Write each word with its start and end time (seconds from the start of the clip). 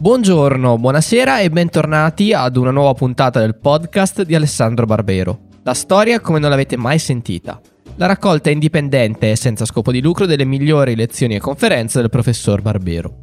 Buongiorno, 0.00 0.78
buonasera 0.78 1.40
e 1.40 1.50
bentornati 1.50 2.32
ad 2.32 2.56
una 2.56 2.70
nuova 2.70 2.94
puntata 2.94 3.38
del 3.38 3.54
podcast 3.54 4.22
di 4.22 4.34
Alessandro 4.34 4.86
Barbero. 4.86 5.40
La 5.62 5.74
storia 5.74 6.20
come 6.20 6.38
non 6.38 6.48
l'avete 6.48 6.78
mai 6.78 6.98
sentita. 6.98 7.60
La 7.96 8.06
raccolta 8.06 8.48
indipendente 8.48 9.30
e 9.30 9.36
senza 9.36 9.66
scopo 9.66 9.92
di 9.92 10.00
lucro 10.00 10.24
delle 10.24 10.46
migliori 10.46 10.96
lezioni 10.96 11.34
e 11.34 11.38
conferenze 11.38 12.00
del 12.00 12.08
professor 12.08 12.62
Barbero. 12.62 13.14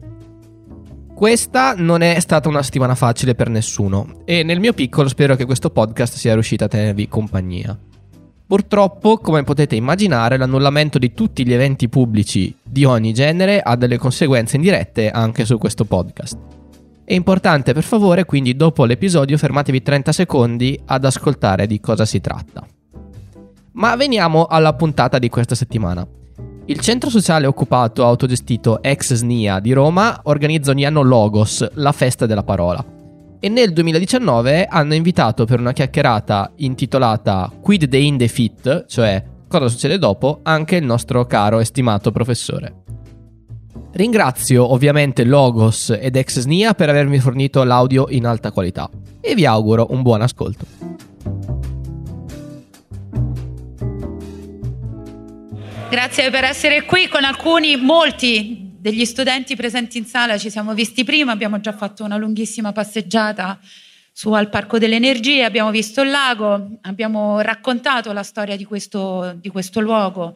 Questa 1.15 1.73
non 1.75 2.03
è 2.03 2.19
stata 2.19 2.47
una 2.47 2.61
settimana 2.61 2.93
facile 2.93 3.33
per 3.33 3.49
nessuno 3.49 4.21
e 4.23 4.43
nel 4.43 4.59
mio 4.59 4.73
piccolo 4.73 5.07
spero 5.07 5.35
che 5.35 5.45
questo 5.45 5.71
podcast 5.71 6.13
sia 6.13 6.33
riuscito 6.33 6.65
a 6.65 6.67
tenervi 6.67 7.07
compagnia. 7.07 7.75
Purtroppo, 8.45 9.17
come 9.17 9.41
potete 9.41 9.75
immaginare, 9.75 10.37
l'annullamento 10.37 10.99
di 10.99 11.11
tutti 11.11 11.43
gli 11.43 11.53
eventi 11.53 11.89
pubblici 11.89 12.55
di 12.63 12.85
ogni 12.85 13.13
genere 13.13 13.61
ha 13.61 13.75
delle 13.75 13.97
conseguenze 13.97 14.57
indirette 14.57 15.09
anche 15.09 15.43
su 15.43 15.57
questo 15.57 15.83
podcast. 15.83 16.56
È 17.09 17.13
importante, 17.13 17.71
per 17.71 17.83
favore, 17.83 18.25
quindi 18.25 18.53
dopo 18.53 18.83
l'episodio 18.83 19.37
fermatevi 19.37 19.81
30 19.81 20.11
secondi 20.11 20.77
ad 20.87 21.05
ascoltare 21.05 21.65
di 21.65 21.79
cosa 21.79 22.03
si 22.03 22.19
tratta. 22.19 22.67
Ma 23.75 23.95
veniamo 23.95 24.43
alla 24.43 24.73
puntata 24.73 25.17
di 25.17 25.29
questa 25.29 25.55
settimana. 25.55 26.05
Il 26.65 26.81
centro 26.81 27.09
sociale 27.09 27.47
occupato 27.47 28.03
autogestito 28.03 28.83
Ex 28.83 29.13
SNIA 29.13 29.61
di 29.61 29.71
Roma 29.71 30.19
organizza 30.23 30.71
ogni 30.71 30.83
anno 30.83 31.01
Logos, 31.01 31.65
la 31.75 31.93
festa 31.93 32.25
della 32.25 32.43
parola. 32.43 32.83
E 33.39 33.47
nel 33.47 33.71
2019 33.71 34.65
hanno 34.65 34.93
invitato 34.93 35.45
per 35.45 35.61
una 35.61 35.71
chiacchierata 35.71 36.51
intitolata 36.57 37.49
Quid 37.61 37.85
de 37.85 37.99
in 37.99 38.17
the 38.17 38.27
fit, 38.27 38.83
cioè 38.85 39.23
cosa 39.47 39.69
succede 39.69 39.97
dopo, 39.97 40.41
anche 40.43 40.75
il 40.75 40.83
nostro 40.83 41.25
caro 41.25 41.61
e 41.61 41.63
stimato 41.63 42.11
professore. 42.11 42.83
Ringrazio 43.91 44.71
ovviamente 44.71 45.23
Logos 45.23 45.89
ed 45.89 46.15
Exsnia 46.15 46.73
per 46.73 46.89
avermi 46.89 47.19
fornito 47.19 47.63
l'audio 47.63 48.07
in 48.09 48.25
alta 48.25 48.51
qualità 48.51 48.89
e 49.19 49.33
vi 49.33 49.45
auguro 49.45 49.87
un 49.89 50.01
buon 50.01 50.21
ascolto. 50.21 50.65
Grazie 55.89 56.29
per 56.29 56.43
essere 56.43 56.83
qui 56.83 57.07
con 57.07 57.23
alcuni, 57.23 57.77
molti 57.77 58.73
degli 58.77 59.05
studenti 59.05 59.55
presenti 59.55 59.97
in 59.97 60.05
sala. 60.05 60.37
Ci 60.37 60.49
siamo 60.49 60.73
visti 60.73 61.03
prima, 61.03 61.31
abbiamo 61.31 61.59
già 61.59 61.71
fatto 61.71 62.03
una 62.03 62.17
lunghissima 62.17 62.71
passeggiata 62.73 63.57
su 64.11 64.31
al 64.33 64.49
Parco 64.49 64.77
delle 64.79 64.95
Energie, 64.95 65.43
abbiamo 65.43 65.71
visto 65.71 66.01
il 66.01 66.09
lago, 66.09 66.77
abbiamo 66.81 67.39
raccontato 67.39 68.11
la 68.13 68.23
storia 68.23 68.55
di 68.55 68.65
questo, 68.65 69.35
di 69.39 69.49
questo 69.49 69.79
luogo, 69.79 70.35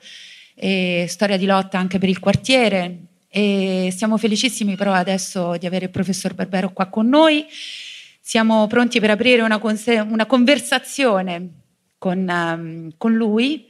storia 1.06 1.38
di 1.38 1.46
lotta 1.46 1.78
anche 1.78 1.98
per 1.98 2.08
il 2.08 2.20
quartiere, 2.20 2.98
e 3.34 3.94
siamo 3.96 4.18
felicissimi 4.18 4.76
però 4.76 4.92
adesso 4.92 5.56
di 5.56 5.66
avere 5.66 5.86
il 5.86 5.92
professor 5.92 6.34
Barbero 6.34 6.74
qua 6.74 6.88
con 6.88 7.08
noi. 7.08 7.46
Siamo 8.20 8.68
pronti 8.68 9.00
per 9.00 9.12
aprire 9.12 9.42
una, 9.42 9.60
una 10.10 10.26
conversazione 10.26 11.50
con, 11.98 12.28
um, 12.28 12.92
con 12.98 13.14
lui 13.14 13.70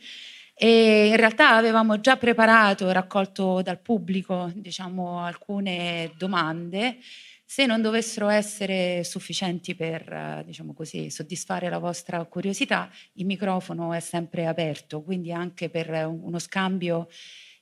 e 0.55 1.07
in 1.07 1.15
realtà 1.15 1.55
avevamo 1.55 1.99
già 1.99 2.17
preparato 2.17 2.89
e 2.89 2.93
raccolto 2.93 3.61
dal 3.61 3.79
pubblico 3.79 4.51
diciamo, 4.55 5.23
alcune 5.23 6.11
domande. 6.17 6.97
Se 7.45 7.67
non 7.67 7.81
dovessero 7.81 8.29
essere 8.29 9.03
sufficienti 9.03 9.75
per 9.75 10.43
diciamo 10.43 10.73
così, 10.73 11.11
soddisfare 11.11 11.69
la 11.69 11.77
vostra 11.77 12.23
curiosità, 12.25 12.89
il 13.13 13.25
microfono 13.25 13.93
è 13.93 13.99
sempre 13.99 14.47
aperto, 14.47 15.03
quindi 15.03 15.31
anche 15.31 15.69
per 15.69 16.07
uno 16.07 16.39
scambio 16.39 17.09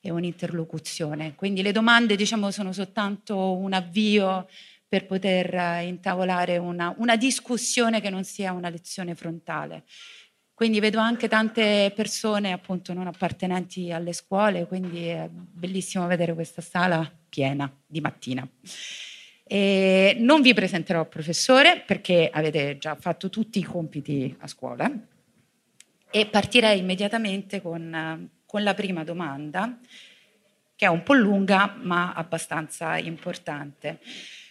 e 0.01 0.11
un'interlocuzione. 0.11 1.35
Quindi 1.35 1.61
le 1.61 1.71
domande 1.71 2.15
diciamo, 2.15 2.51
sono 2.51 2.71
soltanto 2.71 3.53
un 3.53 3.73
avvio 3.73 4.47
per 4.87 5.05
poter 5.05 5.53
eh, 5.53 5.83
intavolare 5.85 6.57
una, 6.57 6.93
una 6.97 7.15
discussione 7.15 8.01
che 8.01 8.09
non 8.09 8.23
sia 8.23 8.51
una 8.51 8.69
lezione 8.69 9.13
frontale. 9.13 9.83
Quindi 10.53 10.81
vedo 10.81 10.99
anche 10.99 11.29
tante 11.29 11.93
persone 11.95 12.51
appunto 12.51 12.91
non 12.91 13.07
appartenenti 13.07 13.91
alle 13.93 14.11
scuole, 14.11 14.67
quindi 14.67 15.05
è 15.07 15.29
bellissimo 15.31 16.05
vedere 16.05 16.33
questa 16.33 16.61
sala 16.61 17.09
piena 17.29 17.71
di 17.85 18.01
mattina. 18.01 18.45
E 19.45 20.17
non 20.19 20.41
vi 20.41 20.53
presenterò 20.53 21.07
professore 21.07 21.81
perché 21.85 22.29
avete 22.31 22.77
già 22.77 22.95
fatto 22.95 23.29
tutti 23.29 23.59
i 23.59 23.63
compiti 23.63 24.35
a 24.39 24.47
scuola 24.47 24.91
e 26.11 26.25
partirei 26.25 26.79
immediatamente 26.79 27.61
con 27.61 27.93
eh, 27.93 28.38
con 28.49 28.63
la 28.63 28.73
prima 28.73 29.03
domanda, 29.03 29.77
che 30.75 30.85
è 30.85 30.89
un 30.89 31.03
po' 31.03 31.13
lunga 31.13 31.75
ma 31.83 32.13
abbastanza 32.13 32.97
importante. 32.97 33.99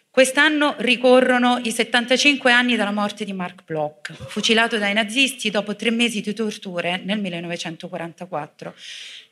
Quest'anno 0.08 0.76
ricorrono 0.78 1.58
i 1.64 1.72
75 1.72 2.52
anni 2.52 2.76
dalla 2.76 2.92
morte 2.92 3.24
di 3.24 3.32
Mark 3.32 3.64
Bloch, 3.64 4.12
fucilato 4.12 4.78
dai 4.78 4.92
nazisti 4.92 5.50
dopo 5.50 5.74
tre 5.74 5.90
mesi 5.90 6.20
di 6.20 6.32
torture 6.32 7.00
nel 7.04 7.18
1944. 7.18 8.72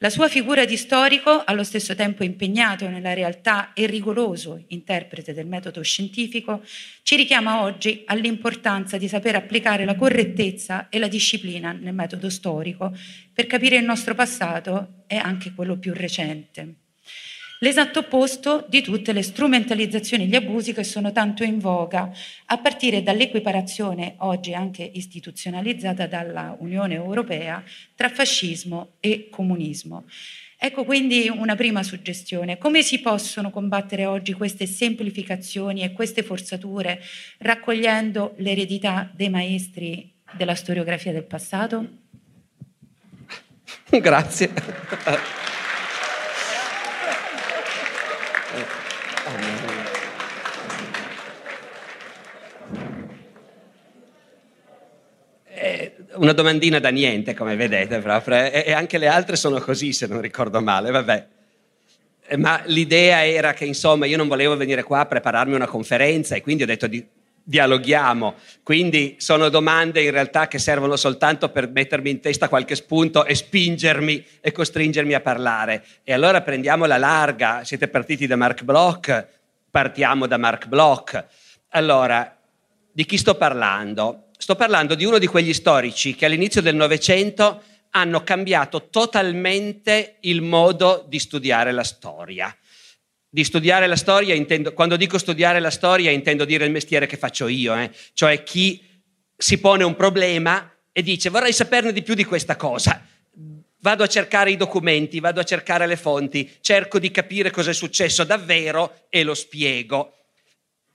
La 0.00 0.10
sua 0.10 0.28
figura 0.28 0.66
di 0.66 0.76
storico, 0.76 1.42
allo 1.42 1.64
stesso 1.64 1.94
tempo 1.94 2.22
impegnato 2.22 2.86
nella 2.86 3.14
realtà 3.14 3.72
e 3.72 3.86
rigoroso 3.86 4.62
interprete 4.68 5.32
del 5.32 5.46
metodo 5.46 5.80
scientifico, 5.80 6.62
ci 7.02 7.16
richiama 7.16 7.62
oggi 7.62 8.02
all'importanza 8.04 8.98
di 8.98 9.08
saper 9.08 9.36
applicare 9.36 9.86
la 9.86 9.94
correttezza 9.94 10.90
e 10.90 10.98
la 10.98 11.08
disciplina 11.08 11.72
nel 11.72 11.94
metodo 11.94 12.28
storico 12.28 12.94
per 13.32 13.46
capire 13.46 13.76
il 13.76 13.84
nostro 13.84 14.14
passato 14.14 15.04
e 15.06 15.16
anche 15.16 15.54
quello 15.54 15.78
più 15.78 15.94
recente 15.94 16.85
l'esatto 17.60 18.00
opposto 18.00 18.64
di 18.68 18.82
tutte 18.82 19.12
le 19.12 19.22
strumentalizzazioni 19.22 20.24
e 20.24 20.26
gli 20.26 20.34
abusi 20.34 20.72
che 20.72 20.84
sono 20.84 21.12
tanto 21.12 21.44
in 21.44 21.58
voga, 21.58 22.10
a 22.46 22.58
partire 22.58 23.02
dall'equiparazione 23.02 24.14
oggi 24.18 24.54
anche 24.54 24.82
istituzionalizzata 24.82 26.06
dalla 26.06 26.56
Unione 26.58 26.94
Europea 26.94 27.62
tra 27.94 28.08
fascismo 28.08 28.94
e 29.00 29.28
comunismo. 29.30 30.04
Ecco 30.58 30.84
quindi 30.84 31.28
una 31.28 31.54
prima 31.54 31.82
suggestione. 31.82 32.56
Come 32.56 32.82
si 32.82 33.00
possono 33.00 33.50
combattere 33.50 34.06
oggi 34.06 34.32
queste 34.32 34.66
semplificazioni 34.66 35.82
e 35.82 35.92
queste 35.92 36.22
forzature 36.22 37.00
raccogliendo 37.38 38.34
l'eredità 38.38 39.10
dei 39.14 39.28
maestri 39.28 40.14
della 40.32 40.54
storiografia 40.54 41.12
del 41.12 41.24
passato? 41.24 41.86
Grazie. 43.90 44.50
Una 56.16 56.32
domandina 56.32 56.78
da 56.78 56.90
niente, 56.90 57.34
come 57.34 57.56
vedete, 57.56 57.98
proprio. 58.00 58.36
E, 58.36 58.64
e, 58.66 58.72
anche 58.72 58.98
le 58.98 59.08
altre 59.08 59.36
sono 59.36 59.60
così, 59.60 59.92
se 59.92 60.06
non 60.06 60.20
ricordo 60.20 60.60
male, 60.60 60.90
vabbè. 60.90 61.26
Eh, 62.28 62.36
ma 62.36 62.62
l'idea 62.66 63.24
era 63.26 63.52
che, 63.52 63.64
insomma, 63.64 64.06
io 64.06 64.16
non 64.16 64.28
volevo 64.28 64.56
venire 64.56 64.82
qua 64.82 65.00
a 65.00 65.06
prepararmi 65.06 65.54
una 65.54 65.66
conferenza 65.66 66.34
e 66.34 66.42
quindi 66.42 66.64
ho 66.64 66.66
detto 66.66 66.86
di, 66.86 67.06
dialoghiamo. 67.48 68.34
Quindi 68.64 69.14
sono 69.18 69.48
domande 69.48 70.02
in 70.02 70.10
realtà 70.10 70.48
che 70.48 70.58
servono 70.58 70.96
soltanto 70.96 71.48
per 71.50 71.70
mettermi 71.70 72.10
in 72.10 72.20
testa 72.20 72.48
qualche 72.48 72.74
spunto 72.74 73.24
e 73.24 73.36
spingermi 73.36 74.26
e 74.40 74.50
costringermi 74.50 75.14
a 75.14 75.20
parlare. 75.20 75.84
E 76.02 76.12
allora 76.12 76.42
prendiamo 76.42 76.86
la 76.86 76.98
larga. 76.98 77.62
Siete 77.62 77.86
partiti 77.86 78.26
da 78.26 78.36
Mark 78.36 78.64
Bloch? 78.64 79.26
Partiamo 79.70 80.26
da 80.26 80.38
Mark 80.38 80.66
Bloch. 80.66 81.24
Allora, 81.70 82.36
di 82.90 83.04
chi 83.04 83.16
sto 83.16 83.36
parlando? 83.36 84.26
sto 84.38 84.54
parlando 84.54 84.94
di 84.94 85.04
uno 85.04 85.18
di 85.18 85.26
quegli 85.26 85.52
storici 85.52 86.14
che 86.14 86.26
all'inizio 86.26 86.60
del 86.60 86.74
Novecento 86.74 87.62
hanno 87.90 88.22
cambiato 88.22 88.88
totalmente 88.90 90.16
il 90.20 90.42
modo 90.42 91.04
di 91.08 91.18
studiare 91.18 91.72
la 91.72 91.84
storia. 91.84 92.54
Di 93.28 93.44
studiare 93.44 93.86
la 93.86 93.96
storia 93.96 94.34
intendo, 94.34 94.72
quando 94.72 94.96
dico 94.96 95.18
studiare 95.18 95.60
la 95.60 95.70
storia 95.70 96.10
intendo 96.10 96.44
dire 96.44 96.64
il 96.64 96.70
mestiere 96.70 97.06
che 97.06 97.16
faccio 97.16 97.48
io, 97.48 97.74
eh? 97.76 97.90
cioè 98.12 98.42
chi 98.42 98.82
si 99.36 99.58
pone 99.58 99.84
un 99.84 99.96
problema 99.96 100.72
e 100.92 101.02
dice 101.02 101.28
vorrei 101.28 101.52
saperne 101.52 101.92
di 101.92 102.02
più 102.02 102.14
di 102.14 102.24
questa 102.24 102.56
cosa. 102.56 103.04
Vado 103.80 104.02
a 104.02 104.08
cercare 104.08 104.50
i 104.50 104.56
documenti, 104.56 105.20
vado 105.20 105.40
a 105.40 105.44
cercare 105.44 105.86
le 105.86 105.96
fonti, 105.96 106.50
cerco 106.60 106.98
di 106.98 107.10
capire 107.10 107.50
cosa 107.50 107.70
è 107.70 107.74
successo 107.74 108.24
davvero 108.24 109.06
e 109.10 109.22
lo 109.22 109.34
spiego. 109.34 110.14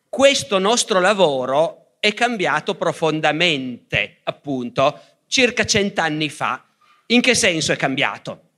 Questo 0.10 0.58
nostro 0.58 1.00
lavoro 1.00 1.96
è 2.00 2.14
cambiato 2.14 2.76
profondamente, 2.76 4.18
appunto, 4.24 5.00
circa 5.28 5.66
cent'anni 5.66 6.30
fa. 6.30 6.66
In 7.08 7.22
che 7.22 7.36
senso 7.36 7.72
è 7.72 7.76
cambiato? 7.76 8.50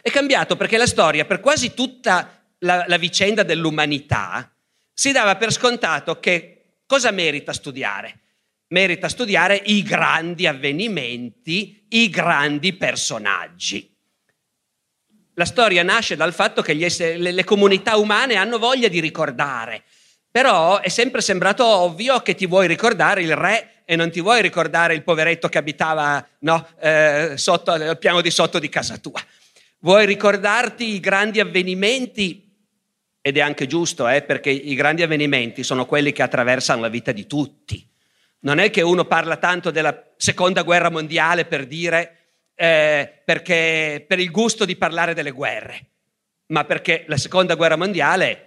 È 0.00 0.10
cambiato 0.10 0.56
perché 0.56 0.78
la 0.78 0.86
storia, 0.86 1.26
per 1.26 1.40
quasi 1.40 1.74
tutta 1.74 2.39
la, 2.60 2.84
la 2.86 2.96
vicenda 2.96 3.42
dell'umanità, 3.42 4.52
si 4.92 5.12
dava 5.12 5.36
per 5.36 5.52
scontato 5.52 6.18
che 6.18 6.78
cosa 6.86 7.10
merita 7.10 7.52
studiare? 7.52 8.18
Merita 8.68 9.08
studiare 9.08 9.60
i 9.64 9.82
grandi 9.82 10.46
avvenimenti, 10.46 11.86
i 11.90 12.08
grandi 12.08 12.72
personaggi. 12.74 13.94
La 15.34 15.44
storia 15.44 15.82
nasce 15.82 16.16
dal 16.16 16.32
fatto 16.32 16.62
che 16.62 16.76
esseri, 16.78 17.18
le, 17.18 17.32
le 17.32 17.44
comunità 17.44 17.96
umane 17.96 18.36
hanno 18.36 18.58
voglia 18.58 18.88
di 18.88 19.00
ricordare, 19.00 19.84
Però 20.30 20.78
è 20.80 20.88
sempre 20.88 21.20
sembrato 21.22 21.66
ovvio 21.66 22.20
che 22.20 22.36
ti 22.36 22.46
vuoi 22.46 22.68
ricordare 22.68 23.22
il 23.22 23.34
re 23.34 23.82
e 23.84 23.96
non 23.96 24.12
ti 24.12 24.20
vuoi 24.20 24.40
ricordare 24.40 24.94
il 24.94 25.02
poveretto 25.02 25.48
che 25.48 25.58
abitava 25.58 26.24
no, 26.40 26.68
eh, 26.78 27.32
sotto, 27.34 27.72
al 27.72 27.98
piano 27.98 28.20
di 28.20 28.30
sotto 28.30 28.60
di 28.60 28.68
casa 28.68 28.98
tua. 28.98 29.20
Vuoi 29.80 30.06
ricordarti 30.06 30.94
i 30.94 31.00
grandi 31.00 31.40
avvenimenti 31.40 32.49
ed 33.20 33.36
è 33.36 33.40
anche 33.40 33.66
giusto, 33.66 34.08
eh, 34.08 34.22
perché 34.22 34.50
i 34.50 34.74
grandi 34.74 35.02
avvenimenti 35.02 35.62
sono 35.62 35.86
quelli 35.86 36.12
che 36.12 36.22
attraversano 36.22 36.80
la 36.80 36.88
vita 36.88 37.12
di 37.12 37.26
tutti. 37.26 37.86
Non 38.40 38.58
è 38.58 38.70
che 38.70 38.80
uno 38.80 39.04
parla 39.04 39.36
tanto 39.36 39.70
della 39.70 40.12
seconda 40.16 40.62
guerra 40.62 40.90
mondiale 40.90 41.44
per 41.44 41.66
dire 41.66 42.16
eh, 42.54 43.20
perché 43.24 44.04
per 44.06 44.18
il 44.18 44.30
gusto 44.30 44.64
di 44.64 44.76
parlare 44.76 45.14
delle 45.14 45.30
guerre, 45.30 45.86
ma 46.46 46.64
perché 46.64 47.04
la 47.06 47.18
seconda 47.18 47.54
guerra 47.54 47.76
mondiale 47.76 48.46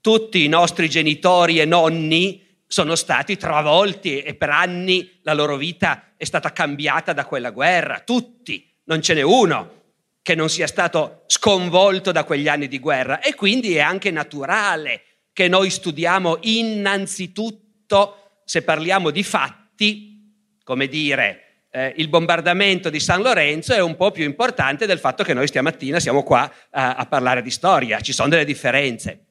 tutti 0.00 0.44
i 0.44 0.48
nostri 0.48 0.88
genitori 0.88 1.60
e 1.60 1.64
nonni 1.64 2.44
sono 2.66 2.94
stati 2.94 3.36
travolti 3.36 4.20
e 4.22 4.34
per 4.34 4.50
anni 4.50 5.18
la 5.22 5.34
loro 5.34 5.56
vita 5.56 6.12
è 6.16 6.24
stata 6.24 6.52
cambiata 6.52 7.12
da 7.12 7.24
quella 7.24 7.50
guerra, 7.50 8.00
tutti, 8.00 8.68
non 8.84 9.02
ce 9.02 9.14
n'è 9.14 9.22
uno 9.22 9.81
che 10.22 10.34
non 10.34 10.48
sia 10.48 10.66
stato 10.66 11.24
sconvolto 11.26 12.12
da 12.12 12.24
quegli 12.24 12.48
anni 12.48 12.68
di 12.68 12.78
guerra 12.78 13.20
e 13.20 13.34
quindi 13.34 13.76
è 13.76 13.80
anche 13.80 14.10
naturale 14.10 15.02
che 15.32 15.48
noi 15.48 15.68
studiamo 15.68 16.38
innanzitutto, 16.42 18.40
se 18.44 18.62
parliamo 18.62 19.10
di 19.10 19.22
fatti, 19.22 20.58
come 20.62 20.86
dire, 20.86 21.66
eh, 21.70 21.94
il 21.96 22.08
bombardamento 22.08 22.90
di 22.90 23.00
San 23.00 23.22
Lorenzo 23.22 23.72
è 23.72 23.80
un 23.80 23.96
po' 23.96 24.10
più 24.10 24.24
importante 24.24 24.86
del 24.86 24.98
fatto 24.98 25.24
che 25.24 25.34
noi 25.34 25.48
stamattina 25.48 25.98
siamo 25.98 26.22
qua 26.22 26.50
a, 26.70 26.94
a 26.94 27.06
parlare 27.06 27.42
di 27.42 27.50
storia, 27.50 28.00
ci 28.00 28.12
sono 28.12 28.28
delle 28.28 28.44
differenze. 28.44 29.24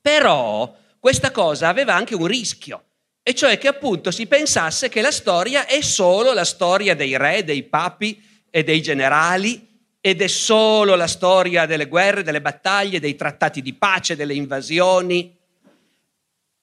Però 0.00 0.76
questa 1.00 1.30
cosa 1.30 1.68
aveva 1.68 1.94
anche 1.94 2.14
un 2.14 2.26
rischio, 2.26 2.84
e 3.22 3.34
cioè 3.34 3.56
che 3.56 3.68
appunto 3.68 4.10
si 4.10 4.26
pensasse 4.26 4.88
che 4.88 5.00
la 5.00 5.10
storia 5.10 5.66
è 5.66 5.80
solo 5.80 6.32
la 6.32 6.44
storia 6.44 6.94
dei 6.94 7.16
re, 7.16 7.42
dei 7.42 7.62
papi 7.62 8.22
e 8.50 8.62
dei 8.62 8.82
generali, 8.82 9.71
ed 10.04 10.20
è 10.20 10.26
solo 10.26 10.96
la 10.96 11.06
storia 11.06 11.64
delle 11.64 11.86
guerre, 11.86 12.24
delle 12.24 12.40
battaglie, 12.40 12.98
dei 12.98 13.14
trattati 13.14 13.62
di 13.62 13.72
pace, 13.72 14.16
delle 14.16 14.34
invasioni. 14.34 15.32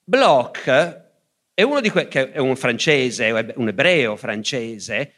Bloch 0.04 0.66
è 1.54 1.62
uno 1.62 1.80
di 1.80 1.88
que- 1.88 2.06
che 2.06 2.32
è 2.32 2.38
un 2.38 2.54
francese, 2.54 3.54
un 3.54 3.68
ebreo 3.68 4.16
francese, 4.16 5.12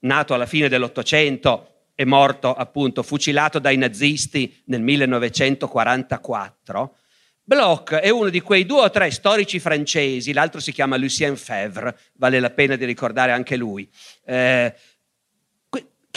nato 0.00 0.34
alla 0.34 0.46
fine 0.46 0.68
dell'Ottocento 0.68 1.84
e 1.94 2.04
morto 2.04 2.52
appunto 2.52 3.04
fucilato 3.04 3.60
dai 3.60 3.76
nazisti 3.76 4.60
nel 4.66 4.82
1944 4.82 6.96
Bloch 7.48 7.94
è 7.94 8.10
uno 8.10 8.28
di 8.28 8.42
quei 8.42 8.66
due 8.66 8.82
o 8.82 8.90
tre 8.90 9.10
storici 9.10 9.58
francesi, 9.58 10.34
l'altro 10.34 10.60
si 10.60 10.70
chiama 10.70 10.98
Lucien 10.98 11.34
Febvre, 11.34 11.96
vale 12.18 12.40
la 12.40 12.50
pena 12.50 12.76
di 12.76 12.84
ricordare 12.84 13.32
anche 13.32 13.56
lui, 13.56 13.88
eh, 14.26 14.74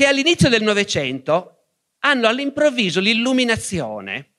che 0.02 0.08
all'inizio 0.08 0.50
del 0.50 0.64
Novecento 0.64 1.66
hanno 2.00 2.28
all'improvviso 2.28 3.00
l'illuminazione 3.00 4.30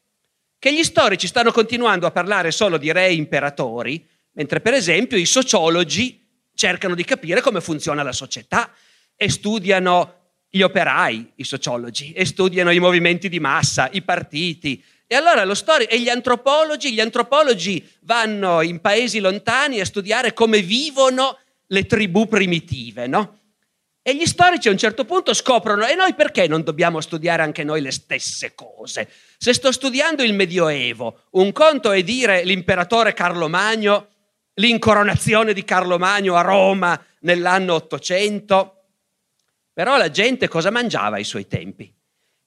che 0.59 0.75
gli 0.75 0.83
storici 0.83 1.29
stanno 1.29 1.53
continuando 1.53 2.05
a 2.05 2.11
parlare 2.11 2.51
solo 2.51 2.79
di 2.79 2.91
re 2.91 3.07
e 3.07 3.15
imperatori, 3.15 4.05
mentre 4.33 4.61
per 4.61 4.75
esempio 4.75 5.17
i 5.17 5.25
sociologi 5.25 6.21
cercano 6.53 6.97
di 6.97 7.05
capire 7.05 7.41
come 7.41 7.61
funziona 7.61 8.03
la 8.03 8.11
società 8.11 8.73
e 9.15 9.31
studiano 9.31 10.33
gli 10.49 10.63
operai, 10.63 11.35
i 11.37 11.45
sociologi, 11.45 12.11
e 12.11 12.25
studiano 12.25 12.73
i 12.73 12.81
movimenti 12.81 13.29
di 13.29 13.39
massa, 13.39 13.89
i 13.93 14.03
partiti, 14.03 14.83
e 15.07 15.15
allora 15.15 15.45
lo 15.45 15.55
storia 15.55 15.87
e 15.87 16.01
gli 16.01 16.09
antropologi, 16.09 16.93
gli 16.93 17.01
antropologi 17.01 17.89
vanno 18.01 18.63
in 18.63 18.81
paesi 18.81 19.21
lontani 19.21 19.79
a 19.79 19.85
studiare 19.85 20.33
come 20.33 20.61
vivono 20.61 21.39
le 21.69 21.87
tribù 21.87 22.27
primitive, 22.27 23.07
no? 23.07 23.42
E 24.05 24.17
gli 24.17 24.27
storici 24.27 24.67
a 24.67 24.73
un 24.73 24.79
certo 24.79 25.05
punto 25.05 25.33
scoprono, 25.33 25.87
e 25.87 25.95
noi 25.95 26.15
perché 26.15 26.49
non 26.49 26.65
dobbiamo 26.65 27.01
studiare 27.01 27.43
anche 27.43 27.63
noi 27.63 27.81
le 27.81 27.93
stesse 27.93 28.53
cose? 28.53 29.09
Se 29.39 29.55
sto 29.55 29.71
studiando 29.71 30.25
il 30.25 30.35
Medioevo, 30.35 31.27
un 31.33 31.53
conto 31.53 31.93
è 31.93 32.03
dire 32.03 32.43
l'imperatore 32.43 33.13
Carlo 33.13 33.49
Magno, 33.49 34.09
l'incoronazione 34.55 35.53
di 35.53 35.63
Carlo 35.65 35.99
Magno 35.99 36.35
a 36.35 36.41
Roma 36.41 37.01
nell'anno 37.21 37.75
800, 37.75 38.85
però 39.73 39.97
la 39.97 40.11
gente 40.11 40.49
cosa 40.49 40.71
mangiava 40.71 41.17
ai 41.17 41.25
suoi 41.25 41.47
tempi? 41.47 41.93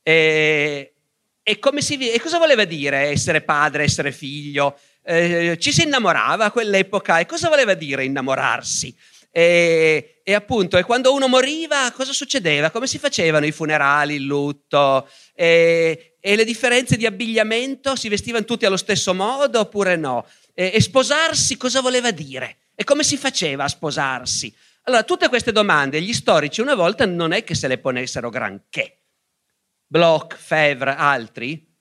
E, 0.03 0.93
e, 1.41 1.59
si, 1.77 2.11
e, 2.11 2.19
cosa 2.19 2.37
voleva 2.37 2.65
dire 2.65 3.11
essere 3.11 3.41
padre, 3.41 3.83
essere 3.83 4.11
figlio? 4.11 4.77
Eh, 5.03 5.55
ci 5.59 5.71
si 5.71 5.83
innamorava 5.83 6.45
a 6.45 6.51
quell'epoca 6.51 7.19
e 7.19 7.25
cosa 7.25 7.47
voleva 7.47 7.75
dire 7.75 8.03
innamorarsi? 8.03 8.93
E, 9.37 10.21
e, 10.23 10.33
appunto, 10.33 10.77
e 10.77 10.83
quando 10.83 11.13
uno 11.13 11.27
moriva, 11.27 11.91
cosa 11.91 12.13
succedeva? 12.13 12.71
Come 12.71 12.87
si 12.87 12.97
facevano 12.97 13.45
i 13.45 13.51
funerali, 13.51 14.15
il 14.15 14.23
lutto? 14.23 15.09
E, 15.33 16.15
e 16.21 16.35
le 16.37 16.45
differenze 16.45 16.95
di 16.95 17.05
abbigliamento? 17.05 17.97
Si 17.97 18.07
vestivano 18.07 18.45
tutti 18.45 18.65
allo 18.65 18.77
stesso 18.77 19.13
modo 19.13 19.59
oppure 19.59 19.97
no? 19.97 20.25
E, 20.53 20.79
sposarsi 20.79 21.57
cosa 21.57 21.81
voleva 21.81 22.11
dire? 22.11 22.59
E 22.75 22.85
come 22.85 23.03
si 23.03 23.17
faceva 23.17 23.65
a 23.65 23.67
sposarsi? 23.67 24.55
Allora, 24.83 25.03
tutte 25.03 25.27
queste 25.27 25.51
domande 25.51 26.01
gli 26.01 26.13
storici 26.13 26.61
una 26.61 26.75
volta 26.75 27.05
non 27.05 27.33
è 27.33 27.43
che 27.43 27.55
se 27.55 27.67
le 27.67 27.77
ponessero 27.77 28.29
granché. 28.29 29.01
Bloch, 29.85 30.37
Fevre, 30.37 30.95
altri, 30.95 31.75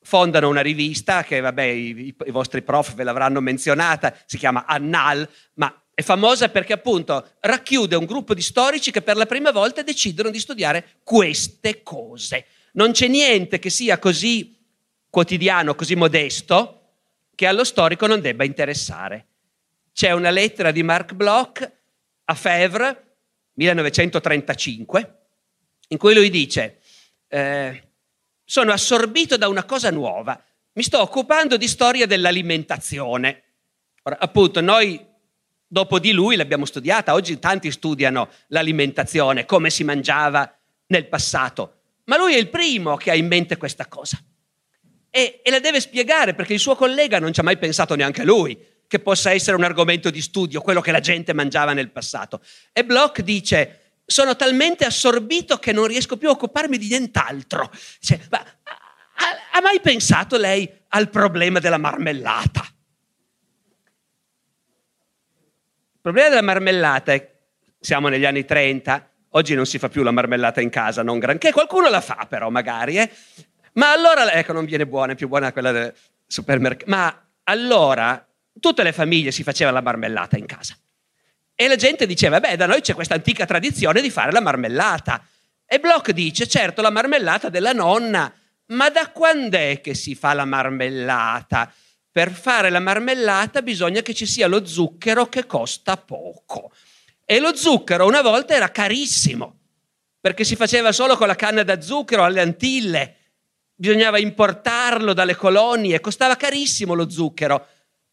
fondano 0.00 0.48
una 0.48 0.62
rivista 0.62 1.22
che, 1.22 1.40
vabbè, 1.40 1.62
i, 1.64 2.16
i, 2.24 2.30
vostri 2.30 2.62
prof 2.62 2.94
ve 2.94 3.04
l'avranno 3.04 3.42
menzionata, 3.42 4.16
si 4.24 4.38
chiama 4.38 4.64
Annal, 4.64 5.28
ma 5.56 5.83
è 5.94 6.02
famosa 6.02 6.48
perché 6.48 6.72
appunto 6.72 7.30
racchiude 7.40 7.94
un 7.94 8.04
gruppo 8.04 8.34
di 8.34 8.42
storici 8.42 8.90
che 8.90 9.00
per 9.00 9.16
la 9.16 9.26
prima 9.26 9.52
volta 9.52 9.82
decidono 9.82 10.30
di 10.30 10.40
studiare 10.40 10.96
queste 11.04 11.82
cose. 11.82 12.46
Non 12.72 12.90
c'è 12.90 13.06
niente 13.06 13.60
che 13.60 13.70
sia 13.70 13.98
così 13.98 14.58
quotidiano, 15.08 15.76
così 15.76 15.94
modesto, 15.94 16.80
che 17.36 17.46
allo 17.46 17.62
storico 17.62 18.06
non 18.08 18.20
debba 18.20 18.44
interessare. 18.44 19.26
C'è 19.92 20.10
una 20.10 20.30
lettera 20.30 20.72
di 20.72 20.82
Marc 20.82 21.12
Bloch 21.12 21.72
a 22.24 22.34
Fevre, 22.34 23.16
1935, 23.52 25.18
in 25.88 25.98
cui 25.98 26.14
lui 26.14 26.30
dice 26.30 26.80
eh, 27.28 27.82
sono 28.44 28.72
assorbito 28.72 29.36
da 29.36 29.46
una 29.46 29.64
cosa 29.64 29.90
nuova. 29.90 30.42
Mi 30.72 30.82
sto 30.82 31.00
occupando 31.00 31.56
di 31.56 31.68
storia 31.68 32.06
dell'alimentazione. 32.06 33.42
Ora, 34.02 34.18
appunto, 34.18 34.60
noi 34.60 35.12
dopo 35.66 35.98
di 35.98 36.12
lui 36.12 36.36
l'abbiamo 36.36 36.64
studiata, 36.64 37.14
oggi 37.14 37.38
tanti 37.38 37.70
studiano 37.70 38.28
l'alimentazione, 38.48 39.44
come 39.44 39.70
si 39.70 39.84
mangiava 39.84 40.52
nel 40.86 41.08
passato, 41.08 41.80
ma 42.04 42.16
lui 42.16 42.34
è 42.34 42.38
il 42.38 42.48
primo 42.48 42.96
che 42.96 43.10
ha 43.10 43.14
in 43.14 43.26
mente 43.26 43.56
questa 43.56 43.86
cosa. 43.86 44.18
E, 45.10 45.40
e 45.44 45.50
la 45.50 45.60
deve 45.60 45.80
spiegare 45.80 46.34
perché 46.34 46.54
il 46.54 46.58
suo 46.58 46.74
collega 46.74 47.18
non 47.20 47.32
ci 47.32 47.40
ha 47.40 47.44
mai 47.44 47.56
pensato 47.56 47.94
neanche 47.94 48.24
lui 48.24 48.58
che 48.86 48.98
possa 48.98 49.32
essere 49.32 49.56
un 49.56 49.64
argomento 49.64 50.10
di 50.10 50.20
studio, 50.20 50.60
quello 50.60 50.80
che 50.80 50.92
la 50.92 51.00
gente 51.00 51.32
mangiava 51.32 51.72
nel 51.72 51.90
passato. 51.90 52.40
E 52.72 52.84
Bloch 52.84 53.20
dice, 53.22 53.98
sono 54.04 54.36
talmente 54.36 54.84
assorbito 54.84 55.58
che 55.58 55.72
non 55.72 55.86
riesco 55.86 56.16
più 56.16 56.28
a 56.28 56.32
occuparmi 56.32 56.78
di 56.78 56.88
nient'altro. 56.88 57.70
Cioè, 58.00 58.20
ma, 58.30 58.38
ha, 58.38 59.58
ha 59.58 59.60
mai 59.60 59.80
pensato 59.80 60.36
lei 60.36 60.68
al 60.88 61.08
problema 61.10 61.58
della 61.58 61.78
marmellata? 61.78 62.64
Il 65.80 65.90
problema 66.04 66.28
della 66.28 66.42
marmellata 66.42 67.14
è, 67.14 67.30
siamo 67.80 68.08
negli 68.08 68.26
anni 68.26 68.44
30, 68.44 69.08
oggi 69.30 69.54
non 69.54 69.64
si 69.64 69.78
fa 69.78 69.88
più 69.88 70.02
la 70.02 70.10
marmellata 70.10 70.60
in 70.60 70.68
casa, 70.68 71.02
non 71.02 71.18
granché, 71.18 71.50
qualcuno 71.50 71.88
la 71.88 72.02
fa 72.02 72.26
però 72.28 72.50
magari, 72.50 72.98
eh? 72.98 73.10
Ma 73.72 73.90
allora, 73.90 74.30
ecco, 74.30 74.52
non 74.52 74.66
viene 74.66 74.86
buona, 74.86 75.12
è 75.12 75.16
più 75.16 75.28
buona 75.28 75.50
quella 75.50 75.72
del 75.72 75.94
supermercato. 76.26 76.90
Ma 76.90 77.26
allora, 77.44 78.22
tutte 78.60 78.82
le 78.82 78.92
famiglie 78.92 79.32
si 79.32 79.42
facevano 79.42 79.76
la 79.76 79.82
marmellata 79.82 80.36
in 80.36 80.44
casa. 80.44 80.76
E 81.54 81.68
la 81.68 81.76
gente 81.76 82.04
diceva, 82.04 82.38
beh, 82.38 82.56
da 82.56 82.66
noi 82.66 82.82
c'è 82.82 82.92
questa 82.92 83.14
antica 83.14 83.46
tradizione 83.46 84.02
di 84.02 84.10
fare 84.10 84.30
la 84.30 84.42
marmellata. 84.42 85.26
E 85.64 85.78
Bloch 85.80 86.10
dice, 86.10 86.46
certo, 86.46 86.82
la 86.82 86.90
marmellata 86.90 87.48
della 87.48 87.72
nonna, 87.72 88.30
ma 88.66 88.90
da 88.90 89.08
quando 89.08 89.56
è 89.56 89.80
che 89.80 89.94
si 89.94 90.14
fa 90.14 90.34
la 90.34 90.44
marmellata? 90.44 91.72
Per 92.14 92.30
fare 92.30 92.70
la 92.70 92.78
marmellata 92.78 93.60
bisogna 93.60 94.00
che 94.00 94.14
ci 94.14 94.24
sia 94.24 94.46
lo 94.46 94.64
zucchero 94.64 95.26
che 95.28 95.46
costa 95.46 95.96
poco. 95.96 96.70
E 97.24 97.40
lo 97.40 97.56
zucchero 97.56 98.06
una 98.06 98.22
volta 98.22 98.54
era 98.54 98.70
carissimo, 98.70 99.58
perché 100.20 100.44
si 100.44 100.54
faceva 100.54 100.92
solo 100.92 101.16
con 101.16 101.26
la 101.26 101.34
canna 101.34 101.64
da 101.64 101.80
zucchero 101.80 102.22
alle 102.22 102.40
Antille. 102.40 103.16
Bisognava 103.74 104.20
importarlo 104.20 105.12
dalle 105.12 105.34
colonie, 105.34 105.98
costava 105.98 106.36
carissimo 106.36 106.94
lo 106.94 107.10
zucchero. 107.10 107.66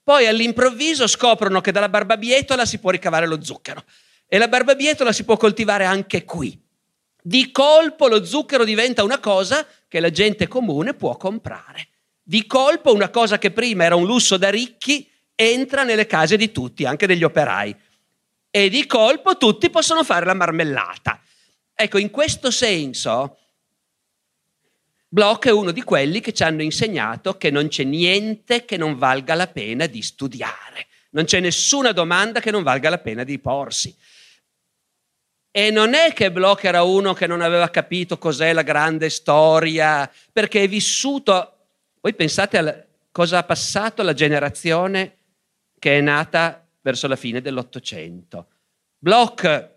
Poi 0.03 0.25
all'improvviso 0.25 1.05
scoprono 1.05 1.62
che 1.62 1.72
dalla 1.72 1.88
barbabietola 1.88 2.65
si 2.65 2.79
può 2.79 2.89
ricavare 2.89 3.27
lo 3.27 3.43
zucchero 3.43 3.84
e 4.25 4.39
la 4.39 4.48
barbabietola 4.48 5.12
si 5.12 5.25
può 5.25 5.38
coltivare 5.38 5.86
anche 5.86 6.24
qui. 6.24 6.60
Di 7.22 7.51
colpo 7.51 8.08
lo 8.08 8.25
zucchero 8.25 8.63
diventa 8.63 9.03
una 9.03 9.20
cosa 9.20 9.63
che 9.88 10.00
la 10.00 10.10
gente 10.10 10.48
comune 10.48 10.96
può 10.96 11.15
comprare. 11.17 11.90
Di 12.24 12.46
colpo 12.46 12.94
una 12.94 13.10
cosa 13.10 13.38
che 13.38 13.51
prima 13.51 13.84
era 13.84 13.96
un 13.96 14.06
lusso 14.06 14.38
da 14.38 14.50
ricchi 14.50 15.10
entra 15.36 15.84
nelle 15.84 16.06
case 16.06 16.38
di 16.38 16.51
tutti, 16.51 16.86
anche 16.86 17.08
degli 17.08 17.24
operai. 17.24 17.75
E 18.50 18.70
di 18.70 18.86
colpo 18.86 19.38
tutti 19.38 19.70
possono 19.70 20.04
fare 20.04 20.25
la 20.25 20.34
marmellata. 20.34 21.20
Ecco, 21.74 21.98
in 21.98 22.12
questo 22.12 22.51
senso, 22.51 23.38
Bloch 25.08 25.48
è 25.48 25.51
uno 25.51 25.72
di 25.72 25.82
quelli 25.82 26.20
che 26.20 26.32
ci 26.32 26.44
hanno 26.44 26.62
insegnato 26.62 27.38
che 27.38 27.50
non 27.50 27.68
c'è 27.68 27.84
niente 27.84 28.66
che 28.66 28.78
non 28.78 28.98
valga 28.98 29.34
la 29.36 29.48
pena 29.48 29.88
di 29.88 30.01
studiare. 30.01 30.88
Non 31.12 31.25
c'è 31.25 31.40
nessuna 31.40 31.92
domanda 31.92 32.40
che 32.40 32.51
non 32.51 32.63
valga 32.63 32.90
la 32.90 33.00
pena 33.00 33.24
di 33.24 33.40
porsi. 33.40 33.94
E 35.50 35.70
non 35.70 35.96
è 35.96 36.13
che 36.13 36.32
Bloch 36.32 36.63
era 36.63 36.84
uno 36.84 37.13
che 37.13 37.28
non 37.28 37.42
aveva 37.42 37.70
capito 37.70 38.18
cos'è 38.18 38.54
la 38.54 38.62
grande 38.62 39.10
storia, 39.10 40.10
perché 40.32 40.63
è 40.63 40.68
vissuto. 40.70 41.61
Voi 42.01 42.15
pensate 42.15 42.58
a 42.58 42.86
cosa 43.12 43.38
ha 43.38 43.43
passato 43.43 44.01
la 44.01 44.13
generazione 44.13 45.17
che 45.77 46.00
è 46.00 46.01
nata 46.01 46.67
verso 46.81 47.08
la 47.08 47.15
fine 47.15 47.41
dell'Ottocento. 47.41 48.48
Bloch 48.98 49.70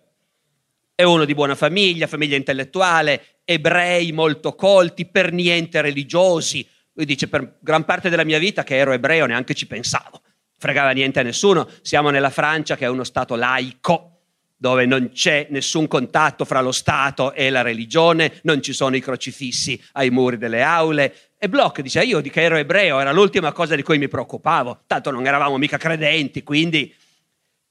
è 0.94 1.02
uno 1.02 1.26
di 1.26 1.34
buona 1.34 1.54
famiglia, 1.54 2.06
famiglia 2.06 2.36
intellettuale, 2.36 3.40
ebrei 3.44 4.10
molto 4.12 4.54
colti, 4.54 5.04
per 5.04 5.32
niente 5.32 5.82
religiosi. 5.82 6.66
Lui 6.94 7.04
dice 7.04 7.28
per 7.28 7.58
gran 7.60 7.84
parte 7.84 8.08
della 8.08 8.24
mia 8.24 8.38
vita 8.38 8.64
che 8.64 8.76
ero 8.76 8.92
ebreo 8.92 9.26
neanche 9.26 9.52
ci 9.52 9.66
pensavo, 9.66 10.22
fregava 10.56 10.92
niente 10.92 11.20
a 11.20 11.24
nessuno. 11.24 11.68
Siamo 11.82 12.08
nella 12.08 12.30
Francia 12.30 12.74
che 12.74 12.86
è 12.86 12.88
uno 12.88 13.04
Stato 13.04 13.34
laico, 13.34 14.20
dove 14.56 14.86
non 14.86 15.10
c'è 15.10 15.48
nessun 15.50 15.86
contatto 15.88 16.46
fra 16.46 16.62
lo 16.62 16.72
Stato 16.72 17.34
e 17.34 17.50
la 17.50 17.60
religione, 17.60 18.40
non 18.44 18.62
ci 18.62 18.72
sono 18.72 18.96
i 18.96 19.00
crocifissi 19.00 19.78
ai 19.92 20.08
muri 20.08 20.38
delle 20.38 20.62
aule. 20.62 21.14
E 21.44 21.48
Bloch 21.50 21.82
dice, 21.82 22.02
io 22.02 22.22
che 22.22 22.40
ero 22.40 22.56
ebreo, 22.56 23.00
era 23.00 23.12
l'ultima 23.12 23.52
cosa 23.52 23.74
di 23.74 23.82
cui 23.82 23.98
mi 23.98 24.08
preoccupavo, 24.08 24.84
tanto 24.86 25.10
non 25.10 25.26
eravamo 25.26 25.58
mica 25.58 25.76
credenti, 25.76 26.42
quindi 26.42 26.90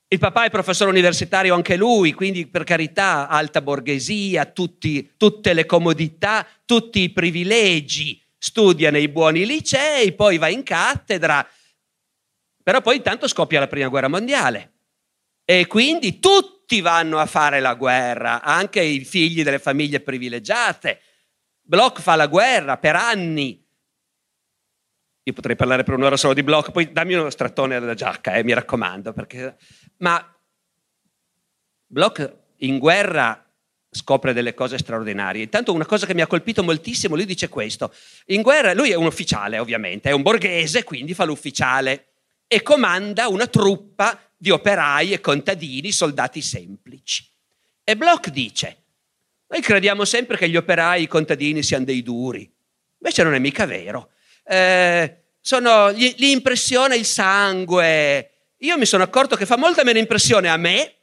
il 0.09 0.19
papà 0.19 0.45
è 0.45 0.51
professore 0.51 0.91
universitario 0.91 1.55
anche 1.55 1.75
lui, 1.75 2.13
quindi 2.13 2.45
per 2.45 2.65
carità, 2.65 3.27
alta 3.27 3.63
borghesia, 3.63 4.45
tutti, 4.45 5.13
tutte 5.17 5.53
le 5.53 5.65
comodità, 5.65 6.45
tutti 6.65 6.99
i 6.99 7.09
privilegi, 7.09 8.21
studia 8.37 8.91
nei 8.91 9.07
buoni 9.07 9.43
licei, 9.43 10.13
poi 10.13 10.37
va 10.37 10.49
in 10.49 10.61
cattedra, 10.61 11.43
però 12.61 12.79
poi 12.79 12.97
intanto 12.97 13.27
scoppia 13.27 13.59
la 13.59 13.67
prima 13.67 13.87
guerra 13.87 14.07
mondiale 14.07 14.73
e 15.45 15.65
quindi 15.65 16.19
tutti 16.19 16.79
vanno 16.79 17.17
a 17.17 17.25
fare 17.25 17.59
la 17.59 17.73
guerra, 17.73 18.43
anche 18.43 18.83
i 18.83 19.03
figli 19.03 19.41
delle 19.41 19.57
famiglie 19.57 19.99
privilegiate. 19.99 21.01
Bloch 21.59 22.01
fa 22.01 22.15
la 22.15 22.27
guerra 22.27 22.77
per 22.77 22.95
anni. 22.95 23.62
Io 25.23 25.33
potrei 25.33 25.55
parlare 25.55 25.83
per 25.83 25.95
un'ora 25.95 26.17
solo 26.17 26.33
di 26.33 26.43
Bloch, 26.43 26.71
poi 26.71 26.91
dammi 26.91 27.13
uno 27.13 27.29
strattone 27.29 27.79
della 27.79 27.93
giacca, 27.93 28.33
eh, 28.33 28.43
mi 28.43 28.53
raccomando. 28.53 29.13
Perché... 29.13 29.55
Ma 29.97 30.35
Bloch 31.87 32.35
in 32.57 32.77
guerra 32.77 33.43
scopre 33.89 34.33
delle 34.33 34.53
cose 34.53 34.77
straordinarie. 34.77 35.43
Intanto 35.43 35.71
una 35.71 35.85
cosa 35.85 36.05
che 36.05 36.13
mi 36.13 36.21
ha 36.21 36.27
colpito 36.27 36.63
moltissimo, 36.63 37.15
lui 37.15 37.25
dice 37.25 37.47
questo. 37.47 37.93
In 38.27 38.41
guerra, 38.41 38.73
lui 38.73 38.91
è 38.91 38.95
un 38.95 39.05
ufficiale 39.05 39.59
ovviamente, 39.59 40.09
è 40.09 40.13
un 40.13 40.23
borghese, 40.23 40.83
quindi 40.83 41.13
fa 41.13 41.23
l'ufficiale 41.23 42.07
e 42.47 42.61
comanda 42.61 43.27
una 43.29 43.47
truppa 43.47 44.19
di 44.35 44.49
operai 44.49 45.13
e 45.13 45.21
contadini, 45.21 45.91
soldati 45.91 46.41
semplici. 46.41 47.25
E 47.83 47.95
Bloch 47.95 48.29
dice, 48.29 48.77
noi 49.47 49.61
crediamo 49.61 50.03
sempre 50.03 50.37
che 50.37 50.49
gli 50.49 50.57
operai 50.57 50.99
e 50.99 51.03
i 51.03 51.07
contadini 51.07 51.63
siano 51.63 51.85
dei 51.85 52.01
duri, 52.01 52.51
invece 52.97 53.23
non 53.23 53.33
è 53.33 53.39
mica 53.39 53.65
vero. 53.65 54.09
Eh, 54.43 55.17
sono, 55.39 55.91
gli, 55.91 56.13
gli 56.17 56.25
impressiona 56.25 56.95
il 56.95 57.05
sangue. 57.05 58.29
Io 58.57 58.77
mi 58.77 58.85
sono 58.85 59.03
accorto 59.03 59.35
che 59.35 59.45
fa 59.45 59.57
molta 59.57 59.83
meno 59.83 59.99
impressione 59.99 60.49
a 60.49 60.57
me 60.57 60.95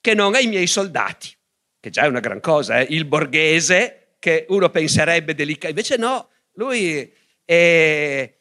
che 0.00 0.14
non 0.14 0.34
ai 0.34 0.46
miei 0.46 0.66
soldati, 0.66 1.34
che 1.80 1.90
già 1.90 2.02
è 2.02 2.08
una 2.08 2.20
gran 2.20 2.40
cosa, 2.40 2.80
eh? 2.80 2.86
il 2.90 3.04
borghese 3.04 4.16
che 4.18 4.46
uno 4.48 4.70
penserebbe 4.70 5.34
delicato, 5.34 5.68
invece 5.68 5.96
no, 5.96 6.30
lui 6.54 7.12
è, 7.44 8.34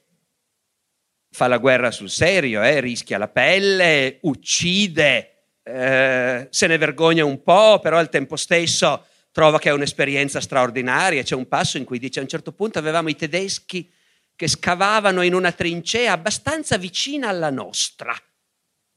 fa 1.32 1.48
la 1.48 1.58
guerra 1.58 1.92
sul 1.92 2.10
serio, 2.10 2.62
eh, 2.64 2.80
rischia 2.80 3.18
la 3.18 3.28
pelle, 3.28 4.20
uccide, 4.22 5.48
eh, 5.64 6.48
se 6.50 6.68
ne 6.68 6.78
vergogna 6.78 7.26
un 7.26 7.42
po', 7.42 7.80
però 7.80 7.98
al 7.98 8.10
tempo 8.10 8.36
stesso 8.36 9.06
trova 9.32 9.60
che 9.60 9.70
è 9.70 9.74
un'esperienza 9.74 10.40
straordinaria. 10.40 11.24
C'è 11.24 11.36
un 11.36 11.48
passo 11.48 11.78
in 11.78 11.84
cui 11.84 12.00
dice 12.00 12.20
a 12.20 12.22
un 12.22 12.28
certo 12.28 12.52
punto 12.52 12.80
avevamo 12.80 13.10
i 13.10 13.16
tedeschi 13.16 13.92
che 14.36 14.48
scavavano 14.48 15.22
in 15.22 15.34
una 15.34 15.52
trincea 15.52 16.12
abbastanza 16.12 16.78
vicina 16.78 17.30
alla 17.30 17.50
nostra. 17.50 18.16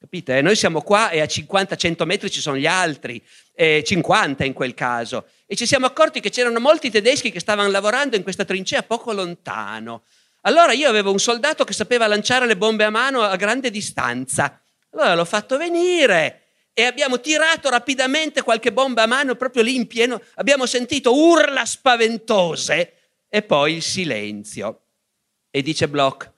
Capite? 0.00 0.40
Noi 0.42 0.54
siamo 0.54 0.80
qua 0.80 1.10
e 1.10 1.20
a 1.20 1.24
50-100 1.24 2.04
metri 2.04 2.30
ci 2.30 2.40
sono 2.40 2.56
gli 2.56 2.66
altri, 2.66 3.20
eh, 3.52 3.82
50 3.84 4.44
in 4.44 4.52
quel 4.52 4.72
caso. 4.72 5.26
E 5.44 5.56
ci 5.56 5.66
siamo 5.66 5.86
accorti 5.86 6.20
che 6.20 6.30
c'erano 6.30 6.60
molti 6.60 6.88
tedeschi 6.88 7.32
che 7.32 7.40
stavano 7.40 7.68
lavorando 7.68 8.14
in 8.14 8.22
questa 8.22 8.44
trincea 8.44 8.84
poco 8.84 9.12
lontano. 9.12 10.04
Allora 10.42 10.72
io 10.72 10.88
avevo 10.88 11.10
un 11.10 11.18
soldato 11.18 11.64
che 11.64 11.72
sapeva 11.72 12.06
lanciare 12.06 12.46
le 12.46 12.56
bombe 12.56 12.84
a 12.84 12.90
mano 12.90 13.22
a 13.22 13.34
grande 13.34 13.70
distanza. 13.70 14.60
Allora 14.90 15.14
l'ho 15.16 15.24
fatto 15.24 15.56
venire 15.56 16.44
e 16.72 16.84
abbiamo 16.84 17.20
tirato 17.20 17.68
rapidamente 17.68 18.42
qualche 18.42 18.72
bomba 18.72 19.02
a 19.02 19.06
mano 19.06 19.34
proprio 19.34 19.64
lì 19.64 19.74
in 19.74 19.88
pieno. 19.88 20.22
Abbiamo 20.36 20.64
sentito 20.64 21.12
urla 21.12 21.64
spaventose 21.64 22.94
e 23.28 23.42
poi 23.42 23.74
il 23.74 23.82
silenzio. 23.82 24.82
E 25.50 25.62
dice 25.62 25.88
Bloch, 25.88 26.30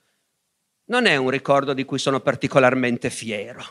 non 0.85 1.05
è 1.05 1.15
un 1.15 1.29
ricordo 1.29 1.73
di 1.73 1.85
cui 1.85 1.99
sono 1.99 2.19
particolarmente 2.19 3.09
fiero. 3.09 3.63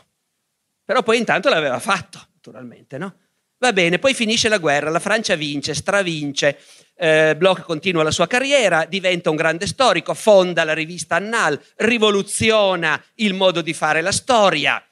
Però 0.83 1.03
poi 1.03 1.17
intanto 1.17 1.49
l'aveva 1.49 1.79
fatto, 1.79 2.27
naturalmente, 2.33 2.97
no? 2.97 3.15
Va 3.59 3.73
bene, 3.73 3.99
poi 3.99 4.15
finisce 4.15 4.49
la 4.49 4.57
guerra, 4.57 4.89
la 4.89 4.99
Francia 4.99 5.35
vince, 5.35 5.75
stravince, 5.75 6.57
eh, 6.95 7.35
Bloch 7.37 7.61
continua 7.61 8.01
la 8.01 8.09
sua 8.09 8.25
carriera, 8.25 8.85
diventa 8.85 9.29
un 9.29 9.35
grande 9.35 9.67
storico, 9.67 10.15
fonda 10.15 10.63
la 10.63 10.73
rivista 10.73 11.17
Annal, 11.17 11.61
rivoluziona 11.75 13.01
il 13.15 13.35
modo 13.35 13.61
di 13.61 13.73
fare 13.73 14.01
la 14.01 14.11
storia. 14.11 14.83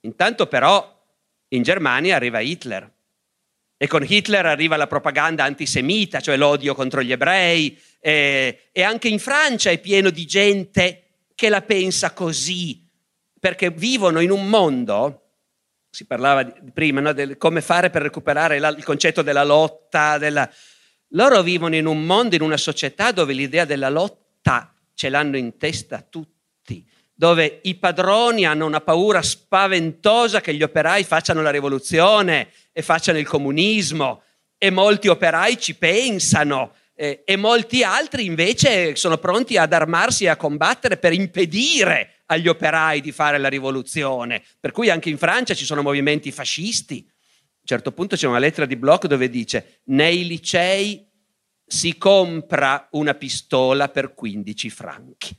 Intanto 0.00 0.48
però 0.48 0.96
in 1.48 1.62
Germania 1.62 2.16
arriva 2.16 2.40
Hitler 2.40 2.92
e 3.76 3.86
con 3.86 4.04
Hitler 4.06 4.44
arriva 4.44 4.76
la 4.76 4.88
propaganda 4.88 5.44
antisemita, 5.44 6.18
cioè 6.18 6.36
l'odio 6.36 6.74
contro 6.74 7.00
gli 7.00 7.12
ebrei 7.12 7.80
e, 8.00 8.68
e 8.72 8.82
anche 8.82 9.08
in 9.08 9.18
Francia 9.18 9.70
è 9.70 9.78
pieno 9.78 10.10
di 10.10 10.26
gente 10.26 11.02
che 11.34 11.48
la 11.48 11.62
pensa 11.62 12.12
così, 12.12 12.84
perché 13.38 13.70
vivono 13.70 14.20
in 14.20 14.30
un 14.30 14.48
mondo 14.48 15.22
si 15.90 16.04
parlava 16.04 16.44
prima, 16.72 17.00
no? 17.00 17.12
del 17.12 17.36
come 17.38 17.60
fare 17.60 17.90
per 17.90 18.02
recuperare 18.02 18.58
la, 18.58 18.68
il 18.68 18.84
concetto 18.84 19.22
della 19.22 19.44
lotta. 19.44 20.18
Della... 20.18 20.48
Loro 21.08 21.42
vivono 21.42 21.74
in 21.74 21.86
un 21.86 22.04
mondo, 22.04 22.34
in 22.34 22.42
una 22.42 22.56
società 22.56 23.10
dove 23.10 23.32
l'idea 23.32 23.64
della 23.64 23.88
lotta 23.88 24.72
ce 24.94 25.08
l'hanno 25.08 25.36
in 25.36 25.56
testa 25.56 26.04
tutti, 26.08 26.86
dove 27.14 27.60
i 27.62 27.74
padroni 27.76 28.44
hanno 28.44 28.66
una 28.66 28.80
paura 28.80 29.22
spaventosa 29.22 30.40
che 30.40 30.54
gli 30.54 30.62
operai 30.62 31.04
facciano 31.04 31.42
la 31.42 31.50
rivoluzione 31.50 32.50
e 32.72 32.82
facciano 32.82 33.18
il 33.18 33.26
comunismo 33.26 34.22
e 34.58 34.70
molti 34.70 35.08
operai 35.08 35.58
ci 35.58 35.74
pensano 35.74 36.74
eh, 37.00 37.22
e 37.24 37.36
molti 37.36 37.84
altri 37.84 38.24
invece 38.24 38.96
sono 38.96 39.18
pronti 39.18 39.56
ad 39.56 39.72
armarsi 39.72 40.24
e 40.24 40.28
a 40.28 40.36
combattere 40.36 40.96
per 40.96 41.12
impedire 41.12 42.22
agli 42.26 42.48
operai 42.48 43.00
di 43.00 43.12
fare 43.12 43.38
la 43.38 43.48
rivoluzione. 43.48 44.42
Per 44.58 44.72
cui 44.72 44.90
anche 44.90 45.08
in 45.08 45.16
Francia 45.16 45.54
ci 45.54 45.64
sono 45.64 45.82
movimenti 45.82 46.32
fascisti. 46.32 47.06
A 47.06 47.60
un 47.60 47.66
certo 47.66 47.92
punto 47.92 48.16
c'è 48.16 48.26
una 48.26 48.40
lettera 48.40 48.66
di 48.66 48.74
Bloch 48.74 49.06
dove 49.06 49.30
dice 49.30 49.82
nei 49.84 50.26
licei 50.26 51.08
si 51.64 51.96
compra 51.96 52.88
una 52.90 53.14
pistola 53.14 53.88
per 53.88 54.12
15 54.14 54.68
franchi. 54.68 55.36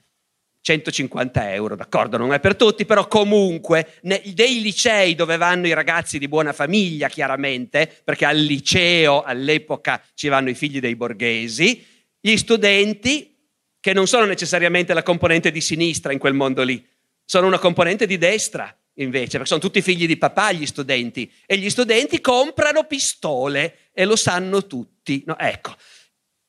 150 0.61 1.53
euro, 1.53 1.75
d'accordo, 1.75 2.17
non 2.17 2.33
è 2.33 2.39
per 2.39 2.55
tutti, 2.55 2.85
però 2.85 3.07
comunque 3.07 3.93
nei, 4.03 4.33
dei 4.33 4.61
licei 4.61 5.15
dove 5.15 5.37
vanno 5.37 5.67
i 5.67 5.73
ragazzi 5.73 6.19
di 6.19 6.27
buona 6.27 6.53
famiglia, 6.53 7.07
chiaramente, 7.07 8.01
perché 8.03 8.25
al 8.25 8.37
liceo 8.37 9.21
all'epoca 9.21 10.01
ci 10.13 10.27
vanno 10.27 10.49
i 10.49 10.55
figli 10.55 10.79
dei 10.79 10.95
borghesi, 10.95 11.85
gli 12.19 12.35
studenti 12.35 13.37
che 13.79 13.93
non 13.93 14.07
sono 14.07 14.25
necessariamente 14.25 14.93
la 14.93 15.03
componente 15.03 15.51
di 15.51 15.61
sinistra 15.61 16.11
in 16.11 16.19
quel 16.19 16.33
mondo 16.33 16.63
lì, 16.63 16.85
sono 17.23 17.47
una 17.47 17.59
componente 17.59 18.05
di 18.05 18.17
destra 18.17 18.75
invece, 18.95 19.31
perché 19.31 19.45
sono 19.45 19.61
tutti 19.61 19.81
figli 19.81 20.05
di 20.05 20.17
papà 20.17 20.51
gli 20.51 20.65
studenti 20.65 21.31
e 21.45 21.57
gli 21.57 21.69
studenti 21.69 22.19
comprano 22.19 22.83
pistole 22.83 23.89
e 23.93 24.05
lo 24.05 24.15
sanno 24.15 24.67
tutti. 24.67 25.23
No, 25.25 25.37
ecco. 25.37 25.75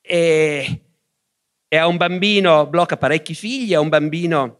E, 0.01 0.90
e 1.73 1.77
a 1.77 1.87
un 1.87 1.95
bambino, 1.95 2.67
Bloch 2.67 2.91
ha 2.91 2.97
parecchi 2.97 3.33
figli, 3.33 3.73
a 3.73 3.79
un 3.79 3.87
bambino 3.87 4.59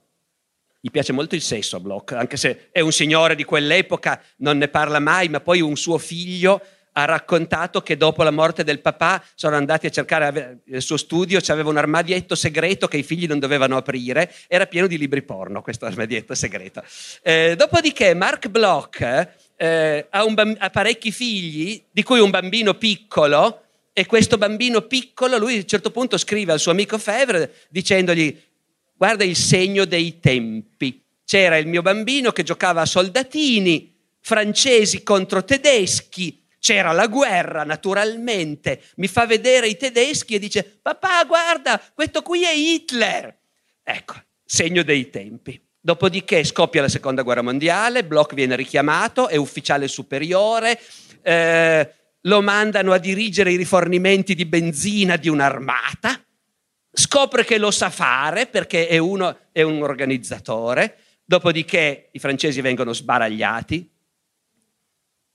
gli 0.80 0.90
piace 0.90 1.12
molto 1.12 1.36
il 1.36 1.42
sesso 1.42 1.76
a 1.76 1.82
Bloch, 1.82 2.14
anche 2.14 2.38
se 2.38 2.70
è 2.72 2.80
un 2.80 2.94
signore 2.94 3.36
di 3.36 3.44
quell'epoca, 3.44 4.22
non 4.38 4.58
ne 4.58 4.70
parla 4.70 5.00
mai, 5.00 5.28
ma 5.28 5.42
poi 5.42 5.60
un 5.60 5.76
suo 5.76 5.98
figlio 5.98 6.62
ha 6.94 7.04
raccontato 7.04 7.82
che 7.82 7.98
dopo 7.98 8.24
la 8.24 8.32
morte 8.32 8.64
del 8.64 8.80
papà 8.80 9.22
sono 9.36 9.58
andati 9.58 9.88
a 9.88 9.90
cercare 9.90 10.60
il 10.64 10.82
suo 10.82 10.96
studio, 10.96 11.40
c'aveva 11.42 11.70
un 11.70 11.76
armadietto 11.76 12.34
segreto 12.34 12.88
che 12.88 12.96
i 12.96 13.04
figli 13.04 13.28
non 13.28 13.40
dovevano 13.40 13.76
aprire, 13.76 14.32
era 14.48 14.66
pieno 14.66 14.88
di 14.88 14.98
libri 14.98 15.22
porno 15.22 15.62
questo 15.62 15.88
armadietto 15.88 16.34
segreto. 16.34 16.82
Eh, 17.24 17.56
dopodiché 17.58 18.14
Mark 18.14 18.48
Bloch 18.48 19.02
eh, 19.58 20.08
ha, 20.10 20.26
bamb- 20.28 20.56
ha 20.58 20.70
parecchi 20.70 21.12
figli, 21.12 21.84
di 21.92 22.04
cui 22.04 22.22
un 22.22 22.30
bambino 22.30 22.76
piccolo, 22.76 23.64
e 23.94 24.06
questo 24.06 24.38
bambino 24.38 24.82
piccolo, 24.82 25.38
lui 25.38 25.56
a 25.56 25.58
un 25.58 25.66
certo 25.66 25.92
punto 25.92 26.18
scrive 26.18 26.54
al 26.54 26.60
suo 26.60 26.72
amico 26.72 26.98
Fevre 26.98 27.54
dicendogli 27.70 28.40
guarda 28.96 29.24
il 29.24 29.36
segno 29.36 29.86
dei 29.86 30.20
tempi. 30.20 31.04
C'era 31.26 31.58
il 31.58 31.68
mio 31.68 31.82
bambino 31.82 32.32
che 32.32 32.44
giocava 32.44 32.82
a 32.82 32.86
soldatini, 32.86 33.96
francesi 34.20 35.04
contro 35.04 35.44
tedeschi, 35.44 36.46
c'era 36.60 36.92
la 36.92 37.08
guerra 37.08 37.64
naturalmente, 37.64 38.82
mi 38.98 39.08
fa 39.08 39.26
vedere 39.26 39.68
i 39.68 39.78
tedeschi 39.78 40.36
e 40.36 40.40
dice 40.40 40.64
papà 40.64 41.24
guarda, 41.26 41.82
questo 41.94 42.22
qui 42.22 42.44
è 42.44 42.54
Hitler. 42.54 43.36
Ecco, 43.84 44.16
segno 44.46 44.84
dei 44.84 45.10
tempi. 45.10 45.60
Dopodiché 45.84 46.44
scoppia 46.44 46.82
la 46.82 46.90
seconda 46.90 47.24
guerra 47.24 47.42
mondiale, 47.42 48.04
Bloch 48.04 48.36
viene 48.36 48.56
richiamato, 48.56 49.28
è 49.28 49.36
ufficiale 49.36 49.88
superiore, 49.88 50.80
eh, 51.24 51.92
lo 52.22 52.42
mandano 52.42 52.92
a 52.92 52.98
dirigere 52.98 53.52
i 53.52 53.58
rifornimenti 53.58 54.36
di 54.36 54.46
benzina 54.46 55.16
di 55.16 55.30
un'armata, 55.30 56.24
scopre 56.92 57.46
che 57.46 57.58
lo 57.58 57.72
sa 57.72 57.90
fare 57.90 58.48
perché 58.48 58.88
è, 58.88 58.98
uno, 58.98 59.38
è 59.52 59.62
un 59.62 59.82
organizzatore, 59.82 60.98
dopodiché 61.24 62.10
i 62.12 62.20
francesi 62.20 62.62
vengono 62.62 62.94
sbaragliati, 62.94 63.90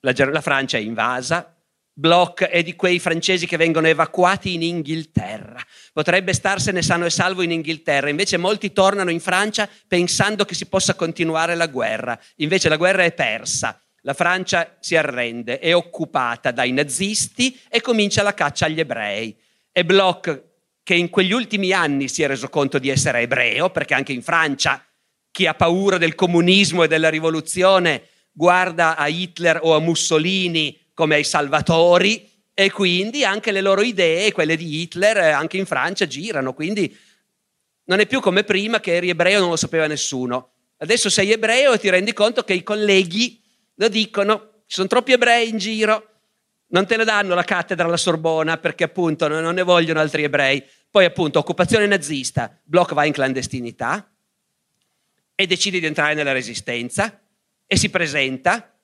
la, 0.00 0.12
la 0.31 0.40
Francia 0.40 0.76
è 0.76 0.81
invasa, 0.81 1.57
Bloch 1.99 2.43
è 2.43 2.62
di 2.62 2.76
quei 2.76 2.99
francesi 2.99 3.47
che 3.47 3.57
vengono 3.57 3.87
evacuati 3.87 4.52
in 4.52 4.62
Inghilterra. 4.62 5.59
Potrebbe 5.95 6.35
starsene 6.35 6.83
sano 6.83 7.07
e 7.07 7.11
salvo 7.11 7.40
in 7.40 7.52
Inghilterra, 7.52 8.11
invece 8.11 8.37
molti 8.37 8.71
tornano 8.73 9.11
in 9.11 9.19
Francia 9.19 9.66
pensando 9.88 10.45
che 10.45 10.55
si 10.55 10.66
possa 10.66 10.95
continuare 10.95 11.55
la 11.55 11.69
guerra. 11.69 12.19
Invece 12.37 12.69
la 12.69 12.76
guerra 12.76 13.05
è 13.05 13.14
persa. 13.14 13.81
La 14.07 14.15
Francia 14.15 14.77
si 14.79 14.95
arrende, 14.95 15.59
è 15.59 15.75
occupata 15.75 16.53
dai 16.53 16.71
nazisti 16.71 17.59
e 17.69 17.81
comincia 17.81 18.23
la 18.23 18.35
caccia 18.35 18.67
agli 18.67 18.79
ebrei. 18.79 19.37
E 19.73 19.85
Bloch, 19.85 20.43
che 20.85 20.95
in 20.95 21.11
quegli 21.11 21.33
ultimi 21.33 21.73
anni 21.73 22.07
si 22.07 22.23
è 22.23 22.29
reso 22.29 22.49
conto 22.49 22.79
di 22.79 22.89
essere 22.89 23.23
ebreo, 23.23 23.71
perché 23.71 23.95
anche 23.95 24.13
in 24.13 24.23
Francia 24.23 24.81
chi 25.33 25.49
ha 25.49 25.55
paura 25.55 25.99
del 25.99 26.15
comunismo 26.15 26.85
e 26.85 26.89
della 26.89 27.09
rivoluzione 27.09 28.07
guarda 28.31 28.95
a 28.95 29.09
Hitler 29.09 29.59
o 29.61 29.75
a 29.75 29.81
Mussolini 29.81 30.79
come 30.95 31.17
ai 31.17 31.25
salvatori 31.25 32.31
e 32.55 32.71
quindi 32.71 33.25
anche 33.25 33.51
le 33.51 33.61
loro 33.61 33.83
idee, 33.83 34.31
quelle 34.31 34.57
di 34.57 34.83
Hitler, 34.83 35.17
eh, 35.17 35.31
anche 35.31 35.57
in 35.57 35.67
Francia 35.67 36.07
girano. 36.07 36.55
Quindi 36.55 36.97
non 37.87 37.99
è 37.99 38.07
più 38.07 38.21
come 38.21 38.45
prima 38.45 38.79
che 38.79 38.95
eri 38.95 39.09
ebreo 39.09 39.39
e 39.39 39.41
non 39.41 39.51
lo 39.51 39.57
sapeva 39.57 39.89
nessuno. 39.89 40.53
Adesso 40.77 41.11
sei 41.11 41.33
ebreo 41.33 41.73
e 41.73 41.79
ti 41.81 41.91
rendi 41.91 42.13
conto 42.13 42.45
che 42.45 42.53
i 42.53 42.63
colleghi 42.63 43.43
lo 43.76 43.88
dicono, 43.88 44.62
ci 44.66 44.75
sono 44.75 44.88
troppi 44.88 45.12
ebrei 45.12 45.49
in 45.49 45.59
giro, 45.59 46.11
non 46.68 46.87
te 46.87 46.97
ne 46.97 47.04
danno 47.04 47.35
la 47.35 47.45
cattedra 47.45 47.87
alla 47.87 47.97
Sorbona 47.97 48.59
perché 48.59 48.85
appunto 48.85 49.28
non 49.28 49.54
ne 49.54 49.62
vogliono 49.62 50.00
altri 50.00 50.25
ebrei. 50.25 50.62
Poi 50.90 51.04
appunto 51.04 51.38
occupazione 51.38 51.87
nazista, 51.87 52.59
Bloch 52.64 52.92
va 52.92 53.04
in 53.04 53.12
clandestinità 53.12 54.11
e 55.35 55.47
decide 55.47 55.78
di 55.78 55.87
entrare 55.87 56.14
nella 56.14 56.33
resistenza 56.33 57.21
e 57.66 57.76
si 57.76 57.90
presenta 57.90 58.76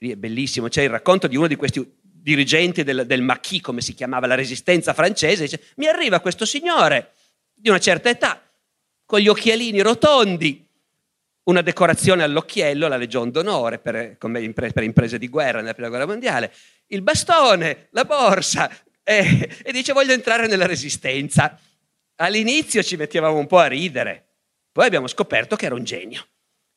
lì 0.00 0.10
è 0.10 0.16
bellissimo, 0.16 0.68
c'è 0.68 0.82
il 0.82 0.90
racconto 0.90 1.26
di 1.26 1.36
uno 1.36 1.46
di 1.46 1.56
questi 1.56 1.98
dirigenti 2.00 2.82
del, 2.84 3.04
del 3.06 3.22
Maquis, 3.22 3.60
come 3.60 3.82
si 3.82 3.94
chiamava 3.94 4.26
la 4.26 4.34
resistenza 4.34 4.94
francese, 4.94 5.42
dice, 5.42 5.62
mi 5.76 5.86
arriva 5.86 6.20
questo 6.20 6.46
signore 6.46 7.12
di 7.54 7.68
una 7.68 7.78
certa 7.78 8.08
età, 8.08 8.42
con 9.04 9.20
gli 9.20 9.28
occhialini 9.28 9.80
rotondi, 9.80 10.66
una 11.50 11.62
decorazione 11.62 12.22
all'occhiello, 12.22 12.88
la 12.88 12.96
Legion 12.96 13.30
d'Onore 13.30 13.78
per, 13.78 14.16
per 14.16 14.82
imprese 14.82 15.18
di 15.18 15.28
guerra 15.28 15.60
nella 15.60 15.74
Prima 15.74 15.88
Guerra 15.88 16.06
Mondiale, 16.06 16.52
il 16.86 17.02
bastone, 17.02 17.88
la 17.90 18.04
borsa, 18.04 18.70
eh, 19.02 19.48
e 19.62 19.72
dice 19.72 19.92
voglio 19.92 20.12
entrare 20.12 20.46
nella 20.46 20.66
resistenza. 20.66 21.58
All'inizio 22.16 22.82
ci 22.82 22.96
mettevamo 22.96 23.36
un 23.36 23.46
po' 23.46 23.58
a 23.58 23.66
ridere, 23.66 24.26
poi 24.72 24.86
abbiamo 24.86 25.06
scoperto 25.06 25.56
che 25.56 25.66
era 25.66 25.74
un 25.74 25.84
genio 25.84 26.26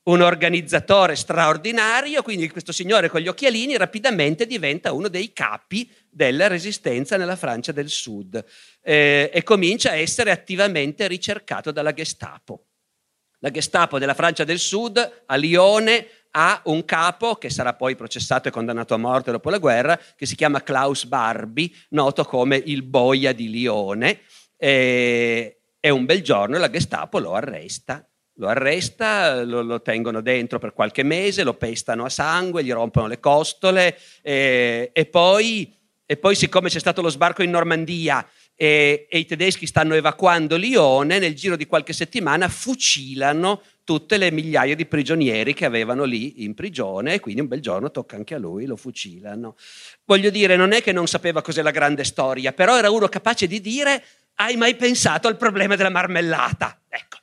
un 0.04 0.22
organizzatore 0.22 1.16
straordinario, 1.16 2.24
quindi 2.24 2.50
questo 2.50 2.74
signore 2.74 3.08
con 3.08 3.22
gli 3.22 3.28
occhialini 3.28 3.78
rapidamente 3.78 4.46
diventa 4.46 4.92
uno 4.92 5.08
dei 5.08 5.32
capi 5.32 5.90
della 6.10 6.48
resistenza 6.48 7.16
nella 7.16 7.38
Francia 7.38 7.72
del 7.72 7.90
Sud 7.90 8.44
eh, 8.82 9.30
e 9.34 9.44
comincia 9.44 9.92
a 9.92 9.96
essere 9.96 10.32
attivamente 10.32 11.08
ricercato 11.08 11.72
dalla 11.72 11.94
Gestapo. 11.94 12.66
La 13.44 13.52
Gestapo 13.52 14.00
della 14.00 14.14
Francia 14.14 14.46
del 14.46 14.58
Sud 14.58 15.24
a 15.26 15.36
Lione 15.36 16.08
ha 16.32 16.62
un 16.66 16.86
capo 16.86 17.36
che 17.36 17.50
sarà 17.50 17.74
poi 17.74 17.94
processato 17.98 18.48
e 18.48 18.52
condannato 18.52 18.94
a 18.94 18.98
morte 18.98 19.32
dopo 19.32 19.50
la 19.50 19.58
guerra, 19.58 20.00
che 20.16 20.26
si 20.26 20.38
chiama 20.38 20.64
Klaus 20.64 21.04
Barbie, 21.04 21.70
noto 21.90 22.24
come 22.24 22.56
il 22.56 22.84
boia 22.84 23.34
di 23.34 23.50
Lione. 23.50 24.22
Eh, 24.56 25.60
e 25.78 25.90
un 25.90 26.06
bel 26.06 26.24
giorno 26.24 26.58
la 26.58 26.70
Gestapo 26.70 27.20
lo 27.20 27.34
arresta 27.34 28.08
lo 28.38 28.48
arresta, 28.48 29.44
lo, 29.44 29.62
lo, 29.62 29.82
tengono 29.82 30.22
dentro 30.22 30.58
per 30.58 30.74
qualche 30.74 31.04
mese, 31.04 31.44
lo 31.44 31.54
pestano 31.54 32.06
a 32.06 32.10
sangue, 32.10 32.64
gli 32.64 32.72
rompono 32.72 33.06
le 33.06 33.20
costole 33.20 33.96
e, 34.24 34.90
e, 34.92 35.06
poi, 35.06 35.72
e 36.04 36.18
poi, 36.18 36.34
siccome 36.34 36.70
c'è 36.70 36.80
stato 36.80 37.04
lo 37.04 37.10
sbarco 37.10 37.44
in 37.44 37.52
Normandia 37.52 38.26
e, 38.64 39.08
e, 39.10 39.18
i 39.18 39.26
tedeschi 39.26 39.68
stanno 39.68 39.94
evacuando 39.94 40.56
Lione, 40.56 41.20
nel 41.20 41.36
giro 41.36 41.58
di 41.58 41.66
qualche 41.66 41.92
settimana 41.92 42.48
fucilano 42.48 43.62
tutte 43.84 44.16
le 44.16 44.32
migliaia 44.32 44.74
di 44.74 44.86
prigionieri 44.86 45.54
che 45.54 45.66
avevano 45.66 46.06
lì 46.06 46.46
in 46.46 46.54
prigione 46.54 47.16
e 47.16 47.20
quindi 47.20 47.42
un 47.42 47.48
bel 47.48 47.60
giorno 47.60 47.92
tocca 47.92 48.16
anche 48.16 48.36
a 48.36 48.38
lui, 48.38 48.66
lo 48.66 48.78
fucilano. 48.78 49.58
Voglio 50.06 50.30
dire, 50.30 50.56
non 50.56 50.72
è 50.72 50.82
che 50.82 50.94
non 50.94 51.08
sapeva 51.08 51.42
cos'è 51.42 51.62
la 51.62 51.72
grande 51.72 52.06
storia, 52.06 52.54
però 52.54 52.78
era 52.78 52.90
uno 52.90 53.10
capace 53.10 53.48
di 53.48 53.60
dire 53.60 54.02
hai 54.36 54.56
mai 54.56 54.76
pensato 54.78 55.28
al 55.28 55.36
problema 55.36 55.76
della 55.76 55.90
marmellata? 55.90 56.80
Ecco 56.88 57.18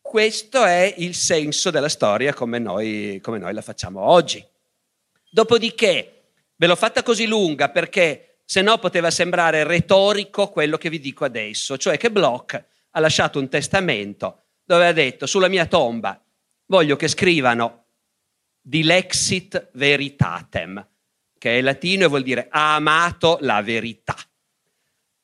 questo 0.00 0.62
è 0.64 0.94
il 0.98 1.14
senso 1.14 1.70
della 1.70 1.88
storia 1.88 2.34
come 2.34 2.58
noi, 2.60 3.18
come 3.20 3.38
noi 3.38 3.52
la 3.52 3.62
facciamo 3.62 4.00
oggi. 4.00 4.46
Dopodiché, 5.28 6.24
ve 6.54 6.66
l'ho 6.66 6.76
fatta 6.76 7.02
così 7.02 7.26
lunga 7.26 7.70
perché 7.70 8.31
se 8.52 8.60
no 8.60 8.76
poteva 8.76 9.10
sembrare 9.10 9.64
retorico 9.64 10.50
quello 10.50 10.76
che 10.76 10.90
vi 10.90 11.00
dico 11.00 11.24
adesso, 11.24 11.78
cioè 11.78 11.96
che 11.96 12.10
Bloch 12.10 12.62
ha 12.90 13.00
lasciato 13.00 13.38
un 13.38 13.48
testamento 13.48 14.42
dove 14.62 14.88
ha 14.88 14.92
detto 14.92 15.24
sulla 15.24 15.48
mia 15.48 15.64
tomba 15.64 16.22
voglio 16.66 16.94
che 16.96 17.08
scrivano 17.08 17.86
dilexit 18.60 19.70
veritatem, 19.72 20.86
che 21.38 21.56
è 21.56 21.62
latino 21.62 22.04
e 22.04 22.08
vuol 22.08 22.22
dire 22.22 22.48
ha 22.50 22.74
amato 22.74 23.38
la 23.40 23.62
verità. 23.62 24.16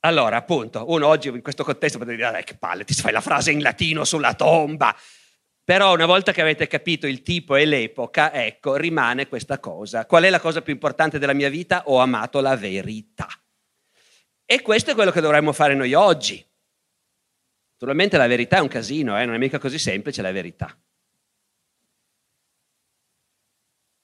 Allora, 0.00 0.38
appunto, 0.38 0.84
uno 0.88 1.06
oggi 1.06 1.28
in 1.28 1.42
questo 1.42 1.64
contesto 1.64 1.98
potrebbe 1.98 2.24
dire, 2.24 2.44
che 2.44 2.56
palle, 2.56 2.84
ti 2.84 2.94
fai 2.94 3.12
la 3.12 3.20
frase 3.20 3.50
in 3.50 3.60
latino 3.60 4.06
sulla 4.06 4.32
tomba. 4.32 4.96
Però 5.68 5.92
una 5.92 6.07
volta 6.07 6.33
che 6.33 6.40
avete 6.40 6.66
capito 6.66 7.07
il 7.07 7.20
tipo 7.20 7.54
e 7.54 7.66
l'epoca, 7.66 8.33
ecco, 8.33 8.76
rimane 8.76 9.28
questa 9.28 9.59
cosa. 9.59 10.07
Qual 10.07 10.22
è 10.22 10.31
la 10.31 10.40
cosa 10.40 10.62
più 10.62 10.72
importante 10.72 11.18
della 11.18 11.35
mia 11.35 11.50
vita? 11.50 11.83
Ho 11.88 11.98
amato 11.98 12.40
la 12.40 12.57
verità. 12.57 13.28
E 14.46 14.62
questo 14.62 14.92
è 14.92 14.94
quello 14.94 15.11
che 15.11 15.20
dovremmo 15.20 15.52
fare 15.52 15.74
noi 15.74 15.92
oggi. 15.92 16.42
Naturalmente 17.72 18.16
la 18.16 18.26
verità 18.26 18.57
è 18.57 18.61
un 18.61 18.68
casino, 18.68 19.20
eh? 19.20 19.26
non 19.26 19.35
è 19.35 19.38
mica 19.38 19.59
così 19.59 19.78
semplice 19.78 20.22
la 20.22 20.33
verità. 20.33 20.74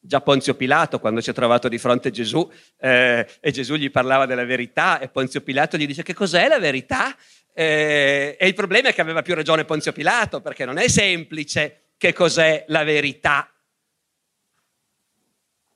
già 0.07 0.21
Ponzio 0.21 0.55
Pilato 0.55 1.01
quando 1.01 1.23
si 1.23 1.31
è 1.31 1.33
trovato 1.33 1.67
di 1.67 1.79
fronte 1.79 2.09
a 2.09 2.11
Gesù 2.11 2.47
eh, 2.77 3.27
e 3.41 3.51
Gesù 3.53 3.77
gli 3.77 3.91
parlava 3.91 4.27
della 4.27 4.45
verità 4.45 4.99
e 4.99 5.09
Ponzio 5.09 5.41
Pilato 5.41 5.79
gli 5.79 5.87
dice 5.87 6.03
che 6.03 6.13
cos'è 6.13 6.47
la 6.47 6.59
verità? 6.59 7.17
Eh, 7.57 8.37
e 8.39 8.47
il 8.49 8.55
problema 8.55 8.89
è 8.89 8.95
che 8.95 9.01
aveva 9.01 9.23
più 9.23 9.35
ragione 9.35 9.65
Ponzio 9.65 9.93
Pilato 9.93 10.41
perché 10.41 10.65
non 10.65 10.77
è 10.77 10.89
semplice 10.89 11.93
che 11.97 12.13
cos'è 12.13 12.65
la 12.69 12.83
verità. 12.83 13.49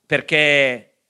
Perché, 0.05 1.03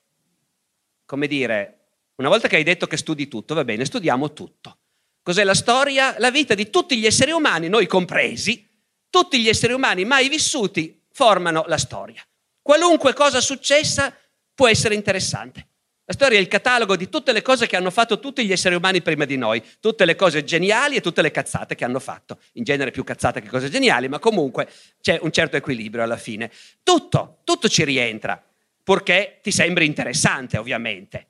come 1.06 1.26
dire, 1.26 1.78
una 2.16 2.28
volta 2.28 2.48
che 2.48 2.56
hai 2.56 2.64
detto 2.64 2.86
che 2.86 2.98
studi 2.98 3.28
tutto, 3.28 3.54
va 3.54 3.64
bene, 3.64 3.84
studiamo 3.84 4.32
tutto. 4.32 4.78
Cos'è 5.22 5.44
la 5.44 5.54
storia? 5.54 6.16
La 6.18 6.30
vita 6.30 6.54
di 6.54 6.68
tutti 6.68 6.98
gli 6.98 7.06
esseri 7.06 7.30
umani, 7.30 7.68
noi 7.68 7.86
compresi, 7.86 8.68
tutti 9.08 9.40
gli 9.40 9.48
esseri 9.48 9.72
umani 9.72 10.04
mai 10.04 10.28
vissuti 10.28 11.06
formano 11.10 11.64
la 11.66 11.78
storia. 11.78 12.22
Qualunque 12.60 13.14
cosa 13.14 13.40
successa 13.40 14.14
può 14.54 14.68
essere 14.68 14.94
interessante. 14.94 15.67
La 16.08 16.14
storia 16.14 16.38
è 16.38 16.40
il 16.40 16.48
catalogo 16.48 16.96
di 16.96 17.10
tutte 17.10 17.32
le 17.32 17.42
cose 17.42 17.66
che 17.66 17.76
hanno 17.76 17.90
fatto 17.90 18.18
tutti 18.18 18.42
gli 18.46 18.50
esseri 18.50 18.74
umani 18.74 19.02
prima 19.02 19.26
di 19.26 19.36
noi, 19.36 19.62
tutte 19.78 20.06
le 20.06 20.16
cose 20.16 20.42
geniali 20.42 20.96
e 20.96 21.02
tutte 21.02 21.20
le 21.20 21.30
cazzate 21.30 21.74
che 21.74 21.84
hanno 21.84 22.00
fatto. 22.00 22.38
In 22.52 22.64
genere 22.64 22.90
più 22.90 23.04
cazzate 23.04 23.42
che 23.42 23.48
cose 23.48 23.68
geniali, 23.68 24.08
ma 24.08 24.18
comunque 24.18 24.70
c'è 25.02 25.18
un 25.20 25.30
certo 25.30 25.58
equilibrio 25.58 26.02
alla 26.02 26.16
fine. 26.16 26.50
Tutto, 26.82 27.40
tutto 27.44 27.68
ci 27.68 27.84
rientra. 27.84 28.42
Purché 28.82 29.40
ti 29.42 29.52
sembri 29.52 29.84
interessante, 29.84 30.56
ovviamente. 30.56 31.26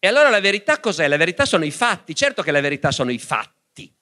E 0.00 0.08
allora 0.08 0.28
la 0.28 0.40
verità 0.40 0.80
cos'è? 0.80 1.06
La 1.06 1.16
verità 1.16 1.44
sono 1.44 1.64
i 1.64 1.70
fatti, 1.70 2.16
certo 2.16 2.42
che 2.42 2.50
la 2.50 2.60
verità 2.60 2.90
sono 2.90 3.12
i 3.12 3.20
fatti. 3.20 3.94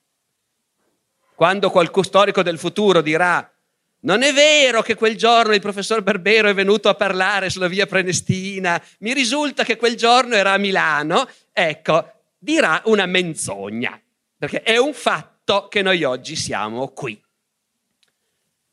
Quando 1.35 1.69
qualche 1.69 2.03
storico 2.05 2.43
del 2.43 2.57
futuro 2.57 3.03
dirà 3.03 3.53
non 4.01 4.23
è 4.23 4.33
vero 4.33 4.83
che 4.83 4.95
quel 4.95 5.17
giorno 5.17 5.53
il 5.53 5.61
professor 5.61 6.03
Barbero 6.03 6.49
è 6.49 6.55
venuto 6.55 6.89
a 6.89 6.95
parlare 6.95 7.51
sulla 7.51 7.69
via 7.69 7.87
Prenestina, 7.87 8.83
mi 9.01 9.13
risulta 9.13 9.65
che 9.65 9.77
quel 9.77 9.97
giorno 9.97 10.35
era 10.35 10.53
a 10.53 10.59
Milano, 10.59 11.29
ecco, 11.53 12.13
dirà 12.39 12.81
una 12.87 13.07
menzogna, 13.07 14.01
perché 14.39 14.63
è 14.63 14.79
un 14.79 14.95
fatto 14.95 15.69
che 15.69 15.83
noi 15.83 16.05
oggi 16.05 16.37
siamo 16.37 16.89
qui. 16.89 17.23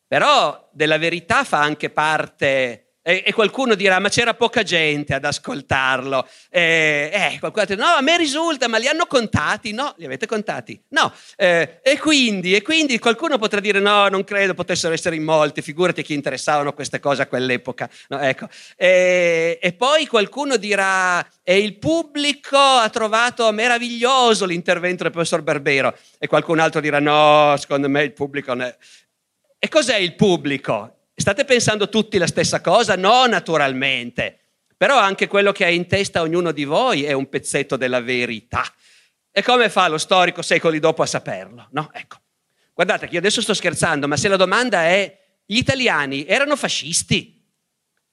Però 0.08 0.70
della 0.72 0.98
verità 0.98 1.44
fa 1.44 1.60
anche 1.60 1.90
parte 1.90 2.87
e, 3.08 3.24
e, 3.26 3.32
qualcuno 3.32 3.74
dirà, 3.74 4.00
ma 4.00 4.10
c'era 4.10 4.34
poca 4.34 4.64
gente 4.64 5.14
ad 5.14 5.24
ascoltarlo. 5.24 6.28
Eh, 6.50 7.10
eh, 7.14 7.40
qualcuno 7.40 7.64
dirà, 7.64 7.86
no, 7.86 7.96
a 7.96 8.02
me 8.02 8.18
risulta, 8.18 8.68
ma 8.68 8.78
li 8.78 8.90
hanno 8.90 9.06
contati? 9.06 9.72
No, 9.72 9.94
li 9.96 10.04
avete 10.04 10.26
contati? 10.26 10.78
No. 10.90 11.14
Eh, 11.38 11.80
e, 11.82 11.98
quindi, 12.00 12.54
e 12.54 12.62
quindi 12.62 13.00
qualcuno 13.00 13.38
potrà 13.38 13.62
dire, 13.62 13.80
no, 13.80 14.10
non 14.10 14.26
credo 14.26 14.54
potessero 14.54 14.94
essere 14.94 15.16
in 15.16 15.24
molti, 15.24 15.62
figurati 15.62 16.04
chi 16.04 16.16
interessavano 16.16 16.74
queste 16.74 17.00
cose 17.00 17.22
a 17.22 17.28
quell'epoca. 17.28 17.90
No, 18.10 18.20
ecco. 18.20 18.50
e, 18.76 19.58
e 19.62 19.72
poi 19.72 20.06
qualcuno 20.06 20.58
dirà, 20.58 21.26
e 21.44 21.60
il 21.60 21.78
pubblico 21.78 22.58
ha 22.58 22.90
trovato 22.90 23.50
meraviglioso 23.54 24.44
l'intervento 24.46 25.04
del 25.04 25.14
professor 25.14 25.42
Barbero. 25.44 25.98
E 26.20 26.28
qualcun 26.28 26.60
altro 26.60 26.82
dirà, 26.82 27.00
no, 27.00 27.56
secondo 27.58 27.88
me 27.88 28.04
il 28.04 28.12
pubblico... 28.12 28.54
Ne... 28.54 28.76
E 29.60 29.70
cos'è 29.70 29.96
il 29.96 30.14
pubblico? 30.16 30.97
State 31.20 31.46
pensando 31.46 31.90
tutti 31.90 32.20
la 32.20 32.28
stessa 32.28 32.62
cosa? 32.62 32.96
No, 32.96 33.26
naturalmente. 33.26 34.40
Però 34.78 35.00
anche 35.00 35.28
quello 35.28 35.52
che 35.52 35.66
ha 35.66 35.70
in 35.70 35.88
testa 35.88 36.22
ognuno 36.22 36.52
di 36.52 36.64
voi 36.64 37.06
è 37.06 37.12
un 37.12 37.28
pezzetto 37.28 37.76
della 37.76 38.02
verità. 38.02 38.64
E 39.32 39.42
come 39.42 39.70
fa 39.70 39.88
lo 39.88 39.98
storico 39.98 40.44
secoli 40.44 40.80
dopo 40.80 41.02
a 41.02 41.08
saperlo? 41.08 41.70
No? 41.72 41.90
Ecco. 41.92 42.18
Guardate 42.72 43.08
che 43.08 43.14
io 43.14 43.20
adesso 43.20 43.42
sto 43.42 43.56
scherzando, 43.56 44.08
ma 44.08 44.16
se 44.16 44.28
la 44.28 44.36
domanda 44.36 44.84
è 44.84 45.42
gli 45.44 45.58
italiani 45.58 46.24
erano 46.28 46.56
fascisti? 46.56 47.44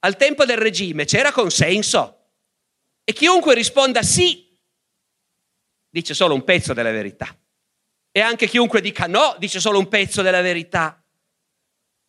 Al 0.00 0.16
tempo 0.16 0.46
del 0.46 0.56
regime 0.56 1.04
c'era 1.04 1.30
consenso? 1.30 2.30
E 3.04 3.12
chiunque 3.12 3.54
risponda 3.54 4.02
sì, 4.02 4.58
dice 5.90 6.14
solo 6.14 6.32
un 6.32 6.42
pezzo 6.42 6.72
della 6.72 6.90
verità. 6.90 7.36
E 8.10 8.20
anche 8.20 8.48
chiunque 8.48 8.80
dica 8.80 9.06
no, 9.06 9.36
dice 9.38 9.60
solo 9.60 9.78
un 9.78 9.88
pezzo 9.88 10.22
della 10.22 10.40
verità. 10.40 11.03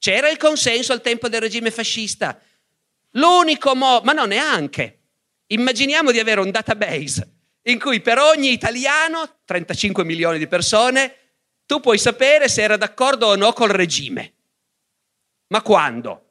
C'era 0.05 0.29
il 0.29 0.37
consenso 0.37 0.93
al 0.93 1.01
tempo 1.01 1.27
del 1.27 1.41
regime 1.41 1.71
fascista. 1.71 2.39
L'unico 3.13 3.73
modo, 3.73 4.05
ma 4.05 4.11
no, 4.11 4.25
neanche. 4.25 4.99
Immaginiamo 5.47 6.11
di 6.11 6.19
avere 6.19 6.41
un 6.41 6.51
database 6.51 7.27
in 7.63 7.79
cui 7.79 8.01
per 8.01 8.19
ogni 8.19 8.51
italiano, 8.51 9.37
35 9.45 10.03
milioni 10.03 10.37
di 10.37 10.45
persone, 10.45 11.15
tu 11.65 11.79
puoi 11.79 11.97
sapere 11.97 12.47
se 12.49 12.61
era 12.61 12.77
d'accordo 12.77 13.25
o 13.25 13.35
no 13.35 13.51
col 13.53 13.69
regime. 13.69 14.33
Ma 15.47 15.63
quando? 15.63 16.25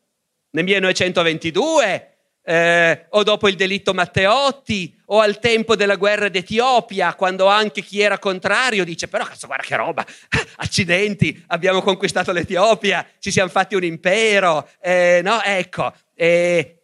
Nel 0.50 0.62
1922? 0.62 2.13
Eh, 2.46 3.07
o 3.09 3.22
dopo 3.22 3.48
il 3.48 3.57
delitto 3.57 3.94
Matteotti, 3.94 4.94
o 5.07 5.20
al 5.20 5.38
tempo 5.38 5.76
della 5.76 5.96
guerra 5.96 6.28
d'Etiopia, 6.28 7.14
quando 7.14 7.46
anche 7.46 7.80
chi 7.80 8.00
era 8.00 8.18
contrario 8.18 8.85
dice, 8.85 9.09
però 9.09 9.24
cazzo 9.24 9.46
guarda 9.46 9.64
che 9.64 9.76
roba, 9.76 10.04
accidenti, 10.57 11.42
abbiamo 11.48 11.80
conquistato 11.80 12.33
l'Etiopia, 12.33 13.07
ci 13.18 13.30
siamo 13.30 13.48
fatti 13.48 13.74
un 13.74 13.85
impero, 13.85 14.68
eh, 14.80 15.20
no? 15.24 15.42
Ecco, 15.42 15.92
eh, 16.14 16.83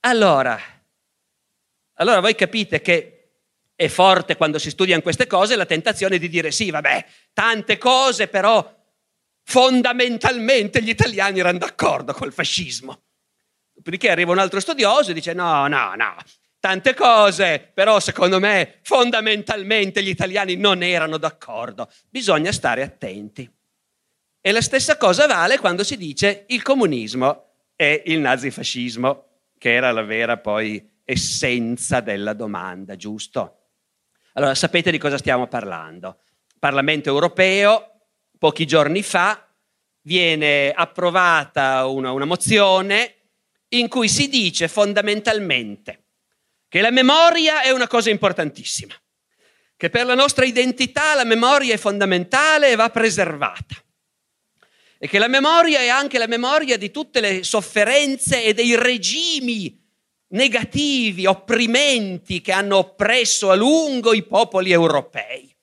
allora, 0.00 0.60
allora 1.94 2.20
voi 2.20 2.34
capite 2.34 2.80
che 2.80 3.12
è 3.76 3.86
forte 3.86 4.36
quando 4.36 4.58
si 4.58 4.70
studiano 4.70 5.02
queste 5.02 5.28
cose 5.28 5.54
la 5.54 5.64
tentazione 5.64 6.18
di 6.18 6.28
dire 6.28 6.50
sì, 6.50 6.70
vabbè, 6.70 7.04
tante 7.32 7.78
cose, 7.78 8.26
però 8.26 8.76
fondamentalmente 9.44 10.82
gli 10.82 10.88
italiani 10.88 11.38
erano 11.38 11.58
d'accordo 11.58 12.12
col 12.12 12.32
fascismo. 12.32 13.02
Dopodiché 13.78 14.10
arriva 14.10 14.32
un 14.32 14.38
altro 14.38 14.58
studioso 14.58 15.12
e 15.12 15.14
dice 15.14 15.32
no, 15.34 15.68
no, 15.68 15.94
no, 15.94 16.16
tante 16.58 16.94
cose, 16.94 17.70
però 17.72 18.00
secondo 18.00 18.40
me 18.40 18.80
fondamentalmente 18.82 20.02
gli 20.02 20.08
italiani 20.08 20.56
non 20.56 20.82
erano 20.82 21.16
d'accordo. 21.16 21.88
Bisogna 22.10 22.50
stare 22.50 22.82
attenti. 22.82 23.48
E 24.40 24.52
la 24.52 24.60
stessa 24.60 24.96
cosa 24.96 25.28
vale 25.28 25.58
quando 25.58 25.84
si 25.84 25.96
dice 25.96 26.44
il 26.48 26.62
comunismo 26.62 27.52
e 27.76 28.02
il 28.06 28.18
nazifascismo, 28.18 29.26
che 29.56 29.72
era 29.72 29.92
la 29.92 30.02
vera 30.02 30.38
poi 30.38 31.00
essenza 31.04 32.00
della 32.00 32.32
domanda, 32.32 32.96
giusto? 32.96 33.58
Allora, 34.32 34.56
sapete 34.56 34.90
di 34.90 34.98
cosa 34.98 35.18
stiamo 35.18 35.46
parlando? 35.46 36.22
Parlamento 36.58 37.10
europeo, 37.10 38.00
pochi 38.38 38.66
giorni 38.66 39.04
fa, 39.04 39.46
viene 40.02 40.72
approvata 40.72 41.86
una, 41.86 42.10
una 42.10 42.24
mozione 42.24 43.17
in 43.70 43.88
cui 43.88 44.08
si 44.08 44.28
dice 44.28 44.68
fondamentalmente 44.68 46.04
che 46.68 46.80
la 46.80 46.90
memoria 46.90 47.62
è 47.62 47.70
una 47.70 47.86
cosa 47.86 48.10
importantissima, 48.10 48.94
che 49.76 49.90
per 49.90 50.06
la 50.06 50.14
nostra 50.14 50.44
identità 50.44 51.14
la 51.14 51.24
memoria 51.24 51.74
è 51.74 51.78
fondamentale 51.78 52.70
e 52.70 52.76
va 52.76 52.90
preservata 52.90 53.82
e 54.98 55.06
che 55.06 55.18
la 55.18 55.28
memoria 55.28 55.78
è 55.78 55.88
anche 55.88 56.18
la 56.18 56.26
memoria 56.26 56.76
di 56.76 56.90
tutte 56.90 57.20
le 57.20 57.44
sofferenze 57.44 58.42
e 58.42 58.52
dei 58.52 58.74
regimi 58.74 59.80
negativi, 60.30 61.24
opprimenti 61.24 62.40
che 62.40 62.52
hanno 62.52 62.78
oppresso 62.78 63.50
a 63.50 63.54
lungo 63.54 64.12
i 64.12 64.24
popoli 64.24 64.72
europei 64.72 65.56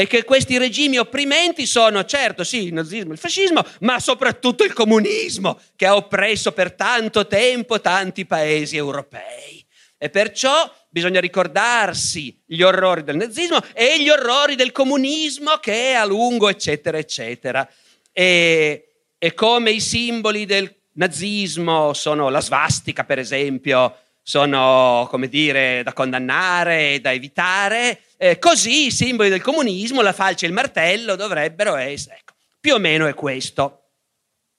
e 0.00 0.06
che 0.06 0.24
questi 0.24 0.56
regimi 0.56 0.96
opprimenti 0.96 1.66
sono, 1.66 2.06
certo, 2.06 2.42
sì, 2.42 2.64
il 2.68 2.72
nazismo, 2.72 3.12
il 3.12 3.18
fascismo, 3.18 3.62
ma 3.80 4.00
soprattutto 4.00 4.64
il 4.64 4.72
comunismo, 4.72 5.60
che 5.76 5.84
ha 5.84 5.94
oppresso 5.94 6.52
per 6.52 6.72
tanto 6.72 7.26
tempo 7.26 7.82
tanti 7.82 8.24
paesi 8.24 8.78
europei. 8.78 9.62
E 9.98 10.08
perciò 10.08 10.72
bisogna 10.88 11.20
ricordarsi 11.20 12.42
gli 12.46 12.62
orrori 12.62 13.04
del 13.04 13.16
nazismo 13.16 13.60
e 13.74 14.00
gli 14.00 14.08
orrori 14.08 14.54
del 14.54 14.72
comunismo 14.72 15.56
che 15.56 15.90
è 15.90 15.92
a 15.92 16.06
lungo, 16.06 16.48
eccetera, 16.48 16.96
eccetera. 16.96 17.68
E, 18.10 18.92
e 19.18 19.34
come 19.34 19.70
i 19.70 19.80
simboli 19.80 20.46
del 20.46 20.74
nazismo 20.92 21.92
sono 21.92 22.30
la 22.30 22.40
svastica, 22.40 23.04
per 23.04 23.18
esempio, 23.18 23.94
sono, 24.22 25.06
come 25.10 25.28
dire, 25.28 25.82
da 25.82 25.92
condannare 25.92 26.94
e 26.94 27.00
da 27.00 27.12
evitare, 27.12 28.02
eh, 28.16 28.38
così 28.38 28.86
i 28.86 28.90
simboli 28.90 29.28
del 29.28 29.42
comunismo, 29.42 30.02
la 30.02 30.12
falce 30.12 30.44
e 30.44 30.48
il 30.48 30.54
martello, 30.54 31.16
dovrebbero 31.16 31.76
essere. 31.76 32.16
Ecco, 32.20 32.34
più 32.60 32.74
o 32.74 32.78
meno 32.78 33.06
è 33.06 33.14
questo. 33.14 33.62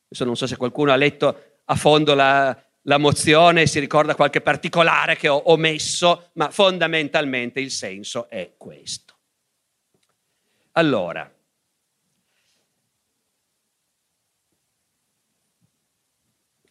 Adesso 0.06 0.26
non 0.26 0.36
so 0.36 0.47
se 0.47 0.58
qualcuno 0.58 0.91
ha 0.91 0.95
letto 0.95 1.60
a 1.65 1.76
fondo 1.76 2.13
la, 2.13 2.56
la 2.84 2.97
mozione 2.97 3.62
e 3.62 3.67
si 3.67 3.80
ricorda 3.80 4.15
qualche 4.15 4.41
particolare 4.41 5.15
che 5.15 5.28
ho 5.28 5.41
omesso, 5.52 6.32
ma 6.34 6.50
fondamentalmente 6.50 7.60
il 7.60 7.71
senso 7.71 8.30
è 8.30 8.54
questo. 8.58 9.15
Allora, 10.74 11.30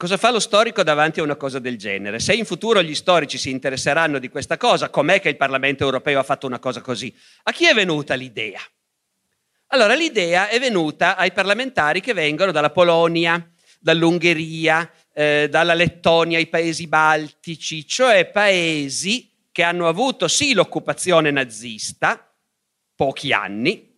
Cosa 0.00 0.16
fa 0.16 0.30
lo 0.30 0.40
storico 0.40 0.82
davanti 0.82 1.20
a 1.20 1.24
una 1.24 1.36
cosa 1.36 1.58
del 1.58 1.76
genere? 1.76 2.20
Se 2.20 2.32
in 2.32 2.46
futuro 2.46 2.82
gli 2.82 2.94
storici 2.94 3.36
si 3.36 3.50
interesseranno 3.50 4.18
di 4.18 4.30
questa 4.30 4.56
cosa, 4.56 4.88
com'è 4.88 5.20
che 5.20 5.28
il 5.28 5.36
Parlamento 5.36 5.84
europeo 5.84 6.18
ha 6.18 6.22
fatto 6.22 6.46
una 6.46 6.58
cosa 6.58 6.80
così? 6.80 7.14
A 7.42 7.52
chi 7.52 7.66
è 7.66 7.74
venuta 7.74 8.14
l'idea? 8.14 8.62
Allora, 9.66 9.92
l'idea 9.92 10.48
è 10.48 10.58
venuta 10.58 11.18
ai 11.18 11.32
parlamentari 11.32 12.00
che 12.00 12.14
vengono 12.14 12.50
dalla 12.50 12.70
Polonia, 12.70 13.46
dall'Ungheria, 13.78 14.90
eh, 15.12 15.48
dalla 15.50 15.74
Lettonia, 15.74 16.38
i 16.38 16.46
paesi 16.46 16.86
baltici, 16.86 17.86
cioè 17.86 18.24
paesi 18.30 19.30
che 19.52 19.62
hanno 19.62 19.86
avuto 19.86 20.28
sì 20.28 20.54
l'occupazione 20.54 21.30
nazista, 21.30 22.26
pochi 22.94 23.34
anni, 23.34 23.89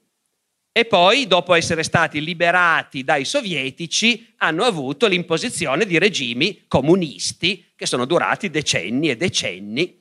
e 0.74 0.86
poi, 0.86 1.26
dopo 1.26 1.52
essere 1.52 1.82
stati 1.82 2.24
liberati 2.24 3.04
dai 3.04 3.26
sovietici, 3.26 4.32
hanno 4.38 4.64
avuto 4.64 5.06
l'imposizione 5.06 5.84
di 5.84 5.98
regimi 5.98 6.64
comunisti 6.66 7.72
che 7.76 7.84
sono 7.84 8.06
durati 8.06 8.48
decenni 8.48 9.10
e 9.10 9.16
decenni. 9.16 10.00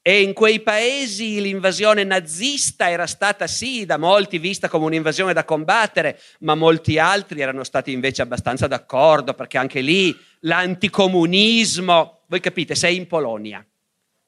E 0.00 0.22
in 0.22 0.34
quei 0.34 0.60
paesi 0.60 1.40
l'invasione 1.40 2.04
nazista 2.04 2.90
era 2.90 3.06
stata 3.06 3.48
sì 3.48 3.84
da 3.84 3.96
molti 3.96 4.38
vista 4.38 4.68
come 4.68 4.84
un'invasione 4.84 5.32
da 5.32 5.44
combattere, 5.44 6.20
ma 6.40 6.54
molti 6.54 6.98
altri 7.00 7.40
erano 7.40 7.64
stati 7.64 7.90
invece 7.90 8.22
abbastanza 8.22 8.68
d'accordo 8.68 9.34
perché 9.34 9.58
anche 9.58 9.80
lì 9.80 10.16
l'anticomunismo, 10.40 12.20
voi 12.28 12.40
capite, 12.40 12.76
sei 12.76 12.96
in 12.96 13.08
Polonia, 13.08 13.64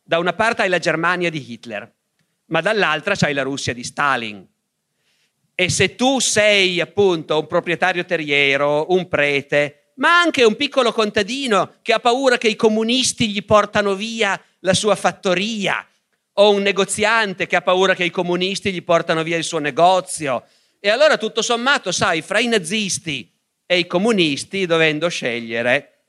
da 0.03 0.19
una 0.19 0.33
parte 0.33 0.63
hai 0.63 0.69
la 0.69 0.79
Germania 0.81 1.31
di 1.31 1.53
Hitler, 1.53 1.93
ma 2.47 2.61
dall'altra 2.61 3.15
c'hai 3.15 3.35
la 3.35 3.43
Russia 3.43 3.73
di 3.73 3.85
Stalin 3.85 4.47
e 5.55 5.71
se 5.71 5.95
tu 5.95 6.19
sei 6.21 6.81
appunto 6.81 7.39
un 7.39 7.47
proprietario 7.47 8.05
terriero, 8.05 8.87
un 8.89 9.09
prete, 9.09 9.93
ma 9.97 10.21
anche 10.21 10.43
un 10.45 10.57
piccolo 10.57 10.93
contadino 10.93 11.75
che 11.83 11.93
ha 11.93 12.01
paura 12.01 12.39
che 12.39 12.49
i 12.49 12.57
comunisti 12.57 13.29
gli 13.29 13.45
portano 13.45 13.95
via 13.95 14.41
la 14.61 14.75
sua 14.75 14.97
fattoria, 14.97 15.87
o 16.35 16.51
un 16.51 16.63
negoziante 16.63 17.47
che 17.47 17.57
ha 17.57 17.63
paura 17.63 17.95
che 17.95 18.05
i 18.05 18.11
comunisti 18.11 18.73
gli 18.73 18.83
portano 18.83 19.23
via 19.23 19.37
il 19.37 19.45
suo 19.45 19.59
negozio. 19.59 20.45
E 20.81 20.89
allora 20.89 21.17
tutto 21.17 21.43
sommato, 21.43 21.93
sai, 21.93 22.23
fra 22.23 22.41
i 22.41 22.47
nazisti 22.47 23.31
e 23.67 23.79
i 23.79 23.87
comunisti, 23.87 24.67
dovendo 24.67 25.09
scegliere, 25.09 26.07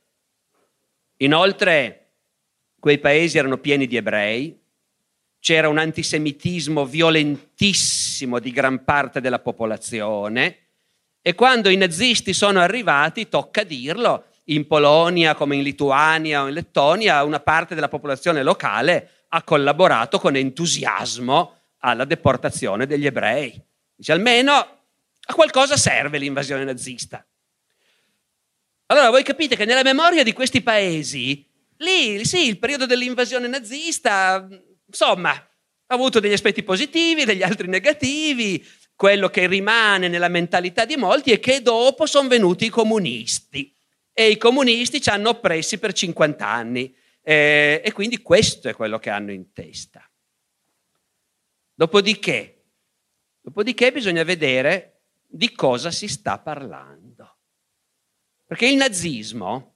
inoltre 1.17 2.13
quei 2.79 2.97
paesi 2.97 3.37
erano 3.37 3.57
pieni 3.57 3.87
di 3.87 3.97
ebrei, 3.97 4.59
c'era 5.45 5.69
un 5.69 5.77
antisemitismo 5.77 6.87
violentissimo 6.87 8.39
di 8.39 8.49
gran 8.49 8.83
parte 8.83 9.21
della 9.21 9.37
popolazione 9.37 10.57
e 11.21 11.35
quando 11.35 11.69
i 11.69 11.77
nazisti 11.77 12.33
sono 12.33 12.61
arrivati, 12.61 13.29
tocca 13.29 13.61
dirlo, 13.61 14.25
in 14.45 14.65
Polonia 14.65 15.35
come 15.35 15.55
in 15.55 15.61
Lituania 15.61 16.41
o 16.41 16.47
in 16.47 16.55
Lettonia, 16.55 17.23
una 17.23 17.41
parte 17.41 17.75
della 17.75 17.89
popolazione 17.89 18.41
locale 18.41 19.25
ha 19.27 19.43
collaborato 19.43 20.17
con 20.17 20.35
entusiasmo 20.35 21.57
alla 21.81 22.05
deportazione 22.05 22.87
degli 22.87 23.05
ebrei. 23.05 23.61
Dice 23.95 24.13
almeno 24.13 24.51
a 24.53 25.33
qualcosa 25.35 25.77
serve 25.77 26.17
l'invasione 26.17 26.63
nazista. 26.63 27.23
Allora 28.87 29.11
voi 29.11 29.21
capite 29.21 29.55
che 29.55 29.65
nella 29.65 29.83
memoria 29.83 30.23
di 30.23 30.33
questi 30.33 30.63
paesi, 30.63 31.47
lì 31.77 32.25
sì, 32.25 32.47
il 32.47 32.57
periodo 32.57 32.87
dell'invasione 32.87 33.47
nazista 33.47 34.47
Insomma, 34.97 35.31
ha 35.31 35.93
avuto 35.93 36.21
degli 36.21 36.31
aspetti 36.31 36.63
positivi, 36.63 37.25
degli 37.25 37.43
altri 37.43 37.67
negativi. 37.67 38.65
Quello 38.95 39.27
che 39.27 39.45
rimane 39.45 40.07
nella 40.07 40.29
mentalità 40.29 40.85
di 40.85 40.95
molti 40.95 41.33
è 41.33 41.39
che 41.41 41.61
dopo 41.61 42.05
sono 42.05 42.29
venuti 42.29 42.65
i 42.65 42.69
comunisti 42.69 43.75
e 44.13 44.29
i 44.29 44.37
comunisti 44.37 45.01
ci 45.01 45.09
hanno 45.09 45.29
oppressi 45.31 45.79
per 45.79 45.91
50 45.91 46.47
anni 46.47 46.95
eh, 47.21 47.81
e 47.83 47.91
quindi 47.91 48.21
questo 48.21 48.69
è 48.69 48.73
quello 48.73 48.97
che 48.97 49.09
hanno 49.09 49.33
in 49.33 49.51
testa. 49.51 50.09
Dopodiché, 51.73 52.67
dopodiché 53.41 53.91
bisogna 53.91 54.23
vedere 54.23 55.01
di 55.27 55.51
cosa 55.51 55.91
si 55.91 56.07
sta 56.07 56.39
parlando. 56.39 57.39
Perché 58.45 58.67
il 58.67 58.77
nazismo 58.77 59.75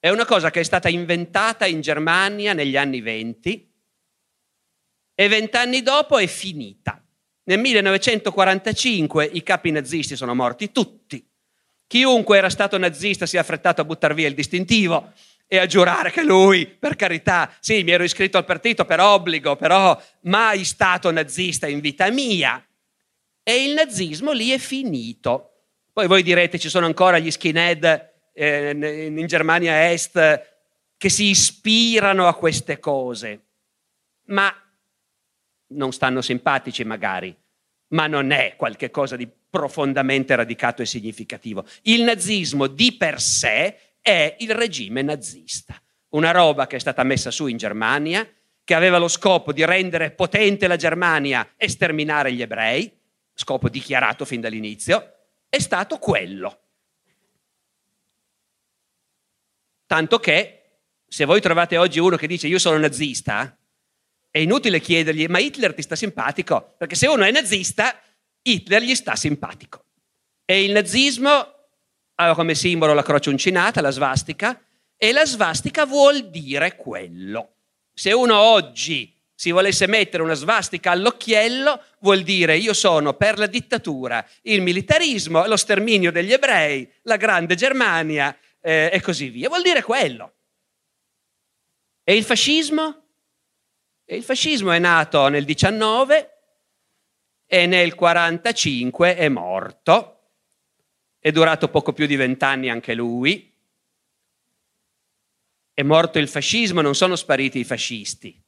è 0.00 0.08
una 0.08 0.24
cosa 0.24 0.50
che 0.50 0.58
è 0.58 0.64
stata 0.64 0.88
inventata 0.88 1.64
in 1.64 1.80
Germania 1.80 2.54
negli 2.54 2.76
anni 2.76 3.00
20 3.00 3.71
e 5.14 5.28
vent'anni 5.28 5.82
dopo 5.82 6.18
è 6.18 6.26
finita. 6.26 7.02
Nel 7.44 7.58
1945 7.58 9.28
i 9.32 9.42
capi 9.42 9.70
nazisti 9.70 10.16
sono 10.16 10.34
morti 10.34 10.70
tutti. 10.70 11.24
Chiunque 11.86 12.38
era 12.38 12.48
stato 12.48 12.78
nazista 12.78 13.26
si 13.26 13.36
è 13.36 13.40
affrettato 13.40 13.80
a 13.80 13.84
buttare 13.84 14.14
via 14.14 14.28
il 14.28 14.34
distintivo 14.34 15.12
e 15.46 15.58
a 15.58 15.66
giurare 15.66 16.10
che 16.10 16.22
lui, 16.22 16.66
per 16.66 16.96
carità, 16.96 17.54
sì, 17.60 17.82
mi 17.82 17.90
ero 17.90 18.04
iscritto 18.04 18.38
al 18.38 18.46
partito 18.46 18.86
per 18.86 19.00
obbligo, 19.00 19.56
però 19.56 20.00
mai 20.22 20.64
stato 20.64 21.10
nazista 21.10 21.66
in 21.66 21.80
vita 21.80 22.10
mia. 22.10 22.64
E 23.42 23.64
il 23.64 23.74
nazismo 23.74 24.32
lì 24.32 24.50
è 24.50 24.58
finito. 24.58 25.50
Poi 25.92 26.06
voi 26.06 26.22
direte 26.22 26.58
ci 26.58 26.70
sono 26.70 26.86
ancora 26.86 27.18
gli 27.18 27.30
skinhead 27.30 28.10
eh, 28.32 28.70
in 29.14 29.26
Germania 29.26 29.90
Est 29.90 30.50
che 30.96 31.08
si 31.10 31.24
ispirano 31.24 32.28
a 32.28 32.34
queste 32.34 32.78
cose. 32.78 33.40
Ma 34.28 34.54
non 35.74 35.92
stanno 35.92 36.20
simpatici 36.20 36.84
magari, 36.84 37.36
ma 37.88 38.06
non 38.06 38.30
è 38.30 38.56
qualcosa 38.56 39.16
di 39.16 39.28
profondamente 39.28 40.34
radicato 40.34 40.82
e 40.82 40.86
significativo. 40.86 41.64
Il 41.82 42.02
nazismo 42.02 42.66
di 42.66 42.96
per 42.96 43.20
sé 43.20 43.96
è 44.00 44.36
il 44.40 44.54
regime 44.54 45.02
nazista, 45.02 45.80
una 46.10 46.30
roba 46.30 46.66
che 46.66 46.76
è 46.76 46.80
stata 46.80 47.02
messa 47.02 47.30
su 47.30 47.46
in 47.46 47.56
Germania, 47.56 48.26
che 48.64 48.74
aveva 48.74 48.98
lo 48.98 49.08
scopo 49.08 49.52
di 49.52 49.64
rendere 49.64 50.12
potente 50.12 50.66
la 50.66 50.76
Germania 50.76 51.52
e 51.56 51.68
sterminare 51.68 52.32
gli 52.32 52.42
ebrei, 52.42 52.90
scopo 53.34 53.68
dichiarato 53.68 54.24
fin 54.24 54.40
dall'inizio, 54.40 55.14
è 55.48 55.58
stato 55.58 55.98
quello. 55.98 56.60
Tanto 59.86 60.18
che 60.20 60.62
se 61.06 61.26
voi 61.26 61.42
trovate 61.42 61.76
oggi 61.76 61.98
uno 61.98 62.16
che 62.16 62.26
dice 62.26 62.46
io 62.46 62.58
sono 62.58 62.78
nazista, 62.78 63.54
è 64.32 64.38
inutile 64.38 64.80
chiedergli, 64.80 65.26
ma 65.26 65.38
Hitler 65.38 65.74
ti 65.74 65.82
sta 65.82 65.94
simpatico? 65.94 66.74
Perché 66.78 66.94
se 66.94 67.06
uno 67.06 67.22
è 67.22 67.30
nazista, 67.30 68.00
Hitler 68.40 68.80
gli 68.82 68.94
sta 68.94 69.14
simpatico. 69.14 69.84
E 70.46 70.64
il 70.64 70.72
nazismo 70.72 71.30
ha 72.14 72.34
come 72.34 72.54
simbolo 72.54 72.94
la 72.94 73.02
croce 73.02 73.28
uncinata, 73.28 73.82
la 73.82 73.90
svastica, 73.90 74.58
e 74.96 75.12
la 75.12 75.26
svastica 75.26 75.84
vuol 75.84 76.30
dire 76.30 76.76
quello. 76.76 77.56
Se 77.92 78.10
uno 78.12 78.38
oggi 78.38 79.14
si 79.34 79.50
volesse 79.50 79.86
mettere 79.86 80.22
una 80.22 80.32
svastica 80.32 80.92
all'occhiello, 80.92 81.82
vuol 82.00 82.22
dire 82.22 82.56
io 82.56 82.72
sono 82.72 83.12
per 83.12 83.36
la 83.38 83.46
dittatura, 83.46 84.26
il 84.42 84.62
militarismo, 84.62 85.46
lo 85.46 85.58
sterminio 85.58 86.10
degli 86.10 86.32
ebrei, 86.32 86.90
la 87.02 87.16
grande 87.16 87.54
Germania 87.54 88.34
eh, 88.62 88.88
e 88.90 89.00
così 89.02 89.28
via. 89.28 89.48
Vuol 89.48 89.62
dire 89.62 89.82
quello. 89.82 90.36
E 92.02 92.16
il 92.16 92.24
fascismo? 92.24 93.01
Il 94.14 94.22
fascismo 94.22 94.72
è 94.72 94.78
nato 94.78 95.28
nel 95.28 95.46
19 95.46 96.38
e 97.46 97.66
nel 97.66 97.94
45 97.94 99.16
è 99.16 99.28
morto. 99.30 100.18
È 101.18 101.30
durato 101.30 101.70
poco 101.70 101.94
più 101.94 102.04
di 102.04 102.16
vent'anni 102.16 102.68
anche 102.68 102.92
lui. 102.92 103.50
È 105.72 105.82
morto 105.82 106.18
il 106.18 106.28
fascismo, 106.28 106.82
non 106.82 106.94
sono 106.94 107.16
spariti 107.16 107.60
i 107.60 107.64
fascisti. 107.64 108.38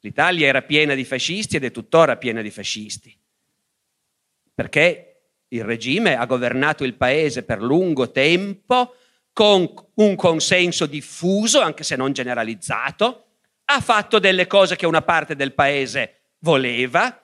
L'Italia 0.00 0.46
era 0.46 0.62
piena 0.62 0.94
di 0.94 1.04
fascisti 1.04 1.56
ed 1.56 1.64
è 1.64 1.72
tuttora 1.72 2.16
piena 2.16 2.40
di 2.40 2.50
fascisti. 2.50 3.18
Perché 4.54 5.30
il 5.48 5.64
regime 5.64 6.14
ha 6.14 6.26
governato 6.26 6.84
il 6.84 6.94
paese 6.94 7.42
per 7.42 7.60
lungo 7.60 8.12
tempo 8.12 8.94
con 9.32 9.68
un 9.94 10.14
consenso 10.14 10.86
diffuso, 10.86 11.60
anche 11.60 11.82
se 11.82 11.96
non 11.96 12.12
generalizzato, 12.12 13.31
ha 13.64 13.80
fatto 13.80 14.18
delle 14.18 14.46
cose 14.46 14.76
che 14.76 14.86
una 14.86 15.02
parte 15.02 15.36
del 15.36 15.52
paese 15.52 16.30
voleva 16.40 17.22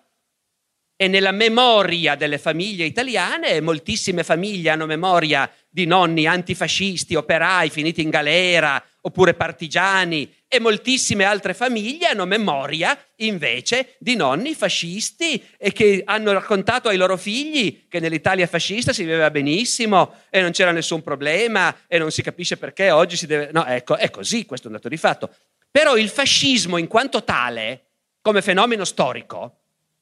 e 1.01 1.07
nella 1.07 1.31
memoria 1.31 2.17
delle 2.17 2.39
famiglie 2.39 2.85
italiane, 2.85 3.61
moltissime 3.61 4.25
famiglie 4.25 4.71
hanno 4.71 4.85
memoria 4.87 5.49
di 5.69 5.87
nonni 5.87 6.27
antifascisti, 6.27 7.15
operai 7.15 7.71
finiti 7.71 8.03
in 8.03 8.11
galera 8.11 8.83
oppure 9.03 9.35
partigiani 9.35 10.35
e 10.49 10.59
moltissime 10.59 11.23
altre 11.23 11.55
famiglie 11.55 12.09
hanno 12.09 12.27
memoria 12.27 12.99
invece 13.17 13.95
di 14.01 14.17
nonni 14.17 14.55
fascisti 14.55 15.43
e 15.57 15.73
che 15.73 16.03
hanno 16.05 16.33
raccontato 16.33 16.89
ai 16.89 16.97
loro 16.97 17.17
figli 17.17 17.87
che 17.89 18.01
nell'Italia 18.01 18.49
fascista 18.49 18.93
si 18.93 19.05
viveva 19.05 19.31
benissimo 19.31 20.15
e 20.31 20.41
non 20.41 20.51
c'era 20.51 20.73
nessun 20.73 21.03
problema 21.03 21.75
e 21.87 21.99
non 21.99 22.11
si 22.11 22.23
capisce 22.23 22.57
perché 22.57 22.91
oggi 22.91 23.17
si 23.17 23.27
deve... 23.27 23.51
No, 23.53 23.65
ecco, 23.67 23.97
è 23.97 24.11
così, 24.11 24.45
questo 24.45 24.67
è 24.67 24.71
un 24.71 24.77
dato 24.77 24.89
di 24.89 24.97
fatto. 24.97 25.31
Però 25.79 25.97
il 25.97 26.09
fascismo 26.09 26.77
in 26.77 26.89
quanto 26.89 27.23
tale, 27.23 27.91
come 28.21 28.43
fenomeno 28.43 28.85
storico, 28.85 29.61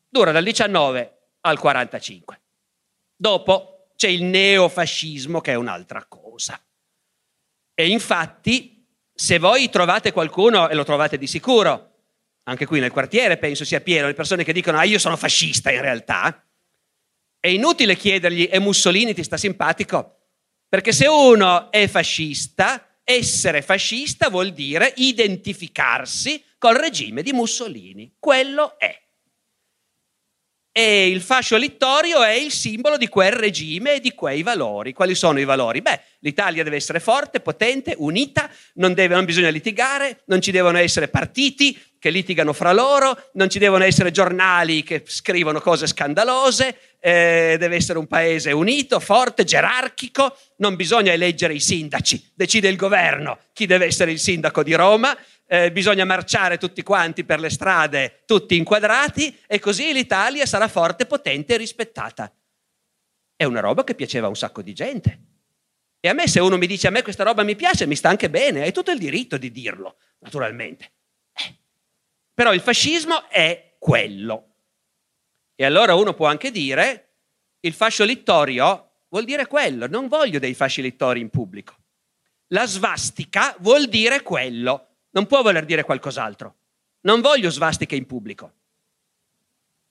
dura 0.09 0.33
dal 0.33 0.43
19 0.43 1.19
al 1.43 1.59
45. 1.59 2.41
Dopo 3.15 3.91
c'è 3.95 4.09
il 4.09 4.25
neofascismo 4.25 5.43
che 5.43 5.53
è 5.53 5.55
un'altra 5.55 6.07
cosa. 6.09 6.59
E 7.75 7.89
infatti, 7.91 8.87
se 9.13 9.39
voi 9.39 9.69
trovate 9.69 10.13
qualcuno, 10.13 10.71
e 10.71 10.75
lo 10.75 10.83
trovate 10.83 11.19
di 11.19 11.27
sicuro, 11.27 12.05
anche 12.45 12.65
qui 12.65 12.81
nel 12.81 12.91
quartiere 12.91 13.37
penso 13.37 13.67
sia 13.67 13.83
pieno 13.83 14.07
di 14.07 14.15
persone 14.15 14.45
che 14.45 14.55
dicono 14.55 14.79
ah 14.79 14.85
io 14.85 14.99
sono 14.99 15.19
fascista 15.19 15.71
in 15.71 15.83
realtà, 15.83 16.43
è 17.39 17.49
inutile 17.49 17.97
chiedergli 17.97 18.49
e 18.51 18.59
Mussolini 18.61 19.13
ti 19.13 19.23
sta 19.23 19.37
simpatico, 19.37 20.21
perché 20.71 20.93
se 20.93 21.07
uno 21.07 21.71
è 21.71 21.87
fascista 21.87 22.86
essere 23.09 23.63
fascista 23.63 24.29
vuol 24.31 24.53
dire 24.53 24.93
identificarsi 24.97 26.43
col 26.59 26.75
regime 26.75 27.23
di 27.23 27.33
Mussolini. 27.33 28.17
Quello 28.19 28.77
è. 28.81 29.06
E 30.79 31.09
il 31.09 31.23
fascio 31.23 31.57
littorio 31.57 32.23
è 32.23 32.33
il 32.33 32.53
simbolo 32.53 32.99
di 32.99 33.09
quel 33.09 33.33
regime 33.33 33.95
e 33.95 34.01
di 34.01 34.13
quei 34.13 34.43
valori. 34.43 34.93
Quali 34.93 35.15
sono 35.15 35.41
i 35.41 35.45
valori? 35.47 35.81
Beh, 35.81 35.99
l'Italia 36.19 36.63
deve 36.63 36.77
essere 36.77 37.01
forte, 37.01 37.41
potente, 37.41 37.95
unita, 37.97 38.51
non, 38.75 38.93
deve, 38.93 39.15
non 39.15 39.25
bisogna 39.25 39.49
litigare, 39.49 40.21
non 40.27 40.43
ci 40.43 40.51
devono 40.51 40.77
essere 40.77 41.09
partiti 41.09 41.81
che 41.99 42.11
litigano 42.11 42.53
fra 42.53 42.75
loro, 42.75 43.31
non 43.33 43.49
ci 43.49 43.59
devono 43.59 43.85
essere 43.85 44.11
giornali 44.11 44.83
che 44.83 45.03
scrivono 45.07 45.63
cose 45.63 45.87
scandalose, 45.87 46.77
eh, 47.01 47.57
deve 47.59 47.77
essere 47.77 47.99
un 47.99 48.07
paese 48.07 48.53
unito, 48.53 49.01
forte, 49.01 49.45
gerarchico, 49.45 50.37
non 50.59 50.77
bisogna 50.77 51.11
eleggere 51.11 51.55
i 51.55 51.61
sindaci, 51.61 52.33
decide 52.35 52.69
il 52.69 52.77
governo 52.77 53.39
chi 53.55 53.65
deve 53.65 53.87
essere 53.87 54.11
il 54.11 54.19
sindaco 54.19 54.63
di 54.63 54.75
Roma, 54.75 55.17
eh, 55.47 55.71
bisogna 55.73 56.05
marciare 56.05 56.59
tutti 56.59 56.83
quanti 56.83 57.25
per 57.25 57.41
le 57.41 57.51
strade, 57.51 58.23
tutti 58.27 58.57
inquadrati, 58.57 59.37
e 59.47 59.59
così 59.59 59.93
l'Italia 59.93 60.45
sarà 60.47 60.69
forte, 60.69 61.07
potente 61.07 61.55
e 61.55 61.57
rispettata. 61.57 62.33
È 63.35 63.45
una 63.45 63.61
roba 63.61 63.85
che 63.85 63.95
piaceva 63.95 64.27
a 64.27 64.31
un 64.31 64.37
sacco 64.37 64.63
di 64.63 64.73
gente. 64.73 65.21
E 66.01 66.09
a 66.09 66.13
me 66.13 66.29
se 66.29 66.41
uno 66.41 66.57
mi 66.57 66.67
dice 66.67 66.87
a 66.87 66.91
me 66.91 67.03
questa 67.03 67.25
roba 67.25 67.43
mi 67.43 67.57
piace, 67.57 67.87
mi 67.87 67.97
sta 67.97 68.09
anche 68.09 68.31
bene, 68.31 68.63
hai 68.63 68.73
tutto 68.73 68.91
il 68.91 68.99
diritto 68.99 69.37
di 69.37 69.51
dirlo, 69.51 69.97
naturalmente. 70.21 70.93
Eh. 71.33 71.57
Però 72.35 72.53
il 72.53 72.61
fascismo 72.61 73.29
è 73.29 73.75
quello. 73.79 74.55
E 75.55 75.65
allora 75.65 75.95
uno 75.95 76.15
può 76.15 76.27
anche 76.27 76.51
dire, 76.51 77.15
il 77.61 77.73
fascio 77.73 78.05
littorio 78.05 78.91
vuol 79.09 79.25
dire 79.25 79.47
quello, 79.47 79.87
non 79.87 80.09
voglio 80.09 80.39
dei 80.39 80.55
fasci 80.55 80.83
littori 80.83 81.21
in 81.21 81.31
pubblico. 81.31 81.75
La 82.49 82.67
svastica 82.67 83.57
vuol 83.61 83.89
dire 83.89 84.23
quello, 84.23 84.86
non 85.17 85.27
può 85.27 85.41
voler 85.41 85.65
dire 85.65 85.83
qualcos'altro. 85.83 86.57
Non 87.01 87.23
voglio 87.23 87.49
svastiche 87.49 87.97
in 87.97 88.05
pubblico. 88.05 88.53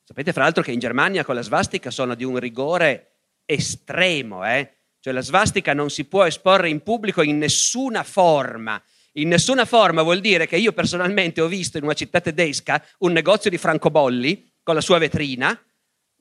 Sapete 0.03 0.31
fra 0.31 0.43
l'altro 0.43 0.61
che 0.61 0.71
in 0.71 0.77
Germania 0.77 1.25
con 1.25 1.33
la 1.33 1.41
svastica 1.41 1.89
sono 1.89 2.13
di 2.13 2.23
un 2.23 2.38
rigore 2.38 3.13
estremo, 3.43 4.45
eh? 4.45 4.71
Cioè 4.99 5.13
la 5.13 5.21
svastica 5.21 5.73
non 5.73 5.89
si 5.89 6.05
può 6.05 6.25
esporre 6.25 6.69
in 6.69 6.83
pubblico 6.83 7.23
in 7.23 7.39
nessuna 7.39 8.03
forma. 8.03 8.81
In 9.13 9.29
nessuna 9.29 9.65
forma 9.65 10.03
vuol 10.03 10.19
dire 10.19 10.45
che 10.45 10.57
io 10.57 10.73
personalmente 10.73 11.41
ho 11.41 11.47
visto 11.47 11.79
in 11.79 11.85
una 11.85 11.93
città 11.93 12.21
tedesca 12.21 12.83
un 12.99 13.11
negozio 13.11 13.49
di 13.49 13.57
francobolli 13.57 14.53
con 14.61 14.75
la 14.75 14.81
sua 14.81 14.99
vetrina. 14.99 15.59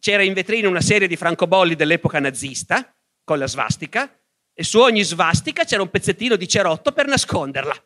C'era 0.01 0.23
in 0.23 0.33
vetrina 0.33 0.69
una 0.69 0.81
serie 0.81 1.09
di 1.09 1.17
francobolli 1.17 1.75
dell'epoca 1.75 2.21
nazista 2.21 2.91
con 3.23 3.39
la 3.39 3.47
svastica 3.47 4.19
e 4.55 4.65
su 4.65 4.79
ogni 4.79 5.03
svastica 5.03 5.65
c'era 5.65 5.83
un 5.83 5.91
pezzettino 5.91 6.37
di 6.37 6.49
cerotto 6.49 6.93
per 6.93 7.07
nasconderla. 7.07 7.83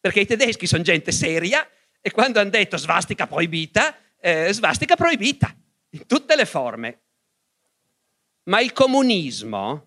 Perché 0.00 0.20
i 0.20 0.26
tedeschi 0.26 0.66
sono 0.66 0.82
gente 0.82 1.12
seria 1.12 1.68
e 2.00 2.10
quando 2.10 2.40
hanno 2.40 2.50
detto 2.50 2.76
svastica 2.76 3.26
proibita, 3.26 3.96
eh, 4.20 4.52
svastica 4.52 4.96
proibita, 4.96 5.54
in 5.90 6.06
tutte 6.06 6.36
le 6.36 6.44
forme. 6.44 7.00
Ma 8.44 8.60
il 8.60 8.72
comunismo 8.72 9.86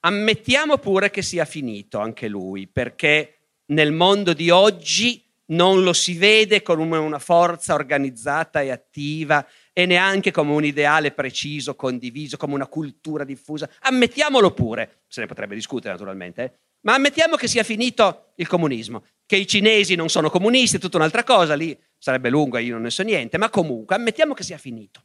ammettiamo 0.00 0.78
pure 0.78 1.10
che 1.10 1.22
sia 1.22 1.44
finito 1.44 1.98
anche 1.98 2.28
lui, 2.28 2.66
perché 2.66 3.38
nel 3.66 3.92
mondo 3.92 4.32
di 4.32 4.50
oggi 4.50 5.24
non 5.50 5.82
lo 5.82 5.92
si 5.92 6.16
vede 6.16 6.62
come 6.62 6.96
una 6.96 7.18
forza 7.18 7.74
organizzata 7.74 8.60
e 8.60 8.70
attiva 8.70 9.46
e 9.72 9.86
neanche 9.86 10.30
come 10.30 10.52
un 10.52 10.64
ideale 10.64 11.12
preciso, 11.12 11.74
condiviso, 11.74 12.36
come 12.36 12.54
una 12.54 12.66
cultura 12.66 13.24
diffusa. 13.24 13.68
Ammettiamolo 13.80 14.52
pure, 14.52 15.02
se 15.06 15.20
ne 15.20 15.26
potrebbe 15.26 15.54
discutere 15.54 15.92
naturalmente, 15.92 16.42
eh? 16.42 16.52
Ma 16.82 16.94
ammettiamo 16.94 17.36
che 17.36 17.48
sia 17.48 17.62
finito 17.62 18.32
il 18.36 18.46
comunismo, 18.46 19.04
che 19.26 19.36
i 19.36 19.46
cinesi 19.46 19.94
non 19.94 20.08
sono 20.08 20.30
comunisti, 20.30 20.76
è 20.76 20.80
tutta 20.80 20.96
un'altra 20.96 21.24
cosa, 21.24 21.54
lì 21.54 21.78
sarebbe 21.98 22.30
lungo 22.30 22.56
e 22.56 22.62
io 22.62 22.74
non 22.74 22.82
ne 22.82 22.90
so 22.90 23.02
niente, 23.02 23.38
ma 23.38 23.50
comunque 23.50 23.96
ammettiamo 23.96 24.34
che 24.34 24.42
sia 24.42 24.58
finito. 24.58 25.04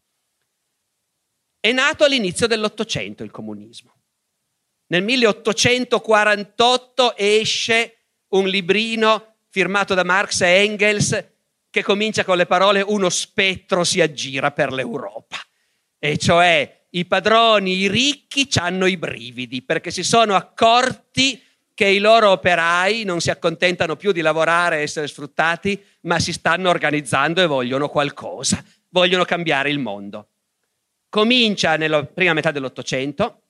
È 1.60 1.72
nato 1.72 2.04
all'inizio 2.04 2.48
dell'Ottocento 2.48 3.24
il 3.24 3.32
comunismo. 3.32 3.94
Nel 4.88 5.04
1848 5.04 7.18
esce 7.18 7.98
un 8.30 8.48
librino 8.48 9.36
firmato 9.50 9.94
da 9.94 10.04
Marx 10.04 10.42
e 10.42 10.64
Engels 10.64 11.26
che 11.70 11.84
comincia 11.84 12.24
con 12.24 12.38
le 12.38 12.46
parole 12.46 12.82
uno 12.82 13.10
spettro 13.10 13.84
si 13.84 14.00
aggira 14.00 14.52
per 14.52 14.72
l'Europa. 14.72 15.38
E 15.98 16.18
cioè 16.18 16.86
i 16.92 17.06
padroni, 17.06 17.78
i 17.78 17.90
ricchi, 17.90 18.48
hanno 18.60 18.86
i 18.86 18.96
brividi 18.96 19.62
perché 19.62 19.92
si 19.92 20.04
sono 20.04 20.36
accorti 20.36 21.42
che 21.76 21.86
i 21.86 22.00
loro 22.00 22.32
operai 22.32 23.04
non 23.04 23.22
si 23.22 23.30
accontentano 23.30 23.96
più 23.98 24.12
di 24.12 24.22
lavorare 24.22 24.80
e 24.80 24.82
essere 24.82 25.08
sfruttati, 25.08 25.80
ma 26.02 26.20
si 26.20 26.32
stanno 26.32 26.70
organizzando 26.70 27.44
e 27.44 27.46
vogliono 27.46 27.90
qualcosa, 27.90 28.64
vogliono 28.90 29.26
cambiare 29.26 29.70
il 29.70 29.78
mondo. 29.78 30.30
Comincia 31.10 31.76
nella 31.76 32.04
prima 32.06 32.34
metà 32.34 32.52
dell'Ottocento, 32.52 33.42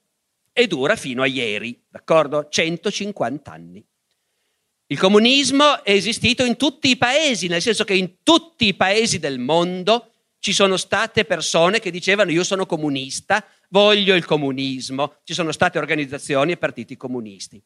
e 0.58 0.68
dura 0.68 0.96
fino 0.96 1.22
a 1.22 1.26
ieri, 1.26 1.78
d'accordo? 1.90 2.48
150 2.50 3.52
anni. 3.52 3.86
Il 4.88 4.98
comunismo 4.98 5.84
è 5.84 5.92
esistito 5.92 6.46
in 6.46 6.56
tutti 6.56 6.90
i 6.90 6.96
paesi, 6.96 7.48
nel 7.48 7.62
senso 7.62 7.84
che 7.84 7.94
in 7.94 8.24
tutti 8.24 8.66
i 8.66 8.74
paesi 8.74 9.20
del 9.20 9.38
mondo 9.38 10.12
ci 10.40 10.54
sono 10.54 10.78
state 10.78 11.26
persone 11.26 11.80
che 11.80 11.92
dicevano 11.92 12.32
io 12.32 12.46
sono 12.46 12.66
comunista, 12.66 13.46
voglio 13.70 14.16
il 14.16 14.24
comunismo, 14.24 15.16
ci 15.26 15.34
sono 15.34 15.52
state 15.52 15.78
organizzazioni 15.78 16.54
e 16.54 16.58
partiti 16.58 16.96
comunisti. 16.96 17.62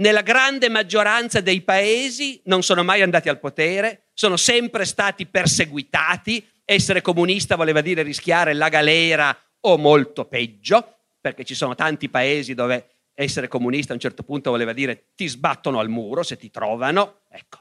Nella 0.00 0.22
grande 0.22 0.68
maggioranza 0.68 1.40
dei 1.40 1.62
paesi 1.62 2.40
non 2.44 2.62
sono 2.62 2.84
mai 2.84 3.02
andati 3.02 3.28
al 3.28 3.40
potere, 3.40 4.10
sono 4.14 4.36
sempre 4.36 4.84
stati 4.84 5.26
perseguitati, 5.26 6.46
essere 6.64 7.00
comunista 7.00 7.56
voleva 7.56 7.80
dire 7.80 8.02
rischiare 8.02 8.52
la 8.52 8.68
galera 8.68 9.36
o 9.60 9.76
molto 9.76 10.26
peggio, 10.26 10.98
perché 11.20 11.42
ci 11.42 11.56
sono 11.56 11.74
tanti 11.74 12.08
paesi 12.08 12.54
dove 12.54 12.90
essere 13.12 13.48
comunista 13.48 13.90
a 13.90 13.94
un 13.94 14.00
certo 14.00 14.22
punto 14.22 14.50
voleva 14.50 14.72
dire 14.72 15.06
ti 15.16 15.26
sbattono 15.26 15.80
al 15.80 15.88
muro 15.88 16.22
se 16.22 16.36
ti 16.36 16.48
trovano. 16.48 17.22
Ecco. 17.28 17.58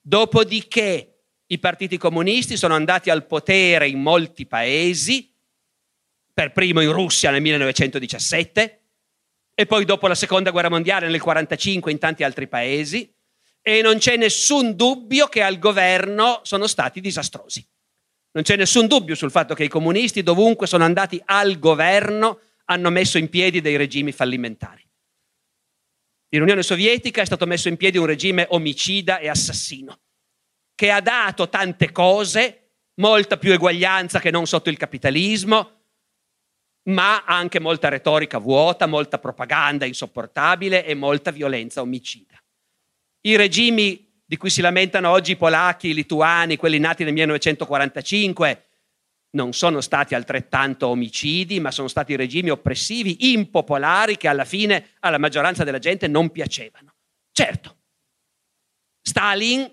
Dopodiché 0.00 1.22
i 1.46 1.58
partiti 1.58 1.96
comunisti 1.96 2.56
sono 2.56 2.74
andati 2.74 3.10
al 3.10 3.26
potere 3.26 3.88
in 3.88 4.00
molti 4.00 4.46
paesi, 4.46 5.34
per 6.32 6.52
primo 6.52 6.80
in 6.82 6.92
Russia 6.92 7.32
nel 7.32 7.40
1917 7.40 8.87
e 9.60 9.66
poi 9.66 9.84
dopo 9.84 10.06
la 10.06 10.14
seconda 10.14 10.52
guerra 10.52 10.68
mondiale 10.70 11.08
nel 11.08 11.18
1945 11.18 11.90
in 11.90 11.98
tanti 11.98 12.22
altri 12.22 12.46
paesi 12.46 13.12
e 13.60 13.82
non 13.82 13.98
c'è 13.98 14.16
nessun 14.16 14.76
dubbio 14.76 15.26
che 15.26 15.42
al 15.42 15.58
governo 15.58 16.42
sono 16.44 16.68
stati 16.68 17.00
disastrosi. 17.00 17.66
Non 18.30 18.44
c'è 18.44 18.54
nessun 18.54 18.86
dubbio 18.86 19.16
sul 19.16 19.32
fatto 19.32 19.54
che 19.54 19.64
i 19.64 19.68
comunisti 19.68 20.22
dovunque 20.22 20.68
sono 20.68 20.84
andati 20.84 21.20
al 21.24 21.58
governo 21.58 22.38
hanno 22.66 22.90
messo 22.90 23.18
in 23.18 23.28
piedi 23.28 23.60
dei 23.60 23.74
regimi 23.74 24.12
fallimentari. 24.12 24.88
In 26.28 26.42
Unione 26.42 26.62
Sovietica 26.62 27.22
è 27.22 27.26
stato 27.26 27.44
messo 27.44 27.66
in 27.66 27.76
piedi 27.76 27.98
un 27.98 28.06
regime 28.06 28.46
omicida 28.50 29.18
e 29.18 29.28
assassino, 29.28 29.98
che 30.76 30.92
ha 30.92 31.00
dato 31.00 31.48
tante 31.48 31.90
cose, 31.90 32.74
molta 33.00 33.36
più 33.38 33.52
eguaglianza 33.52 34.20
che 34.20 34.30
non 34.30 34.46
sotto 34.46 34.70
il 34.70 34.76
capitalismo, 34.76 35.77
ma 36.88 37.24
anche 37.24 37.60
molta 37.60 37.88
retorica 37.88 38.38
vuota, 38.38 38.86
molta 38.86 39.18
propaganda 39.18 39.84
insopportabile 39.84 40.84
e 40.84 40.94
molta 40.94 41.30
violenza 41.30 41.80
omicida. 41.80 42.36
I 43.22 43.36
regimi 43.36 44.06
di 44.24 44.36
cui 44.36 44.50
si 44.50 44.60
lamentano 44.60 45.10
oggi 45.10 45.32
i 45.32 45.36
polacchi, 45.36 45.88
i 45.88 45.94
lituani, 45.94 46.56
quelli 46.56 46.78
nati 46.78 47.04
nel 47.04 47.14
1945, 47.14 48.64
non 49.30 49.52
sono 49.52 49.80
stati 49.80 50.14
altrettanto 50.14 50.88
omicidi, 50.88 51.60
ma 51.60 51.70
sono 51.70 51.88
stati 51.88 52.16
regimi 52.16 52.50
oppressivi, 52.50 53.32
impopolari, 53.32 54.16
che 54.16 54.28
alla 54.28 54.44
fine 54.44 54.90
alla 55.00 55.18
maggioranza 55.18 55.64
della 55.64 55.78
gente 55.78 56.08
non 56.08 56.30
piacevano. 56.30 56.94
Certo, 57.32 57.76
Stalin 59.00 59.70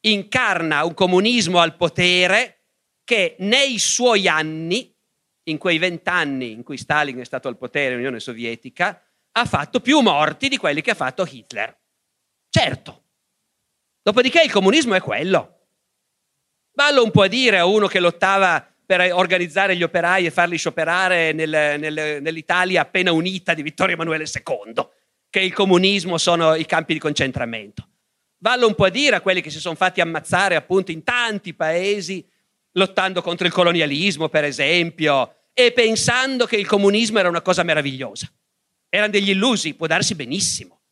incarna 0.00 0.84
un 0.84 0.94
comunismo 0.94 1.58
al 1.58 1.76
potere 1.76 2.62
che 3.04 3.36
nei 3.40 3.78
suoi 3.78 4.28
anni, 4.28 4.94
in 5.50 5.58
quei 5.58 5.78
vent'anni 5.78 6.52
in 6.52 6.62
cui 6.62 6.76
Stalin 6.76 7.18
è 7.18 7.24
stato 7.24 7.48
al 7.48 7.56
potere 7.56 7.90
nell'Unione 7.90 8.20
Sovietica, 8.20 9.02
ha 9.32 9.44
fatto 9.44 9.80
più 9.80 10.00
morti 10.00 10.48
di 10.48 10.56
quelli 10.56 10.80
che 10.80 10.92
ha 10.92 10.94
fatto 10.94 11.26
Hitler. 11.28 11.76
Certo. 12.48 13.02
Dopodiché 14.02 14.42
il 14.42 14.50
comunismo 14.50 14.94
è 14.94 15.00
quello. 15.00 15.54
Vallo 16.72 17.02
un 17.02 17.10
po' 17.10 17.22
a 17.22 17.28
dire 17.28 17.58
a 17.58 17.66
uno 17.66 17.86
che 17.86 18.00
lottava 18.00 18.64
per 18.86 19.12
organizzare 19.12 19.76
gli 19.76 19.82
operai 19.82 20.26
e 20.26 20.30
farli 20.30 20.56
scioperare 20.56 21.32
nel, 21.32 21.76
nel, 21.78 22.22
nell'Italia 22.22 22.80
appena 22.80 23.12
unita 23.12 23.52
di 23.52 23.62
Vittorio 23.62 23.94
Emanuele 23.94 24.24
II, 24.24 24.88
che 25.28 25.40
il 25.40 25.52
comunismo 25.52 26.16
sono 26.16 26.54
i 26.54 26.64
campi 26.64 26.94
di 26.94 26.98
concentramento. 26.98 27.86
Vallo 28.38 28.66
un 28.66 28.74
po' 28.74 28.84
a 28.84 28.90
dire 28.90 29.16
a 29.16 29.20
quelli 29.20 29.40
che 29.40 29.50
si 29.50 29.60
sono 29.60 29.74
fatti 29.74 30.00
ammazzare 30.00 30.54
appunto 30.54 30.90
in 30.90 31.02
tanti 31.02 31.52
paesi, 31.52 32.26
lottando 32.72 33.20
contro 33.20 33.46
il 33.46 33.52
colonialismo, 33.52 34.28
per 34.28 34.44
esempio, 34.44 35.34
e 35.60 35.72
pensando 35.72 36.46
che 36.46 36.54
il 36.54 36.68
comunismo 36.68 37.18
era 37.18 37.28
una 37.28 37.42
cosa 37.42 37.64
meravigliosa. 37.64 38.32
Erano 38.88 39.10
degli 39.10 39.30
illusi, 39.30 39.74
può 39.74 39.88
darsi 39.88 40.14
benissimo. 40.14 40.82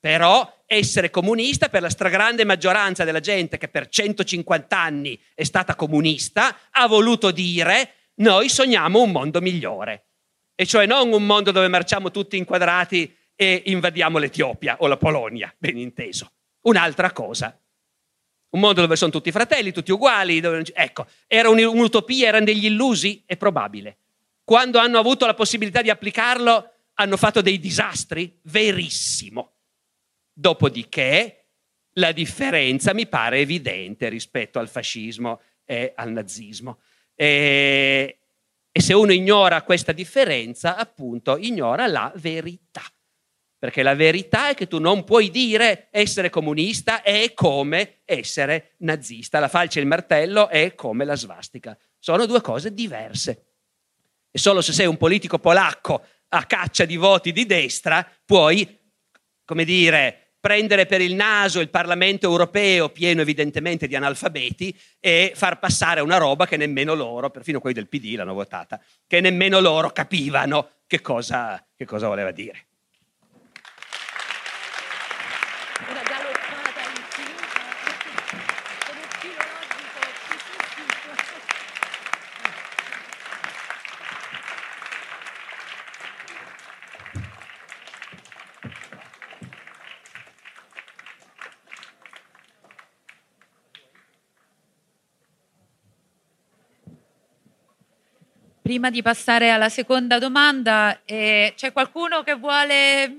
Però 0.00 0.64
essere 0.66 1.10
comunista 1.10 1.68
per 1.68 1.82
la 1.82 1.88
stragrande 1.88 2.44
maggioranza 2.44 3.04
della 3.04 3.20
gente 3.20 3.56
che 3.56 3.68
per 3.68 3.88
150 3.88 4.76
anni 4.76 5.16
è 5.32 5.44
stata 5.44 5.76
comunista 5.76 6.56
ha 6.72 6.88
voluto 6.88 7.30
dire 7.30 8.10
noi 8.16 8.48
sogniamo 8.48 9.00
un 9.00 9.12
mondo 9.12 9.40
migliore. 9.40 10.06
E 10.56 10.66
cioè 10.66 10.86
non 10.86 11.12
un 11.12 11.24
mondo 11.24 11.52
dove 11.52 11.68
marciamo 11.68 12.10
tutti 12.10 12.36
inquadrati 12.36 13.16
e 13.36 13.62
invadiamo 13.66 14.18
l'Etiopia 14.18 14.78
o 14.80 14.88
la 14.88 14.96
Polonia, 14.96 15.54
ben 15.56 15.78
inteso. 15.78 16.32
Un'altra 16.62 17.12
cosa. 17.12 17.56
Un 18.54 18.60
mondo 18.60 18.80
dove 18.80 18.94
sono 18.94 19.10
tutti 19.10 19.32
fratelli, 19.32 19.72
tutti 19.72 19.90
uguali. 19.90 20.40
Dove... 20.40 20.62
Ecco, 20.72 21.06
era 21.26 21.48
un'utopia, 21.48 22.28
erano 22.28 22.44
degli 22.44 22.66
illusi? 22.66 23.22
È 23.26 23.36
probabile. 23.36 23.98
Quando 24.44 24.78
hanno 24.78 24.98
avuto 24.98 25.26
la 25.26 25.34
possibilità 25.34 25.82
di 25.82 25.90
applicarlo, 25.90 26.70
hanno 26.94 27.16
fatto 27.16 27.40
dei 27.40 27.58
disastri? 27.58 28.38
Verissimo. 28.42 29.54
Dopodiché 30.32 31.46
la 31.94 32.12
differenza 32.12 32.94
mi 32.94 33.06
pare 33.06 33.40
evidente 33.40 34.08
rispetto 34.08 34.58
al 34.58 34.68
fascismo 34.68 35.40
e 35.64 35.92
al 35.96 36.12
nazismo. 36.12 36.80
E 37.14 38.18
E 38.76 38.80
se 38.80 38.92
uno 38.92 39.12
ignora 39.12 39.62
questa 39.62 39.92
differenza, 39.92 40.74
appunto, 40.74 41.38
ignora 41.38 41.86
la 41.86 42.12
verità. 42.16 42.82
Perché 43.64 43.82
la 43.82 43.94
verità 43.94 44.50
è 44.50 44.54
che 44.54 44.68
tu 44.68 44.78
non 44.78 45.04
puoi 45.04 45.30
dire 45.30 45.88
essere 45.90 46.28
comunista 46.28 47.00
è 47.00 47.32
come 47.32 48.00
essere 48.04 48.74
nazista. 48.80 49.38
La 49.38 49.48
falce 49.48 49.78
e 49.78 49.82
il 49.82 49.88
martello 49.88 50.50
è 50.50 50.74
come 50.74 51.06
la 51.06 51.16
svastica. 51.16 51.74
Sono 51.98 52.26
due 52.26 52.42
cose 52.42 52.74
diverse. 52.74 53.44
E 54.30 54.38
solo 54.38 54.60
se 54.60 54.74
sei 54.74 54.84
un 54.84 54.98
politico 54.98 55.38
polacco 55.38 56.04
a 56.28 56.44
caccia 56.44 56.84
di 56.84 56.96
voti 56.96 57.32
di 57.32 57.46
destra 57.46 58.06
puoi, 58.26 58.68
come 59.46 59.64
dire, 59.64 60.32
prendere 60.38 60.84
per 60.84 61.00
il 61.00 61.14
naso 61.14 61.60
il 61.60 61.70
Parlamento 61.70 62.26
europeo 62.26 62.90
pieno 62.90 63.22
evidentemente 63.22 63.86
di 63.86 63.96
analfabeti 63.96 64.78
e 65.00 65.32
far 65.34 65.58
passare 65.58 66.02
una 66.02 66.18
roba 66.18 66.46
che 66.46 66.58
nemmeno 66.58 66.92
loro, 66.92 67.30
perfino 67.30 67.60
quelli 67.60 67.76
del 67.76 67.88
PD 67.88 68.14
l'hanno 68.14 68.34
votata, 68.34 68.78
che 69.06 69.22
nemmeno 69.22 69.58
loro 69.58 69.88
capivano 69.90 70.68
che 70.86 71.00
cosa, 71.00 71.66
che 71.74 71.86
cosa 71.86 72.08
voleva 72.08 72.30
dire. 72.30 72.66
Prima 98.64 98.88
di 98.88 99.02
passare 99.02 99.50
alla 99.50 99.68
seconda 99.68 100.18
domanda, 100.18 101.02
eh, 101.04 101.52
c'è 101.54 101.70
qualcuno 101.70 102.22
che 102.22 102.32
vuole 102.32 103.14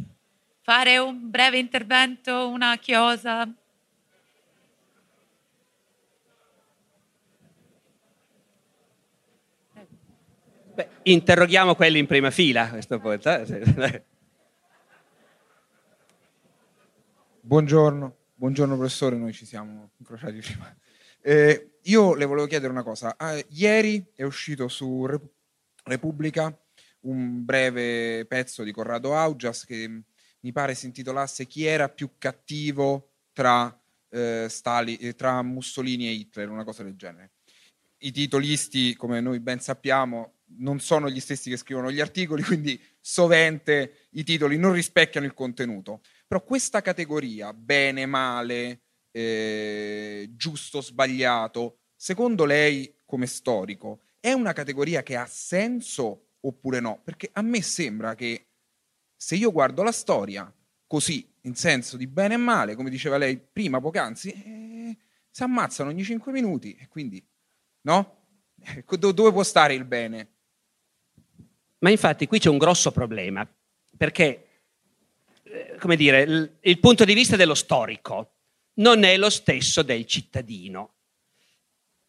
fare 0.62 0.96
un 0.96 1.28
breve 1.28 1.58
intervento, 1.58 2.48
una 2.48 2.78
chiosa? 2.78 3.46
Beh, 10.72 10.88
interroghiamo 11.02 11.74
quelli 11.74 11.98
in 11.98 12.06
prima 12.06 12.30
fila 12.30 12.62
a 12.62 12.70
questo 12.70 12.98
punto. 12.98 13.28
Eh. 13.28 14.02
Buongiorno, 17.42 18.16
buongiorno 18.34 18.76
professore, 18.76 19.16
noi 19.16 19.34
ci 19.34 19.44
siamo 19.44 19.90
incrociati 19.98 20.38
prima. 20.38 20.74
Eh, 21.20 21.75
io 21.86 22.14
le 22.14 22.24
volevo 22.24 22.46
chiedere 22.46 22.72
una 22.72 22.82
cosa. 22.82 23.16
Ah, 23.16 23.40
ieri 23.50 24.12
è 24.14 24.22
uscito 24.22 24.68
su 24.68 25.06
Rep- 25.06 25.30
Repubblica 25.84 26.56
un 27.00 27.44
breve 27.44 28.24
pezzo 28.26 28.62
di 28.62 28.72
Corrado 28.72 29.14
Augias 29.14 29.64
che 29.64 30.02
mi 30.40 30.52
pare 30.52 30.74
si 30.74 30.86
intitolasse 30.86 31.46
Chi 31.46 31.64
era 31.64 31.88
più 31.88 32.12
cattivo 32.18 33.12
tra, 33.32 33.80
eh, 34.10 34.46
Stali, 34.48 34.96
eh, 34.96 35.14
tra 35.14 35.42
Mussolini 35.42 36.08
e 36.08 36.12
Hitler, 36.12 36.48
una 36.50 36.64
cosa 36.64 36.82
del 36.82 36.96
genere. 36.96 37.32
I 37.98 38.12
titolisti, 38.12 38.94
come 38.94 39.20
noi 39.20 39.40
ben 39.40 39.60
sappiamo, 39.60 40.34
non 40.58 40.80
sono 40.80 41.08
gli 41.08 41.20
stessi 41.20 41.50
che 41.50 41.56
scrivono 41.56 41.90
gli 41.90 42.00
articoli, 42.00 42.42
quindi 42.44 42.80
sovente 43.00 44.08
i 44.10 44.24
titoli 44.24 44.58
non 44.58 44.72
rispecchiano 44.72 45.26
il 45.26 45.34
contenuto. 45.34 46.00
Però 46.26 46.42
questa 46.42 46.82
categoria, 46.82 47.52
bene, 47.52 48.06
male, 48.06 48.85
eh, 49.16 50.28
giusto, 50.32 50.82
sbagliato, 50.82 51.78
secondo 51.96 52.44
lei 52.44 53.00
come 53.06 53.26
storico 53.26 54.02
è 54.20 54.32
una 54.32 54.52
categoria 54.52 55.02
che 55.02 55.16
ha 55.16 55.24
senso 55.24 56.32
oppure 56.40 56.80
no? 56.80 57.00
Perché 57.02 57.30
a 57.32 57.40
me 57.40 57.62
sembra 57.62 58.14
che 58.14 58.48
se 59.16 59.36
io 59.36 59.52
guardo 59.52 59.82
la 59.82 59.92
storia 59.92 60.52
così, 60.86 61.26
in 61.42 61.54
senso 61.54 61.96
di 61.96 62.06
bene 62.06 62.34
e 62.34 62.36
male, 62.36 62.74
come 62.74 62.90
diceva 62.90 63.16
lei 63.16 63.38
prima, 63.38 63.80
poc'anzi, 63.80 64.30
eh, 64.32 64.96
si 65.30 65.42
ammazzano 65.42 65.88
ogni 65.88 66.04
cinque 66.04 66.30
minuti 66.30 66.76
e 66.78 66.86
quindi, 66.86 67.26
no? 67.82 68.24
Ecco, 68.60 68.96
dove 68.96 69.32
può 69.32 69.42
stare 69.42 69.72
il 69.72 69.86
bene? 69.86 70.28
Ma 71.78 71.88
infatti 71.88 72.26
qui 72.26 72.38
c'è 72.38 72.50
un 72.50 72.58
grosso 72.58 72.92
problema, 72.92 73.48
perché, 73.96 74.48
eh, 75.42 75.76
come 75.78 75.96
dire, 75.96 76.20
il, 76.20 76.56
il 76.60 76.80
punto 76.80 77.06
di 77.06 77.14
vista 77.14 77.36
dello 77.36 77.54
storico 77.54 78.35
non 78.76 79.04
è 79.04 79.16
lo 79.16 79.30
stesso 79.30 79.82
del 79.82 80.06
cittadino. 80.06 80.94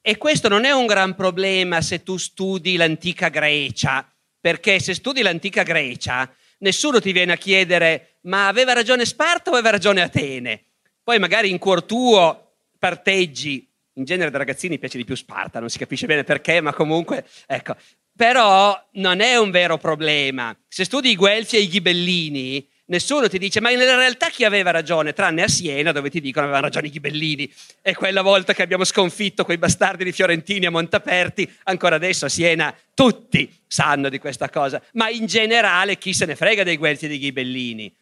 E 0.01 0.17
questo 0.17 0.47
non 0.47 0.63
è 0.63 0.71
un 0.71 0.85
gran 0.85 1.15
problema 1.15 1.81
se 1.81 2.01
tu 2.03 2.17
studi 2.17 2.77
l'antica 2.77 3.29
Grecia, 3.29 4.09
perché 4.39 4.79
se 4.79 4.93
studi 4.93 5.21
l'antica 5.21 5.63
Grecia 5.63 6.33
nessuno 6.59 7.01
ti 7.01 7.11
viene 7.11 7.33
a 7.33 7.37
chiedere 7.37 8.19
ma 8.21 8.47
aveva 8.47 8.73
ragione 8.73 9.05
Sparta 9.05 9.49
o 9.49 9.53
aveva 9.53 9.71
ragione 9.71 10.01
Atene? 10.01 10.63
Poi 11.03 11.19
magari 11.19 11.49
in 11.49 11.57
cuor 11.57 11.83
tuo 11.83 12.55
parteggi, 12.77 13.69
in 13.93 14.03
genere 14.03 14.29
da 14.29 14.37
ragazzini 14.37 14.79
piace 14.79 14.97
di 14.97 15.05
più 15.05 15.15
Sparta, 15.15 15.59
non 15.59 15.69
si 15.69 15.77
capisce 15.77 16.05
bene 16.05 16.23
perché, 16.23 16.61
ma 16.61 16.73
comunque, 16.73 17.25
ecco. 17.45 17.75
Però 18.15 18.89
non 18.93 19.19
è 19.19 19.37
un 19.37 19.51
vero 19.51 19.77
problema. 19.77 20.57
Se 20.67 20.83
studi 20.85 21.11
i 21.11 21.15
Guelfi 21.15 21.55
e 21.55 21.61
i 21.61 21.67
Ghibellini, 21.67 22.67
nessuno 22.87 23.27
ti 23.29 23.37
dice 23.37 23.59
ma 23.61 23.71
in 23.71 23.79
realtà 23.79 24.29
chi 24.29 24.43
aveva 24.43 24.71
ragione, 24.71 25.13
tranne 25.13 25.43
a 25.43 25.47
Siena 25.47 25.91
dove 25.91 26.09
ti 26.09 26.19
dicono 26.19 26.45
avevano 26.45 26.65
ragione 26.65 26.87
i 26.87 26.91
ghibellini 26.91 27.51
e 27.81 27.95
quella 27.95 28.21
volta 28.21 28.53
che 28.53 28.61
abbiamo 28.61 28.83
sconfitto 28.83 29.45
quei 29.45 29.57
bastardi 29.57 30.03
di 30.03 30.11
Fiorentini 30.11 30.65
a 30.65 30.71
Montaperti, 30.71 31.49
ancora 31.63 31.95
adesso 31.95 32.25
a 32.25 32.29
Siena 32.29 32.75
tutti 32.93 33.51
sanno 33.67 34.09
di 34.09 34.19
questa 34.19 34.49
cosa, 34.49 34.81
ma 34.93 35.09
in 35.09 35.25
generale 35.25 35.97
chi 35.97 36.13
se 36.13 36.25
ne 36.25 36.35
frega 36.35 36.63
dei 36.63 36.77
Guelfi 36.77 37.05
e 37.05 37.07
dei 37.07 37.19
ghibellini. 37.19 37.93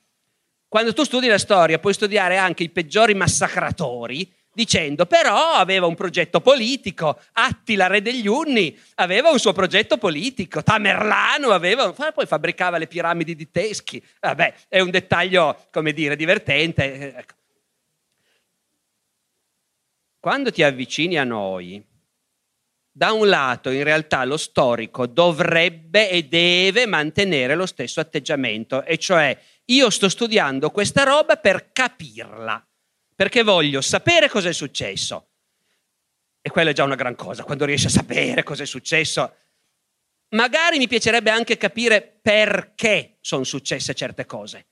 Quando 0.67 0.93
tu 0.93 1.03
studi 1.03 1.27
la 1.27 1.37
storia 1.37 1.79
puoi 1.79 1.93
studiare 1.93 2.37
anche 2.37 2.63
i 2.63 2.69
peggiori 2.69 3.13
massacratori 3.13 4.29
dicendo 4.55 5.05
però 5.05 5.51
aveva 5.51 5.85
un 5.85 5.95
progetto 5.95 6.39
politico, 6.39 7.19
Attila 7.33 7.87
re 7.87 8.01
degli 8.01 8.25
Unni 8.25 8.75
aveva 8.95 9.29
un 9.29 9.37
suo 9.37 9.51
progetto 9.51 9.97
politico, 9.97 10.63
Tamerlano 10.63 11.49
aveva, 11.49 11.91
poi 11.91 12.25
fabbricava 12.25 12.77
le 12.77 12.87
piramidi 12.87 13.35
di 13.35 13.51
Teschi, 13.51 14.01
vabbè 14.21 14.53
è 14.69 14.79
un 14.79 14.89
dettaglio 14.89 15.67
come 15.71 15.91
dire 15.91 16.15
divertente. 16.15 17.15
Ecco. 17.17 17.33
Quando 20.19 20.51
ti 20.51 20.63
avvicini 20.63 21.19
a 21.19 21.25
noi, 21.25 21.83
da 22.89 23.11
un 23.11 23.27
lato 23.27 23.69
in 23.69 23.83
realtà 23.83 24.23
lo 24.23 24.37
storico 24.37 25.05
dovrebbe 25.05 26.09
e 26.09 26.23
deve 26.23 26.85
mantenere 26.85 27.55
lo 27.55 27.65
stesso 27.65 27.99
atteggiamento, 27.99 28.85
e 28.85 28.97
cioè 28.97 29.37
io 29.65 29.89
sto 29.89 30.07
studiando 30.07 30.71
questa 30.71 31.03
roba 31.03 31.35
per 31.35 31.71
capirla 31.73 32.65
perché 33.15 33.43
voglio 33.43 33.79
sapere 33.81 34.29
cosa 34.29 34.49
è 34.49 34.53
successo. 34.53 35.29
E 36.41 36.49
quella 36.49 36.71
è 36.71 36.73
già 36.73 36.83
una 36.83 36.95
gran 36.95 37.15
cosa, 37.15 37.43
quando 37.43 37.65
riesci 37.65 37.87
a 37.87 37.89
sapere 37.89 38.43
cosa 38.43 38.63
è 38.63 38.67
successo. 38.67 39.35
Magari 40.29 40.77
mi 40.77 40.87
piacerebbe 40.87 41.31
anche 41.31 41.57
capire 41.57 42.01
perché 42.01 43.17
sono 43.21 43.43
successe 43.43 43.95
certe 43.95 44.25
cose. 44.25 44.67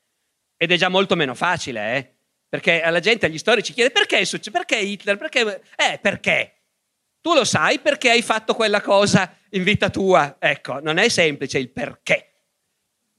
Ed 0.57 0.71
è 0.71 0.75
già 0.75 0.89
molto 0.89 1.15
meno 1.15 1.33
facile, 1.33 1.95
eh? 1.95 2.13
Perché 2.49 2.81
alla 2.81 2.99
gente, 2.99 3.25
agli 3.25 3.39
storici 3.39 3.73
chiede 3.73 3.89
perché 3.89 4.19
è 4.19 4.23
successo, 4.25 4.51
perché 4.51 4.77
Hitler, 4.77 5.17
perché... 5.17 5.61
Eh, 5.75 5.97
perché? 5.99 6.57
Tu 7.21 7.33
lo 7.33 7.45
sai 7.45 7.79
perché 7.79 8.11
hai 8.11 8.21
fatto 8.21 8.53
quella 8.53 8.81
cosa 8.81 9.35
in 9.51 9.63
vita 9.63 9.89
tua. 9.89 10.35
Ecco, 10.37 10.79
non 10.81 10.97
è 10.97 11.07
semplice 11.07 11.57
il 11.57 11.69
perché. 11.69 12.33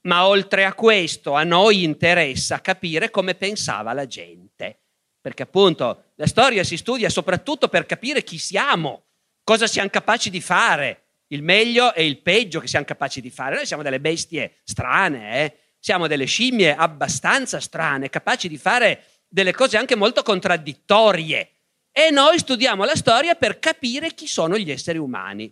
Ma 0.01 0.27
oltre 0.27 0.63
a 0.63 0.73
questo, 0.73 1.33
a 1.33 1.43
noi 1.43 1.83
interessa 1.83 2.61
capire 2.61 3.09
come 3.09 3.33
pensava 3.33 3.91
la 3.91 4.05
gente 4.05 4.84
perché 5.25 5.41
appunto 5.41 6.11
la 6.17 6.27
storia 6.27 6.63
si 6.63 6.77
studia 6.77 7.09
soprattutto 7.09 7.67
per 7.67 7.87
capire 7.87 8.23
chi 8.23 8.37
siamo, 8.37 9.05
cosa 9.43 9.65
siamo 9.65 9.89
capaci 9.89 10.29
di 10.29 10.39
fare, 10.39 11.23
il 11.29 11.41
meglio 11.41 11.95
e 11.95 12.05
il 12.05 12.21
peggio 12.21 12.59
che 12.59 12.67
siamo 12.67 12.85
capaci 12.85 13.21
di 13.21 13.31
fare. 13.31 13.55
Noi 13.55 13.65
siamo 13.65 13.81
delle 13.81 13.99
bestie 13.99 14.57
strane, 14.63 15.43
eh? 15.43 15.57
siamo 15.79 16.05
delle 16.05 16.25
scimmie 16.25 16.75
abbastanza 16.75 17.59
strane, 17.59 18.11
capaci 18.11 18.47
di 18.47 18.59
fare 18.59 19.03
delle 19.27 19.51
cose 19.51 19.77
anche 19.77 19.95
molto 19.95 20.21
contraddittorie. 20.21 21.53
E 21.91 22.11
noi 22.11 22.37
studiamo 22.37 22.85
la 22.85 22.95
storia 22.95 23.33
per 23.33 23.57
capire 23.57 24.13
chi 24.13 24.27
sono 24.27 24.59
gli 24.59 24.69
esseri 24.69 24.99
umani. 24.99 25.51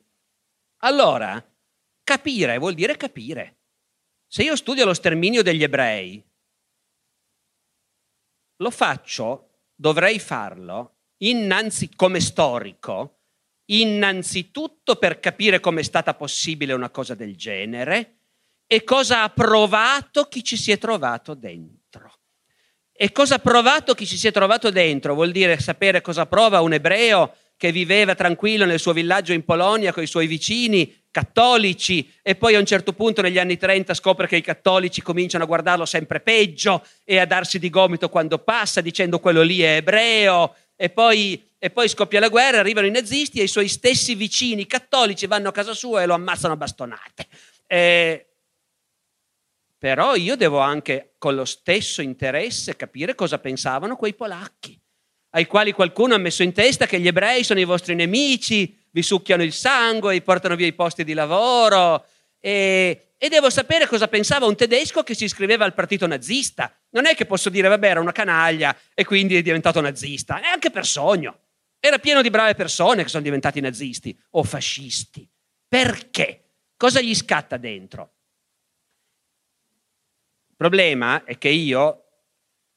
Allora, 0.81 1.43
capire 2.03 2.59
vuol 2.59 2.75
dire 2.75 2.95
capire. 2.95 3.61
Se 4.27 4.43
io 4.43 4.55
studio 4.55 4.85
lo 4.85 4.93
sterminio 4.93 5.41
degli 5.41 5.63
ebrei, 5.63 6.23
lo 8.57 8.69
faccio 8.69 9.47
dovrei 9.75 10.19
farlo 10.19 10.97
innanzi, 11.17 11.89
come 11.95 12.19
storico, 12.19 13.19
innanzitutto 13.65 14.95
per 14.95 15.19
capire 15.19 15.59
come 15.59 15.81
è 15.81 15.83
stata 15.83 16.13
possibile 16.13 16.73
una 16.73 16.89
cosa 16.89 17.15
del 17.15 17.35
genere 17.35 18.17
e 18.67 18.83
cosa 18.83 19.23
ha 19.23 19.29
provato 19.29 20.25
chi 20.25 20.43
ci 20.43 20.57
si 20.57 20.71
è 20.71 20.77
trovato 20.77 21.33
dentro. 21.33 22.19
E 22.91 23.11
cosa 23.11 23.35
ha 23.35 23.39
provato 23.39 23.95
chi 23.95 24.05
ci 24.05 24.17
si 24.17 24.27
è 24.27 24.31
trovato 24.31 24.69
dentro 24.69 25.15
vuol 25.15 25.31
dire 25.31 25.59
sapere 25.59 26.01
cosa 26.01 26.25
prova 26.27 26.61
un 26.61 26.73
ebreo 26.73 27.35
che 27.63 27.71
viveva 27.71 28.13
tranquillo 28.13 28.65
nel 28.65 28.77
suo 28.77 28.91
villaggio 28.91 29.31
in 29.31 29.45
Polonia 29.45 29.93
con 29.93 30.03
i 30.03 30.07
suoi 30.07 30.27
vicini 30.27 31.03
cattolici 31.09 32.11
e 32.21 32.35
poi 32.35 32.55
a 32.55 32.59
un 32.59 32.65
certo 32.65 32.91
punto 32.91 33.21
negli 33.21 33.39
anni 33.39 33.55
30 33.55 33.93
scopre 33.93 34.27
che 34.27 34.35
i 34.35 34.41
cattolici 34.41 35.01
cominciano 35.01 35.45
a 35.45 35.47
guardarlo 35.47 35.85
sempre 35.85 36.19
peggio 36.19 36.85
e 37.05 37.19
a 37.19 37.25
darsi 37.25 37.59
di 37.59 37.69
gomito 37.69 38.09
quando 38.09 38.39
passa 38.39 38.81
dicendo 38.81 39.19
quello 39.19 39.43
lì 39.43 39.61
è 39.61 39.77
ebreo 39.77 40.53
e 40.75 40.89
poi, 40.89 41.41
e 41.57 41.69
poi 41.69 41.87
scoppia 41.87 42.19
la 42.19 42.27
guerra, 42.27 42.59
arrivano 42.59 42.85
i 42.85 42.91
nazisti 42.91 43.39
e 43.39 43.43
i 43.43 43.47
suoi 43.47 43.69
stessi 43.69 44.13
vicini 44.13 44.67
cattolici 44.67 45.25
vanno 45.25 45.47
a 45.47 45.53
casa 45.53 45.73
sua 45.73 46.01
e 46.01 46.05
lo 46.05 46.15
ammazzano 46.15 46.55
a 46.55 46.57
bastonate. 46.57 47.27
Eh, 47.65 48.27
però 49.77 50.15
io 50.15 50.35
devo 50.35 50.59
anche 50.59 51.13
con 51.17 51.33
lo 51.33 51.45
stesso 51.45 52.01
interesse 52.01 52.75
capire 52.75 53.15
cosa 53.15 53.39
pensavano 53.39 53.95
quei 53.95 54.13
polacchi 54.13 54.77
ai 55.35 55.47
quali 55.47 55.71
qualcuno 55.71 56.13
ha 56.13 56.19
messo 56.19 56.43
in 56.43 56.53
testa 56.53 56.85
che 56.85 56.99
gli 56.99 57.07
ebrei 57.07 57.43
sono 57.43 57.59
i 57.59 57.63
vostri 57.63 57.95
nemici, 57.95 58.77
vi 58.91 59.01
succhiano 59.01 59.41
il 59.43 59.51
sangue, 59.51 60.13
vi 60.13 60.21
portano 60.21 60.55
via 60.55 60.67
i 60.67 60.73
posti 60.73 61.03
di 61.03 61.13
lavoro. 61.13 62.05
E, 62.39 63.13
e, 63.17 63.29
devo 63.29 63.49
sapere 63.49 63.87
cosa 63.87 64.07
pensava 64.07 64.45
un 64.45 64.55
tedesco 64.55 65.01
che 65.01 65.15
si 65.15 65.23
iscriveva 65.23 65.65
al 65.65 65.73
partito 65.73 66.05
nazista. 66.05 66.71
Non 66.89 67.07
è 67.07 67.15
che 67.15 67.25
posso 67.25 67.49
dire, 67.49 67.67
vabbè, 67.67 67.89
era 67.89 67.99
una 67.99 68.11
canaglia 68.11 68.77
e 68.93 69.05
quindi 69.05 69.35
è 69.35 69.41
diventato 69.41 69.81
nazista. 69.81 70.39
È 70.39 70.45
anche 70.45 70.69
per 70.69 70.85
sogno. 70.85 71.39
Era 71.79 71.97
pieno 71.97 72.21
di 72.21 72.29
brave 72.29 72.53
persone 72.53 73.01
che 73.01 73.09
sono 73.09 73.23
diventati 73.23 73.59
nazisti 73.59 74.15
o 74.31 74.43
fascisti. 74.43 75.27
Perché? 75.67 76.51
Cosa 76.77 77.01
gli 77.01 77.15
scatta 77.15 77.57
dentro? 77.57 78.13
Il 80.49 80.55
problema 80.55 81.23
è 81.23 81.39
che 81.39 81.49
io 81.49 82.02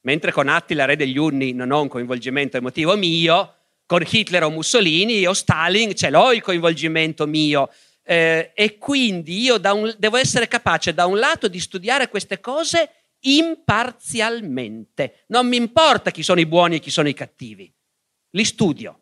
mentre 0.07 0.31
con 0.31 0.49
Attila, 0.49 0.85
re 0.85 0.95
degli 0.95 1.19
Unni, 1.19 1.53
non 1.53 1.73
ho 1.73 1.83
un 1.83 1.89
coinvolgimento 1.89 2.57
emotivo 2.57 2.97
mio, 2.97 3.55
con 3.87 4.05
Hitler 4.09 4.45
o 4.45 4.51
Mussolini 4.51 5.27
o 5.27 5.33
Stalin 5.33 5.97
ce 5.97 6.11
l'ho 6.11 6.33
il 6.33 6.43
coinvolgimento 6.43 7.27
mio. 7.27 7.73
Eh, 8.05 8.53
e 8.55 8.79
quindi 8.79 9.41
io 9.41 9.61
un, 9.61 9.93
devo 9.99 10.17
essere 10.17 10.47
capace 10.47 10.95
da 10.95 11.07
un 11.07 11.19
lato 11.19 11.49
di 11.49 11.59
studiare 11.59 12.09
queste 12.09 12.39
cose 12.39 12.91
imparzialmente. 13.23 15.25
Non 15.27 15.49
mi 15.49 15.57
importa 15.57 16.13
chi 16.13 16.23
sono 16.23 16.39
i 16.39 16.47
buoni 16.47 16.77
e 16.77 16.79
chi 16.79 16.91
sono 16.91 17.09
i 17.09 17.15
cattivi, 17.15 17.73
li 18.31 18.45
studio. 18.45 19.01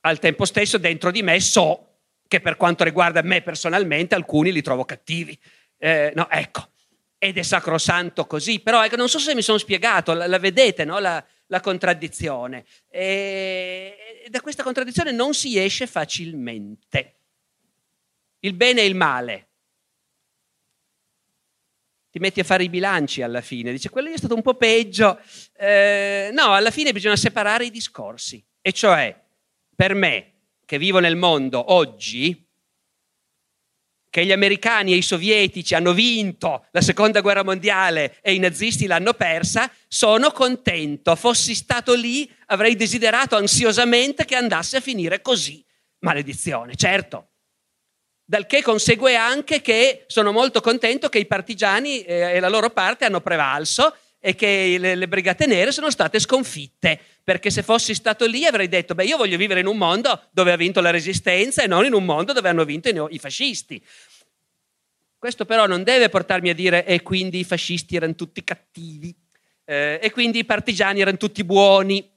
Al 0.00 0.18
tempo 0.18 0.46
stesso 0.46 0.78
dentro 0.78 1.10
di 1.10 1.22
me 1.22 1.38
so 1.40 1.98
che 2.26 2.40
per 2.40 2.56
quanto 2.56 2.84
riguarda 2.84 3.20
me 3.20 3.42
personalmente 3.42 4.14
alcuni 4.14 4.50
li 4.50 4.62
trovo 4.62 4.86
cattivi. 4.86 5.38
Eh, 5.76 6.10
no, 6.14 6.30
ecco, 6.30 6.69
ed 7.22 7.36
è 7.36 7.42
sacrosanto 7.42 8.26
così, 8.26 8.60
però 8.60 8.82
ecco, 8.82 8.96
non 8.96 9.06
so 9.06 9.18
se 9.18 9.34
mi 9.34 9.42
sono 9.42 9.58
spiegato, 9.58 10.14
la, 10.14 10.26
la 10.26 10.38
vedete, 10.38 10.86
no? 10.86 10.98
la, 10.98 11.22
la, 11.48 11.60
contraddizione. 11.60 12.64
E, 12.88 14.22
e 14.24 14.30
da 14.30 14.40
questa 14.40 14.62
contraddizione 14.62 15.12
non 15.12 15.34
si 15.34 15.58
esce 15.58 15.86
facilmente. 15.86 17.16
Il 18.38 18.54
bene 18.54 18.80
e 18.80 18.86
il 18.86 18.94
male. 18.94 19.48
Ti 22.10 22.18
metti 22.20 22.40
a 22.40 22.44
fare 22.44 22.64
i 22.64 22.70
bilanci 22.70 23.20
alla 23.20 23.42
fine, 23.42 23.70
dice 23.70 23.90
quello 23.90 24.10
è 24.10 24.16
stato 24.16 24.34
un 24.34 24.42
po' 24.42 24.54
peggio. 24.54 25.20
Eh, 25.58 26.30
no, 26.32 26.54
alla 26.54 26.70
fine 26.70 26.92
bisogna 26.92 27.16
separare 27.16 27.66
i 27.66 27.70
discorsi. 27.70 28.42
E 28.62 28.72
cioè, 28.72 29.14
per 29.76 29.92
me, 29.92 30.32
che 30.64 30.78
vivo 30.78 31.00
nel 31.00 31.16
mondo 31.16 31.70
oggi, 31.74 32.49
che 34.10 34.26
gli 34.26 34.32
americani 34.32 34.92
e 34.92 34.96
i 34.96 35.02
sovietici 35.02 35.74
hanno 35.74 35.94
vinto 35.94 36.66
la 36.72 36.80
seconda 36.80 37.20
guerra 37.20 37.44
mondiale 37.44 38.18
e 38.20 38.34
i 38.34 38.38
nazisti 38.38 38.86
l'hanno 38.86 39.14
persa, 39.14 39.70
sono 39.86 40.32
contento. 40.32 41.14
Fossi 41.14 41.54
stato 41.54 41.94
lì, 41.94 42.30
avrei 42.46 42.74
desiderato 42.74 43.36
ansiosamente 43.36 44.24
che 44.24 44.34
andasse 44.34 44.78
a 44.78 44.80
finire 44.80 45.22
così. 45.22 45.64
Maledizione, 46.00 46.74
certo. 46.74 47.28
Dal 48.24 48.46
che 48.46 48.62
consegue 48.62 49.16
anche 49.16 49.60
che 49.60 50.04
sono 50.06 50.32
molto 50.32 50.60
contento 50.60 51.08
che 51.08 51.18
i 51.18 51.26
partigiani 51.26 52.02
eh, 52.02 52.34
e 52.34 52.40
la 52.40 52.48
loro 52.48 52.70
parte 52.70 53.04
hanno 53.04 53.20
prevalso 53.20 53.94
e 54.20 54.34
che 54.34 54.76
le, 54.78 54.94
le, 54.94 55.08
brigate 55.08 55.46
nere 55.46 55.72
sono 55.72 55.90
state 55.90 56.18
sconfitte. 56.20 57.00
Perché 57.24 57.50
se 57.50 57.62
fossi 57.62 57.94
stato 57.94 58.26
lì 58.26 58.44
avrei 58.44 58.68
detto, 58.68 58.94
beh, 58.94 59.04
io 59.04 59.16
voglio 59.16 59.38
vivere 59.38 59.60
in 59.60 59.66
un 59.66 59.78
mondo 59.78 60.28
dove 60.30 60.52
ha 60.52 60.56
vinto 60.56 60.80
la 60.80 60.90
resistenza 60.90 61.62
e 61.62 61.66
non 61.66 61.84
in 61.84 61.94
un 61.94 62.04
mondo 62.04 62.32
dove 62.32 62.48
hanno 62.48 62.64
vinto 62.64 63.08
i, 63.10 63.18
fascisti. 63.18 63.82
Questo 65.18 65.44
però 65.44 65.66
non 65.66 65.82
deve 65.82 66.08
portarmi 66.08 66.50
a 66.50 66.54
dire, 66.54 66.84
e 66.84 67.02
quindi 67.02 67.40
i 67.40 67.44
fascisti 67.44 67.96
erano 67.96 68.14
tutti 68.14 68.42
cattivi, 68.44 69.14
eh, 69.64 69.98
e 70.02 70.10
quindi 70.10 70.38
i 70.38 70.44
partigiani 70.44 71.00
erano 71.00 71.18
tutti 71.18 71.44
buoni 71.44 72.08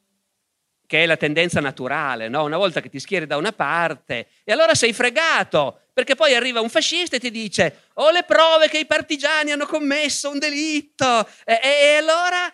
che 0.93 1.01
è 1.01 1.05
la 1.07 1.17
tendenza 1.17 1.59
naturale, 1.59 2.29
no? 2.29 2.43
una 2.43 2.57
volta 2.57 2.79
che 2.79 2.87
ti 2.87 2.99
schieri 2.99 3.25
da 3.25 3.35
una 3.35 3.51
parte, 3.51 4.27
e 4.43 4.51
allora 4.51 4.75
sei 4.75 4.93
fregato, 4.93 5.79
perché 5.91 6.13
poi 6.13 6.35
arriva 6.35 6.61
un 6.61 6.69
fascista 6.69 7.15
e 7.15 7.19
ti 7.19 7.31
dice 7.31 7.85
ho 7.95 8.11
le 8.11 8.21
prove 8.21 8.69
che 8.69 8.77
i 8.77 8.85
partigiani 8.85 9.49
hanno 9.49 9.65
commesso 9.65 10.29
un 10.29 10.37
delitto, 10.37 11.27
e, 11.45 11.59
e, 11.63 11.67
e 11.67 11.95
allora 11.95 12.47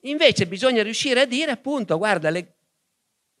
invece 0.00 0.48
bisogna 0.48 0.82
riuscire 0.82 1.20
a 1.20 1.24
dire 1.24 1.52
appunto, 1.52 1.96
guarda, 1.98 2.30
le, 2.30 2.56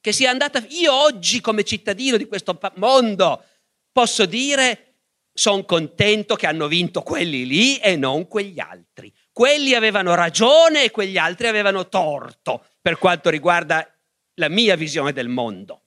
che 0.00 0.12
sia 0.12 0.30
andata, 0.30 0.64
io 0.68 0.94
oggi 0.94 1.40
come 1.40 1.64
cittadino 1.64 2.16
di 2.16 2.26
questo 2.26 2.56
mondo 2.74 3.44
posso 3.90 4.24
dire 4.24 4.98
sono 5.32 5.64
contento 5.64 6.36
che 6.36 6.46
hanno 6.46 6.68
vinto 6.68 7.02
quelli 7.02 7.44
lì 7.44 7.78
e 7.78 7.96
non 7.96 8.28
quegli 8.28 8.60
altri. 8.60 9.12
Quelli 9.32 9.74
avevano 9.74 10.14
ragione 10.14 10.84
e 10.84 10.92
quegli 10.92 11.18
altri 11.18 11.48
avevano 11.48 11.88
torto 11.88 12.66
per 12.80 12.98
quanto 12.98 13.30
riguarda 13.30 13.97
la 14.38 14.48
mia 14.48 14.76
visione 14.76 15.12
del 15.12 15.28
mondo. 15.28 15.82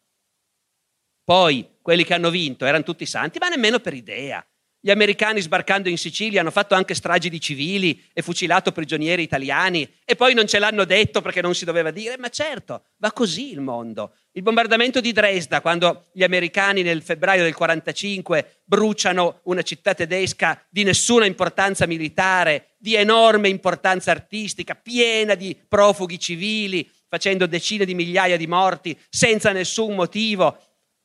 Poi 1.24 1.78
quelli 1.82 2.04
che 2.04 2.14
hanno 2.14 2.30
vinto 2.30 2.66
erano 2.66 2.84
tutti 2.84 3.06
santi, 3.06 3.40
ma 3.40 3.48
nemmeno 3.48 3.80
per 3.80 3.94
idea. 3.94 4.46
Gli 4.84 4.90
americani 4.90 5.40
sbarcando 5.42 5.90
in 5.90 5.98
Sicilia 5.98 6.42
hanno 6.42 6.50
fatto 6.50 6.74
anche 6.74 6.96
stragi 6.96 7.30
di 7.30 7.40
civili 7.40 8.04
e 8.14 8.24
fucilato 8.24 8.72
prigionieri 8.72 9.22
italiani 9.22 9.88
e 10.04 10.16
poi 10.16 10.34
non 10.34 10.48
ce 10.48 10.58
l'hanno 10.58 10.86
detto 10.86 11.22
perché 11.22 11.40
non 11.40 11.54
si 11.54 11.66
doveva 11.66 11.92
dire, 11.92 12.18
ma 12.18 12.30
certo, 12.30 12.86
va 12.98 13.12
così 13.12 13.52
il 13.52 13.62
mondo. 13.62 14.16
Il 14.32 14.42
bombardamento 14.42 15.00
di 15.00 15.12
Dresda, 15.12 15.62
quando 15.62 16.08
gli 16.12 16.24
americani 16.24 16.82
nel 16.82 17.04
febbraio 17.04 17.44
del 17.44 17.54
45 17.54 18.62
bruciano 18.64 19.42
una 19.44 19.62
città 19.62 19.94
tedesca 19.94 20.60
di 20.68 20.84
nessuna 20.84 21.26
importanza 21.26 21.86
militare, 21.86 22.72
di 22.80 22.96
enorme 22.96 23.50
importanza 23.50 24.10
artistica, 24.10 24.74
piena 24.74 25.36
di 25.36 25.56
profughi 25.68 26.18
civili, 26.18 26.90
facendo 27.12 27.46
decine 27.46 27.84
di 27.84 27.94
migliaia 27.94 28.38
di 28.38 28.48
morti 28.48 28.98
senza 29.10 29.52
nessun 29.52 29.96
motivo. 29.96 30.58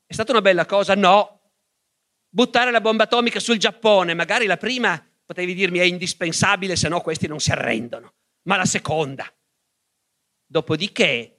È 0.07 0.13
stata 0.13 0.31
una 0.31 0.41
bella 0.41 0.65
cosa? 0.65 0.95
No. 0.95 1.41
Buttare 2.29 2.71
la 2.71 2.81
bomba 2.81 3.05
atomica 3.05 3.41
sul 3.41 3.59
Giappone, 3.59 4.15
magari 4.15 4.47
la 4.47 4.57
prima 4.57 5.05
potevi 5.25 5.53
dirmi 5.53 5.81
è 5.81 5.83
indispensabile, 5.83 6.77
se 6.77 6.89
no 6.89 7.01
questi 7.01 7.27
non 7.27 7.41
si 7.41 7.51
arrendono, 7.51 8.15
ma 8.43 8.57
la 8.57 8.67
seconda. 8.67 9.29
Dopodiché 10.47 11.33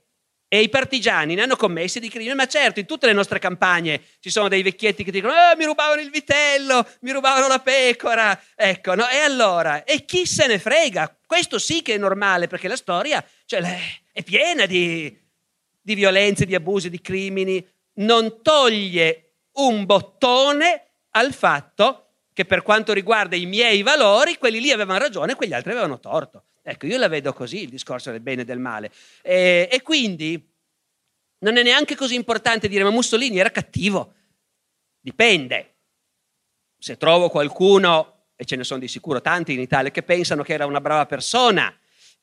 e 0.49 0.61
i 0.61 0.70
partigiani 0.70 1.36
ne 1.36 1.43
hanno 1.43 1.55
commessi 1.55 2.01
di 2.01 2.09
crimini, 2.09 2.34
ma 2.34 2.45
certo, 2.45 2.82
in 2.82 2.86
tutte 2.86 3.05
le 3.05 3.13
nostre 3.13 3.39
campagne 3.39 4.01
ci 4.20 4.30
sono 4.30 4.49
dei 4.49 4.63
vecchietti 4.63 5.05
che 5.05 5.11
dicono: 5.11 5.32
oh, 5.32 5.55
mi 5.55 5.63
rubavano 5.63 6.01
il 6.01 6.09
vitello, 6.09 6.86
mi 7.01 7.11
rubavano 7.11 7.47
la 7.47 7.59
pecora. 7.59 8.38
Ecco, 8.53 8.95
no? 8.95 9.07
E 9.07 9.20
allora, 9.20 9.86
e 9.86 10.03
chi 10.03 10.26
se 10.26 10.45
ne 10.47 10.59
frega? 10.59 11.20
Questo 11.26 11.57
sì 11.57 11.82
che 11.82 11.93
è 11.93 11.97
normale, 11.97 12.47
perché 12.47 12.68
la 12.68 12.76
storia 12.76 13.26
cioè, 13.45 13.61
è 14.18 14.24
piena 14.24 14.65
di, 14.65 15.15
di 15.80 15.93
violenze, 15.93 16.47
di 16.47 16.55
abusi, 16.55 16.89
di 16.89 17.01
crimini. 17.01 17.63
Non 17.99 18.41
toglie 18.41 19.34
un 19.57 19.86
bottone 19.86 20.86
al 21.11 21.32
fatto 21.34 22.05
che 22.34 22.45
per 22.45 22.63
quanto 22.63 22.93
riguarda 22.93 23.36
i 23.36 23.45
miei 23.45 23.84
valori, 23.84 24.39
quelli 24.39 24.59
lì 24.59 24.72
avevano 24.72 24.97
ragione 24.97 25.34
e 25.34 25.36
quegli 25.36 25.53
altri 25.53 25.70
avevano 25.70 25.99
torto. 25.99 26.45
Ecco, 26.63 26.88
io 26.88 26.97
la 26.97 27.07
vedo 27.07 27.32
così 27.32 27.61
il 27.61 27.70
discorso 27.70 28.09
del 28.09 28.22
bene 28.22 28.41
e 28.41 28.45
del 28.45 28.57
male. 28.57 28.91
E, 29.22 29.70
e 29.72 29.84
quindi 29.84 30.51
non 31.39 31.57
è 31.57 31.61
neanche 31.61 31.95
così 31.95 32.15
importante 32.15 32.68
dire 32.68 32.84
ma 32.84 32.89
Mussolini 32.89 33.38
era 33.38 33.51
cattivo. 33.51 34.13
Dipende. 34.99 35.76
Se 36.76 36.97
trovo 36.97 37.30
qualcuno, 37.30 38.30
e 38.36 38.45
ce 38.45 38.55
ne 38.55 38.63
sono 38.63 38.80
di 38.80 38.88
sicuro 38.88 39.22
tanti 39.22 39.53
in 39.53 39.59
Italia, 39.59 39.91
che 39.91 40.01
pensano 40.01 40.41
che 40.41 40.53
era 40.53 40.65
una 40.65 40.82
brava 40.82 41.05
persona, 41.05 41.72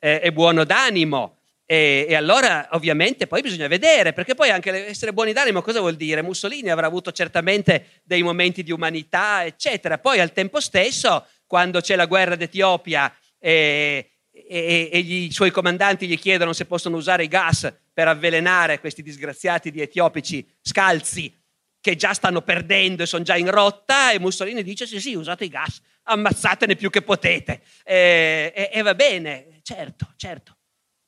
eh, 0.01 0.19
è 0.19 0.33
buono 0.33 0.65
d'animo, 0.65 1.34
e, 1.67 2.07
e, 2.09 2.15
allora 2.15 2.69
ovviamente 2.73 3.27
poi 3.27 3.41
bisogna 3.41 3.69
vedere, 3.69 4.13
perché 4.13 4.35
poi 4.35 4.51
anche 4.51 4.87
essere 4.87 5.13
buoni 5.13 5.33
d'animo 5.33 5.63
cosa 5.63 5.81
vuol 5.81 5.97
dire? 5.97 6.23
Mussolini 6.23 6.71
avrà 6.71 6.87
avuto 6.87 7.11
certamente 7.11 8.03
dei 8.03 8.23
momenti 8.23 8.63
di 8.63 8.71
umanità, 8.71 9.45
eccetera. 9.45 9.99
Poi 9.99 10.21
al 10.21 10.33
tempo 10.33 10.61
stesso, 10.61 11.27
quando 11.47 11.81
c'è 11.81 11.97
la 11.97 12.07
guerra 12.07 12.37
d'Etiopia 12.37 13.15
e, 13.39 14.11
e, 14.31 14.91
e 14.93 14.99
i 14.99 15.33
suoi 15.33 15.51
comandanti 15.51 16.07
gli 16.07 16.19
chiedono 16.19 16.53
se 16.53 16.67
possono 16.67 16.97
usare 16.97 17.25
i 17.25 17.29
gas 17.29 17.73
per 17.93 18.09
avvelenare 18.09 18.81
questi 18.81 19.03
disgraziati 19.03 19.71
di 19.71 19.81
etiopici 19.81 20.47
scalzi 20.61 21.33
che 21.81 21.97
già 21.97 22.13
stanno 22.13 22.43
perdendo 22.43 23.03
e 23.03 23.07
sono 23.07 23.23
già 23.23 23.37
in 23.37 23.51
rotta 23.51 24.11
e 24.11 24.19
Mussolini 24.19 24.63
dice 24.63 24.87
sì 24.87 25.01
sì 25.01 25.15
usate 25.15 25.45
i 25.45 25.49
gas, 25.49 25.81
ammazzatene 26.05 26.77
più 26.77 26.91
che 26.91 27.03
potete 27.03 27.61
e, 27.85 28.53
e, 28.55 28.71
e 28.73 28.83
va 28.83 28.95
bene, 28.95 29.61
certo, 29.63 30.13
certo. 30.17 30.54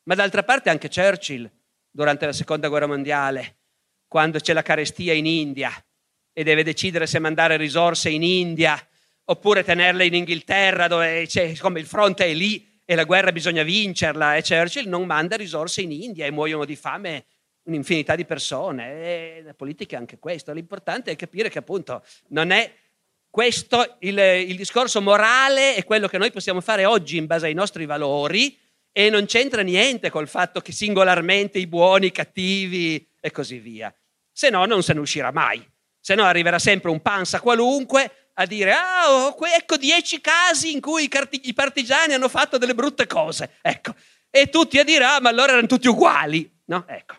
Ma 0.06 0.14
d'altra 0.14 0.44
parte 0.44 0.70
anche 0.70 0.88
Churchill 0.88 1.50
durante 1.90 2.26
la 2.26 2.32
seconda 2.32 2.68
guerra 2.68 2.86
mondiale 2.86 3.56
quando 4.06 4.38
c'è 4.38 4.52
la 4.52 4.62
carestia 4.62 5.12
in 5.12 5.26
India 5.26 5.72
e 6.32 6.44
deve 6.44 6.62
decidere 6.62 7.08
se 7.08 7.18
mandare 7.18 7.56
risorse 7.56 8.08
in 8.10 8.22
India 8.22 8.80
oppure 9.24 9.64
tenerle 9.64 10.06
in 10.06 10.14
Inghilterra 10.14 10.86
dove 10.86 11.26
come 11.58 11.80
il 11.80 11.86
fronte 11.86 12.26
è 12.26 12.34
lì 12.34 12.80
e 12.84 12.94
la 12.94 13.02
guerra 13.02 13.32
bisogna 13.32 13.64
vincerla 13.64 14.36
e 14.36 14.42
Churchill 14.42 14.88
non 14.88 15.06
manda 15.06 15.34
risorse 15.34 15.82
in 15.82 15.90
India 15.90 16.24
e 16.24 16.30
muoiono 16.30 16.64
di 16.64 16.76
fame 16.76 17.24
un'infinità 17.64 18.14
di 18.14 18.24
persone 18.24 18.92
e 18.92 19.42
la 19.44 19.54
politica 19.54 19.96
è 19.96 19.98
anche 19.98 20.20
questo. 20.20 20.52
L'importante 20.52 21.10
è 21.10 21.16
capire 21.16 21.48
che 21.48 21.58
appunto 21.58 22.04
non 22.28 22.52
è 22.52 22.72
questo 23.28 23.96
il, 24.00 24.16
il 24.16 24.56
discorso 24.56 25.02
morale 25.02 25.74
è 25.74 25.84
quello 25.84 26.06
che 26.06 26.16
noi 26.16 26.30
possiamo 26.30 26.60
fare 26.60 26.84
oggi 26.84 27.16
in 27.16 27.26
base 27.26 27.46
ai 27.46 27.54
nostri 27.54 27.86
valori 27.86 28.56
e 28.96 29.10
non 29.10 29.26
c'entra 29.26 29.60
niente 29.60 30.08
col 30.08 30.28
fatto 30.28 30.60
che 30.60 30.72
singolarmente 30.72 31.58
i 31.58 31.66
buoni, 31.66 32.06
i 32.06 32.12
cattivi 32.12 33.06
e 33.20 33.30
così 33.30 33.58
via. 33.58 33.94
Se 34.32 34.48
no 34.48 34.64
non 34.64 34.82
se 34.82 34.94
ne 34.94 35.00
uscirà 35.00 35.30
mai 35.32 35.62
se 36.06 36.14
no 36.14 36.22
arriverà 36.22 36.60
sempre 36.60 36.88
un 36.92 37.02
panza 37.02 37.40
qualunque 37.40 38.28
a 38.34 38.46
dire, 38.46 38.70
ah, 38.70 39.10
oh, 39.10 39.36
ecco 39.58 39.76
dieci 39.76 40.20
casi 40.20 40.70
in 40.72 40.80
cui 40.80 41.02
i, 41.02 41.08
carti- 41.08 41.48
i, 41.48 41.52
partigiani 41.52 42.14
hanno 42.14 42.28
fatto 42.28 42.58
delle 42.58 42.76
brutte 42.76 43.08
cose, 43.08 43.56
ecco. 43.60 43.92
E 44.30 44.48
tutti 44.48 44.78
a 44.78 44.84
dire, 44.84 45.04
ah, 45.04 45.20
ma 45.20 45.30
allora 45.30 45.50
erano 45.50 45.66
tutti 45.66 45.88
uguali, 45.88 46.48
no? 46.66 46.84
Ecco. 46.86 47.16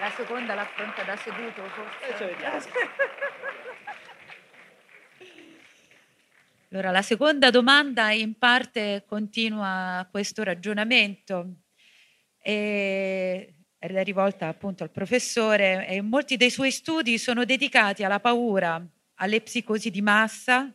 La 0.00 0.10
seconda 0.16 0.54
l'affronta 0.54 1.04
da 1.04 1.16
seduto, 1.18 1.62
forse. 1.68 2.30
Eh, 2.30 3.70
Allora, 6.72 6.90
la 6.90 7.02
seconda 7.02 7.50
domanda 7.50 8.12
in 8.12 8.38
parte 8.38 9.04
continua 9.06 10.08
questo 10.10 10.42
ragionamento 10.42 11.56
e 12.40 13.54
è 13.76 14.02
rivolta 14.02 14.48
appunto 14.48 14.82
al 14.82 14.90
professore 14.90 15.86
e 15.86 16.00
molti 16.00 16.38
dei 16.38 16.48
suoi 16.48 16.70
studi 16.70 17.18
sono 17.18 17.44
dedicati 17.44 18.04
alla 18.04 18.20
paura, 18.20 18.82
alle 19.16 19.42
psicosi 19.42 19.90
di 19.90 20.00
massa, 20.00 20.74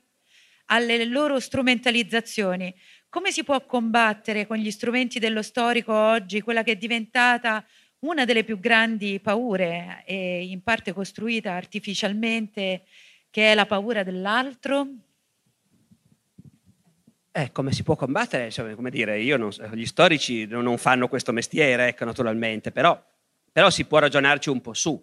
alle 0.65 1.03
loro 1.05 1.39
strumentalizzazioni. 1.39 2.71
Come 3.09 3.31
si 3.31 3.43
può 3.43 3.65
combattere 3.65 4.45
con 4.45 4.57
gli 4.57 4.69
strumenti 4.69 5.17
dello 5.17 5.41
storico 5.41 5.93
oggi 5.93 6.41
quella 6.41 6.61
che 6.61 6.73
è 6.73 6.75
diventata 6.75 7.65
una 8.01 8.23
delle 8.23 8.43
più 8.43 8.59
grandi 8.59 9.19
paure 9.19 10.03
e 10.05 10.45
in 10.45 10.61
parte 10.61 10.93
costruita 10.93 11.53
artificialmente, 11.53 12.83
che 13.31 13.51
è 13.51 13.55
la 13.55 13.65
paura 13.65 14.03
dell'altro? 14.03 15.07
Eh, 17.38 17.51
come 17.51 17.71
si 17.71 17.83
può 17.83 17.95
combattere? 17.95 18.49
Cioè, 18.49 18.73
come 18.73 18.89
dire, 18.89 19.23
non, 19.38 19.51
gli 19.73 19.85
storici 19.85 20.47
non 20.47 20.75
fanno 20.79 21.07
questo 21.07 21.31
mestiere, 21.31 21.89
ecco, 21.89 22.03
naturalmente, 22.03 22.71
però, 22.71 22.99
però 23.51 23.69
si 23.69 23.85
può 23.85 23.99
ragionarci 23.99 24.49
un 24.49 24.59
po' 24.59 24.73
su. 24.73 24.99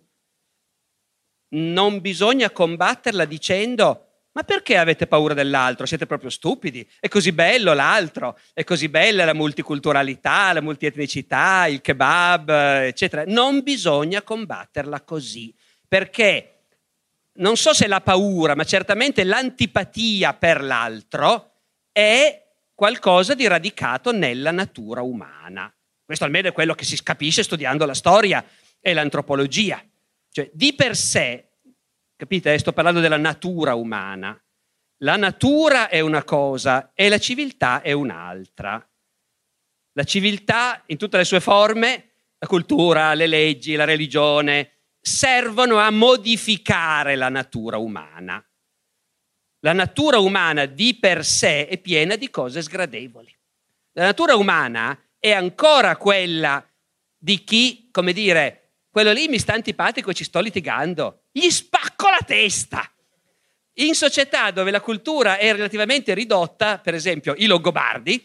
Non 1.50 2.00
bisogna 2.00 2.50
combatterla 2.50 3.24
dicendo 3.24 4.08
ma 4.32 4.42
perché 4.42 4.76
avete 4.76 5.06
paura 5.06 5.32
dell'altro? 5.32 5.86
Siete 5.86 6.06
proprio 6.06 6.28
stupidi? 6.28 6.84
È 6.98 7.06
così 7.06 7.30
bello 7.30 7.72
l'altro, 7.72 8.36
è 8.52 8.64
così 8.64 8.88
bella 8.88 9.24
la 9.24 9.32
multiculturalità, 9.32 10.52
la 10.52 10.60
multietnicità, 10.60 11.68
il 11.68 11.80
kebab, 11.80 12.48
eccetera. 12.48 13.22
Non 13.28 13.62
bisogna 13.62 14.22
combatterla 14.22 15.02
così, 15.02 15.54
perché 15.86 16.64
non 17.34 17.56
so 17.56 17.72
se 17.72 17.86
la 17.86 18.00
paura, 18.00 18.56
ma 18.56 18.64
certamente 18.64 19.22
l'antipatia 19.22 20.34
per 20.34 20.64
l'altro 20.64 21.52
è 21.94 22.44
qualcosa 22.74 23.34
di 23.34 23.46
radicato 23.46 24.10
nella 24.10 24.50
natura 24.50 25.02
umana. 25.02 25.72
Questo 26.04 26.24
almeno 26.24 26.48
è 26.48 26.52
quello 26.52 26.74
che 26.74 26.84
si 26.84 27.00
capisce 27.00 27.44
studiando 27.44 27.86
la 27.86 27.94
storia 27.94 28.44
e 28.80 28.92
l'antropologia. 28.92 29.80
Cioè, 30.28 30.50
di 30.52 30.74
per 30.74 30.96
sé, 30.96 31.50
capite, 32.16 32.58
sto 32.58 32.72
parlando 32.72 32.98
della 32.98 33.16
natura 33.16 33.76
umana, 33.76 34.36
la 34.98 35.16
natura 35.16 35.88
è 35.88 36.00
una 36.00 36.24
cosa 36.24 36.90
e 36.94 37.08
la 37.08 37.18
civiltà 37.18 37.80
è 37.80 37.92
un'altra. 37.92 38.84
La 39.92 40.04
civiltà 40.04 40.82
in 40.86 40.96
tutte 40.96 41.16
le 41.16 41.24
sue 41.24 41.38
forme, 41.38 42.10
la 42.38 42.48
cultura, 42.48 43.14
le 43.14 43.28
leggi, 43.28 43.76
la 43.76 43.84
religione, 43.84 44.78
servono 45.00 45.78
a 45.78 45.90
modificare 45.90 47.14
la 47.14 47.28
natura 47.28 47.76
umana 47.78 48.44
la 49.64 49.72
natura 49.72 50.18
umana 50.18 50.66
di 50.66 50.94
per 50.94 51.24
sé 51.24 51.66
è 51.66 51.78
piena 51.78 52.16
di 52.16 52.28
cose 52.28 52.60
sgradevoli. 52.60 53.34
La 53.92 54.04
natura 54.04 54.36
umana 54.36 54.98
è 55.18 55.32
ancora 55.32 55.96
quella 55.96 56.62
di 57.16 57.42
chi, 57.44 57.88
come 57.90 58.12
dire, 58.12 58.72
quello 58.90 59.10
lì 59.10 59.26
mi 59.26 59.38
sta 59.38 59.54
antipatico 59.54 60.10
e 60.10 60.14
ci 60.14 60.24
sto 60.24 60.40
litigando, 60.40 61.22
gli 61.32 61.48
spacco 61.48 62.10
la 62.10 62.20
testa. 62.26 62.86
In 63.78 63.94
società 63.94 64.50
dove 64.50 64.70
la 64.70 64.82
cultura 64.82 65.38
è 65.38 65.50
relativamente 65.52 66.12
ridotta, 66.12 66.78
per 66.78 66.92
esempio 66.92 67.34
i 67.34 67.46
Longobardi, 67.46 68.22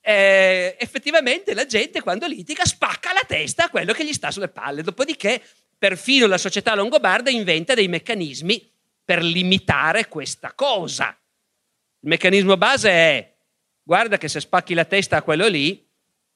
eh, 0.00 0.76
effettivamente 0.76 1.54
la 1.54 1.66
gente 1.66 2.02
quando 2.02 2.26
litiga 2.26 2.64
spacca 2.64 3.12
la 3.12 3.24
testa 3.24 3.66
a 3.66 3.70
quello 3.70 3.92
che 3.92 4.04
gli 4.04 4.12
sta 4.12 4.32
sulle 4.32 4.48
palle. 4.48 4.82
Dopodiché, 4.82 5.40
perfino 5.78 6.26
la 6.26 6.36
società 6.36 6.74
longobarda 6.74 7.30
inventa 7.30 7.74
dei 7.74 7.86
meccanismi 7.86 8.70
per 9.10 9.24
limitare 9.24 10.06
questa 10.06 10.52
cosa. 10.54 11.08
Il 11.08 12.08
meccanismo 12.08 12.56
base 12.56 12.90
è, 12.90 13.34
guarda 13.82 14.18
che 14.18 14.28
se 14.28 14.38
spacchi 14.38 14.72
la 14.72 14.84
testa 14.84 15.16
a 15.16 15.22
quello 15.22 15.48
lì, 15.48 15.84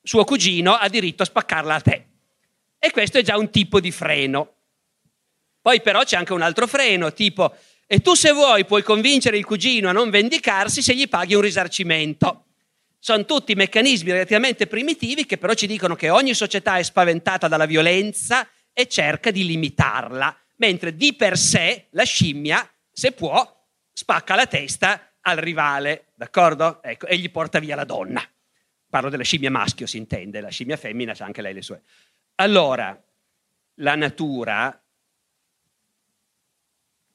suo 0.03 0.25
cugino 0.25 0.75
ha 0.75 0.89
diritto 0.89 1.23
a 1.23 1.27
spaccarla 1.27 1.75
a 1.77 1.81
te. 1.81 2.07
E 2.77 2.91
questo 2.91 3.19
è 3.19 3.23
già 3.23 3.37
un 3.39 3.51
tipo 3.51 3.79
di 3.79 3.93
freno. 3.93 4.55
Poi 5.63 5.81
però 5.83 6.03
c'è 6.03 6.17
anche 6.17 6.33
un 6.33 6.43
altro 6.43 6.67
freno, 6.67 7.13
tipo, 7.13 7.55
e 7.87 8.01
tu 8.01 8.15
se 8.15 8.33
vuoi 8.33 8.65
puoi 8.65 8.83
convincere 8.83 9.39
il 9.39 9.45
cugino 9.45 9.89
a 9.89 9.93
non 9.93 10.11
vendicarsi 10.11 10.83
se 10.83 10.97
gli 10.97 11.09
paghi 11.09 11.37
un 11.37 11.43
risarcimento. 11.43 12.47
Sono 12.99 13.25
tutti 13.25 13.55
meccanismi 13.55 14.11
relativamente 14.11 14.67
primitivi 14.67 15.27
che 15.27 15.39
però 15.39 15.55
ci 15.55 15.69
dicono 15.69 15.95
che 15.95 16.11
ogni 16.11 16.35
società 16.35 16.79
è 16.79 16.83
spaventata 16.83 17.47
dalla 17.47 17.67
violenza 17.67 18.49
e 18.73 18.89
cerca 18.89 19.31
di 19.31 19.47
limitarla 19.47 20.37
mentre 20.65 20.97
di 20.97 21.15
per 21.15 21.37
sé 21.37 21.89
la 21.91 22.05
scimmia, 22.05 22.67
se 22.91 23.13
può, 23.13 23.35
spacca 23.93 24.35
la 24.35 24.47
testa 24.47 25.17
al 25.21 25.37
rivale, 25.37 26.13
d'accordo? 26.15 26.83
Ecco, 26.83 27.07
e 27.07 27.19
gli 27.19 27.31
porta 27.31 27.59
via 27.59 27.77
la 27.77 27.85
donna. 27.85 28.23
Parlo 28.89 29.11
della 29.11 29.25
scimmia 29.25 29.51
maschio, 29.51 29.87
si 29.87 29.99
intende, 29.99 30.41
la 30.41 30.49
scimmia 30.49 30.79
femmina 30.79 31.13
c'ha 31.13 31.27
anche 31.27 31.43
lei 31.43 31.53
le 31.53 31.63
sue. 31.63 31.83
Allora, 32.37 32.99
la 33.79 33.95
natura 33.95 34.83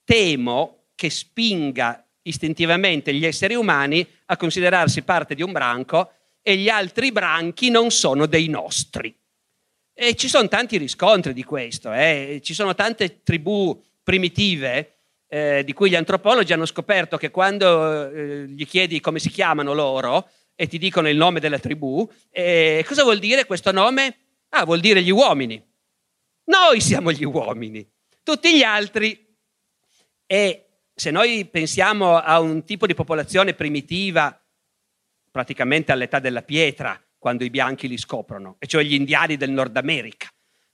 temo 0.03 0.89
che 0.93 1.09
spinga 1.09 2.05
istintivamente 2.23 3.13
gli 3.13 3.25
esseri 3.25 3.55
umani 3.55 4.07
a 4.25 4.37
considerarsi 4.37 5.01
parte 5.01 5.33
di 5.33 5.41
un 5.41 5.51
branco 5.51 6.13
e 6.41 6.55
gli 6.55 6.69
altri 6.69 7.11
branchi 7.11 7.69
non 7.71 7.89
sono 7.89 8.27
dei 8.27 8.47
nostri. 8.47 9.18
E 10.01 10.15
ci 10.15 10.29
sono 10.29 10.47
tanti 10.47 10.77
riscontri 10.77 11.33
di 11.33 11.43
questo, 11.43 11.91
eh. 11.91 12.39
ci 12.41 12.53
sono 12.53 12.73
tante 12.73 13.21
tribù 13.21 13.77
primitive 14.01 14.93
eh, 15.27 15.61
di 15.65 15.73
cui 15.73 15.89
gli 15.89 15.95
antropologi 15.95 16.53
hanno 16.53 16.65
scoperto 16.65 17.17
che 17.17 17.31
quando 17.31 18.09
eh, 18.09 18.45
gli 18.47 18.65
chiedi 18.65 19.01
come 19.01 19.19
si 19.19 19.29
chiamano 19.29 19.73
loro 19.73 20.29
e 20.55 20.67
ti 20.67 20.77
dicono 20.77 21.09
il 21.09 21.17
nome 21.17 21.41
della 21.41 21.59
tribù, 21.59 22.09
eh, 22.29 22.81
cosa 22.87 23.03
vuol 23.03 23.19
dire 23.19 23.45
questo 23.45 23.73
nome? 23.73 24.15
Ah, 24.51 24.63
vuol 24.63 24.79
dire 24.79 25.03
gli 25.03 25.09
uomini. 25.09 25.61
Noi 26.45 26.79
siamo 26.79 27.11
gli 27.11 27.25
uomini, 27.25 27.85
tutti 28.23 28.55
gli 28.55 28.63
altri. 28.63 29.35
E 30.25 30.65
se 30.95 31.11
noi 31.11 31.43
pensiamo 31.43 32.15
a 32.15 32.39
un 32.39 32.63
tipo 32.63 32.87
di 32.87 32.93
popolazione 32.93 33.53
primitiva, 33.53 34.41
praticamente 35.29 35.91
all'età 35.91 36.19
della 36.19 36.41
pietra, 36.41 36.97
quando 37.19 37.43
i 37.43 37.51
bianchi 37.51 37.87
li 37.87 37.97
scoprono, 37.97 38.55
e 38.57 38.65
cioè 38.65 38.83
gli 38.83 38.93
indiani 38.93 39.37
del 39.37 39.51
Nord 39.51 39.77
America. 39.77 40.27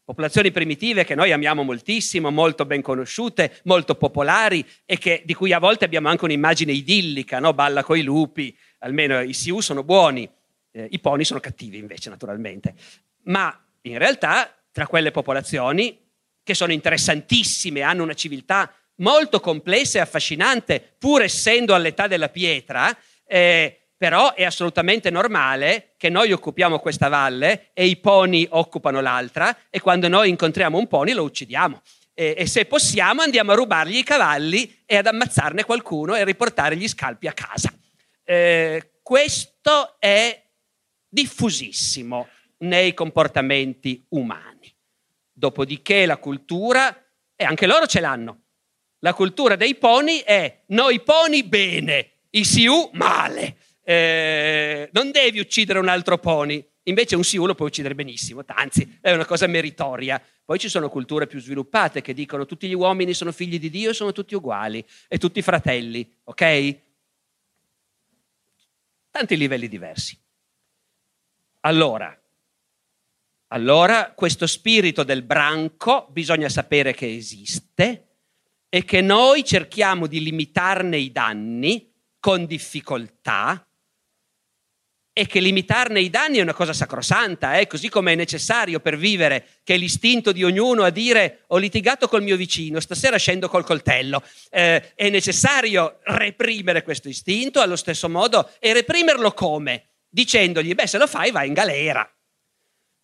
Popolazioni 0.05 0.51
primitive 0.51 1.03
che 1.03 1.15
noi 1.15 1.31
amiamo 1.31 1.63
moltissimo, 1.63 2.29
molto 2.29 2.65
ben 2.65 2.83
conosciute, 2.83 3.59
molto 3.63 3.95
popolari 3.95 4.63
e 4.85 4.99
che, 4.99 5.23
di 5.25 5.33
cui 5.33 5.51
a 5.51 5.57
volte 5.57 5.83
abbiamo 5.83 6.09
anche 6.09 6.25
un'immagine 6.25 6.71
idillica, 6.71 7.39
no? 7.39 7.53
balla 7.53 7.83
coi 7.83 8.03
lupi, 8.03 8.55
almeno 8.79 9.19
i 9.19 9.33
Sioux 9.33 9.63
sono 9.63 9.83
buoni, 9.83 10.29
eh, 10.71 10.87
i 10.91 10.99
poni 10.99 11.25
sono 11.25 11.39
cattivi 11.39 11.79
invece 11.79 12.11
naturalmente. 12.11 12.75
Ma 13.23 13.59
in 13.81 13.97
realtà 13.97 14.55
tra 14.71 14.85
quelle 14.85 15.09
popolazioni, 15.09 15.97
che 16.43 16.53
sono 16.53 16.71
interessantissime, 16.71 17.81
hanno 17.81 18.03
una 18.03 18.13
civiltà 18.13 18.71
molto 18.97 19.39
complessa 19.39 19.97
e 19.97 20.01
affascinante, 20.01 20.95
pur 20.99 21.23
essendo 21.23 21.73
all'età 21.73 22.07
della 22.07 22.29
pietra, 22.29 22.95
eh, 23.25 23.84
però 23.97 24.33
è 24.33 24.43
assolutamente 24.43 25.09
normale 25.09 25.93
che 25.97 26.09
noi 26.09 26.31
occupiamo 26.31 26.79
questa 26.79 27.07
valle 27.07 27.69
e 27.73 27.85
i 27.85 27.97
poni 27.97 28.45
occupano 28.49 28.99
l'altra 28.99 29.57
e 29.69 29.79
quando 29.79 30.07
noi 30.07 30.29
incontriamo 30.29 30.77
un 30.77 30.87
pony 30.87 31.13
lo 31.13 31.23
uccidiamo. 31.23 31.81
E, 32.13 32.35
e, 32.37 32.47
se 32.47 32.65
possiamo 32.65 33.21
andiamo 33.21 33.51
a 33.51 33.55
rubargli 33.55 33.97
i 33.97 34.03
cavalli 34.03 34.83
e 34.85 34.97
ad 34.97 35.07
ammazzarne 35.07 35.65
qualcuno 35.65 36.15
e 36.15 36.23
riportare 36.23 36.77
gli 36.77 36.87
scalpi 36.87 37.27
a 37.27 37.33
casa. 37.33 37.73
Eh, 38.23 38.99
questo 39.01 39.95
è 39.99 40.43
diffusissimo 41.07 42.27
nei 42.59 42.93
comportamenti 42.93 44.05
umani. 44.09 44.73
Dopodiché 45.31 46.05
la 46.05 46.17
cultura, 46.17 47.05
e 47.35 47.43
anche 47.43 47.67
loro 47.67 47.85
ce 47.85 47.99
l'hanno, 47.99 48.43
la 48.99 49.13
cultura 49.13 49.55
dei 49.55 49.75
poni 49.75 50.19
è 50.19 50.63
noi 50.67 51.01
poni 51.01 51.43
bene, 51.43 52.11
i 52.31 52.45
siu 52.45 52.89
male. 52.93 53.57
Eh, 53.87 54.89
non 54.93 55.11
devi 55.11 55.39
uccidere 55.39 55.77
un 55.77 55.87
altro 55.89 56.17
pony, 56.17 56.67
invece 56.83 57.15
un 57.15 57.23
siu 57.23 57.45
lo 57.45 57.53
puoi 57.53 57.67
uccidere 57.67 57.93
benissimo, 57.93 58.43
anzi 58.47 58.97
è 58.99 59.11
una 59.11 59.25
cosa 59.25 59.45
meritoria. 59.45 60.19
Poi 60.43 60.57
ci 60.57 60.69
sono 60.69 60.89
culture 60.89 61.27
più 61.27 61.39
sviluppate 61.39 62.01
che 62.01 62.15
dicono 62.15 62.47
tutti 62.47 62.67
gli 62.67 62.73
uomini 62.73 63.13
sono 63.13 63.31
figli 63.31 63.59
di 63.59 63.69
Dio 63.69 63.91
e 63.91 63.93
sono 63.93 64.11
tutti 64.11 64.33
uguali 64.33 64.83
e 65.07 65.19
tutti 65.19 65.39
fratelli, 65.43 66.11
ok? 66.23 66.79
Tanti 69.11 69.37
livelli 69.37 69.67
diversi. 69.67 70.17
Allora, 71.61 72.19
allora 73.49 74.13
questo 74.13 74.47
spirito 74.47 75.03
del 75.03 75.21
branco 75.21 76.07
bisogna 76.11 76.49
sapere 76.49 76.95
che 76.95 77.15
esiste 77.15 78.07
e 78.67 78.83
che 78.83 79.01
noi 79.01 79.43
cerchiamo 79.43 80.07
di 80.07 80.23
limitarne 80.23 80.97
i 80.97 81.11
danni 81.11 81.93
con 82.19 82.45
difficoltà 82.47 83.64
e 85.17 85.27
che 85.27 85.39
limitarne 85.39 86.01
i 86.01 86.09
danni 86.09 86.39
è 86.39 86.41
una 86.41 86.53
cosa 86.53 86.73
sacrosanta, 86.73 87.57
eh? 87.57 87.67
così 87.67 87.87
come 87.87 88.11
è 88.11 88.15
necessario 88.15 88.81
per 88.81 88.97
vivere 88.97 89.47
che 89.63 89.77
l'istinto 89.77 90.33
di 90.33 90.43
ognuno 90.43 90.83
a 90.83 90.89
dire 90.89 91.43
ho 91.47 91.57
litigato 91.57 92.09
col 92.09 92.21
mio 92.21 92.35
vicino, 92.35 92.81
stasera 92.81 93.15
scendo 93.15 93.47
col 93.47 93.63
coltello. 93.63 94.21
Eh, 94.49 94.93
è 94.93 95.09
necessario 95.09 95.99
reprimere 96.03 96.83
questo 96.83 97.07
istinto 97.07 97.61
allo 97.61 97.77
stesso 97.77 98.09
modo 98.09 98.51
e 98.59 98.73
reprimerlo 98.73 99.31
come? 99.31 99.85
Dicendogli, 100.09 100.75
beh 100.75 100.85
se 100.85 100.97
lo 100.97 101.07
fai 101.07 101.31
vai 101.31 101.47
in 101.47 101.53
galera. 101.53 102.13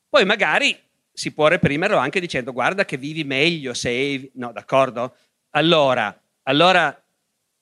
Poi 0.09 0.25
magari 0.25 0.77
si 1.13 1.31
può 1.31 1.47
reprimerlo 1.47 1.95
anche 1.95 2.19
dicendo 2.19 2.51
guarda 2.51 2.83
che 2.83 2.97
vivi 2.97 3.23
meglio 3.23 3.73
se... 3.73 4.31
No, 4.33 4.51
d'accordo? 4.51 5.15
Allora, 5.51 6.13
allora 6.43 6.93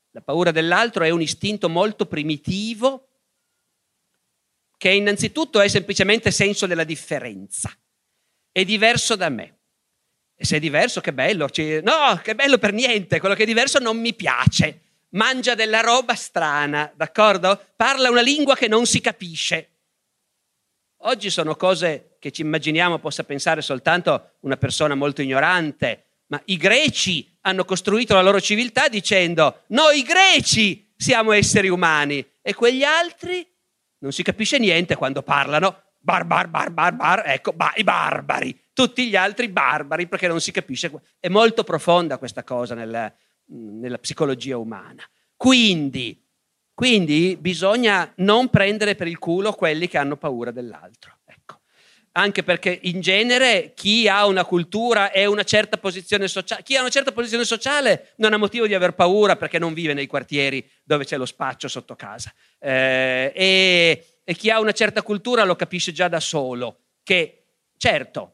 la 0.10 0.22
paura 0.22 0.50
dell'altro 0.50 1.04
è 1.04 1.12
un 1.12 1.22
istinto 1.22 1.70
molto 1.70 2.08
primitivo 2.08 3.09
che 4.80 4.90
innanzitutto 4.92 5.60
è 5.60 5.68
semplicemente 5.68 6.32
senso 6.32 6.66
della 6.66 6.86
differenza. 6.86 7.70
È 8.50 8.64
diverso 8.64 9.18
da 9.18 9.28
me. 9.28 9.58
E 10.34 10.46
se 10.46 10.56
è 10.56 10.60
diverso, 10.60 11.02
che 11.02 11.12
bello. 11.12 11.50
No, 11.84 12.22
che 12.24 12.34
bello 12.34 12.58
per 12.58 12.72
niente. 12.72 13.20
Quello 13.20 13.36
che 13.36 13.44
è 13.44 13.46
diverso 13.46 13.80
non 13.80 14.00
mi 14.00 14.14
piace. 14.14 14.84
Mangia 15.10 15.54
della 15.54 15.82
roba 15.82 16.16
strana, 16.16 16.90
d'accordo? 16.96 17.62
Parla 17.76 18.10
una 18.10 18.22
lingua 18.22 18.56
che 18.56 18.70
non 18.70 18.86
si 18.86 19.02
capisce. 19.02 19.70
Oggi 21.00 21.30
sono 21.30 21.58
cose 21.58 22.16
che 22.18 22.32
ci 22.32 22.42
immaginiamo 22.42 23.00
possa 23.00 23.26
pensare 23.26 23.62
soltanto 23.62 24.36
una 24.42 24.56
persona 24.56 24.96
molto 24.96 25.22
ignorante, 25.22 26.06
ma 26.28 26.42
i 26.46 26.56
greci 26.56 27.38
hanno 27.42 27.66
costruito 27.66 28.14
la 28.14 28.22
loro 28.22 28.40
civiltà 28.40 28.88
dicendo 28.88 29.64
noi 29.68 30.04
greci 30.04 30.94
siamo 30.96 31.34
esseri 31.34 31.68
umani 31.68 32.26
e 32.42 32.54
quegli 32.54 32.84
altri 32.84 33.46
non 34.00 34.12
si 34.12 34.24
capisce 34.24 34.60
niente 34.60 34.96
quando 34.96 35.22
parlano 35.24 35.84
barbar, 36.00 36.48
bar, 36.48 36.72
bar, 36.72 36.94
bar, 36.96 37.24
ecco, 37.26 37.52
ba, 37.54 37.74
i 37.76 37.84
barbari, 37.84 38.58
tutti 38.74 39.08
gli 39.08 39.16
altri 39.16 39.50
barbari 39.50 40.08
perché 40.08 40.28
non 40.28 40.42
si 40.42 40.52
capisce. 40.52 40.92
È 41.20 41.28
molto 41.28 41.64
profonda 41.64 42.18
questa 42.18 42.44
cosa 42.44 42.74
nella, 42.74 43.14
nella 43.48 43.98
psicologia 43.98 44.58
umana. 44.58 45.04
Quindi, 45.36 46.26
quindi 46.74 47.38
bisogna 47.40 48.12
non 48.18 48.50
prendere 48.50 48.96
per 48.96 49.08
il 49.08 49.20
culo 49.20 49.54
quelli 49.54 49.88
che 49.88 49.98
hanno 49.98 50.18
paura 50.18 50.52
dell'altro 50.52 51.19
anche 52.20 52.44
perché 52.44 52.78
in 52.84 53.02
genere 53.02 53.74
chi 53.74 54.08
ha 54.08 54.26
una 54.26 54.44
cultura 54.44 55.12
e 55.12 55.26
una 55.26 55.44
certa 55.44 55.78
posizione 55.78 56.28
sociale, 56.28 56.64
chi 56.64 56.76
ha 56.76 56.82
una 56.82 56.90
certa 56.90 57.12
posizione 57.12 57.46
sociale 57.46 58.14
non 58.18 58.34
ha 58.34 58.38
motivo 58.38 58.68
di 58.68 58.74
aver 58.74 58.94
paura 58.94 59.38
perché 59.38 59.58
non 59.58 59.74
vive 59.74 59.94
nei 59.94 60.08
quartieri 60.08 60.70
dove 60.84 61.06
c'è 61.06 61.18
lo 61.18 61.26
spaccio 61.26 61.68
sotto 61.68 61.96
casa. 61.96 62.34
Eh, 62.60 63.32
e, 63.34 64.06
e 64.24 64.34
chi 64.34 64.50
ha 64.50 64.60
una 64.60 64.74
certa 64.74 65.02
cultura 65.02 65.44
lo 65.44 65.56
capisce 65.56 65.92
già 65.92 66.08
da 66.08 66.20
solo, 66.20 66.80
che 67.04 67.46
certo, 67.78 68.34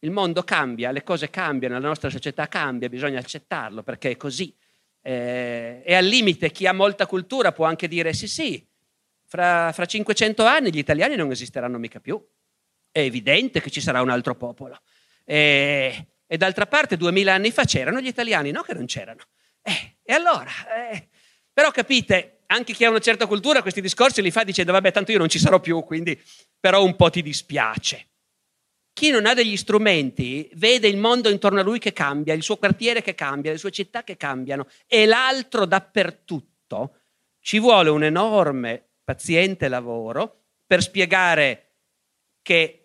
il 0.00 0.10
mondo 0.10 0.42
cambia, 0.42 0.90
le 0.90 1.02
cose 1.02 1.30
cambiano, 1.30 1.78
la 1.78 1.86
nostra 1.86 2.10
società 2.10 2.48
cambia, 2.48 2.88
bisogna 2.88 3.18
accettarlo 3.18 3.82
perché 3.82 4.10
è 4.10 4.16
così. 4.16 4.54
Eh, 5.00 5.82
e 5.84 5.94
al 5.94 6.04
limite 6.04 6.50
chi 6.50 6.66
ha 6.66 6.72
molta 6.72 7.06
cultura 7.06 7.52
può 7.52 7.66
anche 7.66 7.88
dire 7.88 8.12
sì 8.12 8.26
sì, 8.26 8.66
fra, 9.24 9.70
fra 9.72 9.84
500 9.84 10.44
anni 10.44 10.70
gli 10.70 10.78
italiani 10.78 11.16
non 11.16 11.30
esisteranno 11.30 11.78
mica 11.78 12.00
più 12.00 12.22
è 12.94 13.00
evidente 13.00 13.60
che 13.60 13.70
ci 13.70 13.80
sarà 13.80 14.02
un 14.02 14.08
altro 14.08 14.36
popolo. 14.36 14.80
E, 15.24 16.06
e 16.24 16.36
d'altra 16.36 16.66
parte, 16.66 16.96
duemila 16.96 17.34
anni 17.34 17.50
fa 17.50 17.64
c'erano 17.64 18.00
gli 18.00 18.06
italiani, 18.06 18.52
no 18.52 18.62
che 18.62 18.72
non 18.72 18.86
c'erano. 18.86 19.24
Eh, 19.62 19.96
e 20.04 20.12
allora? 20.12 20.52
Eh, 20.92 21.08
però 21.52 21.72
capite, 21.72 22.44
anche 22.46 22.72
chi 22.72 22.84
ha 22.84 22.90
una 22.90 23.00
certa 23.00 23.26
cultura 23.26 23.62
questi 23.62 23.80
discorsi 23.80 24.22
li 24.22 24.30
fa 24.30 24.44
dicendo 24.44 24.70
vabbè 24.70 24.92
tanto 24.92 25.10
io 25.10 25.18
non 25.18 25.28
ci 25.28 25.40
sarò 25.40 25.58
più, 25.58 25.82
quindi 25.82 26.16
però 26.60 26.84
un 26.84 26.94
po' 26.94 27.10
ti 27.10 27.20
dispiace. 27.20 28.10
Chi 28.92 29.10
non 29.10 29.26
ha 29.26 29.34
degli 29.34 29.56
strumenti 29.56 30.48
vede 30.54 30.86
il 30.86 30.96
mondo 30.96 31.30
intorno 31.30 31.58
a 31.58 31.64
lui 31.64 31.80
che 31.80 31.92
cambia, 31.92 32.32
il 32.32 32.44
suo 32.44 32.58
quartiere 32.58 33.02
che 33.02 33.16
cambia, 33.16 33.50
le 33.50 33.58
sue 33.58 33.72
città 33.72 34.04
che 34.04 34.16
cambiano 34.16 34.68
e 34.86 35.04
l'altro 35.04 35.64
dappertutto. 35.64 36.98
Ci 37.40 37.58
vuole 37.58 37.90
un 37.90 38.04
enorme, 38.04 38.90
paziente 39.02 39.66
lavoro 39.66 40.42
per 40.64 40.80
spiegare 40.80 41.72
che 42.40 42.83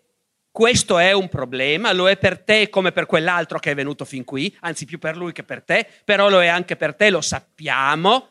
questo 0.59 0.97
è 0.97 1.13
un 1.13 1.29
problema, 1.29 1.93
lo 1.93 2.09
è 2.09 2.17
per 2.17 2.37
te 2.37 2.67
come 2.67 2.91
per 2.91 3.05
quell'altro 3.05 3.59
che 3.59 3.71
è 3.71 3.75
venuto 3.75 4.03
fin 4.03 4.25
qui, 4.25 4.53
anzi 4.59 4.83
più 4.83 4.99
per 4.99 5.15
lui 5.15 5.31
che 5.31 5.43
per 5.43 5.63
te, 5.63 5.87
però 6.03 6.27
lo 6.27 6.41
è 6.41 6.47
anche 6.47 6.75
per 6.75 6.95
te, 6.95 7.09
lo 7.09 7.21
sappiamo, 7.21 8.27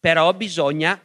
però 0.00 0.32
bisogna 0.32 0.98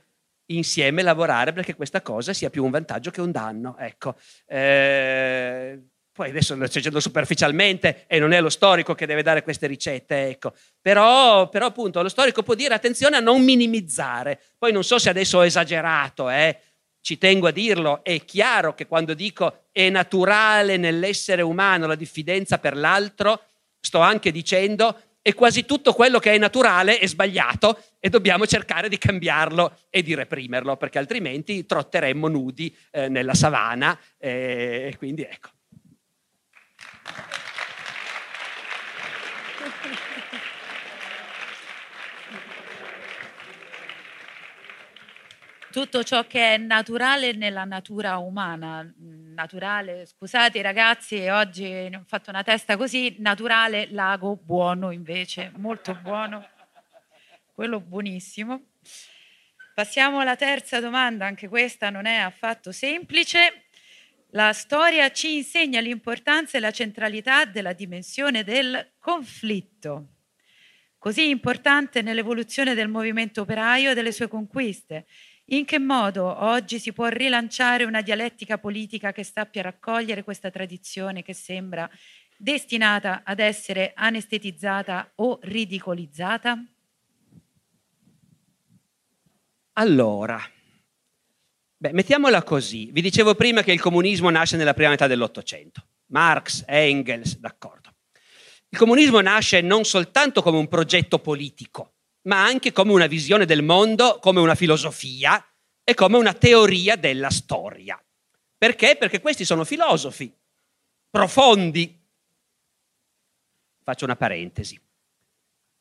insieme 0.46 1.02
lavorare 1.02 1.52
perché 1.52 1.76
questa 1.76 2.02
cosa 2.02 2.32
sia 2.32 2.50
più 2.50 2.64
un 2.64 2.72
vantaggio 2.72 3.12
che 3.12 3.20
un 3.20 3.30
danno. 3.30 3.76
Ecco. 3.78 4.16
Eh, 4.46 5.82
poi 6.14 6.30
adesso 6.30 6.56
lo 6.56 6.66
sto 6.66 6.78
dicendo 6.78 7.02
superficialmente 7.02 8.06
e 8.08 8.18
non 8.18 8.32
è 8.32 8.40
lo 8.40 8.50
storico 8.50 8.96
che 8.96 9.06
deve 9.06 9.24
dare 9.24 9.44
queste 9.44 9.68
ricette, 9.68 10.30
ecco. 10.30 10.54
però, 10.80 11.50
però 11.50 11.66
appunto 11.66 12.02
lo 12.02 12.08
storico 12.08 12.42
può 12.42 12.54
dire 12.54 12.74
attenzione 12.74 13.18
a 13.18 13.20
non 13.20 13.44
minimizzare, 13.44 14.40
poi 14.58 14.72
non 14.72 14.86
so 14.86 14.98
se 14.98 15.10
adesso 15.10 15.40
ho 15.40 15.46
esagerato, 15.46 16.30
eh, 16.30 16.58
ci 17.02 17.18
tengo 17.18 17.48
a 17.48 17.52
dirlo, 17.52 18.04
è 18.04 18.24
chiaro 18.24 18.74
che 18.74 18.88
quando 18.88 19.14
dico 19.14 19.64
è 19.72 19.90
naturale 19.90 20.78
nell'essere 20.78 21.42
umano 21.42 21.88
la 21.88 21.96
diffidenza 21.96 22.60
per 22.60 22.78
l'altro, 22.78 23.44
sto 23.80 24.00
anche 24.00 24.32
dicendo 24.32 25.02
e 25.24 25.34
quasi 25.34 25.66
tutto 25.66 25.94
quello 25.94 26.20
che 26.20 26.34
è 26.34 26.38
naturale 26.38 26.98
è 26.98 27.08
sbagliato 27.08 27.84
e 28.00 28.10
dobbiamo 28.10 28.48
cercare 28.48 28.90
di 28.90 28.98
cambiarlo 28.98 29.78
e 29.90 30.02
di 30.02 30.16
reprimerlo, 30.16 30.78
perché 30.78 30.98
altrimenti 30.98 31.66
trotteremmo 31.66 32.28
nudi 32.28 32.76
eh, 32.92 33.08
nella 33.08 33.36
savana. 33.36 33.98
Eh, 34.18 34.96
quindi 34.98 35.24
ecco. 35.24 35.50
Tutto 45.72 46.04
ciò 46.04 46.28
che 46.28 46.54
è 46.54 46.58
naturale 46.58 47.32
nella 47.32 47.64
natura 47.64 48.18
umana. 48.18 48.88
Naturale, 48.98 50.06
scusate 50.06 50.62
ragazzi, 50.62 51.28
oggi 51.30 51.90
ho 51.92 52.04
fatto 52.06 52.30
una 52.30 52.44
testa 52.44 52.78
così, 52.78 53.16
naturale, 53.18 53.88
lago 53.90 54.36
buono 54.36 54.92
invece, 54.92 55.52
molto 55.56 55.96
buono, 55.96 56.48
quello 57.54 57.80
buonissimo. 57.80 58.62
Passiamo 59.74 60.20
alla 60.20 60.36
terza 60.36 60.80
domanda, 60.80 61.26
anche 61.26 61.48
questa 61.48 61.90
non 61.90 62.06
è 62.06 62.18
affatto 62.18 62.72
semplice. 62.72 63.64
La 64.32 64.54
storia 64.54 65.12
ci 65.12 65.38
insegna 65.38 65.80
l'importanza 65.80 66.58
e 66.58 66.62
la 66.62 66.72
centralità 66.72 67.46
della 67.46 67.74
dimensione 67.74 68.44
del 68.44 68.92
conflitto, 69.00 70.08
così 70.98 71.30
importante 71.30 72.02
nell'evoluzione 72.02 72.74
del 72.74 72.90
movimento 72.90 73.42
operaio 73.42 73.92
e 73.92 73.94
delle 73.94 74.12
sue 74.12 74.28
conquiste 74.28 75.06
in 75.46 75.66
che 75.66 75.80
modo 75.80 76.44
oggi 76.44 76.80
si 76.80 76.94
può 76.94 77.08
rilanciare 77.08 77.84
una 77.84 78.02
dialettica 78.02 78.58
politica 78.58 79.12
che 79.12 79.24
sappia 79.24 79.62
raccogliere 79.62 80.24
questa 80.24 80.50
tradizione 80.50 81.24
che 81.24 81.34
sembra 81.34 81.90
destinata 82.38 83.22
ad 83.24 83.40
essere 83.40 83.92
anestetizzata 83.96 85.12
o 85.16 85.40
ridicolizzata? 85.44 86.64
Allora, 89.74 90.42
beh, 91.78 91.94
mettiamola 91.94 92.44
così. 92.44 92.90
Vi 92.92 93.02
dicevo 93.02 93.36
prima 93.36 93.62
che 93.62 93.72
il 93.72 93.80
comunismo 93.80 94.30
nasce 94.30 94.58
nella 94.58 94.74
prima 94.74 94.90
metà 94.90 95.08
dell'Ottocento. 95.08 95.86
Marx, 96.08 96.64
Engels, 96.68 97.38
d'accordo. 97.38 97.94
Il 98.70 98.78
comunismo 98.78 99.22
nasce 99.22 99.62
non 99.62 99.84
soltanto 99.84 100.42
come 100.42 100.58
un 100.58 100.68
progetto 100.68 101.20
politico, 101.20 101.94
ma 102.24 102.44
anche 102.44 102.72
come 102.72 102.92
una 102.92 103.08
visione 103.08 103.46
del 103.46 103.64
mondo, 103.64 104.20
come 104.20 104.40
una 104.40 104.56
filosofia 104.56 105.44
e 105.84 105.94
come 105.94 106.18
una 106.18 106.34
teoria 106.34 106.96
della 106.96 107.30
storia. 107.30 108.02
Perché? 108.58 108.96
Perché 108.96 109.22
questi 109.22 109.46
sono 109.46 109.64
filosofi 109.64 110.32
profondi. 111.12 112.00
Faccio 113.84 114.06
una 114.06 114.16
parentesi. 114.16 114.80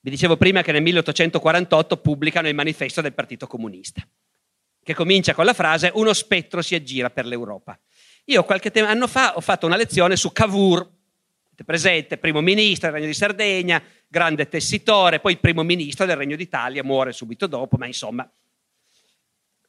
Vi 0.02 0.10
dicevo 0.10 0.36
prima 0.36 0.62
che 0.62 0.72
nel 0.72 0.82
1848 0.82 1.98
pubblicano 1.98 2.48
il 2.48 2.54
manifesto 2.54 3.00
del 3.00 3.12
Partito 3.12 3.46
Comunista, 3.46 4.06
che 4.82 4.94
comincia 4.94 5.34
con 5.34 5.44
la 5.44 5.52
frase 5.52 5.92
uno 5.94 6.12
spettro 6.12 6.62
si 6.62 6.74
aggira 6.74 7.10
per 7.10 7.26
l'Europa. 7.26 7.78
Io 8.24 8.44
qualche 8.44 8.70
anno 8.80 9.06
fa 9.06 9.36
ho 9.36 9.40
fatto 9.40 9.66
una 9.66 9.76
lezione 9.76 10.16
su 10.16 10.32
Cavour, 10.32 10.90
presente, 11.64 12.18
primo 12.18 12.40
ministro 12.40 12.88
del 12.88 12.96
Regno 12.96 13.10
di 13.10 13.16
Sardegna, 13.16 13.82
grande 14.06 14.48
tessitore, 14.48 15.20
poi 15.20 15.36
primo 15.38 15.62
ministro 15.62 16.06
del 16.06 16.16
Regno 16.16 16.36
d'Italia, 16.36 16.84
muore 16.84 17.12
subito 17.12 17.46
dopo, 17.46 17.76
ma 17.76 17.86
insomma. 17.86 18.30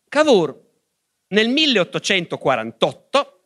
Cavour 0.07 0.69
nel 1.27 1.49
1848 1.49 3.41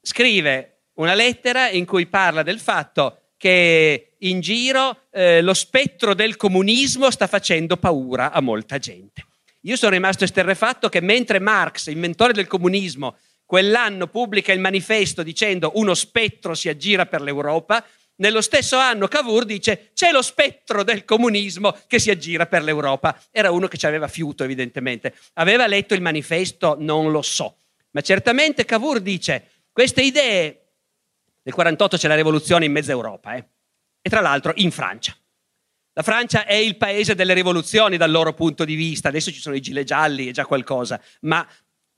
scrive 0.00 0.84
una 0.94 1.14
lettera 1.14 1.68
in 1.68 1.84
cui 1.84 2.06
parla 2.06 2.42
del 2.42 2.60
fatto 2.60 3.32
che 3.36 4.16
in 4.20 4.40
giro 4.40 5.02
eh, 5.10 5.42
lo 5.42 5.52
spettro 5.52 6.14
del 6.14 6.36
comunismo 6.36 7.10
sta 7.10 7.26
facendo 7.26 7.76
paura 7.76 8.32
a 8.32 8.40
molta 8.40 8.78
gente. 8.78 9.26
Io 9.62 9.76
sono 9.76 9.92
rimasto 9.92 10.24
esterrefatto 10.24 10.88
che 10.88 11.00
mentre 11.00 11.40
Marx, 11.40 11.88
inventore 11.88 12.32
del 12.32 12.46
comunismo, 12.46 13.16
quell'anno 13.46 14.08
pubblica 14.08 14.52
il 14.52 14.60
manifesto 14.60 15.22
dicendo 15.22 15.72
uno 15.76 15.94
spettro 15.94 16.54
si 16.54 16.68
aggira 16.68 17.06
per 17.06 17.22
l'Europa, 17.22 17.82
nello 18.16 18.40
stesso 18.40 18.76
anno 18.76 19.08
Cavour 19.08 19.44
dice 19.44 19.90
c'è 19.94 20.10
lo 20.10 20.22
spettro 20.22 20.82
del 20.82 21.04
comunismo 21.04 21.76
che 21.86 21.98
si 21.98 22.10
aggira 22.10 22.46
per 22.46 22.62
l'Europa. 22.62 23.18
Era 23.30 23.50
uno 23.50 23.68
che 23.68 23.76
ci 23.76 23.86
aveva 23.86 24.08
fiuto 24.08 24.42
evidentemente. 24.42 25.14
Aveva 25.34 25.66
letto 25.66 25.94
il 25.94 26.00
manifesto? 26.00 26.76
Non 26.78 27.10
lo 27.10 27.22
so. 27.22 27.58
Ma 27.90 28.00
certamente 28.00 28.64
Cavour 28.64 29.00
dice 29.00 29.50
queste 29.70 30.02
idee 30.02 30.66
nel 31.46 31.54
48 31.54 31.96
c'è 31.96 32.08
la 32.08 32.16
rivoluzione 32.16 32.64
in 32.64 32.72
mezza 32.72 32.90
Europa, 32.90 33.36
eh? 33.36 33.44
e 34.02 34.10
tra 34.10 34.20
l'altro 34.20 34.52
in 34.56 34.72
Francia. 34.72 35.16
La 35.92 36.02
Francia 36.02 36.44
è 36.44 36.54
il 36.54 36.76
paese 36.76 37.14
delle 37.14 37.34
rivoluzioni 37.34 37.96
dal 37.96 38.10
loro 38.10 38.34
punto 38.34 38.64
di 38.64 38.74
vista, 38.74 39.08
adesso 39.08 39.30
ci 39.30 39.40
sono 39.40 39.54
i 39.54 39.60
gilet 39.60 39.86
gialli, 39.86 40.26
è 40.26 40.32
già 40.32 40.44
qualcosa, 40.44 41.00
ma 41.20 41.46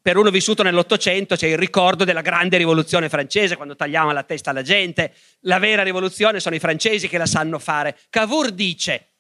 per 0.09 0.17
uno 0.17 0.31
vissuto 0.31 0.63
nell'Ottocento 0.63 1.37
c'è 1.37 1.49
il 1.49 1.59
ricordo 1.59 2.05
della 2.05 2.23
grande 2.23 2.57
rivoluzione 2.57 3.11
francese, 3.11 3.57
quando 3.57 3.77
tagliavano 3.77 4.15
la 4.15 4.23
testa 4.23 4.49
alla 4.49 4.63
gente. 4.63 5.13
La 5.41 5.59
vera 5.59 5.83
rivoluzione 5.83 6.41
sono 6.41 6.55
i 6.55 6.59
francesi 6.59 7.09
che 7.09 7.19
la 7.19 7.27
sanno 7.27 7.59
fare. 7.59 7.95
Cavour 8.09 8.53
dice, 8.53 9.11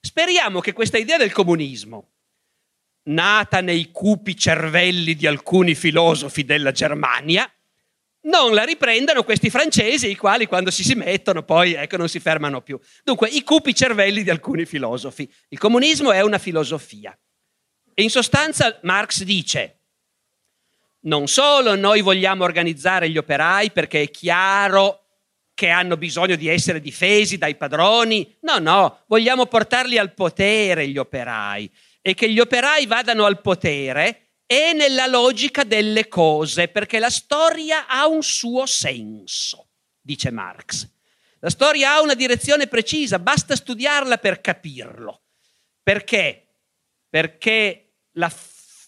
speriamo 0.00 0.60
che 0.60 0.72
questa 0.72 0.98
idea 0.98 1.16
del 1.16 1.32
comunismo, 1.32 2.10
nata 3.08 3.60
nei 3.60 3.90
cupi 3.90 4.36
cervelli 4.36 5.16
di 5.16 5.26
alcuni 5.26 5.74
filosofi 5.74 6.44
della 6.44 6.70
Germania, 6.70 7.52
non 8.26 8.54
la 8.54 8.62
riprendano 8.62 9.24
questi 9.24 9.50
francesi, 9.50 10.08
i 10.08 10.16
quali 10.16 10.46
quando 10.46 10.70
si, 10.70 10.84
si 10.84 10.94
mettono 10.94 11.42
poi 11.42 11.72
ecco, 11.72 11.96
non 11.96 12.08
si 12.08 12.20
fermano 12.20 12.62
più. 12.62 12.78
Dunque, 13.02 13.30
i 13.30 13.42
cupi 13.42 13.74
cervelli 13.74 14.22
di 14.22 14.30
alcuni 14.30 14.64
filosofi. 14.64 15.28
Il 15.48 15.58
comunismo 15.58 16.12
è 16.12 16.20
una 16.20 16.38
filosofia. 16.38 17.18
E 17.92 18.00
in 18.00 18.10
sostanza 18.10 18.78
Marx 18.82 19.24
dice, 19.24 19.75
non 21.00 21.28
solo 21.28 21.74
noi 21.76 22.00
vogliamo 22.00 22.44
organizzare 22.44 23.08
gli 23.08 23.18
operai 23.18 23.70
perché 23.70 24.02
è 24.02 24.10
chiaro 24.10 25.02
che 25.54 25.68
hanno 25.68 25.96
bisogno 25.96 26.36
di 26.36 26.48
essere 26.48 26.80
difesi 26.80 27.38
dai 27.38 27.54
padroni, 27.54 28.36
no, 28.42 28.58
no, 28.58 29.04
vogliamo 29.06 29.46
portarli 29.46 29.96
al 29.96 30.12
potere 30.12 30.88
gli 30.88 30.98
operai 30.98 31.70
e 32.02 32.14
che 32.14 32.30
gli 32.30 32.38
operai 32.38 32.86
vadano 32.86 33.24
al 33.24 33.40
potere 33.40 34.26
è 34.46 34.72
nella 34.72 35.06
logica 35.06 35.64
delle 35.64 36.08
cose, 36.08 36.68
perché 36.68 36.98
la 36.98 37.10
storia 37.10 37.86
ha 37.88 38.06
un 38.06 38.22
suo 38.22 38.64
senso, 38.66 39.68
dice 40.00 40.30
Marx. 40.30 40.88
La 41.40 41.50
storia 41.50 41.94
ha 41.94 42.00
una 42.00 42.14
direzione 42.14 42.68
precisa, 42.68 43.18
basta 43.18 43.56
studiarla 43.56 44.18
per 44.18 44.40
capirlo. 44.40 45.22
Perché? 45.82 46.46
Perché 47.08 47.94
la, 48.12 48.32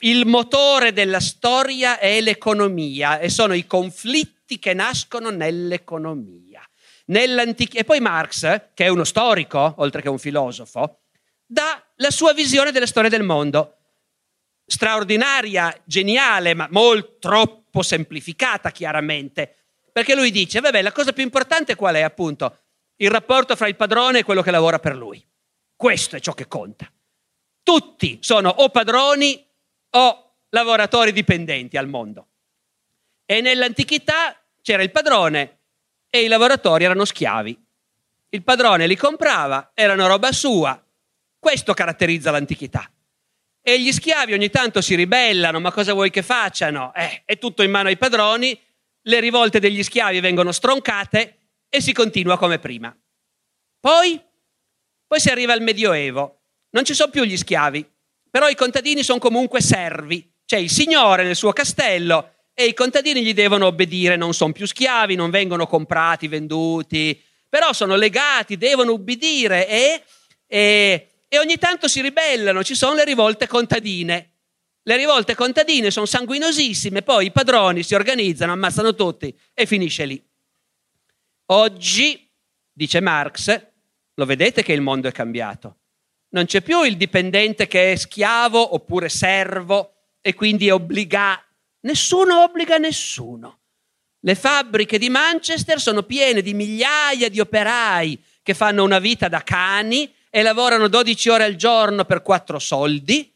il 0.00 0.26
motore 0.26 0.92
della 0.92 1.20
storia 1.20 1.98
è 1.98 2.20
l'economia 2.20 3.18
e 3.18 3.28
sono 3.28 3.54
i 3.54 3.66
conflitti 3.66 4.58
che 4.58 4.74
nascono 4.74 5.30
nell'economia. 5.30 6.62
e 7.06 7.84
poi 7.84 8.00
Marx, 8.00 8.70
che 8.74 8.84
è 8.84 8.88
uno 8.88 9.04
storico, 9.04 9.74
oltre 9.78 10.02
che 10.02 10.08
un 10.08 10.18
filosofo, 10.18 11.00
dà 11.44 11.82
la 11.96 12.10
sua 12.10 12.32
visione 12.32 12.70
della 12.70 12.86
storia 12.86 13.10
del 13.10 13.22
mondo 13.22 13.74
straordinaria, 14.68 15.74
geniale, 15.84 16.52
ma 16.52 16.68
molto 16.70 17.16
troppo 17.18 17.82
semplificata 17.82 18.70
chiaramente, 18.70 19.56
perché 19.90 20.14
lui 20.14 20.30
dice, 20.30 20.60
vabbè, 20.60 20.82
la 20.82 20.92
cosa 20.92 21.12
più 21.12 21.22
importante 21.22 21.74
qual 21.74 21.94
è 21.94 22.02
appunto? 22.02 22.58
Il 22.96 23.10
rapporto 23.10 23.56
fra 23.56 23.66
il 23.66 23.76
padrone 23.76 24.18
e 24.18 24.24
quello 24.24 24.42
che 24.42 24.50
lavora 24.50 24.78
per 24.78 24.94
lui. 24.94 25.26
Questo 25.74 26.16
è 26.16 26.20
ciò 26.20 26.34
che 26.34 26.46
conta. 26.46 26.92
Tutti 27.62 28.18
sono 28.20 28.50
o 28.50 28.68
padroni 28.68 29.47
o 29.90 30.34
lavoratori 30.50 31.12
dipendenti 31.12 31.76
al 31.76 31.88
mondo. 31.88 32.26
E 33.26 33.40
nell'antichità 33.40 34.40
c'era 34.62 34.82
il 34.82 34.90
padrone 34.90 35.58
e 36.10 36.22
i 36.22 36.28
lavoratori 36.28 36.84
erano 36.84 37.04
schiavi. 37.04 37.66
Il 38.30 38.42
padrone 38.42 38.86
li 38.86 38.96
comprava, 38.96 39.70
erano 39.74 40.06
roba 40.06 40.32
sua. 40.32 40.82
Questo 41.38 41.74
caratterizza 41.74 42.30
l'antichità. 42.30 42.90
E 43.60 43.80
gli 43.80 43.92
schiavi 43.92 44.32
ogni 44.32 44.50
tanto 44.50 44.80
si 44.80 44.94
ribellano, 44.94 45.60
ma 45.60 45.72
cosa 45.72 45.92
vuoi 45.92 46.10
che 46.10 46.22
facciano? 46.22 46.92
Eh, 46.94 47.22
è 47.24 47.38
tutto 47.38 47.62
in 47.62 47.70
mano 47.70 47.88
ai 47.88 47.98
padroni, 47.98 48.58
le 49.02 49.20
rivolte 49.20 49.60
degli 49.60 49.82
schiavi 49.82 50.20
vengono 50.20 50.52
stroncate 50.52 51.36
e 51.68 51.80
si 51.80 51.92
continua 51.92 52.38
come 52.38 52.58
prima. 52.58 52.96
Poi, 53.80 54.22
poi 55.06 55.20
si 55.20 55.28
arriva 55.28 55.52
al 55.52 55.62
Medioevo, 55.62 56.40
non 56.70 56.84
ci 56.84 56.94
sono 56.94 57.10
più 57.10 57.24
gli 57.24 57.36
schiavi, 57.36 57.86
però 58.38 58.48
i 58.48 58.54
contadini 58.54 59.02
sono 59.02 59.18
comunque 59.18 59.60
servi, 59.60 60.32
c'è 60.46 60.58
il 60.58 60.70
signore 60.70 61.24
nel 61.24 61.34
suo 61.34 61.50
castello 61.52 62.34
e 62.54 62.66
i 62.66 62.72
contadini 62.72 63.20
gli 63.20 63.34
devono 63.34 63.66
obbedire, 63.66 64.14
non 64.14 64.32
sono 64.32 64.52
più 64.52 64.64
schiavi, 64.64 65.16
non 65.16 65.30
vengono 65.30 65.66
comprati, 65.66 66.28
venduti, 66.28 67.20
però 67.48 67.72
sono 67.72 67.96
legati, 67.96 68.56
devono 68.56 68.92
ubbidire 68.92 69.68
e, 69.68 70.02
e 70.46 71.08
e 71.30 71.38
ogni 71.38 71.58
tanto 71.58 71.88
si 71.88 72.00
ribellano, 72.00 72.62
ci 72.62 72.74
sono 72.74 72.94
le 72.94 73.04
rivolte 73.04 73.48
contadine. 73.48 74.34
Le 74.82 74.96
rivolte 74.96 75.34
contadine 75.34 75.90
sono 75.90 76.06
sanguinosissime, 76.06 77.02
poi 77.02 77.26
i 77.26 77.32
padroni 77.32 77.82
si 77.82 77.94
organizzano, 77.94 78.52
ammazzano 78.52 78.94
tutti 78.94 79.36
e 79.52 79.66
finisce 79.66 80.06
lì. 80.06 80.24
Oggi, 81.46 82.30
dice 82.72 83.00
Marx, 83.00 83.66
lo 84.14 84.24
vedete 84.24 84.62
che 84.62 84.72
il 84.72 84.80
mondo 84.80 85.08
è 85.08 85.12
cambiato. 85.12 85.77
Non 86.30 86.44
c'è 86.44 86.60
più 86.60 86.82
il 86.82 86.96
dipendente 86.96 87.66
che 87.66 87.92
è 87.92 87.96
schiavo 87.96 88.74
oppure 88.74 89.08
servo 89.08 89.94
e 90.20 90.34
quindi 90.34 90.68
è 90.68 90.72
obbligato. 90.72 91.44
Nessuno 91.80 92.42
obbliga 92.42 92.76
nessuno. 92.76 93.60
Le 94.20 94.34
fabbriche 94.34 94.98
di 94.98 95.08
Manchester 95.08 95.80
sono 95.80 96.02
piene 96.02 96.42
di 96.42 96.52
migliaia 96.52 97.28
di 97.28 97.40
operai 97.40 98.20
che 98.42 98.52
fanno 98.52 98.82
una 98.82 98.98
vita 98.98 99.28
da 99.28 99.42
cani 99.42 100.12
e 100.28 100.42
lavorano 100.42 100.88
12 100.88 101.28
ore 101.28 101.44
al 101.44 101.54
giorno 101.54 102.04
per 102.04 102.22
quattro 102.22 102.58
soldi, 102.58 103.32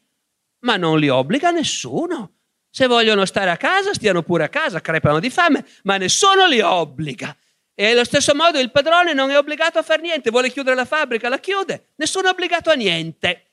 ma 0.61 0.77
non 0.77 0.99
li 0.99 1.09
obbliga 1.09 1.51
nessuno. 1.51 2.33
Se 2.69 2.87
vogliono 2.87 3.25
stare 3.27 3.51
a 3.51 3.57
casa, 3.57 3.95
stiano 3.95 4.23
pure 4.23 4.45
a 4.45 4.49
casa, 4.49 4.81
crepano 4.81 5.21
di 5.21 5.31
fame, 5.31 5.65
ma 5.85 5.97
nessuno 5.97 6.47
li 6.47 6.61
obbliga. 6.61 7.37
E 7.75 7.91
allo 7.91 8.05
stesso 8.05 8.35
modo 8.35 8.59
il 8.59 8.71
padrone 8.71 9.15
non 9.15 9.31
è 9.31 9.39
obbligato 9.39 9.79
a 9.79 9.83
fare 9.83 10.03
niente, 10.03 10.31
vuole 10.31 10.51
chiudere 10.51 10.77
la 10.77 10.85
fabbrica, 10.85 11.29
la 11.29 11.41
chiude, 11.41 11.93
nessuno 11.97 12.29
è 12.29 12.31
obbligato 12.31 12.71
a 12.71 12.75
niente. 12.75 13.53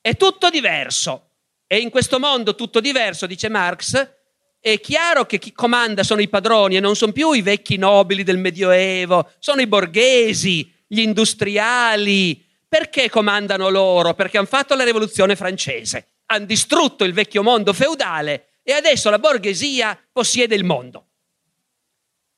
È 0.00 0.16
tutto 0.16 0.50
diverso. 0.50 1.30
E 1.66 1.78
in 1.78 1.90
questo 1.90 2.18
mondo 2.18 2.54
tutto 2.54 2.80
diverso, 2.80 3.26
dice 3.26 3.48
Marx, 3.48 4.14
è 4.60 4.80
chiaro 4.80 5.26
che 5.26 5.38
chi 5.38 5.52
comanda 5.52 6.02
sono 6.02 6.20
i 6.20 6.28
padroni 6.28 6.76
e 6.76 6.80
non 6.80 6.96
sono 6.96 7.12
più 7.12 7.32
i 7.32 7.42
vecchi 7.42 7.76
nobili 7.76 8.22
del 8.22 8.38
Medioevo, 8.38 9.30
sono 9.38 9.60
i 9.60 9.66
borghesi, 9.66 10.72
gli 10.86 11.00
industriali, 11.00 12.44
perché 12.68 13.08
comandano 13.08 13.68
loro? 13.68 14.14
Perché 14.14 14.38
hanno 14.38 14.46
fatto 14.46 14.74
la 14.74 14.84
rivoluzione 14.84 15.36
francese, 15.36 16.18
hanno 16.26 16.46
distrutto 16.46 17.04
il 17.04 17.12
vecchio 17.12 17.42
mondo 17.42 17.72
feudale 17.72 18.58
e 18.62 18.72
adesso 18.72 19.08
la 19.08 19.18
borghesia 19.18 19.98
possiede 20.12 20.54
il 20.56 20.64
mondo. 20.64 21.05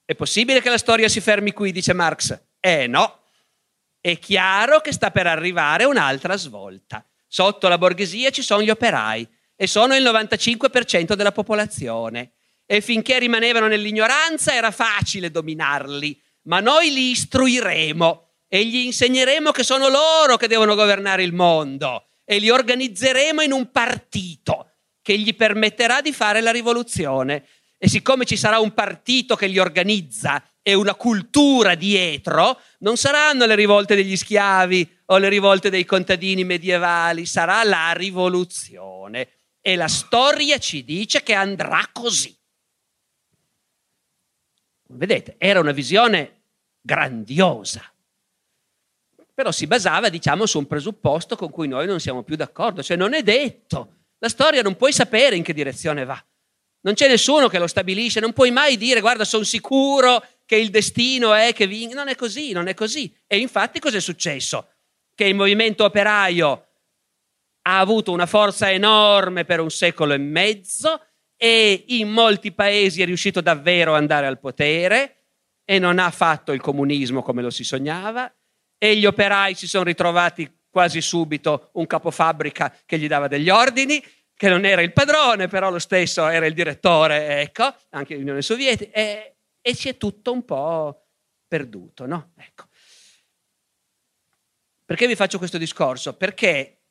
È 0.08 0.14
possibile 0.14 0.62
che 0.62 0.70
la 0.70 0.78
storia 0.78 1.06
si 1.06 1.20
fermi 1.20 1.52
qui, 1.52 1.70
dice 1.70 1.92
Marx? 1.92 2.34
Eh 2.60 2.86
no, 2.86 3.24
è 4.00 4.18
chiaro 4.18 4.80
che 4.80 4.90
sta 4.90 5.10
per 5.10 5.26
arrivare 5.26 5.84
un'altra 5.84 6.34
svolta. 6.38 7.04
Sotto 7.26 7.68
la 7.68 7.76
borghesia 7.76 8.30
ci 8.30 8.40
sono 8.40 8.62
gli 8.62 8.70
operai 8.70 9.28
e 9.54 9.66
sono 9.66 9.94
il 9.94 10.02
95% 10.02 11.12
della 11.12 11.30
popolazione. 11.30 12.32
E 12.64 12.80
finché 12.80 13.18
rimanevano 13.18 13.66
nell'ignoranza 13.66 14.54
era 14.54 14.70
facile 14.70 15.30
dominarli, 15.30 16.18
ma 16.44 16.60
noi 16.60 16.90
li 16.90 17.10
istruiremo 17.10 18.28
e 18.48 18.64
gli 18.64 18.86
insegneremo 18.86 19.50
che 19.50 19.62
sono 19.62 19.90
loro 19.90 20.38
che 20.38 20.48
devono 20.48 20.74
governare 20.74 21.22
il 21.22 21.34
mondo 21.34 22.06
e 22.24 22.38
li 22.38 22.48
organizzeremo 22.48 23.42
in 23.42 23.52
un 23.52 23.70
partito 23.70 24.70
che 25.02 25.18
gli 25.18 25.34
permetterà 25.34 26.00
di 26.00 26.14
fare 26.14 26.40
la 26.40 26.50
rivoluzione. 26.50 27.46
E 27.78 27.88
siccome 27.88 28.24
ci 28.24 28.36
sarà 28.36 28.58
un 28.58 28.74
partito 28.74 29.36
che 29.36 29.46
li 29.46 29.58
organizza 29.58 30.42
e 30.62 30.74
una 30.74 30.94
cultura 30.96 31.76
dietro, 31.76 32.60
non 32.80 32.96
saranno 32.96 33.46
le 33.46 33.54
rivolte 33.54 33.94
degli 33.94 34.16
schiavi 34.16 34.98
o 35.06 35.18
le 35.18 35.28
rivolte 35.28 35.70
dei 35.70 35.84
contadini 35.84 36.44
medievali, 36.44 37.24
sarà 37.24 37.62
la 37.62 37.92
rivoluzione. 37.92 39.28
E 39.60 39.76
la 39.76 39.88
storia 39.88 40.58
ci 40.58 40.84
dice 40.84 41.22
che 41.22 41.34
andrà 41.34 41.88
così. 41.92 42.36
Vedete, 44.90 45.36
era 45.38 45.60
una 45.60 45.72
visione 45.72 46.42
grandiosa, 46.80 47.82
però 49.34 49.52
si 49.52 49.68
basava, 49.68 50.08
diciamo, 50.08 50.46
su 50.46 50.58
un 50.58 50.66
presupposto 50.66 51.36
con 51.36 51.50
cui 51.50 51.68
noi 51.68 51.86
non 51.86 52.00
siamo 52.00 52.24
più 52.24 52.34
d'accordo, 52.34 52.82
cioè 52.82 52.96
non 52.96 53.14
è 53.14 53.22
detto. 53.22 54.06
La 54.18 54.28
storia 54.28 54.62
non 54.62 54.76
puoi 54.76 54.92
sapere 54.92 55.36
in 55.36 55.44
che 55.44 55.52
direzione 55.52 56.04
va. 56.04 56.20
Non 56.88 56.96
c'è 56.96 57.06
nessuno 57.06 57.48
che 57.48 57.58
lo 57.58 57.66
stabilisce, 57.66 58.18
non 58.18 58.32
puoi 58.32 58.50
mai 58.50 58.78
dire 58.78 59.02
guarda 59.02 59.26
sono 59.26 59.44
sicuro 59.44 60.24
che 60.46 60.56
il 60.56 60.70
destino 60.70 61.34
è 61.34 61.52
che 61.52 61.66
vinca. 61.66 61.94
Non 61.94 62.08
è 62.08 62.14
così, 62.14 62.52
non 62.52 62.66
è 62.66 62.72
così. 62.72 63.14
E 63.26 63.36
infatti 63.36 63.78
cosa 63.78 63.98
è 63.98 64.00
successo? 64.00 64.68
Che 65.14 65.24
il 65.24 65.34
movimento 65.34 65.84
operaio 65.84 66.66
ha 67.60 67.78
avuto 67.78 68.10
una 68.10 68.24
forza 68.24 68.70
enorme 68.70 69.44
per 69.44 69.60
un 69.60 69.70
secolo 69.70 70.14
e 70.14 70.16
mezzo 70.16 71.02
e 71.36 71.84
in 71.88 72.08
molti 72.08 72.52
paesi 72.52 73.02
è 73.02 73.04
riuscito 73.04 73.42
davvero 73.42 73.92
ad 73.92 74.00
andare 74.00 74.26
al 74.26 74.40
potere 74.40 75.24
e 75.66 75.78
non 75.78 75.98
ha 75.98 76.10
fatto 76.10 76.52
il 76.52 76.62
comunismo 76.62 77.20
come 77.20 77.42
lo 77.42 77.50
si 77.50 77.64
sognava 77.64 78.34
e 78.78 78.96
gli 78.96 79.04
operai 79.04 79.54
si 79.54 79.68
sono 79.68 79.84
ritrovati 79.84 80.50
quasi 80.70 81.02
subito 81.02 81.68
un 81.74 81.86
capofabbrica 81.86 82.74
che 82.86 82.98
gli 82.98 83.08
dava 83.08 83.28
degli 83.28 83.50
ordini 83.50 84.02
che 84.38 84.48
non 84.48 84.64
era 84.64 84.82
il 84.82 84.92
padrone, 84.92 85.48
però 85.48 85.68
lo 85.68 85.80
stesso 85.80 86.28
era 86.28 86.46
il 86.46 86.54
direttore, 86.54 87.40
ecco, 87.40 87.74
anche 87.90 88.14
l'Unione 88.14 88.40
Sovietica, 88.40 88.96
e, 88.96 89.34
e 89.60 89.74
si 89.74 89.88
è 89.88 89.96
tutto 89.96 90.30
un 90.30 90.44
po' 90.44 91.08
perduto, 91.48 92.06
no? 92.06 92.34
Ecco. 92.36 92.66
Perché 94.84 95.08
vi 95.08 95.16
faccio 95.16 95.38
questo 95.38 95.58
discorso? 95.58 96.14
Perché 96.14 96.82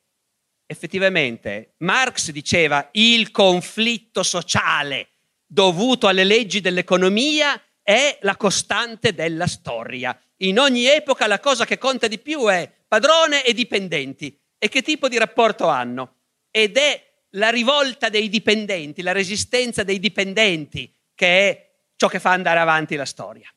effettivamente 0.66 1.72
Marx 1.78 2.32
diceva 2.32 2.86
il 2.92 3.30
conflitto 3.30 4.22
sociale 4.22 5.08
dovuto 5.46 6.06
alle 6.06 6.24
leggi 6.24 6.60
dell'economia 6.60 7.58
è 7.82 8.18
la 8.20 8.36
costante 8.36 9.14
della 9.14 9.46
storia. 9.46 10.16
In 10.42 10.58
ogni 10.58 10.84
epoca 10.84 11.26
la 11.26 11.40
cosa 11.40 11.64
che 11.64 11.78
conta 11.78 12.08
di 12.08 12.18
più 12.18 12.46
è 12.46 12.70
padrone 12.86 13.42
e 13.42 13.54
dipendenti 13.54 14.38
e 14.58 14.68
che 14.68 14.82
tipo 14.82 15.08
di 15.08 15.16
rapporto 15.16 15.66
hanno. 15.66 16.16
Ed 16.50 16.76
è 16.76 17.07
la 17.30 17.50
rivolta 17.50 18.08
dei 18.08 18.28
dipendenti, 18.28 19.02
la 19.02 19.12
resistenza 19.12 19.82
dei 19.82 19.98
dipendenti, 19.98 20.94
che 21.14 21.50
è 21.50 21.70
ciò 21.96 22.08
che 22.08 22.20
fa 22.20 22.30
andare 22.30 22.60
avanti 22.60 22.96
la 22.96 23.04
storia. 23.04 23.52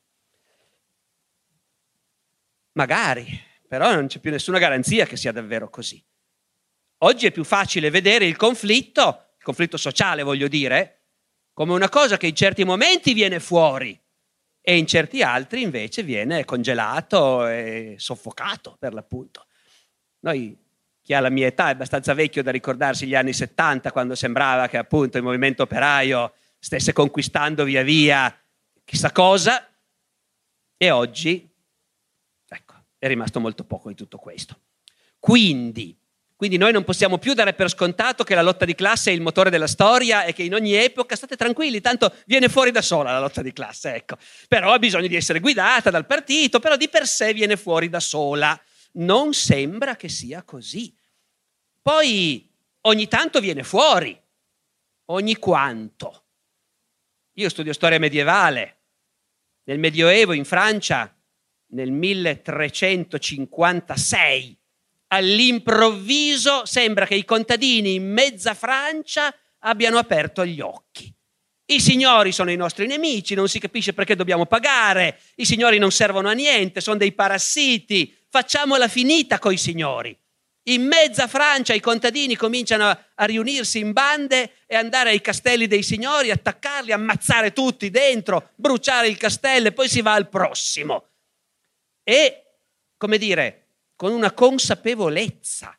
Magari, 2.72 3.40
però 3.68 3.94
non 3.94 4.06
c'è 4.06 4.18
più 4.18 4.30
nessuna 4.30 4.58
garanzia 4.58 5.06
che 5.06 5.16
sia 5.16 5.32
davvero 5.32 5.70
così. 5.70 6.02
Oggi 6.98 7.26
è 7.26 7.32
più 7.32 7.44
facile 7.44 7.90
vedere 7.90 8.26
il 8.26 8.36
conflitto, 8.36 9.34
il 9.36 9.44
conflitto 9.44 9.76
sociale 9.76 10.22
voglio 10.22 10.48
dire, 10.48 11.00
come 11.52 11.72
una 11.72 11.88
cosa 11.88 12.16
che 12.16 12.28
in 12.28 12.34
certi 12.34 12.64
momenti 12.64 13.12
viene 13.12 13.40
fuori 13.40 13.98
e 14.60 14.76
in 14.76 14.86
certi 14.86 15.22
altri 15.22 15.62
invece 15.62 16.02
viene 16.02 16.44
congelato 16.44 17.46
e 17.46 17.96
soffocato 17.98 18.76
per 18.78 18.94
l'appunto. 18.94 19.46
Noi 20.20 20.56
chi 21.02 21.14
ha 21.14 21.20
la 21.20 21.30
mia 21.30 21.48
età 21.48 21.68
è 21.68 21.72
abbastanza 21.72 22.14
vecchio 22.14 22.42
da 22.42 22.50
ricordarsi 22.50 23.06
gli 23.06 23.14
anni 23.14 23.32
70 23.32 23.90
quando 23.90 24.14
sembrava 24.14 24.68
che 24.68 24.78
appunto 24.78 25.16
il 25.18 25.24
movimento 25.24 25.64
operaio 25.64 26.32
stesse 26.58 26.92
conquistando 26.92 27.64
via 27.64 27.82
via 27.82 28.34
chissà 28.84 29.10
cosa 29.10 29.68
e 30.76 30.90
oggi 30.90 31.48
ecco, 32.48 32.74
è 32.98 33.08
rimasto 33.08 33.40
molto 33.40 33.64
poco 33.64 33.88
di 33.88 33.94
tutto 33.94 34.18
questo. 34.18 34.58
Quindi, 35.18 35.96
quindi 36.36 36.56
noi 36.56 36.72
non 36.72 36.84
possiamo 36.84 37.18
più 37.18 37.34
dare 37.34 37.54
per 37.54 37.68
scontato 37.68 38.24
che 38.24 38.34
la 38.34 38.42
lotta 38.42 38.64
di 38.64 38.74
classe 38.74 39.10
è 39.10 39.14
il 39.14 39.20
motore 39.20 39.50
della 39.50 39.66
storia 39.66 40.24
e 40.24 40.32
che 40.32 40.42
in 40.42 40.54
ogni 40.54 40.74
epoca 40.74 41.16
state 41.16 41.36
tranquilli, 41.36 41.80
tanto 41.80 42.12
viene 42.26 42.48
fuori 42.48 42.70
da 42.70 42.82
sola 42.82 43.12
la 43.12 43.20
lotta 43.20 43.42
di 43.42 43.52
classe, 43.52 43.94
ecco. 43.94 44.16
Però 44.48 44.72
ha 44.72 44.78
bisogno 44.78 45.06
di 45.06 45.16
essere 45.16 45.40
guidata 45.40 45.90
dal 45.90 46.06
partito, 46.06 46.58
però 46.58 46.76
di 46.76 46.88
per 46.88 47.06
sé 47.06 47.32
viene 47.32 47.56
fuori 47.56 47.88
da 47.88 48.00
sola 48.00 48.60
non 48.92 49.34
sembra 49.34 49.96
che 49.96 50.08
sia 50.08 50.42
così. 50.42 50.96
Poi 51.80 52.50
ogni 52.82 53.08
tanto 53.08 53.40
viene 53.40 53.62
fuori, 53.62 54.20
ogni 55.06 55.36
quanto. 55.36 56.24
Io 57.34 57.48
studio 57.48 57.72
storia 57.72 57.98
medievale. 57.98 58.80
Nel 59.64 59.78
Medioevo 59.78 60.32
in 60.32 60.44
Francia, 60.44 61.16
nel 61.68 61.92
1356, 61.92 64.58
all'improvviso 65.08 66.66
sembra 66.66 67.06
che 67.06 67.14
i 67.14 67.24
contadini 67.24 67.94
in 67.94 68.12
mezza 68.12 68.54
Francia 68.54 69.34
abbiano 69.60 69.98
aperto 69.98 70.44
gli 70.44 70.60
occhi. 70.60 71.14
I 71.66 71.80
signori 71.80 72.32
sono 72.32 72.50
i 72.50 72.56
nostri 72.56 72.86
nemici, 72.86 73.34
non 73.34 73.48
si 73.48 73.58
capisce 73.58 73.92
perché 73.92 74.16
dobbiamo 74.16 74.46
pagare, 74.46 75.20
i 75.36 75.44
signori 75.46 75.78
non 75.78 75.92
servono 75.92 76.28
a 76.28 76.32
niente, 76.32 76.80
sono 76.80 76.96
dei 76.96 77.12
parassiti, 77.12 78.14
facciamola 78.28 78.88
finita 78.88 79.38
coi 79.38 79.56
signori. 79.56 80.16
In 80.66 80.86
mezza 80.86 81.26
Francia 81.26 81.74
i 81.74 81.80
contadini 81.80 82.36
cominciano 82.36 82.86
a 82.86 83.24
riunirsi 83.24 83.80
in 83.80 83.92
bande 83.92 84.58
e 84.66 84.76
andare 84.76 85.10
ai 85.10 85.20
castelli 85.20 85.66
dei 85.66 85.82
signori, 85.82 86.30
attaccarli, 86.30 86.92
ammazzare 86.92 87.52
tutti 87.52 87.90
dentro, 87.90 88.50
bruciare 88.54 89.08
il 89.08 89.16
castello 89.16 89.68
e 89.68 89.72
poi 89.72 89.88
si 89.88 90.02
va 90.02 90.12
al 90.12 90.28
prossimo. 90.28 91.06
E, 92.04 92.44
come 92.96 93.18
dire, 93.18 93.66
con 93.96 94.12
una 94.12 94.32
consapevolezza, 94.32 95.76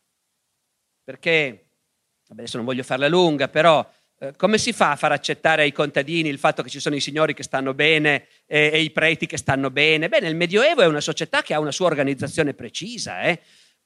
perché, 1.03 1.67
adesso 2.29 2.57
non 2.57 2.65
voglio 2.65 2.83
farla 2.83 3.07
lunga, 3.07 3.47
però 3.47 3.89
come 4.37 4.57
si 4.57 4.73
fa 4.73 4.91
a 4.91 4.95
far 4.95 5.11
accettare 5.11 5.63
ai 5.63 5.71
contadini 5.71 6.29
il 6.29 6.37
fatto 6.37 6.63
che 6.63 6.69
ci 6.69 6.79
sono 6.79 6.95
i 6.95 7.01
signori 7.01 7.33
che 7.33 7.43
stanno 7.43 7.73
bene 7.73 8.27
e, 8.45 8.69
e 8.73 8.81
i 8.81 8.91
preti 8.91 9.25
che 9.25 9.37
stanno 9.37 9.69
bene? 9.69 10.09
Bene, 10.09 10.27
il 10.27 10.35
Medioevo 10.35 10.81
è 10.81 10.85
una 10.85 11.01
società 11.01 11.41
che 11.41 11.53
ha 11.53 11.59
una 11.59 11.71
sua 11.71 11.87
organizzazione 11.87 12.53
precisa, 12.53 13.21
eh? 13.21 13.39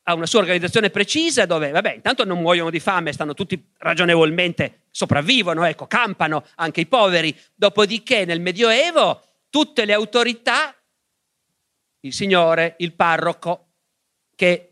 ha 0.09 0.13
una 0.13 0.25
sua 0.25 0.39
organizzazione 0.39 0.89
precisa 0.89 1.45
dove, 1.45 1.71
vabbè, 1.71 1.95
intanto 1.95 2.23
non 2.23 2.39
muoiono 2.39 2.69
di 2.69 2.79
fame, 2.79 3.11
stanno 3.11 3.33
tutti 3.33 3.71
ragionevolmente, 3.77 4.83
sopravvivono, 4.89 5.65
ecco, 5.65 5.85
campano 5.85 6.45
anche 6.55 6.81
i 6.81 6.85
poveri. 6.85 7.35
Dopodiché 7.53 8.23
nel 8.23 8.39
Medioevo 8.39 9.21
tutte 9.49 9.83
le 9.83 9.93
autorità, 9.93 10.73
il 12.01 12.13
signore, 12.13 12.75
il 12.77 12.93
parroco, 12.93 13.71
che 14.33 14.66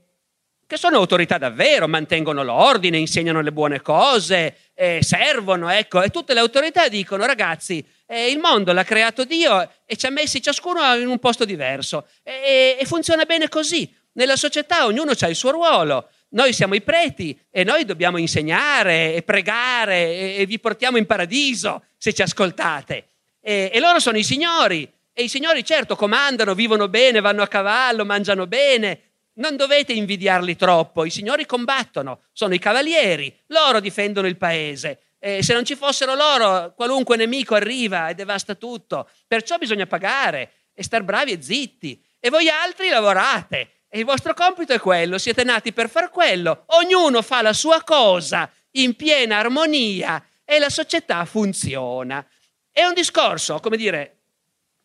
che 0.67 0.77
sono 0.77 0.97
autorità 0.97 1.37
davvero, 1.37 1.87
mantengono 1.87 2.43
l'ordine, 2.43 2.97
insegnano 2.97 3.41
le 3.41 3.51
buone 3.51 3.81
cose, 3.81 4.55
eh, 4.73 4.99
servono, 5.03 5.69
ecco, 5.69 6.01
e 6.01 6.09
tutte 6.09 6.33
le 6.33 6.39
autorità 6.39 6.87
dicono 6.87 7.25
ragazzi, 7.25 7.85
eh, 8.07 8.29
il 8.29 8.39
mondo 8.39 8.73
l'ha 8.73 8.83
creato 8.83 9.25
Dio 9.25 9.69
e 9.85 9.95
ci 9.95 10.05
ha 10.05 10.09
messi 10.09 10.41
ciascuno 10.41 10.95
in 10.95 11.07
un 11.07 11.19
posto 11.19 11.45
diverso 11.45 12.07
e, 12.23 12.77
e 12.79 12.85
funziona 12.85 13.25
bene 13.25 13.47
così. 13.47 13.93
Nella 14.13 14.35
società 14.37 14.85
ognuno 14.85 15.11
ha 15.19 15.27
il 15.27 15.35
suo 15.35 15.51
ruolo, 15.51 16.09
noi 16.29 16.53
siamo 16.53 16.73
i 16.73 16.81
preti 16.81 17.37
e 17.51 17.63
noi 17.63 17.85
dobbiamo 17.85 18.17
insegnare 18.17 19.13
e 19.13 19.21
pregare 19.21 20.05
e, 20.05 20.35
e 20.39 20.45
vi 20.45 20.59
portiamo 20.59 20.97
in 20.97 21.05
paradiso 21.05 21.83
se 21.97 22.13
ci 22.13 22.21
ascoltate. 22.21 23.09
E, 23.41 23.69
e 23.71 23.79
loro 23.79 23.99
sono 23.99 24.17
i 24.17 24.23
signori 24.23 24.89
e 25.13 25.23
i 25.23 25.29
signori 25.29 25.63
certo 25.63 25.95
comandano, 25.95 26.53
vivono 26.55 26.89
bene, 26.89 27.21
vanno 27.21 27.41
a 27.41 27.47
cavallo, 27.47 28.03
mangiano 28.03 28.47
bene, 28.47 29.04
non 29.35 29.55
dovete 29.55 29.93
invidiarli 29.93 30.55
troppo, 30.55 31.05
i 31.05 31.09
signori 31.09 31.45
combattono, 31.45 32.21
sono 32.31 32.53
i 32.53 32.59
cavalieri, 32.59 33.35
loro 33.47 33.79
difendono 33.79 34.27
il 34.27 34.37
paese. 34.37 34.99
E 35.19 35.41
se 35.41 35.53
non 35.53 35.65
ci 35.65 35.75
fossero 35.75 36.13
loro, 36.13 36.73
qualunque 36.75 37.17
nemico 37.17 37.55
arriva 37.55 38.09
e 38.09 38.13
devasta 38.13 38.55
tutto. 38.55 39.09
Perciò 39.27 39.57
bisogna 39.57 39.87
pagare 39.87 40.51
e 40.73 40.83
star 40.83 41.03
bravi 41.03 41.31
e 41.31 41.41
zitti. 41.41 41.99
E 42.19 42.29
voi 42.29 42.47
altri 42.47 42.89
lavorate. 42.89 43.69
E 43.89 43.99
il 43.99 44.05
vostro 44.05 44.33
compito 44.33 44.73
è 44.73 44.79
quello, 44.79 45.17
siete 45.17 45.43
nati 45.43 45.73
per 45.73 45.89
far 45.89 46.09
quello. 46.11 46.65
Ognuno 46.67 47.21
fa 47.21 47.41
la 47.41 47.53
sua 47.53 47.81
cosa 47.83 48.51
in 48.71 48.95
piena 48.95 49.37
armonia 49.39 50.23
e 50.43 50.59
la 50.59 50.69
società 50.69 51.25
funziona. 51.25 52.25
È 52.71 52.83
un 52.83 52.93
discorso, 52.93 53.59
come 53.59 53.77
dire, 53.77 54.19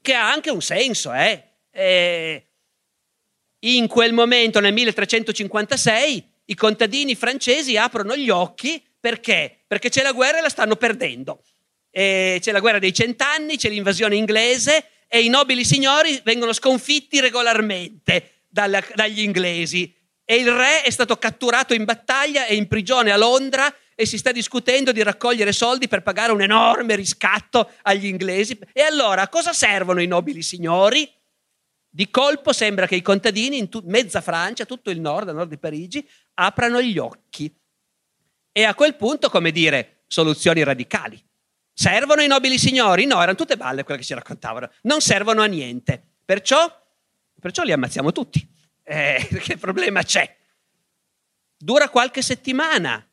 che 0.01 0.15
ha 0.15 0.31
anche 0.31 0.51
un 0.51 0.63
senso, 0.63 1.13
eh? 1.13 1.45
eh 1.71 2.50
in 3.61 3.87
quel 3.89 4.13
momento, 4.13 4.61
nel 4.61 4.73
1356, 4.73 6.25
i 6.47 6.55
contadini 6.55 7.15
francesi 7.15 7.77
aprono 7.77 8.17
gli 8.17 8.31
occhi 8.31 8.83
perché? 8.99 9.61
Perché 9.67 9.89
c'è 9.89 10.03
la 10.03 10.13
guerra 10.13 10.39
e 10.39 10.43
la 10.43 10.49
stanno 10.49 10.77
perdendo. 10.77 11.43
E 11.91 12.39
c'è 12.41 12.53
la 12.53 12.61
guerra 12.61 12.79
dei 12.79 12.93
cent'anni, 12.93 13.57
c'è 13.57 13.69
l'invasione 13.69 14.17
inglese 14.17 14.85
e 15.09 15.23
i 15.23 15.29
nobili 15.29 15.65
signori 15.65 16.21
vengono 16.23 16.53
sconfitti 16.53 17.21
regolarmente 17.21 18.45
dalla, 18.49 18.83
dagli 18.95 19.21
inglesi. 19.21 19.93
E 20.25 20.37
il 20.37 20.51
re 20.51 20.83
è 20.83 20.91
stato 20.91 21.17
catturato 21.17 21.75
in 21.75 21.85
battaglia 21.85 22.47
e 22.47 22.55
in 22.55 22.69
prigione 22.69 23.11
a 23.11 23.17
Londra 23.17 23.75
e 23.95 24.07
si 24.07 24.17
sta 24.17 24.33
discutendo 24.33 24.93
di 24.93 25.03
raccogliere 25.03 25.53
soldi 25.53 25.89
per 25.89 26.03
pagare 26.03 26.33
un 26.33 26.41
enorme 26.41 26.95
riscatto 26.95 27.71
agli 27.83 28.07
inglesi. 28.07 28.59
E 28.73 28.83
allora 28.83 29.23
a 29.23 29.29
cosa 29.29 29.53
servono 29.53 30.01
i 30.01 30.07
nobili 30.07 30.43
signori? 30.43 31.11
Di 31.93 32.09
colpo 32.09 32.53
sembra 32.53 32.87
che 32.87 32.95
i 32.95 33.03
contadini 33.03 33.59
in 33.59 33.69
tu- 33.69 33.83
mezza 33.85 34.21
Francia, 34.21 34.65
tutto 34.65 34.91
il 34.91 35.01
nord, 35.01 35.29
a 35.29 35.33
nord 35.33 35.49
di 35.49 35.59
Parigi, 35.59 36.09
aprano 36.35 36.81
gli 36.81 36.99
occhi. 36.99 37.53
E 38.53 38.65
a 38.65 38.75
quel 38.75 38.95
punto, 38.95 39.29
come 39.29 39.51
dire, 39.51 40.05
soluzioni 40.07 40.63
radicali. 40.63 41.21
Servono 41.73 42.23
i 42.23 42.29
nobili 42.29 42.59
signori? 42.59 43.07
No, 43.07 43.17
erano 43.17 43.37
tutte 43.37 43.57
balle 43.57 43.83
quelle 43.83 43.99
che 43.99 44.07
ci 44.07 44.15
raccontavano. 44.15 44.71
Non 44.83 45.01
servono 45.01 45.43
a 45.43 45.47
niente. 45.47 46.01
Perciò, 46.25 46.71
perciò 47.41 47.65
li 47.65 47.73
ammazziamo 47.73 48.13
tutti. 48.13 48.47
Eh, 48.85 49.27
che 49.43 49.57
problema 49.57 50.03
c'è? 50.03 50.37
Dura 51.57 51.89
qualche 51.89 52.23
settimana. 52.23 53.05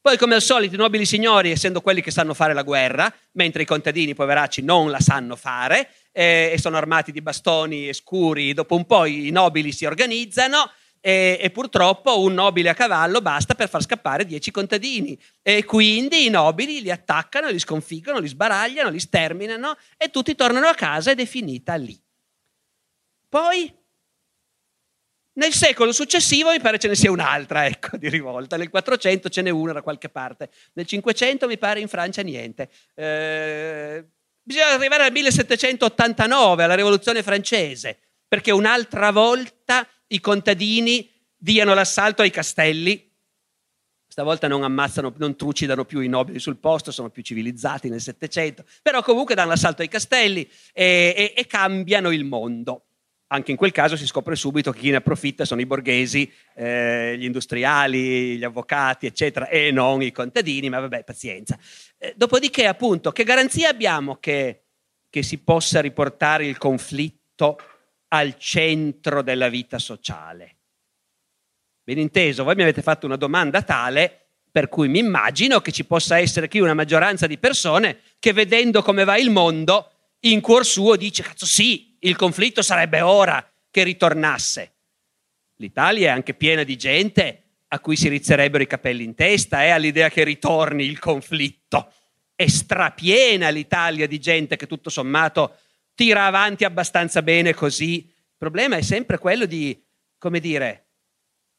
Poi, 0.00 0.16
come 0.16 0.36
al 0.36 0.42
solito, 0.42 0.76
i 0.76 0.78
nobili 0.78 1.04
signori, 1.04 1.50
essendo 1.50 1.80
quelli 1.80 2.00
che 2.00 2.10
sanno 2.10 2.32
fare 2.32 2.54
la 2.54 2.62
guerra, 2.62 3.12
mentre 3.32 3.62
i 3.62 3.66
contadini, 3.66 4.14
poveracci, 4.14 4.62
non 4.62 4.90
la 4.90 5.00
sanno 5.00 5.34
fare 5.34 5.90
eh, 6.12 6.50
e 6.52 6.58
sono 6.58 6.76
armati 6.76 7.12
di 7.12 7.22
bastoni 7.22 7.88
e 7.88 7.92
scuri, 7.92 8.52
dopo 8.52 8.76
un 8.76 8.84
po' 8.84 9.04
i 9.04 9.30
nobili 9.30 9.72
si 9.72 9.84
organizzano 9.84 10.70
e, 11.00 11.38
e, 11.40 11.50
purtroppo 11.50 12.20
un 12.20 12.34
nobile 12.34 12.68
a 12.68 12.74
cavallo 12.74 13.22
basta 13.22 13.54
per 13.54 13.68
far 13.68 13.82
scappare 13.82 14.26
dieci 14.26 14.50
contadini 14.50 15.18
e 15.40 15.64
quindi 15.64 16.26
i 16.26 16.30
nobili 16.30 16.82
li 16.82 16.90
attaccano, 16.90 17.48
li 17.48 17.58
sconfiggono, 17.58 18.18
li 18.18 18.28
sbaragliano, 18.28 18.90
li 18.90 19.00
sterminano 19.00 19.76
e 19.96 20.10
tutti 20.10 20.34
tornano 20.34 20.66
a 20.66 20.74
casa 20.74 21.10
ed 21.10 21.20
è 21.20 21.26
finita 21.26 21.74
lì. 21.76 21.98
Poi 23.28 23.72
nel 25.32 25.52
secolo 25.54 25.92
successivo 25.92 26.50
mi 26.50 26.60
pare 26.60 26.78
ce 26.78 26.88
ne 26.88 26.96
sia 26.96 27.10
un'altra, 27.10 27.64
ecco, 27.64 27.96
di 27.96 28.10
rivolta. 28.10 28.58
Nel 28.58 28.68
400 28.68 29.30
ce 29.30 29.40
n'è 29.40 29.48
una 29.48 29.72
da 29.72 29.80
qualche 29.80 30.10
parte. 30.10 30.50
Nel 30.74 30.84
500 30.84 31.46
mi 31.46 31.56
pare 31.56 31.80
in 31.80 31.88
Francia 31.88 32.20
niente. 32.20 32.68
Eh, 32.94 34.04
bisogna 34.50 34.72
arrivare 34.72 35.04
al 35.04 35.12
1789, 35.12 36.64
alla 36.64 36.74
rivoluzione 36.74 37.22
francese, 37.22 37.98
perché 38.26 38.50
un'altra 38.50 39.12
volta 39.12 39.86
i 40.08 40.18
contadini 40.18 41.08
diano 41.36 41.72
l'assalto 41.72 42.22
ai 42.22 42.30
castelli. 42.30 43.08
Stavolta 44.08 44.48
non 44.48 44.64
ammazzano, 44.64 45.14
non 45.18 45.36
trucidano 45.36 45.84
più 45.84 46.00
i 46.00 46.08
nobili 46.08 46.40
sul 46.40 46.56
posto, 46.56 46.90
sono 46.90 47.10
più 47.10 47.22
civilizzati 47.22 47.88
nel 47.88 48.00
Settecento, 48.00 48.64
però 48.82 49.02
comunque 49.02 49.36
danno 49.36 49.50
l'assalto 49.50 49.82
ai 49.82 49.88
castelli 49.88 50.42
e, 50.72 51.14
e, 51.16 51.34
e 51.36 51.46
cambiano 51.46 52.10
il 52.10 52.24
mondo 52.24 52.86
anche 53.32 53.52
in 53.52 53.56
quel 53.56 53.70
caso 53.70 53.96
si 53.96 54.06
scopre 54.06 54.34
subito 54.34 54.72
che 54.72 54.80
chi 54.80 54.90
ne 54.90 54.96
approfitta 54.96 55.44
sono 55.44 55.60
i 55.60 55.66
borghesi, 55.66 56.30
eh, 56.54 57.16
gli 57.16 57.24
industriali, 57.24 58.36
gli 58.36 58.44
avvocati, 58.44 59.06
eccetera, 59.06 59.48
e 59.48 59.70
non 59.70 60.02
i 60.02 60.10
contadini, 60.10 60.68
ma 60.68 60.80
vabbè, 60.80 61.04
pazienza. 61.04 61.58
Eh, 61.96 62.12
dopodiché, 62.16 62.66
appunto, 62.66 63.12
che 63.12 63.22
garanzia 63.22 63.68
abbiamo 63.68 64.16
che, 64.16 64.64
che 65.08 65.22
si 65.22 65.38
possa 65.38 65.80
riportare 65.80 66.46
il 66.46 66.58
conflitto 66.58 67.58
al 68.08 68.36
centro 68.36 69.22
della 69.22 69.48
vita 69.48 69.78
sociale. 69.78 70.56
Ben 71.84 71.98
inteso, 71.98 72.42
voi 72.42 72.56
mi 72.56 72.62
avete 72.62 72.82
fatto 72.82 73.06
una 73.06 73.16
domanda 73.16 73.62
tale 73.62 74.16
per 74.50 74.68
cui 74.68 74.88
mi 74.88 74.98
immagino 74.98 75.60
che 75.60 75.70
ci 75.70 75.84
possa 75.84 76.18
essere 76.18 76.48
qui 76.48 76.58
una 76.58 76.74
maggioranza 76.74 77.28
di 77.28 77.38
persone 77.38 78.00
che 78.18 78.32
vedendo 78.32 78.82
come 78.82 79.04
va 79.04 79.16
il 79.16 79.30
mondo, 79.30 79.92
in 80.24 80.40
cuor 80.40 80.66
suo 80.66 80.96
dice, 80.96 81.22
cazzo 81.22 81.46
sì, 81.46 81.89
il 82.00 82.16
conflitto 82.16 82.62
sarebbe 82.62 83.00
ora 83.00 83.44
che 83.70 83.82
ritornasse. 83.82 84.74
L'Italia 85.56 86.08
è 86.08 86.10
anche 86.10 86.34
piena 86.34 86.62
di 86.62 86.76
gente 86.76 87.42
a 87.68 87.80
cui 87.80 87.96
si 87.96 88.08
rizzerebbero 88.08 88.62
i 88.62 88.66
capelli 88.66 89.04
in 89.04 89.14
testa 89.14 89.64
eh, 89.64 89.70
all'idea 89.70 90.08
che 90.08 90.24
ritorni 90.24 90.84
il 90.84 90.98
conflitto. 90.98 91.92
È 92.34 92.46
strapiena 92.46 93.50
l'Italia 93.50 94.06
di 94.06 94.18
gente 94.18 94.56
che 94.56 94.66
tutto 94.66 94.90
sommato 94.90 95.58
tira 95.94 96.26
avanti 96.26 96.64
abbastanza 96.64 97.22
bene 97.22 97.54
così. 97.54 98.06
Il 98.06 98.36
problema 98.38 98.76
è 98.76 98.82
sempre 98.82 99.18
quello 99.18 99.44
di, 99.44 99.80
come 100.16 100.40
dire, 100.40 100.86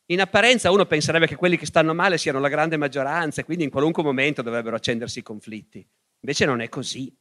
in 0.08 0.20
apparenza 0.20 0.72
uno 0.72 0.86
penserebbe 0.86 1.28
che 1.28 1.36
quelli 1.36 1.58
che 1.58 1.66
stanno 1.68 1.94
male 1.94 2.18
siano 2.18 2.40
la 2.40 2.50
grande 2.50 2.76
maggioranza 2.76 3.42
e 3.42 3.46
quindi 3.46 3.64
in 3.64 3.70
qualunque 3.70 4.04
momento 4.04 4.42
dovrebbero 4.42 4.76
accendersi 4.76 5.20
i 5.20 5.24
conflitti. 5.24 5.88
Invece 6.20 6.46
non 6.46 6.60
è 6.60 6.68
così. 6.68 7.16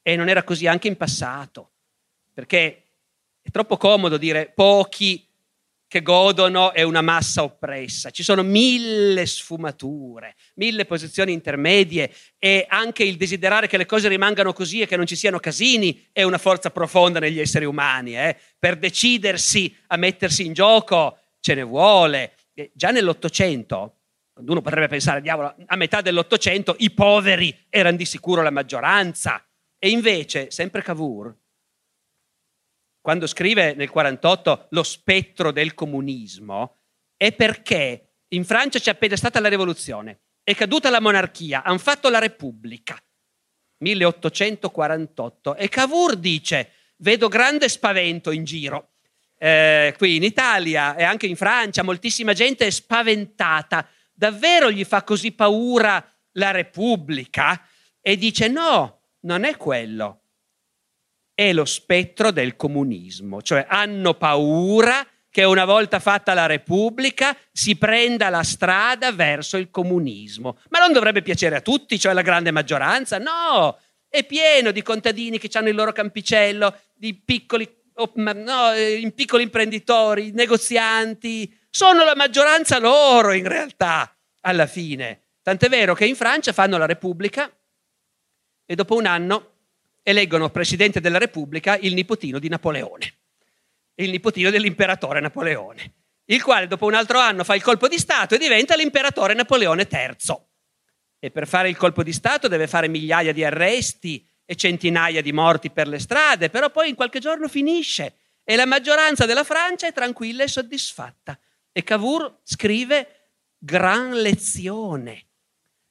E 0.00 0.16
non 0.16 0.28
era 0.28 0.42
così 0.42 0.66
anche 0.66 0.88
in 0.88 0.96
passato, 0.96 1.71
perché 2.32 2.82
è 3.42 3.50
troppo 3.50 3.76
comodo 3.76 4.16
dire 4.16 4.52
pochi 4.54 5.26
che 5.92 6.00
godono 6.00 6.72
è 6.72 6.80
una 6.80 7.02
massa 7.02 7.42
oppressa. 7.42 8.08
Ci 8.08 8.22
sono 8.22 8.42
mille 8.42 9.26
sfumature, 9.26 10.36
mille 10.54 10.86
posizioni 10.86 11.34
intermedie 11.34 12.10
e 12.38 12.64
anche 12.66 13.04
il 13.04 13.18
desiderare 13.18 13.66
che 13.66 13.76
le 13.76 13.84
cose 13.84 14.08
rimangano 14.08 14.54
così 14.54 14.80
e 14.80 14.86
che 14.86 14.96
non 14.96 15.04
ci 15.04 15.16
siano 15.16 15.38
casini 15.38 16.08
è 16.10 16.22
una 16.22 16.38
forza 16.38 16.70
profonda 16.70 17.18
negli 17.18 17.38
esseri 17.40 17.66
umani. 17.66 18.16
Eh? 18.16 18.38
Per 18.58 18.78
decidersi 18.78 19.76
a 19.88 19.98
mettersi 19.98 20.46
in 20.46 20.54
gioco 20.54 21.18
ce 21.40 21.52
ne 21.52 21.62
vuole. 21.62 22.36
E 22.54 22.70
già 22.72 22.90
nell'Ottocento, 22.90 23.96
uno 24.36 24.62
potrebbe 24.62 24.88
pensare, 24.88 25.20
diavolo, 25.20 25.54
a 25.66 25.76
metà 25.76 26.00
dell'Ottocento 26.00 26.74
i 26.78 26.90
poveri 26.92 27.66
erano 27.68 27.98
di 27.98 28.06
sicuro 28.06 28.40
la 28.40 28.50
maggioranza. 28.50 29.44
E 29.78 29.90
invece, 29.90 30.50
sempre 30.50 30.80
Cavour, 30.80 31.36
quando 33.02 33.26
scrive 33.26 33.74
nel 33.74 33.90
48 33.90 34.68
lo 34.70 34.82
spettro 34.84 35.50
del 35.50 35.74
comunismo, 35.74 36.78
è 37.16 37.32
perché 37.32 38.14
in 38.28 38.44
Francia 38.44 38.78
c'è 38.78 38.92
appena 38.92 39.16
stata 39.16 39.40
la 39.40 39.48
rivoluzione, 39.48 40.20
è 40.42 40.54
caduta 40.54 40.88
la 40.88 41.00
monarchia, 41.00 41.64
hanno 41.64 41.78
fatto 41.78 42.08
la 42.08 42.20
Repubblica, 42.20 42.96
1848, 43.78 45.56
e 45.56 45.68
Cavour 45.68 46.16
dice, 46.16 46.70
vedo 46.98 47.26
grande 47.26 47.68
spavento 47.68 48.30
in 48.30 48.44
giro. 48.44 48.92
Eh, 49.36 49.92
qui 49.98 50.14
in 50.14 50.22
Italia 50.22 50.94
e 50.94 51.02
anche 51.02 51.26
in 51.26 51.34
Francia 51.34 51.82
moltissima 51.82 52.32
gente 52.32 52.64
è 52.64 52.70
spaventata. 52.70 53.88
Davvero 54.12 54.70
gli 54.70 54.84
fa 54.84 55.02
così 55.02 55.32
paura 55.32 56.04
la 56.34 56.52
Repubblica? 56.52 57.66
E 58.00 58.16
dice 58.16 58.46
no, 58.46 59.00
non 59.22 59.42
è 59.42 59.56
quello 59.56 60.21
è 61.34 61.52
lo 61.52 61.64
spettro 61.64 62.30
del 62.30 62.56
comunismo, 62.56 63.42
cioè 63.42 63.66
hanno 63.68 64.14
paura 64.14 65.06
che 65.32 65.44
una 65.44 65.64
volta 65.64 65.98
fatta 65.98 66.34
la 66.34 66.44
Repubblica 66.44 67.34
si 67.50 67.76
prenda 67.76 68.28
la 68.28 68.42
strada 68.42 69.12
verso 69.12 69.56
il 69.56 69.70
comunismo. 69.70 70.58
Ma 70.68 70.78
non 70.78 70.92
dovrebbe 70.92 71.22
piacere 71.22 71.56
a 71.56 71.62
tutti, 71.62 71.98
cioè 71.98 72.12
alla 72.12 72.20
grande 72.20 72.50
maggioranza? 72.50 73.16
No, 73.16 73.78
è 74.10 74.24
pieno 74.24 74.72
di 74.72 74.82
contadini 74.82 75.38
che 75.38 75.48
hanno 75.56 75.70
il 75.70 75.74
loro 75.74 75.90
campicello, 75.92 76.76
di 76.94 77.14
piccoli, 77.14 77.66
no, 78.16 78.72
eh, 78.72 79.10
piccoli 79.14 79.44
imprenditori, 79.44 80.32
negozianti. 80.32 81.50
Sono 81.70 82.04
la 82.04 82.14
maggioranza 82.14 82.78
loro 82.78 83.32
in 83.32 83.48
realtà, 83.48 84.14
alla 84.42 84.66
fine. 84.66 85.22
Tant'è 85.42 85.70
vero 85.70 85.94
che 85.94 86.04
in 86.04 86.14
Francia 86.14 86.52
fanno 86.52 86.76
la 86.76 86.84
Repubblica 86.84 87.50
e 88.66 88.74
dopo 88.74 88.96
un 88.96 89.06
anno 89.06 89.51
eleggono 90.02 90.50
presidente 90.50 91.00
della 91.00 91.18
Repubblica 91.18 91.76
il 91.76 91.94
nipotino 91.94 92.38
di 92.38 92.48
Napoleone, 92.48 93.14
il 93.96 94.10
nipotino 94.10 94.50
dell'imperatore 94.50 95.20
Napoleone, 95.20 95.94
il 96.26 96.42
quale 96.42 96.66
dopo 96.66 96.86
un 96.86 96.94
altro 96.94 97.18
anno 97.18 97.44
fa 97.44 97.54
il 97.54 97.62
colpo 97.62 97.88
di 97.88 97.98
Stato 97.98 98.34
e 98.34 98.38
diventa 98.38 98.74
l'imperatore 98.74 99.34
Napoleone 99.34 99.88
III. 99.90 100.36
E 101.18 101.30
per 101.30 101.46
fare 101.46 101.68
il 101.68 101.76
colpo 101.76 102.02
di 102.02 102.12
Stato 102.12 102.48
deve 102.48 102.66
fare 102.66 102.88
migliaia 102.88 103.32
di 103.32 103.44
arresti 103.44 104.26
e 104.44 104.56
centinaia 104.56 105.22
di 105.22 105.32
morti 105.32 105.70
per 105.70 105.86
le 105.86 106.00
strade, 106.00 106.50
però 106.50 106.70
poi 106.70 106.88
in 106.88 106.94
qualche 106.96 107.20
giorno 107.20 107.48
finisce 107.48 108.16
e 108.44 108.56
la 108.56 108.66
maggioranza 108.66 109.24
della 109.24 109.44
Francia 109.44 109.86
è 109.86 109.92
tranquilla 109.92 110.42
e 110.42 110.48
soddisfatta. 110.48 111.38
E 111.70 111.82
Cavour 111.84 112.40
scrive 112.42 113.30
gran 113.56 114.12
lezione. 114.12 115.26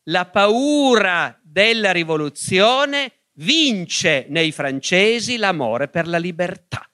La 0.06 0.26
paura 0.26 1.40
della 1.42 1.92
rivoluzione 1.92 3.21
vince 3.42 4.26
nei 4.30 4.52
francesi 4.52 5.38
l'amore 5.38 5.88
per 5.88 6.08
la 6.08 6.18
libertà. 6.18 6.90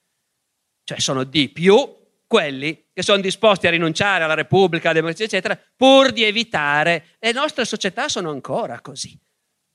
Cioè 0.84 1.00
sono 1.00 1.24
di 1.24 1.50
più 1.50 1.96
quelli 2.26 2.88
che 2.94 3.04
sono 3.04 3.22
disposti 3.22 3.68
a 3.68 3.70
rinunciare 3.70 4.24
alla 4.24 4.34
Repubblica, 4.34 4.90
alla 4.90 5.00
democrazia, 5.00 5.26
eccetera, 5.26 5.60
pur 5.76 6.12
di 6.12 6.24
evitare. 6.24 7.16
Le 7.20 7.32
nostre 7.32 7.66
società 7.66 8.10
sono 8.10 8.30
ancora 8.30 8.82
così. 8.82 9.18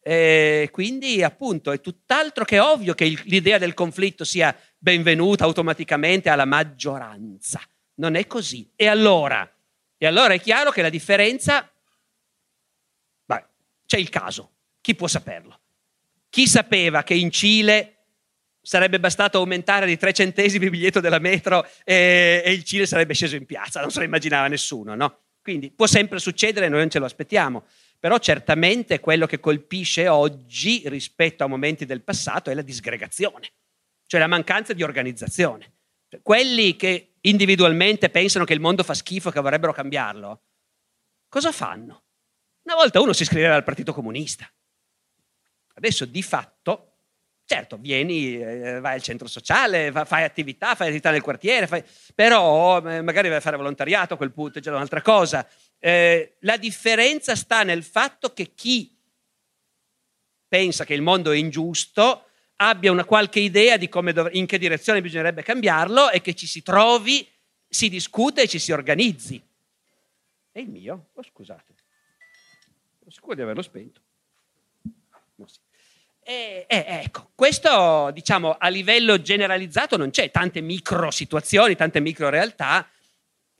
E 0.04 0.68
quindi, 0.72 1.22
appunto, 1.22 1.70
è 1.70 1.80
tutt'altro 1.80 2.44
che 2.44 2.58
ovvio 2.58 2.94
che 2.94 3.04
l'idea 3.24 3.58
del 3.58 3.74
conflitto 3.74 4.24
sia 4.24 4.54
benvenuta 4.76 5.44
automaticamente 5.44 6.28
alla 6.28 6.44
maggioranza. 6.44 7.60
Non 7.94 8.16
è 8.16 8.26
così. 8.26 8.70
E 8.74 8.88
allora? 8.88 9.50
E 9.96 10.06
allora 10.06 10.34
è 10.34 10.40
chiaro 10.40 10.70
che 10.70 10.82
la 10.82 10.88
differenza... 10.88 11.70
Beh, 13.24 13.44
c'è 13.86 13.98
il 13.98 14.08
caso. 14.08 14.50
Chi 14.80 14.94
può 14.96 15.06
saperlo? 15.06 15.61
Chi 16.32 16.46
sapeva 16.46 17.02
che 17.02 17.12
in 17.12 17.30
Cile 17.30 18.04
sarebbe 18.62 18.98
bastato 18.98 19.36
aumentare 19.36 19.84
di 19.84 19.98
tre 19.98 20.14
centesimi 20.14 20.64
il 20.64 20.70
biglietto 20.70 20.98
della 20.98 21.18
metro 21.18 21.62
e, 21.84 22.40
e, 22.42 22.52
il 22.52 22.64
Cile 22.64 22.86
sarebbe 22.86 23.12
sceso 23.12 23.36
in 23.36 23.44
piazza? 23.44 23.82
Non 23.82 23.90
se 23.90 23.98
lo 23.98 24.06
immaginava 24.06 24.48
nessuno, 24.48 24.94
no? 24.94 25.24
Quindi 25.42 25.70
può 25.70 25.86
sempre 25.86 26.18
succedere, 26.18 26.70
noi 26.70 26.78
non 26.78 26.88
ce 26.88 27.00
lo 27.00 27.04
aspettiamo. 27.04 27.64
però 27.98 28.16
certamente 28.16 28.98
quello 28.98 29.26
che 29.26 29.40
colpisce 29.40 30.08
oggi 30.08 30.84
rispetto 30.86 31.44
a 31.44 31.48
momenti 31.48 31.84
del 31.84 32.00
passato 32.00 32.48
è 32.48 32.54
la 32.54 32.62
disgregazione, 32.62 33.52
cioè 34.06 34.18
la 34.18 34.26
mancanza 34.26 34.72
di 34.72 34.82
organizzazione. 34.82 35.74
Cioè, 36.08 36.22
quelli 36.22 36.76
che 36.76 37.16
individualmente 37.20 38.08
pensano 38.08 38.46
che 38.46 38.54
il 38.54 38.60
mondo 38.60 38.82
fa 38.82 38.94
schifo 38.94 39.28
e 39.28 39.32
che 39.32 39.40
vorrebbero 39.40 39.74
cambiarlo, 39.74 40.44
cosa 41.28 41.52
fanno? 41.52 42.04
Una 42.62 42.76
volta 42.76 43.02
uno 43.02 43.12
si 43.12 43.20
iscriveva 43.20 43.54
al 43.54 43.64
Partito 43.64 43.92
Comunista. 43.92 44.50
Adesso 45.82 46.04
di 46.04 46.22
fatto 46.22 46.92
Certo, 47.44 47.76
vieni, 47.76 48.40
eh, 48.40 48.80
vai 48.80 48.94
al 48.94 49.02
centro 49.02 49.26
sociale, 49.26 49.92
fai 49.92 50.22
attività, 50.22 50.74
fai 50.74 50.86
attività 50.86 51.10
nel 51.10 51.20
quartiere, 51.20 51.66
fai... 51.66 51.84
però 52.14 52.78
eh, 52.88 53.02
magari 53.02 53.28
vai 53.28 53.38
a 53.38 53.40
fare 53.42 53.58
volontariato 53.58 54.14
a 54.14 54.16
quel 54.16 54.32
punto, 54.32 54.58
è 54.58 54.62
già 54.62 54.70
un'altra 54.70 55.02
cosa. 55.02 55.46
Eh, 55.78 56.36
la 56.40 56.56
differenza 56.56 57.36
sta 57.36 57.62
nel 57.62 57.82
fatto 57.82 58.32
che 58.32 58.54
chi 58.54 58.96
pensa 60.48 60.86
che 60.86 60.94
il 60.94 61.02
mondo 61.02 61.30
è 61.30 61.36
ingiusto 61.36 62.26
abbia 62.56 62.90
una 62.92 63.04
qualche 63.04 63.40
idea 63.40 63.76
di 63.76 63.88
dov- 63.88 64.34
in 64.34 64.46
che 64.46 64.56
direzione 64.56 65.02
bisognerebbe 65.02 65.42
cambiarlo 65.42 66.10
e 66.10 66.22
che 66.22 66.34
ci 66.34 66.46
si 66.46 66.62
trovi, 66.62 67.28
si 67.68 67.90
discute 67.90 68.42
e 68.42 68.48
ci 68.48 68.60
si 68.60 68.72
organizzi. 68.72 69.42
È 70.50 70.58
il 70.58 70.70
mio? 70.70 71.08
Oh, 71.12 71.22
scusate. 71.22 71.74
Sono 72.98 73.10
sicuro 73.10 73.34
di 73.34 73.42
averlo 73.42 73.62
spento. 73.62 74.00
No, 75.34 75.46
sì. 75.46 75.58
E, 76.24 76.66
e, 76.68 76.84
ecco, 76.86 77.30
questo 77.34 78.10
diciamo 78.12 78.56
a 78.58 78.68
livello 78.68 79.20
generalizzato 79.20 79.96
non 79.96 80.10
c'è 80.10 80.30
tante 80.30 80.60
micro 80.60 81.10
situazioni, 81.10 81.74
tante 81.74 82.00
micro 82.00 82.28
realtà. 82.28 82.88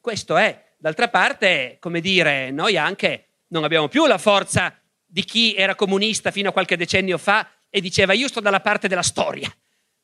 Questo 0.01 0.37
è. 0.37 0.71
D'altra 0.79 1.09
parte, 1.09 1.77
come 1.81 2.01
dire, 2.01 2.51
noi 2.51 2.77
anche 2.77 3.27
non 3.49 3.65
abbiamo 3.65 3.89
più 3.89 4.07
la 4.07 4.19
forza 4.19 4.77
di 5.05 5.25
chi 5.25 5.55
era 5.55 5.75
comunista 5.75 6.31
fino 6.31 6.49
a 6.49 6.53
qualche 6.53 6.77
decennio 6.77 7.19
fa 7.19 7.49
e 7.69 7.81
diceva 7.81 8.13
io 8.13 8.29
sto 8.29 8.41
dalla 8.41 8.61
parte 8.61 8.89
della 8.89 9.03
storia. 9.03 9.53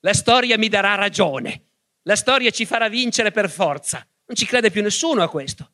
La 0.01 0.15
storia 0.15 0.59
mi 0.59 0.69
darà 0.69 0.95
ragione. 0.95 1.63
La 2.03 2.17
storia 2.17 2.51
ci 2.51 2.67
farà 2.67 2.89
vincere 2.89 3.31
per 3.31 3.51
forza. 3.51 4.07
Non 4.27 4.37
ci 4.37 4.47
crede 4.47 4.71
più 4.71 4.83
nessuno 4.83 5.23
a 5.23 5.29
questo. 5.29 5.71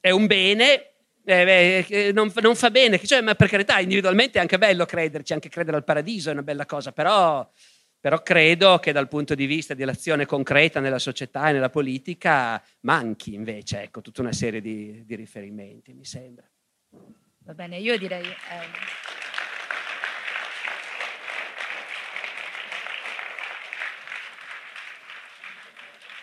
È 0.00 0.10
un 0.10 0.26
bene, 0.26 0.93
eh, 1.24 1.86
eh, 1.88 2.12
non, 2.12 2.30
non, 2.42 2.54
fa 2.54 2.70
bene, 2.70 2.98
cioè, 2.98 3.22
ma 3.22 3.34
per 3.34 3.48
carità, 3.48 3.78
individualmente 3.80 4.38
è 4.38 4.40
anche 4.40 4.58
bello 4.58 4.84
crederci, 4.84 5.32
anche 5.32 5.48
credere 5.48 5.76
al 5.76 5.84
paradiso 5.84 6.28
è 6.28 6.32
una 6.32 6.42
bella 6.42 6.66
cosa, 6.66 6.92
però, 6.92 7.48
però 7.98 8.22
credo 8.22 8.78
che 8.78 8.92
dal 8.92 9.08
punto 9.08 9.34
di 9.34 9.46
vista 9.46 9.72
dell'azione 9.72 10.26
concreta 10.26 10.80
nella 10.80 10.98
società 10.98 11.48
e 11.48 11.52
nella 11.52 11.70
politica 11.70 12.62
manchi 12.80 13.32
invece 13.32 13.84
ecco, 13.84 14.02
tutta 14.02 14.20
una 14.20 14.32
serie 14.32 14.60
di, 14.60 15.02
di 15.06 15.14
riferimenti, 15.14 15.94
mi 15.94 16.04
sembra. 16.04 16.46
Va 17.38 17.54
bene, 17.54 17.78
io 17.78 17.96
direi... 17.96 18.24
Eh... 18.24 19.02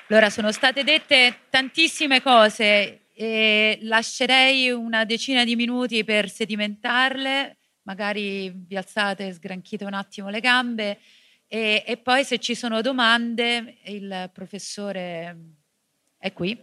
Allora, 0.09 0.29
sono 0.29 0.51
state 0.51 0.83
dette 0.83 1.37
tantissime 1.49 2.21
cose 2.21 3.00
e 3.13 3.79
lascerei 3.81 4.71
una 4.71 5.05
decina 5.05 5.43
di 5.43 5.55
minuti 5.55 6.03
per 6.03 6.29
sedimentarle, 6.29 7.57
magari 7.83 8.51
vi 8.51 8.77
alzate, 8.77 9.33
sgranchite 9.33 9.85
un 9.85 9.93
attimo 9.93 10.29
le 10.29 10.39
gambe 10.39 10.97
e, 11.47 11.83
e 11.85 11.97
poi 11.97 12.23
se 12.23 12.39
ci 12.39 12.55
sono 12.55 12.81
domande 12.81 13.79
il 13.85 14.29
professore 14.33 15.35
è 16.17 16.31
qui. 16.31 16.57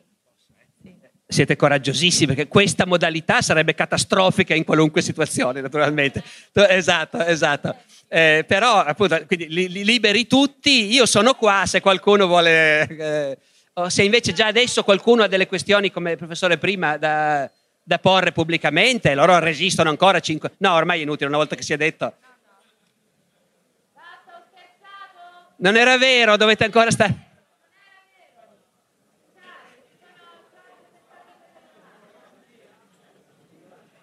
Siete 1.30 1.56
coraggiosissimi 1.56 2.34
perché 2.34 2.48
questa 2.48 2.86
modalità 2.86 3.42
sarebbe 3.42 3.74
catastrofica 3.74 4.54
in 4.54 4.64
qualunque 4.64 5.02
situazione, 5.02 5.60
naturalmente. 5.60 6.22
Esatto, 6.54 7.22
esatto. 7.22 7.76
Eh, 8.08 8.46
però, 8.48 8.78
appunto, 8.78 9.22
quindi 9.26 9.48
li, 9.48 9.68
li 9.68 9.84
liberi 9.84 10.26
tutti. 10.26 10.90
Io 10.90 11.04
sono 11.04 11.34
qua 11.34 11.64
se 11.66 11.82
qualcuno 11.82 12.26
vuole 12.26 12.86
eh, 12.88 13.38
o 13.78 13.88
se 13.88 14.02
invece 14.02 14.32
già 14.32 14.46
adesso 14.46 14.82
qualcuno 14.82 15.22
ha 15.22 15.28
delle 15.28 15.46
questioni, 15.46 15.92
come 15.92 16.12
il 16.12 16.16
professore 16.16 16.58
prima, 16.58 16.96
da, 16.96 17.48
da 17.80 17.98
porre 18.00 18.32
pubblicamente, 18.32 19.14
loro 19.14 19.38
resistono 19.38 19.88
ancora 19.88 20.18
cinque... 20.18 20.52
No, 20.58 20.72
ormai 20.72 20.98
è 20.98 21.02
inutile, 21.02 21.28
una 21.28 21.36
volta 21.36 21.54
che 21.54 21.62
si 21.62 21.72
è 21.72 21.76
detto... 21.76 22.14
Non 25.58 25.76
era 25.76 25.96
vero, 25.96 26.36
dovete 26.36 26.64
ancora 26.64 26.90
stare... 26.90 27.26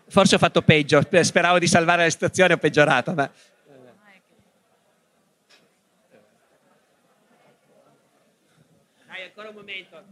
Forse 0.08 0.36
ho 0.36 0.40
fatto 0.40 0.62
peggio, 0.62 1.02
speravo 1.22 1.60
di 1.60 1.68
salvare 1.68 2.04
la 2.04 2.10
situazione, 2.10 2.54
ho 2.54 2.58
peggiorato, 2.58 3.14
ma... 3.14 3.30
ancora 9.36 9.50
un 9.50 9.56
momento. 9.56 10.04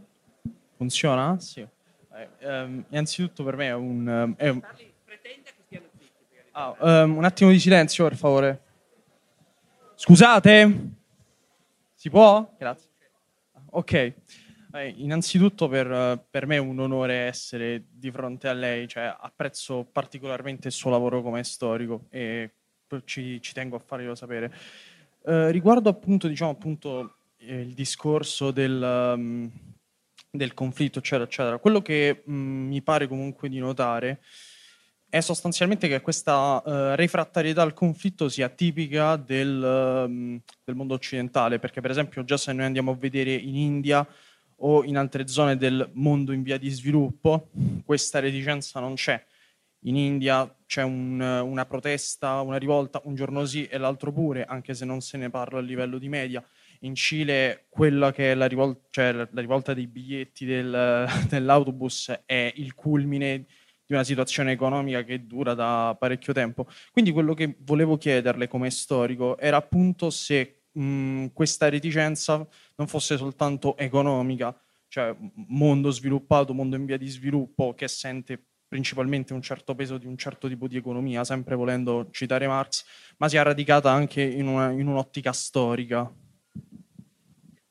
Funziona? 0.76 1.38
Sì. 1.38 1.60
Eh, 1.60 2.28
ehm, 2.38 2.84
innanzitutto 2.88 3.44
per 3.44 3.56
me 3.56 3.66
è 3.66 3.74
un... 3.74 4.08
Ehm, 4.08 4.34
è 4.36 4.48
un... 4.48 4.62
Ah, 6.56 7.02
um, 7.02 7.16
un 7.16 7.24
attimo 7.24 7.50
di 7.50 7.58
silenzio, 7.58 8.04
per 8.04 8.16
favore. 8.16 8.62
Scusate? 9.96 10.92
Si 11.94 12.10
può? 12.10 12.48
Grazie. 12.56 12.88
Ok. 13.70 13.92
Eh, 13.92 14.94
innanzitutto 14.98 15.68
per, 15.68 16.24
per, 16.30 16.46
me 16.46 16.56
è 16.56 16.58
un 16.58 16.78
onore 16.78 17.14
essere 17.26 17.84
di 17.90 18.10
fronte 18.10 18.48
a 18.48 18.52
lei, 18.52 18.86
cioè 18.86 19.16
apprezzo 19.18 19.84
particolarmente 19.90 20.68
il 20.68 20.74
suo 20.74 20.90
lavoro 20.90 21.22
come 21.22 21.42
storico 21.42 22.06
e 22.10 22.50
ci, 23.04 23.40
ci 23.40 23.52
tengo 23.52 23.76
a 23.76 23.80
farglielo 23.80 24.14
sapere. 24.14 24.52
Eh, 25.24 25.50
riguardo 25.50 25.88
appunto, 25.88 26.28
diciamo, 26.28 26.50
appunto 26.50 27.16
eh, 27.38 27.60
il 27.60 27.72
discorso 27.72 28.50
del, 28.50 29.14
um, 29.16 29.50
del, 30.34 30.54
conflitto, 30.54 30.98
eccetera, 30.98 31.24
eccetera. 31.24 31.58
Quello 31.58 31.80
che 31.80 32.22
um, 32.26 32.66
mi 32.68 32.82
pare 32.82 33.06
comunque 33.06 33.48
di 33.48 33.58
notare 33.58 34.20
è 35.08 35.20
sostanzialmente 35.20 35.86
che 35.86 36.00
questa 36.00 36.60
uh, 36.64 36.94
refrattarietà 36.96 37.62
al 37.62 37.72
conflitto 37.72 38.28
sia 38.28 38.48
tipica 38.48 39.16
del, 39.16 40.04
um, 40.06 40.40
del, 40.64 40.74
mondo 40.74 40.94
occidentale, 40.94 41.58
perché 41.58 41.80
per 41.80 41.90
esempio 41.90 42.24
già 42.24 42.36
se 42.36 42.52
noi 42.52 42.64
andiamo 42.64 42.90
a 42.90 42.96
vedere 42.96 43.32
in 43.32 43.56
India 43.56 44.06
o 44.58 44.82
in 44.84 44.96
altre 44.96 45.28
zone 45.28 45.56
del 45.56 45.88
mondo 45.94 46.32
in 46.32 46.42
via 46.42 46.58
di 46.58 46.70
sviluppo, 46.70 47.50
questa 47.84 48.18
reticenza 48.18 48.80
non 48.80 48.94
c'è. 48.94 49.22
In 49.86 49.96
India 49.96 50.52
c'è 50.66 50.82
un, 50.82 51.20
una 51.20 51.66
protesta, 51.66 52.40
una 52.40 52.56
rivolta, 52.56 53.00
un 53.04 53.14
giorno 53.14 53.44
sì 53.44 53.66
e 53.66 53.78
l'altro 53.78 54.10
pure, 54.12 54.44
anche 54.44 54.74
se 54.74 54.84
non 54.84 55.00
se 55.00 55.18
ne 55.18 55.28
parla 55.28 55.58
a 55.58 55.62
livello 55.62 55.98
di 55.98 56.08
media 56.08 56.42
in 56.84 56.94
Cile 56.94 57.66
quella 57.68 58.12
che 58.12 58.32
è 58.32 58.34
la 58.34 58.46
rivolta, 58.46 58.80
cioè 58.90 59.12
la 59.12 59.28
rivolta 59.34 59.74
dei 59.74 59.86
biglietti 59.86 60.44
del, 60.44 61.06
dell'autobus 61.28 62.22
è 62.24 62.52
il 62.56 62.74
culmine 62.74 63.46
di 63.86 63.92
una 63.92 64.04
situazione 64.04 64.52
economica 64.52 65.02
che 65.02 65.26
dura 65.26 65.54
da 65.54 65.94
parecchio 65.98 66.32
tempo. 66.32 66.66
Quindi 66.90 67.12
quello 67.12 67.34
che 67.34 67.56
volevo 67.60 67.96
chiederle 67.96 68.48
come 68.48 68.70
storico 68.70 69.36
era 69.38 69.56
appunto 69.58 70.10
se 70.10 70.62
mh, 70.72 71.26
questa 71.32 71.68
reticenza 71.68 72.46
non 72.76 72.86
fosse 72.86 73.16
soltanto 73.16 73.76
economica, 73.76 74.58
cioè 74.88 75.14
mondo 75.48 75.90
sviluppato, 75.90 76.54
mondo 76.54 76.76
in 76.76 76.86
via 76.86 76.96
di 76.96 77.08
sviluppo 77.08 77.74
che 77.74 77.88
sente 77.88 78.42
principalmente 78.66 79.32
un 79.34 79.42
certo 79.42 79.74
peso 79.74 79.98
di 79.98 80.06
un 80.06 80.16
certo 80.16 80.48
tipo 80.48 80.66
di 80.66 80.76
economia, 80.76 81.22
sempre 81.22 81.54
volendo 81.54 82.08
citare 82.10 82.46
Marx, 82.48 82.84
ma 83.18 83.28
sia 83.28 83.42
radicata 83.42 83.90
anche 83.90 84.22
in, 84.22 84.46
una, 84.48 84.70
in 84.70 84.86
un'ottica 84.86 85.32
storica. 85.32 86.12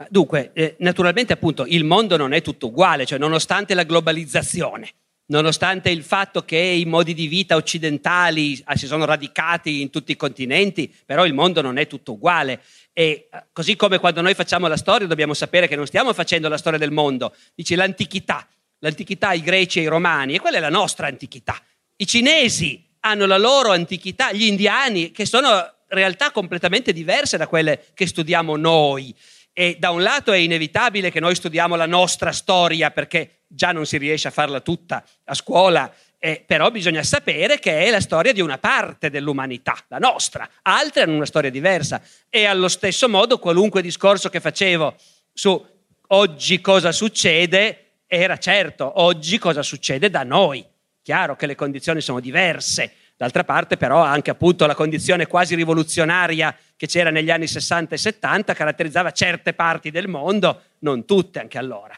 Dunque, 0.09 0.51
eh, 0.53 0.75
naturalmente 0.79 1.33
appunto 1.33 1.65
il 1.65 1.83
mondo 1.83 2.17
non 2.17 2.33
è 2.33 2.41
tutto 2.41 2.67
uguale, 2.67 3.05
cioè 3.05 3.19
nonostante 3.19 3.73
la 3.73 3.83
globalizzazione, 3.83 4.89
nonostante 5.27 5.89
il 5.89 6.03
fatto 6.03 6.43
che 6.43 6.57
i 6.57 6.85
modi 6.85 7.13
di 7.13 7.27
vita 7.27 7.55
occidentali 7.55 8.61
ah, 8.65 8.75
si 8.75 8.87
sono 8.87 9.05
radicati 9.05 9.81
in 9.81 9.89
tutti 9.89 10.11
i 10.11 10.15
continenti, 10.15 10.93
però 11.05 11.25
il 11.25 11.33
mondo 11.33 11.61
non 11.61 11.77
è 11.77 11.87
tutto 11.87 12.13
uguale. 12.13 12.61
E 12.91 13.27
eh, 13.31 13.43
così 13.51 13.75
come 13.75 13.99
quando 13.99 14.21
noi 14.21 14.33
facciamo 14.33 14.67
la 14.67 14.77
storia 14.77 15.07
dobbiamo 15.07 15.33
sapere 15.33 15.67
che 15.67 15.75
non 15.75 15.87
stiamo 15.87 16.13
facendo 16.13 16.47
la 16.49 16.57
storia 16.57 16.79
del 16.79 16.91
mondo, 16.91 17.35
dice 17.55 17.75
l'antichità, 17.75 18.47
l'antichità, 18.79 19.33
i 19.33 19.41
greci 19.41 19.79
e 19.79 19.83
i 19.83 19.87
romani, 19.87 20.35
e 20.35 20.39
quella 20.39 20.57
è 20.57 20.61
la 20.61 20.69
nostra 20.69 21.07
antichità. 21.07 21.61
I 21.95 22.05
cinesi 22.05 22.83
hanno 23.01 23.25
la 23.25 23.37
loro 23.37 23.71
antichità, 23.71 24.31
gli 24.31 24.43
indiani, 24.45 25.11
che 25.11 25.25
sono 25.25 25.71
realtà 25.93 26.31
completamente 26.31 26.91
diverse 26.91 27.37
da 27.37 27.47
quelle 27.47 27.85
che 27.93 28.07
studiamo 28.07 28.55
noi. 28.55 29.15
E 29.53 29.77
da 29.79 29.91
un 29.91 30.01
lato 30.01 30.31
è 30.31 30.37
inevitabile 30.37 31.11
che 31.11 31.19
noi 31.19 31.35
studiamo 31.35 31.75
la 31.75 31.85
nostra 31.85 32.31
storia 32.31 32.89
perché 32.89 33.43
già 33.47 33.71
non 33.71 33.85
si 33.85 33.97
riesce 33.97 34.27
a 34.27 34.31
farla 34.31 34.61
tutta 34.61 35.03
a 35.25 35.35
scuola, 35.35 35.93
eh, 36.17 36.43
però 36.43 36.71
bisogna 36.71 37.03
sapere 37.03 37.59
che 37.59 37.83
è 37.83 37.91
la 37.91 38.01
storia 38.01 38.33
di 38.33 38.41
una 38.41 38.57
parte 38.57 39.11
dell'umanità, 39.11 39.77
la 39.89 39.99
nostra. 39.99 40.49
Altre 40.63 41.03
hanno 41.03 41.15
una 41.15 41.27
storia 41.27 41.51
diversa 41.51 42.01
e 42.29 42.45
allo 42.45 42.67
stesso 42.67 43.07
modo 43.07 43.37
qualunque 43.37 43.83
discorso 43.83 44.29
che 44.29 44.39
facevo 44.39 44.95
su 45.31 45.65
oggi 46.07 46.59
cosa 46.59 46.91
succede 46.91 47.77
era 48.07 48.37
certo 48.37 49.01
oggi 49.01 49.37
cosa 49.37 49.61
succede 49.61 50.09
da 50.09 50.23
noi. 50.23 50.65
Chiaro 51.03 51.35
che 51.35 51.45
le 51.45 51.55
condizioni 51.55 52.01
sono 52.01 52.19
diverse, 52.19 52.91
D'altra 53.15 53.43
parte 53.43 53.77
però 53.77 54.01
anche 54.01 54.31
appunto 54.31 54.65
la 54.65 54.73
condizione 54.75 55.27
quasi 55.27 55.55
rivoluzionaria 55.55 56.53
che 56.83 56.89
c'era 56.89 57.11
negli 57.11 57.31
anni 57.31 57.47
60 57.47 57.95
e 57.95 57.97
70 57.97 58.53
caratterizzava 58.53 59.11
certe 59.11 59.53
parti 59.53 59.89
del 59.89 60.09
mondo, 60.09 60.63
non 60.79 61.05
tutte 61.05 61.39
anche 61.39 61.57
allora. 61.57 61.97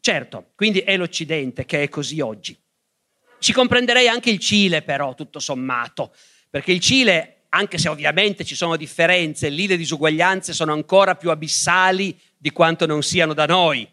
Certo, 0.00 0.46
quindi 0.56 0.80
è 0.80 0.96
l'Occidente 0.96 1.64
che 1.64 1.84
è 1.84 1.88
così 1.88 2.20
oggi. 2.20 2.58
Ci 3.38 3.52
comprenderei 3.52 4.08
anche 4.08 4.30
il 4.30 4.40
Cile 4.40 4.82
però, 4.82 5.14
tutto 5.14 5.38
sommato, 5.38 6.12
perché 6.50 6.72
il 6.72 6.80
Cile, 6.80 7.42
anche 7.50 7.78
se 7.78 7.88
ovviamente 7.88 8.42
ci 8.42 8.56
sono 8.56 8.76
differenze, 8.76 9.48
lì 9.48 9.68
le 9.68 9.76
disuguaglianze 9.76 10.52
sono 10.52 10.72
ancora 10.72 11.14
più 11.14 11.30
abissali 11.30 12.18
di 12.36 12.50
quanto 12.50 12.84
non 12.84 13.04
siano 13.04 13.32
da 13.32 13.46
noi. 13.46 13.88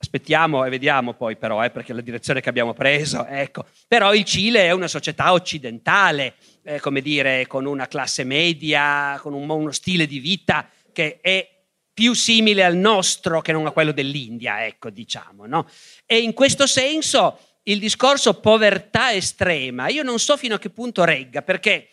Aspettiamo 0.00 0.64
e 0.64 0.70
vediamo 0.70 1.14
poi 1.14 1.36
però, 1.36 1.62
eh, 1.64 1.70
perché 1.70 1.92
la 1.92 2.00
direzione 2.00 2.40
che 2.40 2.48
abbiamo 2.48 2.72
preso, 2.72 3.26
ecco. 3.26 3.66
Però 3.88 4.14
il 4.14 4.24
Cile 4.24 4.62
è 4.62 4.70
una 4.70 4.86
società 4.86 5.32
occidentale, 5.32 6.34
eh, 6.62 6.78
come 6.78 7.00
dire, 7.00 7.46
con 7.48 7.66
una 7.66 7.88
classe 7.88 8.22
media, 8.22 9.18
con 9.20 9.34
un, 9.34 9.50
uno 9.50 9.72
stile 9.72 10.06
di 10.06 10.20
vita 10.20 10.68
che 10.92 11.18
è 11.20 11.48
più 11.92 12.14
simile 12.14 12.62
al 12.62 12.76
nostro 12.76 13.40
che 13.40 13.50
non 13.50 13.66
a 13.66 13.72
quello 13.72 13.90
dell'India, 13.90 14.64
ecco, 14.64 14.88
diciamo, 14.88 15.46
no? 15.46 15.68
E 16.06 16.18
in 16.18 16.32
questo 16.32 16.68
senso 16.68 17.40
il 17.64 17.80
discorso 17.80 18.34
povertà 18.34 19.12
estrema, 19.12 19.88
io 19.88 20.04
non 20.04 20.20
so 20.20 20.36
fino 20.36 20.54
a 20.54 20.58
che 20.60 20.70
punto 20.70 21.02
regga, 21.02 21.42
perché 21.42 21.88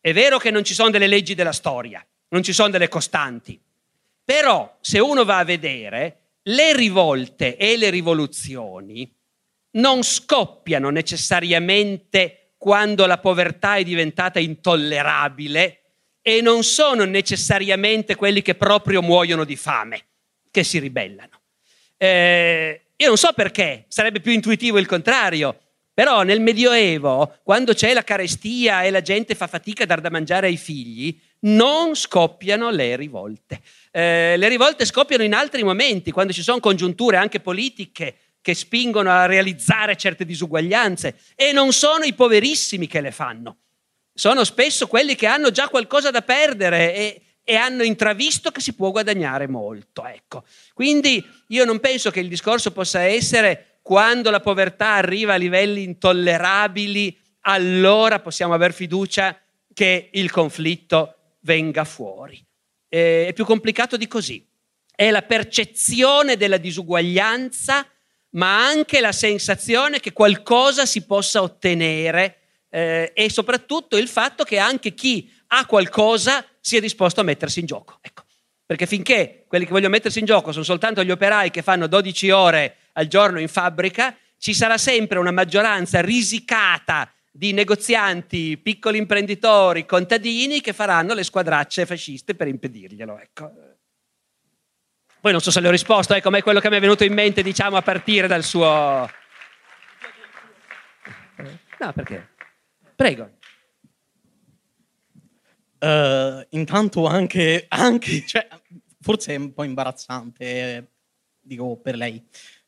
è 0.00 0.12
vero 0.12 0.38
che 0.38 0.50
non 0.50 0.64
ci 0.64 0.74
sono 0.74 0.90
delle 0.90 1.06
leggi 1.06 1.34
della 1.34 1.52
storia, 1.52 2.04
non 2.30 2.42
ci 2.42 2.52
sono 2.52 2.70
delle 2.70 2.88
costanti, 2.88 3.56
però 4.24 4.76
se 4.80 4.98
uno 4.98 5.24
va 5.24 5.38
a 5.38 5.44
vedere 5.44 6.25
le 6.48 6.76
rivolte 6.76 7.56
e 7.56 7.76
le 7.76 7.90
rivoluzioni 7.90 9.10
non 9.72 10.02
scoppiano 10.02 10.90
necessariamente 10.90 12.52
quando 12.56 13.06
la 13.06 13.18
povertà 13.18 13.76
è 13.76 13.84
diventata 13.84 14.38
intollerabile 14.38 15.80
e 16.22 16.40
non 16.40 16.64
sono 16.64 17.04
necessariamente 17.04 18.14
quelli 18.14 18.42
che 18.42 18.54
proprio 18.54 19.02
muoiono 19.02 19.44
di 19.44 19.56
fame 19.56 20.06
che 20.50 20.64
si 20.64 20.78
ribellano. 20.78 21.42
Eh, 21.96 22.86
io 22.96 23.06
non 23.06 23.16
so 23.16 23.32
perché, 23.32 23.84
sarebbe 23.88 24.20
più 24.20 24.32
intuitivo 24.32 24.78
il 24.78 24.86
contrario, 24.86 25.60
però 25.92 26.22
nel 26.22 26.40
Medioevo, 26.40 27.38
quando 27.42 27.74
c'è 27.74 27.92
la 27.92 28.04
carestia 28.04 28.82
e 28.82 28.90
la 28.90 29.02
gente 29.02 29.34
fa 29.34 29.46
fatica 29.46 29.84
a 29.84 29.86
dar 29.86 30.00
da 30.00 30.10
mangiare 30.10 30.46
ai 30.46 30.56
figli, 30.56 31.18
non 31.40 31.94
scoppiano 31.94 32.70
le 32.70 32.96
rivolte. 32.96 33.60
Eh, 33.96 34.36
le 34.36 34.48
rivolte 34.48 34.84
scoppiano 34.84 35.22
in 35.22 35.32
altri 35.32 35.62
momenti, 35.62 36.10
quando 36.10 36.34
ci 36.34 36.42
sono 36.42 36.60
congiunture 36.60 37.16
anche 37.16 37.40
politiche 37.40 38.16
che 38.42 38.52
spingono 38.52 39.10
a 39.10 39.24
realizzare 39.24 39.96
certe 39.96 40.26
disuguaglianze 40.26 41.18
e 41.34 41.52
non 41.52 41.72
sono 41.72 42.04
i 42.04 42.12
poverissimi 42.12 42.86
che 42.88 43.00
le 43.00 43.10
fanno, 43.10 43.56
sono 44.12 44.44
spesso 44.44 44.86
quelli 44.86 45.14
che 45.14 45.24
hanno 45.24 45.50
già 45.50 45.68
qualcosa 45.68 46.10
da 46.10 46.20
perdere 46.20 46.94
e, 46.94 47.22
e 47.42 47.54
hanno 47.54 47.84
intravisto 47.84 48.50
che 48.50 48.60
si 48.60 48.74
può 48.74 48.90
guadagnare 48.90 49.48
molto. 49.48 50.04
Ecco. 50.04 50.44
Quindi 50.74 51.26
io 51.48 51.64
non 51.64 51.80
penso 51.80 52.10
che 52.10 52.20
il 52.20 52.28
discorso 52.28 52.72
possa 52.72 53.00
essere 53.00 53.78
quando 53.80 54.30
la 54.30 54.40
povertà 54.40 54.92
arriva 54.92 55.32
a 55.32 55.38
livelli 55.38 55.82
intollerabili, 55.84 57.18
allora 57.40 58.20
possiamo 58.20 58.52
aver 58.52 58.74
fiducia 58.74 59.40
che 59.72 60.10
il 60.12 60.30
conflitto 60.30 61.14
venga 61.40 61.84
fuori. 61.84 62.45
Eh, 62.88 63.26
è 63.28 63.32
più 63.32 63.44
complicato 63.44 63.96
di 63.96 64.06
così. 64.06 64.46
È 64.94 65.10
la 65.10 65.22
percezione 65.22 66.36
della 66.36 66.56
disuguaglianza, 66.56 67.86
ma 68.30 68.66
anche 68.66 69.00
la 69.00 69.12
sensazione 69.12 70.00
che 70.00 70.12
qualcosa 70.12 70.86
si 70.86 71.04
possa 71.04 71.42
ottenere 71.42 72.40
eh, 72.70 73.12
e 73.14 73.30
soprattutto 73.30 73.96
il 73.96 74.08
fatto 74.08 74.44
che 74.44 74.58
anche 74.58 74.94
chi 74.94 75.32
ha 75.48 75.66
qualcosa 75.66 76.44
sia 76.60 76.80
disposto 76.80 77.20
a 77.20 77.24
mettersi 77.24 77.60
in 77.60 77.66
gioco. 77.66 77.98
Ecco. 78.00 78.24
Perché 78.66 78.86
finché 78.86 79.44
quelli 79.46 79.64
che 79.64 79.70
vogliono 79.70 79.92
mettersi 79.92 80.18
in 80.18 80.24
gioco 80.24 80.50
sono 80.50 80.64
soltanto 80.64 81.04
gli 81.04 81.10
operai 81.10 81.50
che 81.50 81.62
fanno 81.62 81.86
12 81.86 82.30
ore 82.30 82.76
al 82.94 83.06
giorno 83.06 83.38
in 83.38 83.48
fabbrica, 83.48 84.16
ci 84.38 84.52
sarà 84.52 84.76
sempre 84.76 85.18
una 85.18 85.30
maggioranza 85.30 86.00
risicata 86.00 87.10
di 87.36 87.52
negozianti, 87.52 88.56
piccoli 88.56 88.96
imprenditori, 88.96 89.84
contadini 89.84 90.62
che 90.62 90.72
faranno 90.72 91.12
le 91.12 91.22
squadracce 91.22 91.84
fasciste 91.84 92.34
per 92.34 92.48
impedirglielo. 92.48 93.18
Ecco. 93.18 93.52
Poi 95.20 95.32
non 95.32 95.40
so 95.40 95.50
se 95.50 95.60
le 95.60 95.68
ho 95.68 95.70
risposto, 95.70 96.14
ecco, 96.14 96.30
ma 96.30 96.38
è 96.38 96.42
quello 96.42 96.60
che 96.60 96.70
mi 96.70 96.76
è 96.76 96.80
venuto 96.80 97.04
in 97.04 97.12
mente, 97.12 97.42
diciamo, 97.42 97.76
a 97.76 97.82
partire 97.82 98.26
dal 98.26 98.42
suo... 98.42 99.10
No, 101.78 101.92
perché? 101.92 102.30
Prego. 102.94 103.36
Uh, 105.78 106.42
intanto 106.50 107.06
anche, 107.06 107.66
anche 107.68 108.24
cioè, 108.26 108.48
forse 109.00 109.34
è 109.34 109.36
un 109.36 109.52
po' 109.52 109.64
imbarazzante, 109.64 110.92
dico 111.38 111.76
per 111.76 111.96
lei, 111.96 112.24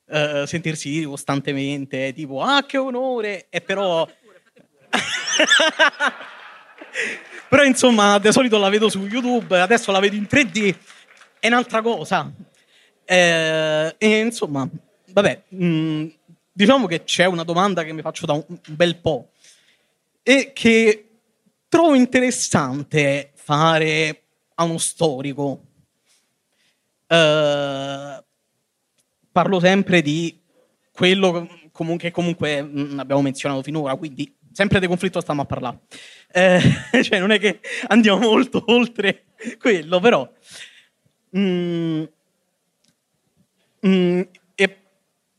uh, 0.09 0.45
sentirsi 0.45 1.03
costantemente 1.05 2.13
tipo, 2.13 2.43
ah 2.43 2.67
che 2.67 2.77
onore, 2.77 3.47
e 3.49 3.63
però 3.63 4.07
Però 7.49 7.65
insomma, 7.65 8.19
di 8.19 8.31
solito 8.33 8.59
la 8.59 8.69
vedo 8.69 8.89
su 8.89 9.07
YouTube, 9.07 9.61
adesso 9.61 9.91
la 9.91 10.01
vedo 10.01 10.17
in 10.17 10.27
3D, 10.29 10.75
è 11.39 11.47
un'altra 11.47 11.81
cosa. 11.81 12.31
Eh, 13.05 13.95
e 13.97 14.19
insomma, 14.19 14.69
vabbè, 15.13 15.43
mh, 15.49 15.67
mm, 15.67 16.09
diciamo 16.53 16.87
che 16.87 17.05
c'è 17.05 17.25
una 17.25 17.45
domanda 17.45 17.85
che 17.85 17.93
mi 17.93 18.03
faccio 18.03 18.27
da 18.27 18.35
un, 18.35 18.45
bel 18.67 18.97
po' 18.97 19.31
e 20.23 20.53
che 20.53 21.09
trovo 21.69 21.95
interessante 21.95 23.33
fare 23.35 24.23
a 24.55 24.65
uno 24.65 24.79
storico. 24.79 25.63
Eh, 27.07 28.25
parlo 29.33 29.61
sempre 29.61 30.03
di 30.03 30.39
quello 30.93 31.49
che 31.97 32.11
comunque 32.11 32.61
mh, 32.61 32.95
mm, 32.95 32.99
abbiamo 32.99 33.23
menzionato 33.23 33.63
finora, 33.63 33.97
quindi 33.97 34.35
sempre 34.59 34.81
di 34.81 34.89
conflitto 34.89 35.21
stiamo 35.21 35.43
a 35.43 35.45
parlare. 35.45 35.83
Eh, 36.33 36.61
cioè, 37.05 37.21
non 37.21 37.31
è 37.31 37.39
che 37.39 37.61
andiamo 37.87 38.19
molto 38.19 38.61
oltre 38.75 39.27
quello, 39.57 40.01
però. 40.01 40.29
Mm, 41.37 42.03
mm, 43.87 44.21
e 44.57 44.77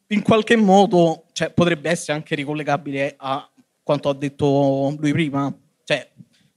in 0.08 0.22
qualche 0.22 0.56
modo 0.56 1.26
cioè, 1.34 1.52
potrebbe 1.52 1.90
essere 1.90 2.14
anche 2.14 2.34
ricollegabile 2.34 3.16
a 3.18 3.50
quanto 3.84 4.08
ha 4.08 4.14
detto 4.14 4.96
lui 4.98 5.12
prima, 5.12 5.54
cioè, 5.84 6.10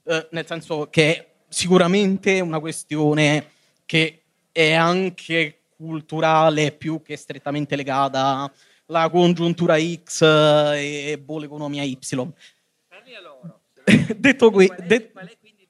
eh, 0.05 0.27
nel 0.31 0.47
senso 0.47 0.87
che 0.89 1.15
è 1.15 1.31
sicuramente 1.49 2.39
una 2.39 2.61
questione 2.61 3.49
che 3.85 4.21
è 4.53 4.71
anche 4.71 5.63
culturale 5.75 6.71
più 6.71 7.01
che 7.01 7.17
strettamente 7.17 7.75
legata 7.75 8.49
alla 8.85 9.09
congiuntura 9.09 9.77
X 9.77 10.21
e 10.21 11.19
boh, 11.21 11.39
l'economia 11.39 11.83
Y. 11.83 11.97
detto 14.17 14.49
qui, 14.49 14.67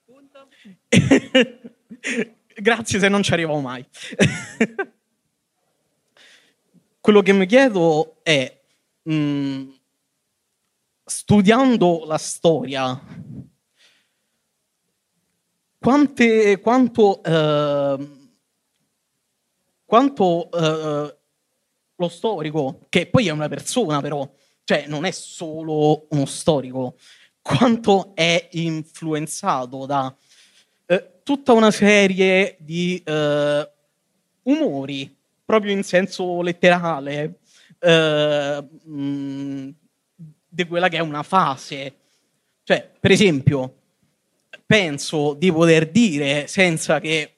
punto? 0.05 0.47
Grazie 2.55 2.99
se 2.99 3.09
non 3.09 3.23
ci 3.23 3.33
arrivavo 3.33 3.59
mai. 3.59 3.85
Quello 7.01 7.21
che 7.21 7.33
mi 7.33 7.45
chiedo 7.45 8.19
è, 8.23 8.61
mh, 9.01 9.13
mm, 9.13 9.71
studiando 11.03 12.05
la 12.05 12.17
storia, 12.17 12.97
quante, 15.79 16.59
quanto, 16.61 17.19
uh, 17.25 18.31
quanto 19.83 20.49
uh, 20.49 21.13
lo 21.95 22.07
storico, 22.07 22.79
che 22.87 23.07
poi 23.07 23.27
è 23.27 23.31
una 23.31 23.49
persona 23.49 23.99
però, 23.99 24.31
cioè 24.63 24.85
non 24.87 25.03
è 25.03 25.11
solo 25.11 26.07
uno 26.11 26.25
storico, 26.25 26.95
quanto 27.43 28.13
è 28.15 28.47
influenzato 28.53 29.85
da 29.85 30.15
eh, 30.85 31.19
tutta 31.23 31.51
una 31.51 31.69
serie 31.69 32.55
di 32.59 32.99
eh, 33.05 33.69
umori, 34.43 35.15
proprio 35.45 35.73
in 35.73 35.83
senso 35.83 36.41
letterale, 36.41 37.39
eh, 37.79 38.65
di 38.81 40.65
quella 40.67 40.87
che 40.87 40.97
è 40.97 41.01
una 41.01 41.21
fase. 41.21 41.95
Cioè, 42.63 42.89
per 42.97 43.11
esempio, 43.11 43.75
penso 44.65 45.33
di 45.33 45.51
poter 45.51 45.89
dire, 45.91 46.47
senza 46.47 47.01
che 47.01 47.35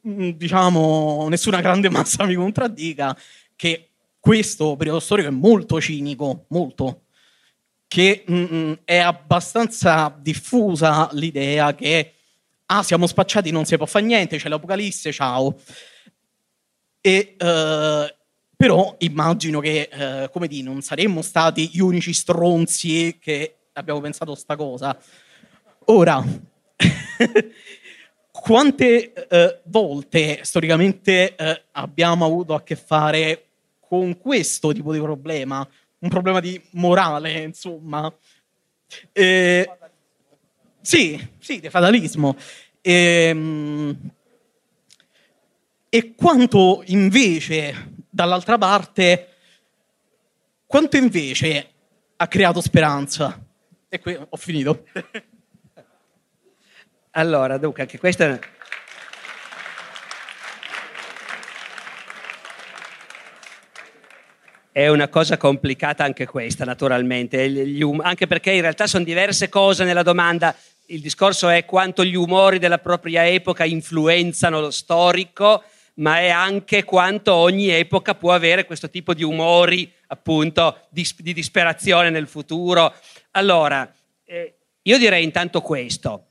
diciamo 0.00 1.26
nessuna 1.28 1.60
grande 1.60 1.90
massa 1.90 2.24
mi 2.24 2.36
contraddica, 2.36 3.18
che 3.56 3.88
questo 4.20 4.76
periodo 4.76 5.00
storico 5.00 5.28
è 5.28 5.32
molto 5.32 5.80
cinico, 5.80 6.44
molto 6.48 7.02
che 7.88 8.22
mh, 8.26 8.34
mm, 8.34 8.46
mm, 8.52 8.72
è 8.84 8.98
abbastanza 8.98 10.14
diffusa 10.20 11.08
l'idea 11.12 11.74
che 11.74 12.12
ah, 12.66 12.82
siamo 12.82 13.06
spacciati, 13.06 13.50
non 13.50 13.64
si 13.64 13.76
può 13.76 13.86
fare 13.86 14.04
niente, 14.04 14.36
c'è 14.36 14.48
l'apocalisse, 14.48 15.10
ciao. 15.10 15.58
E, 17.00 17.36
uh, 17.38 18.14
però 18.54 18.94
immagino 18.98 19.60
che, 19.60 19.88
uh, 19.90 20.30
come 20.30 20.48
dire, 20.48 20.64
non 20.64 20.82
saremmo 20.82 21.22
stati 21.22 21.70
gli 21.72 21.80
unici 21.80 22.12
stronzi 22.12 23.16
che 23.18 23.56
abbiamo 23.72 24.00
pensato 24.00 24.34
sta 24.34 24.54
cosa. 24.54 24.96
Ora, 25.86 26.22
quante 28.30 29.12
eh, 29.12 29.60
volte 29.64 30.40
storicamente 30.42 31.34
eh, 31.34 31.62
abbiamo 31.72 32.24
avuto 32.24 32.54
a 32.54 32.62
che 32.62 32.76
fare 32.76 33.46
con 33.80 34.18
questo 34.18 34.72
tipo 34.72 34.92
di 34.92 35.00
problema? 35.00 35.66
Un 36.00 36.08
problema 36.08 36.40
di 36.40 36.60
morale, 36.72 37.40
insomma. 37.40 38.12
Eh, 39.12 39.68
sì, 40.80 41.28
sì, 41.38 41.60
di 41.60 41.70
fatalismo. 41.70 42.36
E, 42.80 42.92
ehm, 43.28 44.10
e 45.88 46.14
quanto 46.14 46.82
invece, 46.86 47.94
dall'altra 48.08 48.58
parte, 48.58 49.34
quanto 50.66 50.96
invece 50.96 51.70
ha 52.16 52.28
creato 52.28 52.60
speranza? 52.60 53.44
E 53.88 53.98
qui 54.00 54.18
ho 54.28 54.36
finito. 54.36 54.84
Allora, 57.12 57.58
dunque, 57.58 57.82
anche 57.82 57.98
questa 57.98 58.26
è... 58.26 58.38
È 64.78 64.86
una 64.86 65.08
cosa 65.08 65.36
complicata 65.36 66.04
anche 66.04 66.24
questa, 66.24 66.64
naturalmente, 66.64 67.44
um... 67.82 67.98
anche 68.00 68.28
perché 68.28 68.52
in 68.52 68.60
realtà 68.60 68.86
sono 68.86 69.02
diverse 69.02 69.48
cose 69.48 69.82
nella 69.82 70.04
domanda. 70.04 70.54
Il 70.86 71.00
discorso 71.00 71.48
è 71.48 71.64
quanto 71.64 72.04
gli 72.04 72.14
umori 72.14 72.60
della 72.60 72.78
propria 72.78 73.26
epoca 73.26 73.64
influenzano 73.64 74.60
lo 74.60 74.70
storico, 74.70 75.64
ma 75.94 76.20
è 76.20 76.28
anche 76.28 76.84
quanto 76.84 77.34
ogni 77.34 77.70
epoca 77.70 78.14
può 78.14 78.32
avere 78.32 78.66
questo 78.66 78.88
tipo 78.88 79.14
di 79.14 79.24
umori, 79.24 79.92
appunto, 80.06 80.82
di, 80.90 81.04
di 81.16 81.32
disperazione 81.32 82.10
nel 82.10 82.28
futuro. 82.28 82.94
Allora, 83.32 83.92
eh, 84.26 84.58
io 84.80 84.96
direi 84.96 85.24
intanto 85.24 85.60
questo 85.60 86.27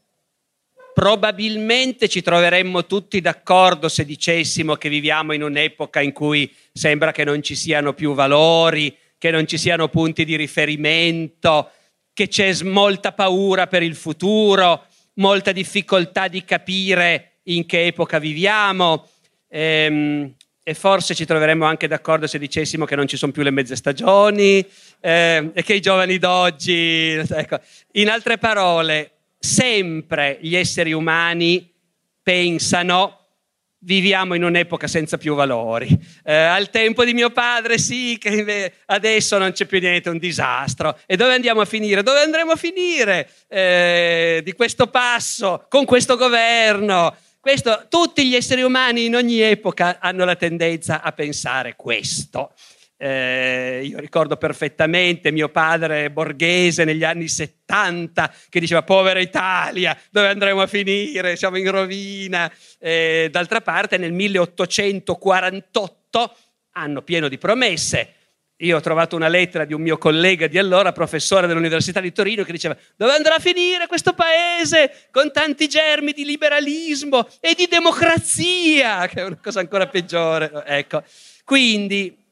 probabilmente 0.97 2.07
ci 2.07 2.23
troveremmo 2.23 2.87
tutti 2.87 3.21
d'accordo 3.21 3.87
se 3.87 4.03
dicessimo 4.03 4.77
che 4.77 4.89
viviamo 4.89 5.31
in 5.31 5.43
un'epoca 5.43 6.01
in 6.01 6.11
cui 6.11 6.51
sembra 6.73 7.11
che 7.11 7.23
non 7.23 7.43
ci 7.43 7.53
siano 7.53 7.93
più 7.93 8.15
valori, 8.15 8.97
che 9.19 9.29
non 9.29 9.45
ci 9.45 9.59
siano 9.59 9.89
punti 9.89 10.25
di 10.25 10.35
riferimento, 10.35 11.69
che 12.13 12.27
c'è 12.27 12.51
molta 12.63 13.11
paura 13.11 13.67
per 13.67 13.83
il 13.83 13.93
futuro, 13.93 14.85
molta 15.17 15.51
difficoltà 15.51 16.27
di 16.27 16.43
capire 16.43 17.41
in 17.43 17.67
che 17.67 17.85
epoca 17.85 18.17
viviamo. 18.17 19.07
Ehm, 19.49 20.33
e 20.63 20.73
forse 20.73 21.13
ci 21.13 21.25
troveremmo 21.25 21.65
anche 21.65 21.87
d'accordo 21.87 22.25
se 22.25 22.39
dicessimo 22.39 22.85
che 22.85 22.95
non 22.95 23.05
ci 23.07 23.17
sono 23.17 23.31
più 23.31 23.43
le 23.43 23.51
mezze 23.51 23.75
stagioni 23.75 24.65
eh, 24.99 25.51
e 25.53 25.61
che 25.61 25.75
i 25.75 25.79
giovani 25.79 26.17
d'oggi... 26.17 27.21
Ecco. 27.29 27.59
In 27.91 28.09
altre 28.09 28.39
parole, 28.39 29.16
sempre 29.37 30.37
gli 30.41 30.55
esseri 30.55 30.93
umani 30.93 31.73
pensano 32.21 33.17
viviamo 33.79 34.33
in 34.33 34.43
un'epoca 34.43 34.87
senza 34.87 35.17
più 35.17 35.35
valori. 35.35 35.87
Eh, 36.23 36.33
al 36.33 36.69
tempo 36.69 37.05
di 37.05 37.13
mio 37.13 37.29
padre 37.29 37.77
sì, 37.77 38.17
che 38.19 38.73
adesso 38.87 39.37
non 39.37 39.51
c'è 39.51 39.65
più 39.65 39.79
niente, 39.79 40.09
è 40.09 40.11
un 40.11 40.17
disastro. 40.17 40.99
E 41.05 41.15
dove 41.15 41.33
andiamo 41.33 41.61
a 41.61 41.65
finire? 41.65 42.03
Dove 42.03 42.19
andremo 42.19 42.51
a 42.51 42.55
finire 42.55 43.29
eh, 43.47 44.41
di 44.43 44.53
questo 44.53 44.87
passo, 44.87 45.65
con 45.69 45.85
questo 45.85 46.17
governo? 46.17 47.15
Questo, 47.39 47.85
tutti 47.87 48.27
gli 48.27 48.35
esseri 48.35 48.61
umani 48.61 49.05
in 49.05 49.15
ogni 49.15 49.39
epoca 49.39 49.99
hanno 50.01 50.25
la 50.25 50.35
tendenza 50.35 51.01
a 51.01 51.13
pensare 51.13 51.75
questo. 51.77 52.51
Eh, 52.99 53.81
io 53.83 53.99
ricordo 53.99 54.37
perfettamente 54.37 55.31
mio 55.31 55.49
padre 55.49 56.09
borghese 56.09 56.83
negli 56.83 57.03
anni 57.03 57.27
70 57.27 58.33
che 58.49 58.59
diceva 58.59 58.81
povera 58.81 59.19
Italia, 59.19 59.95
dove 60.09 60.29
andremo 60.29 60.61
a 60.61 60.67
finire? 60.67 61.35
Siamo 61.35 61.57
in 61.57 61.69
rovina. 61.69 62.51
Eh, 62.79 63.27
d'altra 63.31 63.61
parte 63.61 63.97
nel 63.97 64.13
1848, 64.13 66.35
anno 66.71 67.03
pieno 67.03 67.27
di 67.27 67.37
promesse, 67.37 68.13
io 68.61 68.77
ho 68.77 68.81
trovato 68.81 69.15
una 69.15 69.27
lettera 69.27 69.65
di 69.65 69.75
un 69.75 69.81
mio 69.81 69.99
collega 69.99 70.47
di 70.47 70.57
allora, 70.57 70.91
professore 70.91 71.45
dell'Università 71.45 71.99
di 71.99 72.11
Torino, 72.11 72.43
che 72.43 72.51
diceva 72.51 72.75
dove 72.95 73.13
andrà 73.13 73.35
a 73.35 73.39
finire 73.39 73.85
questo 73.85 74.13
paese 74.13 75.07
con 75.11 75.31
tanti 75.31 75.67
germi 75.67 76.13
di 76.13 76.25
liberalismo 76.25 77.27
e 77.39 77.53
di 77.53 77.67
democrazia, 77.67 79.05
che 79.05 79.21
è 79.21 79.25
una 79.25 79.37
cosa 79.39 79.59
ancora 79.59 79.85
peggiore. 79.85 80.63
Ecco, 80.65 81.03
quindi 81.43 82.25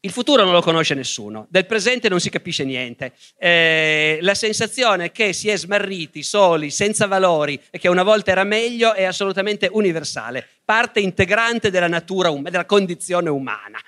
il 0.00 0.12
futuro 0.12 0.44
non 0.44 0.52
lo 0.52 0.62
conosce 0.62 0.94
nessuno, 0.94 1.48
del 1.50 1.66
presente 1.66 2.08
non 2.08 2.20
si 2.20 2.30
capisce 2.30 2.62
niente. 2.64 3.14
Eh, 3.36 4.18
la 4.20 4.34
sensazione 4.34 5.10
che 5.10 5.32
si 5.32 5.48
è 5.48 5.56
smarriti, 5.56 6.22
soli, 6.22 6.70
senza 6.70 7.06
valori 7.06 7.60
e 7.70 7.78
che 7.78 7.88
una 7.88 8.04
volta 8.04 8.30
era 8.30 8.44
meglio 8.44 8.94
è 8.94 9.02
assolutamente 9.02 9.68
universale, 9.72 10.46
parte 10.64 11.00
integrante 11.00 11.70
della 11.70 11.88
natura, 11.88 12.30
um- 12.30 12.48
della 12.48 12.64
condizione 12.64 13.28
umana. 13.28 13.80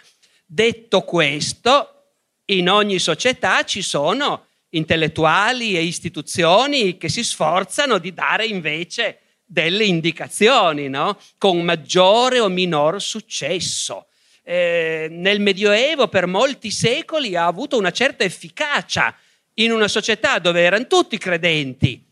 Detto 0.45 1.03
questo, 1.03 2.15
in 2.47 2.69
ogni 2.69 2.99
società 2.99 3.63
ci 3.63 3.81
sono 3.81 4.47
intellettuali 4.71 5.77
e 5.77 5.83
istituzioni 5.83 6.97
che 6.97 7.09
si 7.09 7.23
sforzano 7.23 7.99
di 7.99 8.13
dare 8.13 8.47
invece 8.47 9.19
delle 9.45 9.85
indicazioni, 9.85 10.89
no? 10.89 11.19
con 11.39 11.61
maggiore 11.63 12.41
o 12.41 12.49
minor 12.49 13.01
successo 13.01 14.07
eh, 14.51 15.07
nel 15.09 15.39
Medioevo 15.39 16.09
per 16.09 16.27
molti 16.27 16.73
secoli 16.73 17.37
ha 17.37 17.47
avuto 17.47 17.79
una 17.79 17.93
certa 17.93 18.25
efficacia 18.25 19.15
in 19.55 19.71
una 19.71 19.87
società 19.87 20.41
dove 20.41 20.61
erano 20.61 20.89
tutti 20.89 21.17
credenti 21.19 22.05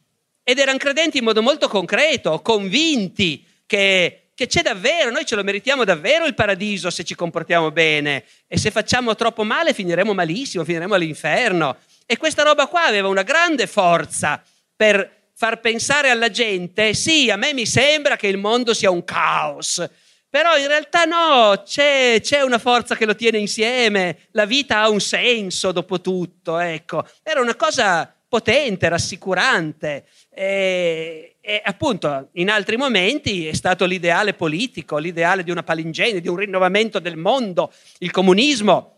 ed 0.44 0.60
erano 0.60 0.78
credenti 0.78 1.19
in 1.19 1.24
modo 1.24 1.43
molto 1.43 1.66
concreto, 1.66 2.40
convinti 2.40 3.44
che, 3.66 4.28
che 4.36 4.47
c'è 4.47 4.62
davvero, 4.62 5.10
noi 5.10 5.27
ce 5.27 5.35
lo 5.35 5.43
meritiamo 5.43 5.82
davvero 5.82 6.27
il 6.27 6.35
paradiso 6.35 6.90
se 6.90 7.02
ci 7.02 7.16
comportiamo 7.16 7.73
bene 7.73 8.23
e 8.47 8.56
se 8.56 8.70
facciamo 8.70 9.16
troppo 9.16 9.43
male 9.43 9.74
finiremo 9.74 10.15
malissimo, 10.15 10.62
finiremo 10.62 10.94
all'inferno. 10.94 11.77
E 12.06 12.19
questa 12.19 12.44
roba 12.44 12.69
qua 12.69 12.85
aveva 12.85 13.09
una 13.09 13.24
grande 13.24 13.66
forza 13.66 14.40
per 14.77 15.31
far 15.35 15.59
pensare 15.59 16.09
alla 16.09 16.31
gente, 16.31 16.94
sì, 16.94 17.32
a 17.32 17.36
me 17.36 17.52
mi 17.52 17.66
sembra 17.66 18.15
che 18.15 18.28
il 18.28 18.36
mondo 18.36 18.74
sia 18.74 18.90
un 18.90 19.02
caos, 19.02 19.85
però 20.31 20.57
in 20.57 20.67
realtà 20.67 21.05
no, 21.05 21.63
c'è, 21.65 22.19
c'è, 22.21 22.43
una 22.43 22.59
forza 22.59 22.95
che 22.95 23.07
lo 23.07 23.15
tiene 23.15 23.39
insieme, 23.39 24.29
la 24.33 24.45
vita 24.45 24.81
ha 24.81 24.91
un 24.91 25.01
senso 25.01 25.73
dopo 25.73 26.01
tutto, 26.01 26.59
ecco. 26.59 27.07
Era 27.23 27.41
una 27.41 27.55
cosa 27.55 28.13
potente, 28.29 28.91
rassicurante 28.91 30.05
e, 30.29 31.37
e 31.41 31.63
appunto 31.65 32.29
in 32.33 32.51
altri 32.51 32.77
momenti 32.77 33.47
è 33.47 33.55
stato 33.55 33.87
l'ideale 33.87 34.35
politico, 34.35 34.99
l'ideale 34.99 35.43
di 35.43 35.51
una 35.51 35.63
palingene, 35.63 36.21
di 36.21 36.29
un 36.29 36.37
rinnovamento 36.37 36.99
del 36.99 37.17
mondo, 37.17 37.73
il 38.01 38.11
comunismo, 38.11 38.97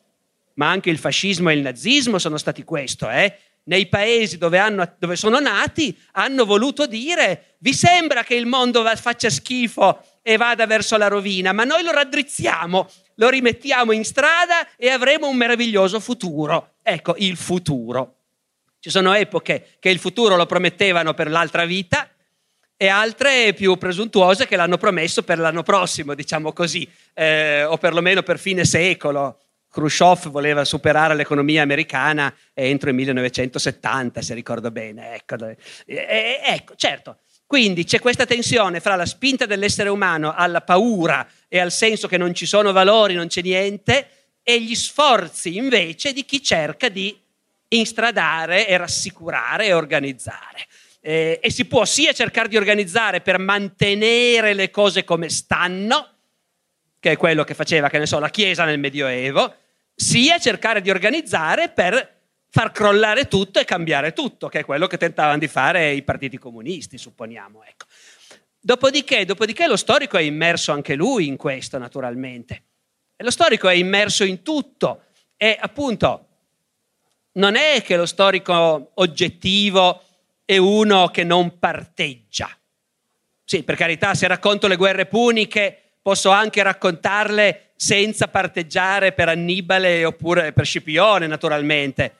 ma 0.54 0.68
anche 0.68 0.90
il 0.90 0.98
fascismo 0.98 1.48
e 1.48 1.54
il 1.54 1.60
nazismo 1.60 2.18
sono 2.18 2.38
stati 2.38 2.64
questo, 2.64 3.08
eh? 3.08 3.38
nei 3.64 3.86
paesi 3.86 4.36
dove, 4.36 4.58
hanno, 4.58 4.94
dove, 4.98 5.16
sono 5.16 5.38
nati 5.38 5.96
hanno 6.12 6.44
voluto 6.44 6.86
dire 6.86 7.56
vi 7.58 7.74
sembra 7.74 8.24
che 8.24 8.34
il 8.34 8.46
mondo 8.46 8.82
faccia 8.96 9.28
schifo 9.28 10.02
e 10.30 10.36
vada 10.36 10.64
verso 10.64 10.96
la 10.96 11.08
rovina, 11.08 11.50
ma 11.50 11.64
noi 11.64 11.82
lo 11.82 11.90
raddrizziamo, 11.90 12.88
lo 13.16 13.28
rimettiamo 13.28 13.90
in 13.90 14.04
strada 14.04 14.76
e 14.76 14.88
avremo 14.88 15.26
un 15.26 15.34
meraviglioso 15.34 15.98
futuro. 15.98 16.74
Ecco, 16.84 17.16
il 17.18 17.36
futuro. 17.36 18.14
Ci 18.78 18.90
sono 18.90 19.12
epoche 19.12 19.76
che 19.80 19.90
il 19.90 19.98
futuro 19.98 20.36
lo 20.36 20.46
promettevano 20.46 21.14
per 21.14 21.28
l'altra 21.28 21.64
vita 21.64 22.08
e 22.76 22.86
altre 22.86 23.54
più 23.54 23.76
presuntuose 23.76 24.46
che 24.46 24.54
l'hanno 24.54 24.78
promesso 24.78 25.24
per 25.24 25.40
l'anno 25.40 25.64
prossimo, 25.64 26.14
diciamo 26.14 26.52
così, 26.52 26.88
eh, 27.12 27.64
o 27.64 27.76
perlomeno 27.76 28.22
per 28.22 28.38
fine 28.38 28.64
secolo. 28.64 29.40
Khrushchev 29.68 30.28
voleva 30.28 30.64
superare 30.64 31.16
l'economia 31.16 31.62
americana 31.62 32.32
entro 32.54 32.90
il 32.90 32.94
1970, 32.94 34.22
se 34.22 34.34
ricordo 34.34 34.70
bene. 34.70 35.12
Ecco, 35.14 35.34
e, 35.86 36.40
ecco 36.44 36.74
certo, 36.76 37.18
quindi 37.50 37.82
c'è 37.82 37.98
questa 37.98 38.26
tensione 38.26 38.78
fra 38.78 38.94
la 38.94 39.04
spinta 39.04 39.44
dell'essere 39.44 39.88
umano 39.88 40.32
alla 40.32 40.60
paura 40.60 41.28
e 41.48 41.58
al 41.58 41.72
senso 41.72 42.06
che 42.06 42.16
non 42.16 42.32
ci 42.32 42.46
sono 42.46 42.70
valori, 42.70 43.14
non 43.14 43.26
c'è 43.26 43.42
niente, 43.42 44.08
e 44.44 44.62
gli 44.62 44.76
sforzi 44.76 45.56
invece 45.56 46.12
di 46.12 46.24
chi 46.24 46.40
cerca 46.44 46.88
di 46.88 47.20
instradare 47.70 48.68
e 48.68 48.76
rassicurare 48.76 49.66
e 49.66 49.72
organizzare. 49.72 50.68
Eh, 51.00 51.40
e 51.42 51.50
si 51.50 51.64
può 51.64 51.84
sia 51.84 52.12
cercare 52.12 52.46
di 52.46 52.56
organizzare 52.56 53.20
per 53.20 53.40
mantenere 53.40 54.54
le 54.54 54.70
cose 54.70 55.02
come 55.02 55.28
stanno, 55.28 56.08
che 57.00 57.10
è 57.10 57.16
quello 57.16 57.42
che 57.42 57.54
faceva, 57.54 57.88
che 57.88 57.98
ne 57.98 58.06
so, 58.06 58.20
la 58.20 58.30
Chiesa 58.30 58.64
nel 58.64 58.78
Medioevo, 58.78 59.56
sia 59.92 60.38
cercare 60.38 60.80
di 60.80 60.88
organizzare 60.88 61.68
per 61.68 62.19
far 62.50 62.72
crollare 62.72 63.28
tutto 63.28 63.60
e 63.60 63.64
cambiare 63.64 64.12
tutto, 64.12 64.48
che 64.48 64.60
è 64.60 64.64
quello 64.64 64.88
che 64.88 64.98
tentavano 64.98 65.38
di 65.38 65.48
fare 65.48 65.92
i 65.92 66.02
partiti 66.02 66.36
comunisti, 66.36 66.98
supponiamo. 66.98 67.62
Ecco. 67.62 67.86
Dopodiché, 68.60 69.24
dopodiché 69.24 69.66
lo 69.66 69.76
storico 69.76 70.18
è 70.18 70.22
immerso 70.22 70.72
anche 70.72 70.94
lui 70.94 71.28
in 71.28 71.36
questo, 71.36 71.78
naturalmente. 71.78 72.64
E 73.16 73.24
lo 73.24 73.30
storico 73.30 73.68
è 73.68 73.74
immerso 73.74 74.24
in 74.24 74.42
tutto 74.42 75.04
e 75.36 75.56
appunto 75.58 76.26
non 77.32 77.54
è 77.54 77.80
che 77.82 77.96
lo 77.96 78.06
storico 78.06 78.90
oggettivo 78.94 80.02
è 80.44 80.56
uno 80.56 81.08
che 81.08 81.22
non 81.22 81.58
parteggia. 81.58 82.50
Sì, 83.44 83.62
per 83.62 83.76
carità, 83.76 84.14
se 84.14 84.26
racconto 84.26 84.66
le 84.66 84.76
guerre 84.76 85.06
puniche 85.06 85.92
posso 86.02 86.30
anche 86.30 86.62
raccontarle 86.62 87.72
senza 87.76 88.28
parteggiare 88.28 89.12
per 89.12 89.28
Annibale 89.28 90.04
oppure 90.04 90.52
per 90.52 90.66
Scipione, 90.66 91.26
naturalmente. 91.26 92.19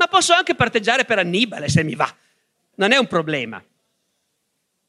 Ma 0.00 0.08
posso 0.08 0.32
anche 0.32 0.54
parteggiare 0.54 1.04
per 1.04 1.18
Annibale 1.18 1.68
se 1.68 1.84
mi 1.84 1.94
va. 1.94 2.10
Non 2.76 2.92
è 2.92 2.96
un 2.96 3.06
problema. 3.06 3.62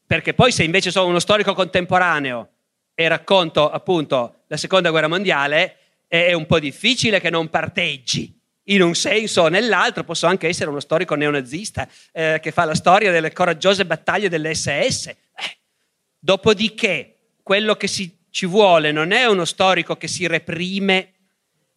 Perché 0.06 0.32
poi 0.32 0.50
se 0.50 0.64
invece 0.64 0.90
sono 0.90 1.06
uno 1.06 1.18
storico 1.18 1.52
contemporaneo 1.52 2.48
e 2.94 3.08
racconto 3.08 3.70
appunto 3.70 4.44
la 4.46 4.56
seconda 4.56 4.88
guerra 4.88 5.08
mondiale, 5.08 5.76
è 6.08 6.32
un 6.32 6.46
po' 6.46 6.58
difficile 6.58 7.20
che 7.20 7.28
non 7.28 7.50
parteggi 7.50 8.40
in 8.64 8.80
un 8.80 8.94
senso 8.94 9.42
o 9.42 9.48
nell'altro, 9.48 10.02
posso 10.02 10.26
anche 10.26 10.48
essere 10.48 10.70
uno 10.70 10.80
storico 10.80 11.14
neonazista 11.14 11.86
eh, 12.10 12.38
che 12.40 12.50
fa 12.50 12.64
la 12.64 12.74
storia 12.74 13.10
delle 13.10 13.34
coraggiose 13.34 13.84
battaglie 13.84 14.30
dell'SS. 14.30 15.08
Eh, 15.08 15.58
dopodiché, 16.18 17.16
quello 17.42 17.74
che 17.74 17.86
si, 17.86 18.16
ci 18.30 18.46
vuole 18.46 18.92
non 18.92 19.12
è 19.12 19.26
uno 19.26 19.44
storico 19.44 19.98
che 19.98 20.08
si 20.08 20.26
reprime 20.26 21.12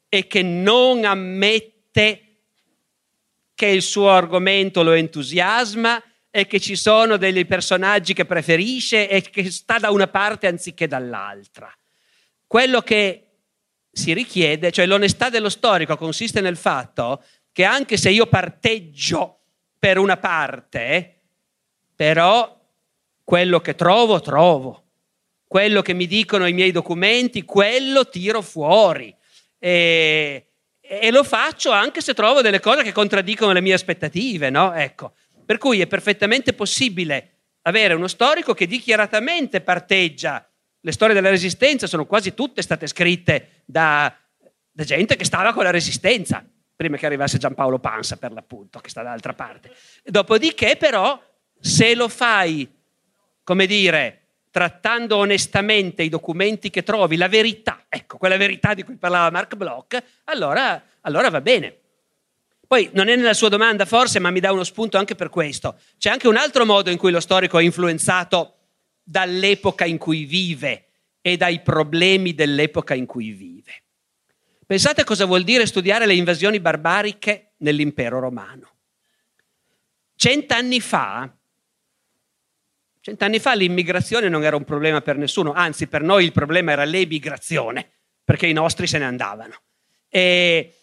e 0.08 0.26
che 0.26 0.42
non 0.42 1.04
ammette 1.04 2.25
che 3.56 3.68
il 3.68 3.82
suo 3.82 4.10
argomento 4.10 4.84
lo 4.84 4.92
entusiasma 4.92 6.04
e 6.30 6.46
che 6.46 6.60
ci 6.60 6.76
sono 6.76 7.16
dei 7.16 7.46
personaggi 7.46 8.14
che 8.14 8.26
preferisce 8.26 9.10
e 9.10 9.22
che 9.22 9.50
sta 9.50 9.80
da 9.80 9.90
una 9.90 10.08
parte 10.08 10.48
anziché 10.48 10.86
dall'altra. 10.86 11.74
Quello 12.46 12.82
che 12.82 13.22
si 13.90 14.14
richiede, 14.14 14.72
cioè 14.72 14.86
l'onestà 14.86 15.30
dello 15.30 15.50
storico 15.50 15.96
consiste 15.96 16.42
nel 16.42 16.58
fatto 16.58 17.24
che 17.54 17.64
anche 17.64 17.96
se 17.96 18.10
io 18.10 18.28
parteggio 18.28 19.40
per 19.80 19.98
una 19.98 20.18
parte, 20.18 21.22
però 21.96 22.60
quello 23.24 23.62
che 23.62 23.76
trovo, 23.76 24.20
trovo. 24.20 24.84
Quello 25.48 25.82
che 25.82 25.94
mi 25.94 26.06
dicono 26.06 26.48
i 26.48 26.54
miei 26.54 26.72
documenti, 26.72 27.44
quello 27.44 28.10
tiro 28.10 28.42
fuori. 28.42 29.16
E, 29.58 30.55
e 30.88 31.12
lo 31.12 31.24
faccio 31.24 31.72
anche 31.72 32.02
se 32.02 32.14
trovo 32.14 32.42
delle 32.42 32.60
cose 32.60 32.84
che 32.84 32.92
contraddicono 32.92 33.52
le 33.52 33.62
mie 33.62 33.74
aspettative, 33.74 34.50
no? 34.50 34.74
Ecco. 34.74 35.14
Per 35.46 35.58
cui 35.58 35.82
è 35.82 35.88
perfettamente 35.88 36.54
possibile 36.54 37.32
avere 37.64 37.94
uno 37.94 38.08
storico 38.08 38.54
che 38.54 38.68
dichiaratamente 38.68 39.62
parteggia 39.62 40.48
le 40.86 40.92
storie 40.92 41.16
della 41.16 41.30
resistenza 41.30 41.88
sono 41.88 42.06
quasi 42.06 42.36
tutte 42.36 42.62
state 42.62 42.86
scritte 42.86 43.64
da, 43.66 44.16
da 44.72 44.84
gente 44.84 45.16
che 45.16 45.26
stava 45.26 45.52
con 45.52 45.64
la 45.64 45.72
resistenza, 45.72 46.46
prima 46.76 46.96
che 46.96 47.08
arrivasse 47.08 47.40
Giampaolo 47.40 47.80
Pansa 47.80 48.18
per 48.18 48.32
l'appunto, 48.32 48.80
che 48.80 48.90
sta 48.90 49.02
dall'altra 49.02 49.34
parte. 49.34 49.72
Dopodiché 50.04 50.76
però, 50.78 51.20
se 51.60 51.96
lo 51.96 52.08
fai, 52.08 52.72
come 53.44 53.66
dire, 53.66 54.25
trattando 54.56 55.18
onestamente 55.18 56.02
i 56.02 56.08
documenti 56.08 56.70
che 56.70 56.82
trovi, 56.82 57.18
la 57.18 57.28
verità, 57.28 57.88
ecco, 57.90 58.18
quella 58.18 58.38
verità 58.38 58.74
di 58.74 58.84
cui 58.84 58.96
parlava 58.96 59.30
Mark 59.30 59.54
Bloch, 59.58 60.02
allora, 60.24 60.82
allora 61.02 61.30
va 61.30 61.42
bene. 61.42 61.76
Poi 62.66 62.90
non 62.94 63.10
è 63.10 63.18
nella 63.18 63.34
sua 63.34 63.50
domanda 63.50 63.84
forse, 63.84 64.20
ma 64.20 64.32
mi 64.32 64.40
dà 64.40 64.54
uno 64.54 64.64
spunto 64.64 64.98
anche 64.98 65.14
per 65.14 65.28
questo. 65.28 65.78
C'è 65.98 66.10
anche 66.10 66.30
un 66.30 66.38
altro 66.38 66.66
modo 66.66 66.90
in 66.90 66.98
cui 66.98 67.12
lo 67.12 67.20
storico 67.20 67.60
è 67.60 67.64
influenzato 67.64 68.60
dall'epoca 69.04 69.84
in 69.84 69.98
cui 69.98 70.24
vive 70.24 70.86
e 71.20 71.36
dai 71.36 71.60
problemi 71.60 72.34
dell'epoca 72.34 72.94
in 72.94 73.06
cui 73.06 73.32
vive. 73.32 73.84
Pensate 74.66 75.04
cosa 75.04 75.26
vuol 75.26 75.44
dire 75.44 75.66
studiare 75.66 76.06
le 76.06 76.16
invasioni 76.16 76.62
barbariche 76.62 77.56
nell'impero 77.58 78.20
romano. 78.20 78.76
Cent'anni 80.16 80.80
fa, 80.80 81.35
cent'anni 83.06 83.38
fa 83.38 83.54
l'immigrazione 83.54 84.30
non 84.30 84.44
era 84.44 84.56
un 84.56 84.64
problema 84.64 85.00
per 85.00 85.16
nessuno, 85.18 85.54
anzi 85.54 85.86
per 85.86 86.02
noi 86.02 86.24
il 86.26 86.32
problema 86.32 86.72
era 86.72 86.86
l'emigrazione, 86.86 87.88
perché 88.24 88.48
i 88.48 88.54
nostri 88.54 88.88
se 88.88 88.98
ne 88.98 89.06
andavano. 89.06 89.62
E, 90.10 90.74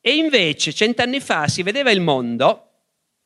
e 0.00 0.14
invece 0.14 0.72
cent'anni 0.72 1.18
fa 1.18 1.48
si 1.48 1.64
vedeva 1.64 1.90
il 1.90 2.00
mondo 2.00 2.70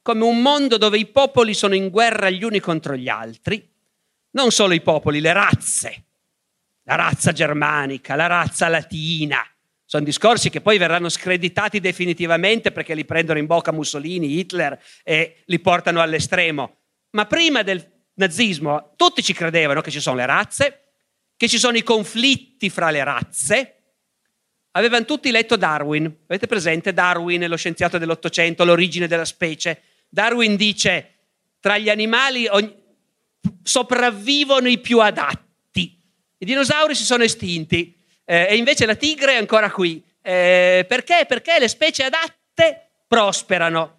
come 0.00 0.24
un 0.24 0.40
mondo 0.40 0.78
dove 0.78 0.96
i 0.96 1.04
popoli 1.04 1.52
sono 1.52 1.74
in 1.74 1.90
guerra 1.90 2.30
gli 2.30 2.42
uni 2.42 2.60
contro 2.60 2.96
gli 2.96 3.10
altri, 3.10 3.70
non 4.30 4.50
solo 4.52 4.72
i 4.72 4.80
popoli, 4.80 5.20
le 5.20 5.34
razze, 5.34 6.04
la 6.84 6.94
razza 6.94 7.32
germanica, 7.32 8.14
la 8.14 8.26
razza 8.26 8.68
latina. 8.68 9.46
Sono 9.84 10.04
discorsi 10.04 10.48
che 10.48 10.62
poi 10.62 10.78
verranno 10.78 11.10
screditati 11.10 11.78
definitivamente 11.78 12.72
perché 12.72 12.94
li 12.94 13.04
prendono 13.04 13.38
in 13.38 13.44
bocca 13.44 13.70
Mussolini, 13.70 14.38
Hitler 14.38 14.82
e 15.02 15.42
li 15.44 15.58
portano 15.58 16.00
all'estremo. 16.00 16.76
Ma 17.10 17.26
prima 17.26 17.62
del 17.62 17.84
nazismo 18.14 18.92
tutti 18.96 19.22
ci 19.22 19.32
credevano 19.32 19.80
che 19.80 19.90
ci 19.90 20.00
sono 20.00 20.16
le 20.16 20.26
razze, 20.26 20.80
che 21.36 21.48
ci 21.48 21.58
sono 21.58 21.76
i 21.76 21.82
conflitti 21.82 22.68
fra 22.70 22.90
le 22.90 23.02
razze. 23.02 23.74
Avevano 24.72 25.04
tutti 25.04 25.30
letto 25.30 25.56
Darwin. 25.56 26.04
Avete 26.26 26.46
presente 26.46 26.92
Darwin, 26.92 27.48
lo 27.48 27.56
scienziato 27.56 27.98
dell'Ottocento, 27.98 28.64
l'origine 28.64 29.08
della 29.08 29.24
specie? 29.24 29.82
Darwin 30.08 30.56
dice, 30.56 31.14
tra 31.60 31.78
gli 31.78 31.88
animali 31.88 32.46
ogni, 32.46 32.74
sopravvivono 33.62 34.68
i 34.68 34.78
più 34.78 35.00
adatti. 35.00 35.98
I 36.38 36.44
dinosauri 36.44 36.94
si 36.94 37.04
sono 37.04 37.22
estinti 37.22 37.96
eh, 38.24 38.46
e 38.50 38.56
invece 38.56 38.86
la 38.86 38.94
tigre 38.94 39.32
è 39.32 39.36
ancora 39.36 39.70
qui. 39.70 40.02
Eh, 40.22 40.84
perché? 40.86 41.24
Perché 41.26 41.58
le 41.58 41.68
specie 41.68 42.04
adatte 42.04 42.90
prosperano. 43.08 43.98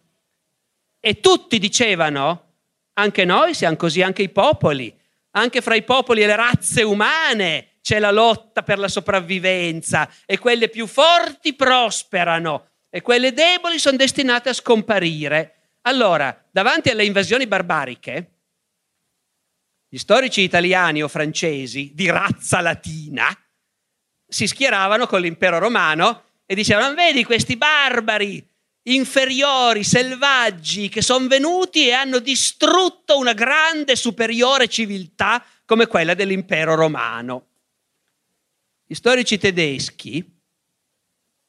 E 1.00 1.20
tutti 1.20 1.60
dicevano, 1.60 2.51
anche 2.94 3.26
noi 3.26 3.54
siamo 3.54 3.76
così, 3.76 4.02
anche 4.02 4.22
i 4.22 4.30
popoli, 4.30 4.96
anche 5.32 5.62
fra 5.62 5.76
i 5.76 5.84
popoli 5.84 6.24
e 6.24 6.28
le 6.28 6.36
razze 6.36 6.84
umane 6.84 7.68
c'è 7.82 8.00
la 8.00 8.12
lotta 8.12 8.64
per 8.64 8.78
la 8.78 8.88
sopravvivenza 8.88 10.10
e 10.26 10.38
quelle 10.38 10.70
più 10.70 10.88
forti 10.88 11.56
prosperano 11.56 12.70
e 12.90 13.02
quelle 13.02 13.34
deboli 13.34 13.80
sono 13.80 13.98
destinate 13.98 14.50
a 14.50 14.54
scomparire. 14.54 15.56
Allora, 15.84 16.46
davanti 16.52 16.90
alle 16.90 17.06
invasioni 17.06 17.48
barbariche, 17.48 18.32
gli 19.88 19.98
storici 19.98 20.42
italiani 20.42 21.02
o 21.02 21.08
francesi 21.08 21.92
di 21.94 22.10
razza 22.10 22.62
latina 22.62 23.28
si 24.28 24.48
schieravano 24.48 25.08
con 25.08 25.20
l'impero 25.20 25.58
romano 25.60 26.24
e 26.46 26.56
dicevano, 26.56 26.94
vedi 26.94 27.26
questi 27.26 27.58
barbari 27.58 28.51
inferiori, 28.84 29.84
selvaggi, 29.84 30.90
che 30.90 31.02
sono 31.02 31.28
venuti 31.28 31.88
e 31.88 31.92
hanno 31.92 32.20
distrutto 32.20 33.18
una 33.18 33.34
grande, 33.34 33.96
superiore 33.96 34.68
civiltà 34.68 35.44
come 35.66 35.88
quella 35.88 36.14
dell'impero 36.14 36.76
romano. 36.76 37.48
Gli 38.86 38.96
storici 38.96 39.38
tedeschi, 39.38 40.40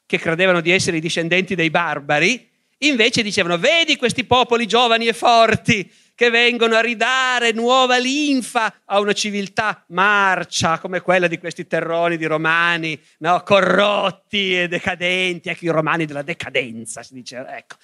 che 0.07 0.19
credevano 0.19 0.61
di 0.61 0.71
essere 0.71 0.99
i 0.99 1.01
discendenti 1.01 1.55
dei 1.55 1.71
barbari, 1.71 2.51
Invece 2.83 3.23
dicevano, 3.23 3.59
vedi 3.59 3.97
questi 3.97 4.25
popoli 4.25 4.67
giovani 4.67 5.07
e 5.07 5.13
forti 5.13 5.91
che 6.15 6.31
vengono 6.31 6.77
a 6.77 6.81
ridare 6.81 7.53
nuova 7.53 7.97
linfa 7.99 8.83
a 8.85 9.01
una 9.01 9.13
civiltà 9.13 9.85
marcia 9.89 10.79
come 10.79 11.01
quella 11.01 11.27
di 11.27 11.39
questi 11.39 11.67
terroni 11.67 12.17
di 12.17 12.27
romani, 12.27 13.01
no? 13.19 13.43
corrotti 13.43 14.61
e 14.61 14.69
decadenti, 14.69 15.49
ecco 15.49 15.65
i 15.65 15.69
romani 15.69 16.05
della 16.05 16.23
decadenza, 16.23 17.03
si 17.03 17.15
dice, 17.15 17.45
ecco. 17.49 17.77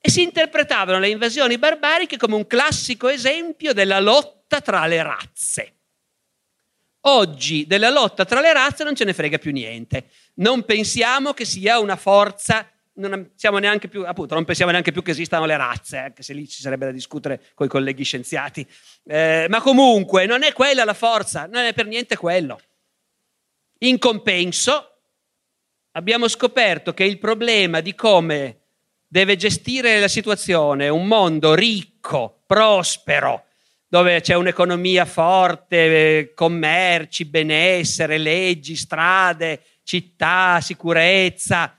E 0.00 0.10
si 0.10 0.22
interpretavano 0.22 1.00
le 1.00 1.08
invasioni 1.08 1.58
barbariche 1.58 2.16
come 2.16 2.36
un 2.36 2.46
classico 2.46 3.08
esempio 3.08 3.72
della 3.72 3.98
lotta 3.98 4.60
tra 4.60 4.86
le 4.86 5.02
razze. 5.02 5.72
Oggi 7.08 7.66
della 7.66 7.90
lotta 7.90 8.24
tra 8.24 8.40
le 8.40 8.52
razze 8.52 8.84
non 8.84 8.94
ce 8.94 9.04
ne 9.04 9.12
frega 9.12 9.38
più 9.38 9.52
niente. 9.52 10.10
Non 10.34 10.64
pensiamo 10.64 11.32
che 11.32 11.44
sia 11.44 11.78
una 11.78 11.96
forza 11.96 12.68
non 12.96 13.30
più, 13.88 14.04
appunto, 14.06 14.34
non 14.34 14.44
pensiamo 14.44 14.70
neanche 14.70 14.92
più 14.92 15.02
che 15.02 15.10
esistano 15.10 15.46
le 15.46 15.56
razze, 15.56 15.98
anche 15.98 16.22
se 16.22 16.32
lì 16.32 16.48
ci 16.48 16.60
sarebbe 16.60 16.86
da 16.86 16.92
discutere 16.92 17.42
con 17.54 17.66
i 17.66 17.68
colleghi 17.68 18.04
scienziati. 18.04 18.66
Eh, 19.04 19.46
ma 19.48 19.60
comunque 19.60 20.26
non 20.26 20.42
è 20.42 20.52
quella 20.52 20.84
la 20.84 20.94
forza, 20.94 21.46
non 21.46 21.64
è 21.64 21.72
per 21.72 21.86
niente 21.86 22.16
quello. 22.16 22.60
In 23.80 23.98
compenso 23.98 25.00
abbiamo 25.92 26.28
scoperto 26.28 26.94
che 26.94 27.04
il 27.04 27.18
problema 27.18 27.80
di 27.80 27.94
come 27.94 28.60
deve 29.06 29.36
gestire 29.36 30.00
la 30.00 30.08
situazione 30.08 30.88
un 30.88 31.06
mondo 31.06 31.54
ricco, 31.54 32.42
prospero, 32.46 33.44
dove 33.88 34.20
c'è 34.20 34.34
un'economia 34.34 35.04
forte, 35.04 36.32
commerci, 36.34 37.24
benessere, 37.24 38.18
leggi, 38.18 38.74
strade, 38.74 39.62
città, 39.84 40.60
sicurezza, 40.60 41.75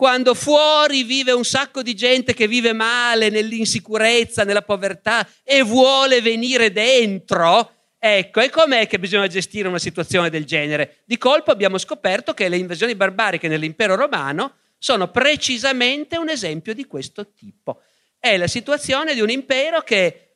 quando 0.00 0.32
fuori 0.32 1.02
vive 1.02 1.32
un 1.32 1.44
sacco 1.44 1.82
di 1.82 1.94
gente 1.94 2.32
che 2.32 2.48
vive 2.48 2.72
male, 2.72 3.28
nell'insicurezza, 3.28 4.44
nella 4.44 4.62
povertà 4.62 5.28
e 5.44 5.62
vuole 5.62 6.22
venire 6.22 6.72
dentro, 6.72 7.74
ecco, 7.98 8.40
e 8.40 8.48
com'è 8.48 8.86
che 8.86 8.98
bisogna 8.98 9.26
gestire 9.26 9.68
una 9.68 9.78
situazione 9.78 10.30
del 10.30 10.46
genere? 10.46 11.00
Di 11.04 11.18
colpo 11.18 11.50
abbiamo 11.50 11.76
scoperto 11.76 12.32
che 12.32 12.48
le 12.48 12.56
invasioni 12.56 12.94
barbariche 12.94 13.46
nell'impero 13.46 13.94
romano 13.94 14.54
sono 14.78 15.10
precisamente 15.10 16.16
un 16.16 16.30
esempio 16.30 16.72
di 16.72 16.86
questo 16.86 17.34
tipo. 17.34 17.82
È 18.18 18.38
la 18.38 18.46
situazione 18.46 19.12
di 19.12 19.20
un 19.20 19.28
impero 19.28 19.82
che 19.82 20.28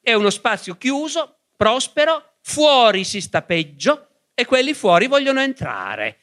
è 0.00 0.12
uno 0.12 0.30
spazio 0.30 0.76
chiuso, 0.76 1.38
prospero, 1.56 2.34
fuori 2.40 3.02
si 3.02 3.20
sta 3.20 3.42
peggio 3.42 4.10
e 4.32 4.44
quelli 4.44 4.74
fuori 4.74 5.08
vogliono 5.08 5.40
entrare. 5.40 6.18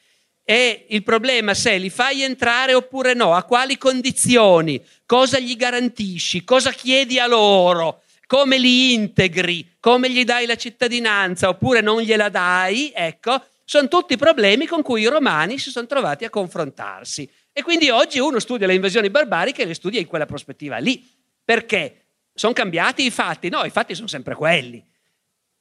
E 0.50 0.86
il 0.88 1.04
problema 1.04 1.54
se 1.54 1.76
li 1.76 1.90
fai 1.90 2.24
entrare 2.24 2.74
oppure 2.74 3.14
no, 3.14 3.34
a 3.34 3.44
quali 3.44 3.78
condizioni, 3.78 4.84
cosa 5.06 5.38
gli 5.38 5.54
garantisci, 5.54 6.42
cosa 6.42 6.72
chiedi 6.72 7.20
a 7.20 7.28
loro, 7.28 8.02
come 8.26 8.58
li 8.58 8.92
integri, 8.92 9.76
come 9.78 10.10
gli 10.10 10.24
dai 10.24 10.46
la 10.46 10.56
cittadinanza 10.56 11.48
oppure 11.48 11.82
non 11.82 12.00
gliela 12.00 12.28
dai, 12.30 12.90
ecco, 12.92 13.40
sono 13.64 13.86
tutti 13.86 14.16
problemi 14.16 14.66
con 14.66 14.82
cui 14.82 15.02
i 15.02 15.06
romani 15.06 15.56
si 15.56 15.70
sono 15.70 15.86
trovati 15.86 16.24
a 16.24 16.30
confrontarsi. 16.30 17.30
E 17.52 17.62
quindi 17.62 17.88
oggi 17.90 18.18
uno 18.18 18.40
studia 18.40 18.66
le 18.66 18.74
invasioni 18.74 19.08
barbariche 19.08 19.62
e 19.62 19.66
le 19.66 19.74
studia 19.74 20.00
in 20.00 20.08
quella 20.08 20.26
prospettiva 20.26 20.78
lì. 20.78 21.08
Perché? 21.44 22.06
Sono 22.34 22.54
cambiati 22.54 23.04
i 23.04 23.12
fatti? 23.12 23.50
No, 23.50 23.64
i 23.64 23.70
fatti 23.70 23.94
sono 23.94 24.08
sempre 24.08 24.34
quelli. 24.34 24.84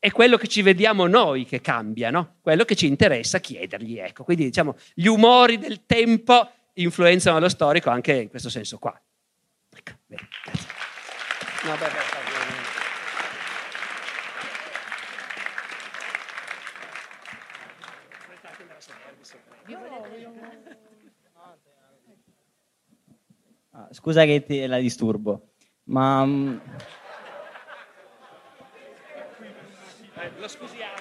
È 0.01 0.11
quello 0.11 0.37
che 0.37 0.47
ci 0.47 0.61
vediamo 0.61 1.07
noi 1.07 1.43
che 1.43 1.59
cambia, 1.59 2.09
no? 2.09 2.37
quello 2.41 2.63
che 2.63 2.75
ci 2.75 2.87
interessa 2.87 3.39
chiedergli. 3.39 3.99
Ecco. 3.99 4.23
Quindi 4.23 4.45
diciamo, 4.45 4.77
gli 4.93 5.07
umori 5.07 5.57
del 5.57 5.85
tempo 5.85 6.49
influenzano 6.75 7.37
lo 7.39 7.49
storico 7.49 7.89
anche 7.89 8.13
in 8.13 8.29
questo 8.29 8.49
senso 8.49 8.77
qua. 8.77 8.97
Ecco, 9.75 9.91
bene, 10.05 10.27
grazie. 10.45 10.67
No, 11.65 11.75
beh, 11.75 11.87
beh, 11.87 12.19
Ah, 23.71 23.87
scusa 23.91 24.25
che 24.25 24.43
ti, 24.43 24.65
la 24.65 24.79
disturbo, 24.79 25.51
ma... 25.85 26.25
Mm, 26.25 26.57
eh, 30.21 30.31
lo 30.37 30.47
scusiamo. 30.47 30.93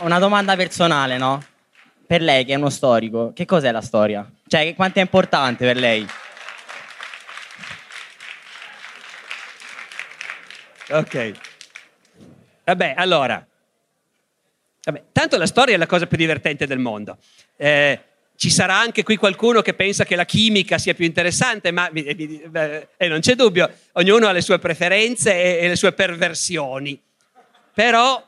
Una 0.00 0.18
domanda 0.18 0.56
personale, 0.56 1.18
no? 1.18 1.44
Per 2.06 2.22
lei 2.22 2.44
che 2.44 2.54
è 2.54 2.56
uno 2.56 2.70
storico, 2.70 3.32
che 3.34 3.44
cos'è 3.44 3.70
la 3.70 3.82
storia? 3.82 4.28
Cioè, 4.46 4.74
quanto 4.74 4.98
è 4.98 5.02
importante 5.02 5.64
per 5.64 5.76
lei? 5.76 6.06
Ok. 10.88 11.32
Vabbè, 12.64 12.94
allora, 12.96 13.46
Vabbè, 14.82 15.04
tanto 15.12 15.36
la 15.36 15.46
storia 15.46 15.74
è 15.74 15.78
la 15.78 15.86
cosa 15.86 16.06
più 16.06 16.16
divertente 16.16 16.66
del 16.66 16.78
mondo. 16.78 17.18
Eh, 17.56 18.00
ci 18.40 18.48
sarà 18.48 18.78
anche 18.78 19.02
qui 19.02 19.16
qualcuno 19.16 19.60
che 19.60 19.74
pensa 19.74 20.06
che 20.06 20.16
la 20.16 20.24
chimica 20.24 20.78
sia 20.78 20.94
più 20.94 21.04
interessante, 21.04 21.72
ma 21.72 21.90
eh, 21.90 22.88
non 23.06 23.20
c'è 23.20 23.34
dubbio, 23.34 23.70
ognuno 23.92 24.28
ha 24.28 24.32
le 24.32 24.40
sue 24.40 24.58
preferenze 24.58 25.34
e, 25.34 25.66
e 25.66 25.68
le 25.68 25.76
sue 25.76 25.92
perversioni. 25.92 26.98
Però, 27.74 28.26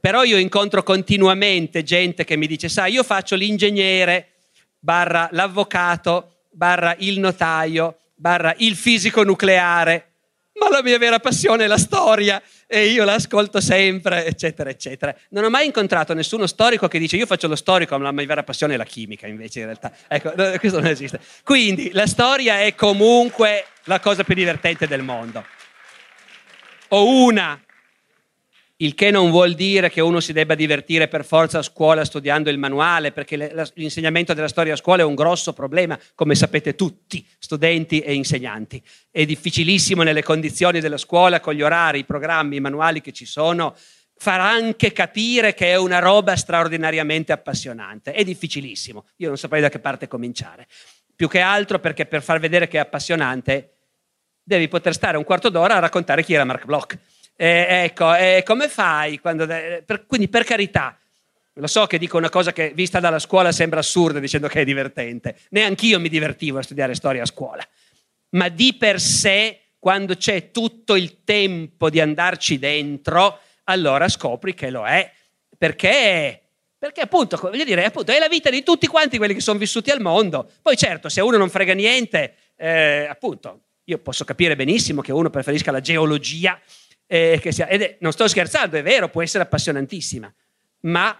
però, 0.00 0.24
io 0.24 0.38
incontro 0.38 0.82
continuamente 0.82 1.84
gente 1.84 2.24
che 2.24 2.34
mi 2.34 2.48
dice, 2.48 2.68
sai, 2.68 2.94
io 2.94 3.04
faccio 3.04 3.36
l'ingegnere, 3.36 4.30
barra 4.76 5.28
l'avvocato, 5.30 6.46
barra 6.50 6.96
il 6.98 7.20
notaio, 7.20 7.98
barra 8.16 8.52
il 8.56 8.74
fisico 8.74 9.22
nucleare, 9.22 10.14
ma 10.54 10.68
la 10.68 10.82
mia 10.82 10.98
vera 10.98 11.20
passione 11.20 11.62
è 11.62 11.68
la 11.68 11.78
storia 11.78 12.42
e 12.74 12.86
io 12.86 13.04
l'ascolto 13.04 13.60
sempre, 13.60 14.26
eccetera, 14.26 14.68
eccetera. 14.68 15.14
Non 15.28 15.44
ho 15.44 15.50
mai 15.50 15.66
incontrato 15.66 16.12
nessuno 16.12 16.48
storico 16.48 16.88
che 16.88 16.98
dice 16.98 17.16
io 17.16 17.24
faccio 17.24 17.46
lo 17.46 17.54
storico, 17.54 17.96
ma 17.96 18.02
la 18.02 18.12
mia 18.12 18.26
vera 18.26 18.42
passione 18.42 18.74
è 18.74 18.76
la 18.76 18.84
chimica, 18.84 19.28
invece 19.28 19.60
in 19.60 19.66
realtà. 19.66 19.92
Ecco, 20.08 20.32
questo 20.58 20.80
non 20.80 20.90
esiste. 20.90 21.20
Quindi 21.44 21.92
la 21.92 22.08
storia 22.08 22.58
è 22.62 22.74
comunque 22.74 23.66
la 23.84 24.00
cosa 24.00 24.24
più 24.24 24.34
divertente 24.34 24.88
del 24.88 25.02
mondo. 25.02 25.44
O 26.88 27.22
una 27.22 27.60
il 28.84 28.94
che 28.94 29.10
non 29.10 29.30
vuol 29.30 29.54
dire 29.54 29.88
che 29.88 30.02
uno 30.02 30.20
si 30.20 30.34
debba 30.34 30.54
divertire 30.54 31.08
per 31.08 31.24
forza 31.24 31.58
a 31.58 31.62
scuola 31.62 32.04
studiando 32.04 32.50
il 32.50 32.58
manuale, 32.58 33.12
perché 33.12 33.70
l'insegnamento 33.74 34.34
della 34.34 34.48
storia 34.48 34.74
a 34.74 34.76
scuola 34.76 35.02
è 35.02 35.04
un 35.06 35.14
grosso 35.14 35.54
problema, 35.54 35.98
come 36.14 36.34
sapete 36.34 36.74
tutti, 36.74 37.26
studenti 37.38 38.00
e 38.00 38.12
insegnanti. 38.12 38.82
È 39.10 39.24
difficilissimo 39.24 40.02
nelle 40.02 40.22
condizioni 40.22 40.80
della 40.80 40.98
scuola, 40.98 41.40
con 41.40 41.54
gli 41.54 41.62
orari, 41.62 42.00
i 42.00 42.04
programmi, 42.04 42.56
i 42.56 42.60
manuali 42.60 43.00
che 43.00 43.12
ci 43.12 43.24
sono, 43.24 43.74
far 44.16 44.40
anche 44.40 44.92
capire 44.92 45.54
che 45.54 45.70
è 45.70 45.76
una 45.76 45.98
roba 45.98 46.36
straordinariamente 46.36 47.32
appassionante. 47.32 48.12
È 48.12 48.22
difficilissimo, 48.22 49.06
io 49.16 49.28
non 49.28 49.38
saprei 49.38 49.62
da 49.62 49.70
che 49.70 49.78
parte 49.78 50.08
cominciare. 50.08 50.66
Più 51.16 51.26
che 51.26 51.40
altro 51.40 51.78
perché 51.78 52.04
per 52.04 52.22
far 52.22 52.38
vedere 52.38 52.68
che 52.68 52.76
è 52.76 52.80
appassionante 52.80 53.70
devi 54.42 54.68
poter 54.68 54.92
stare 54.92 55.16
un 55.16 55.24
quarto 55.24 55.48
d'ora 55.48 55.76
a 55.76 55.78
raccontare 55.78 56.22
chi 56.22 56.34
era 56.34 56.44
Mark 56.44 56.66
Bloch 56.66 56.98
eh, 57.36 57.84
ecco, 57.84 58.14
eh, 58.14 58.42
come 58.44 58.68
fai? 58.68 59.18
Quando, 59.18 59.46
per, 59.46 60.04
quindi 60.06 60.28
per 60.28 60.44
carità, 60.44 60.98
lo 61.54 61.66
so 61.66 61.86
che 61.86 61.98
dico 61.98 62.16
una 62.16 62.30
cosa 62.30 62.52
che 62.52 62.72
vista 62.74 63.00
dalla 63.00 63.18
scuola 63.18 63.52
sembra 63.52 63.80
assurda 63.80 64.18
dicendo 64.18 64.48
che 64.48 64.60
è 64.60 64.64
divertente. 64.64 65.36
Neanch'io 65.50 66.00
mi 66.00 66.08
divertivo 66.08 66.58
a 66.58 66.62
studiare 66.62 66.94
storia 66.94 67.22
a 67.22 67.26
scuola. 67.26 67.66
Ma 68.30 68.48
di 68.48 68.74
per 68.74 69.00
sé, 69.00 69.60
quando 69.78 70.16
c'è 70.16 70.50
tutto 70.50 70.96
il 70.96 71.22
tempo 71.24 71.90
di 71.90 72.00
andarci 72.00 72.58
dentro, 72.58 73.38
allora 73.64 74.08
scopri 74.08 74.54
che 74.54 74.70
lo 74.70 74.86
è. 74.86 75.10
Perché? 75.56 76.40
Perché 76.76 77.00
appunto, 77.00 77.36
voglio 77.40 77.64
dire, 77.64 77.84
appunto, 77.84 78.12
è 78.12 78.18
la 78.18 78.28
vita 78.28 78.50
di 78.50 78.62
tutti 78.62 78.86
quanti 78.86 79.16
quelli 79.16 79.34
che 79.34 79.40
sono 79.40 79.58
vissuti 79.58 79.90
al 79.90 80.00
mondo. 80.00 80.50
Poi 80.60 80.76
certo, 80.76 81.08
se 81.08 81.20
uno 81.20 81.36
non 81.36 81.48
frega 81.48 81.72
niente, 81.72 82.34
eh, 82.56 83.06
appunto, 83.08 83.60
io 83.84 83.98
posso 83.98 84.24
capire 84.24 84.56
benissimo 84.56 85.00
che 85.00 85.12
uno 85.12 85.30
preferisca 85.30 85.70
la 85.70 85.80
geologia 85.80 86.60
eh, 87.14 87.52
sia, 87.52 87.68
ed 87.68 87.82
è, 87.82 87.96
non 88.00 88.10
sto 88.10 88.26
scherzando, 88.26 88.76
è 88.76 88.82
vero, 88.82 89.08
può 89.08 89.22
essere 89.22 89.44
appassionantissima, 89.44 90.32
ma 90.80 91.16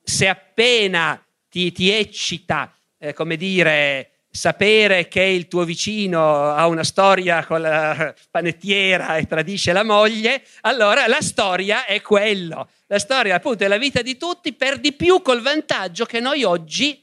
se 0.00 0.28
appena 0.28 1.20
ti, 1.48 1.72
ti 1.72 1.90
eccita, 1.90 2.72
eh, 2.98 3.12
come 3.12 3.36
dire, 3.36 4.10
sapere 4.30 5.08
che 5.08 5.22
il 5.22 5.48
tuo 5.48 5.64
vicino 5.64 6.52
ha 6.52 6.66
una 6.68 6.84
storia 6.84 7.44
con 7.44 7.60
la 7.62 8.14
panettiera 8.30 9.16
e 9.16 9.26
tradisce 9.26 9.72
la 9.72 9.82
moglie, 9.82 10.44
allora 10.62 11.08
la 11.08 11.20
storia 11.20 11.84
è 11.84 12.00
quello. 12.00 12.68
La 12.86 12.98
storia 13.00 13.34
appunto 13.34 13.64
è 13.64 13.68
la 13.68 13.78
vita 13.78 14.02
di 14.02 14.16
tutti, 14.16 14.52
per 14.52 14.78
di 14.78 14.92
più 14.92 15.20
col 15.20 15.40
vantaggio 15.40 16.04
che 16.04 16.20
noi 16.20 16.44
oggi 16.44 17.02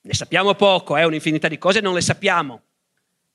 ne 0.00 0.14
sappiamo 0.14 0.54
poco, 0.54 0.96
è 0.96 1.00
eh, 1.00 1.04
un'infinità 1.04 1.48
di 1.48 1.58
cose 1.58 1.80
non 1.80 1.94
le 1.94 2.02
sappiamo 2.02 2.62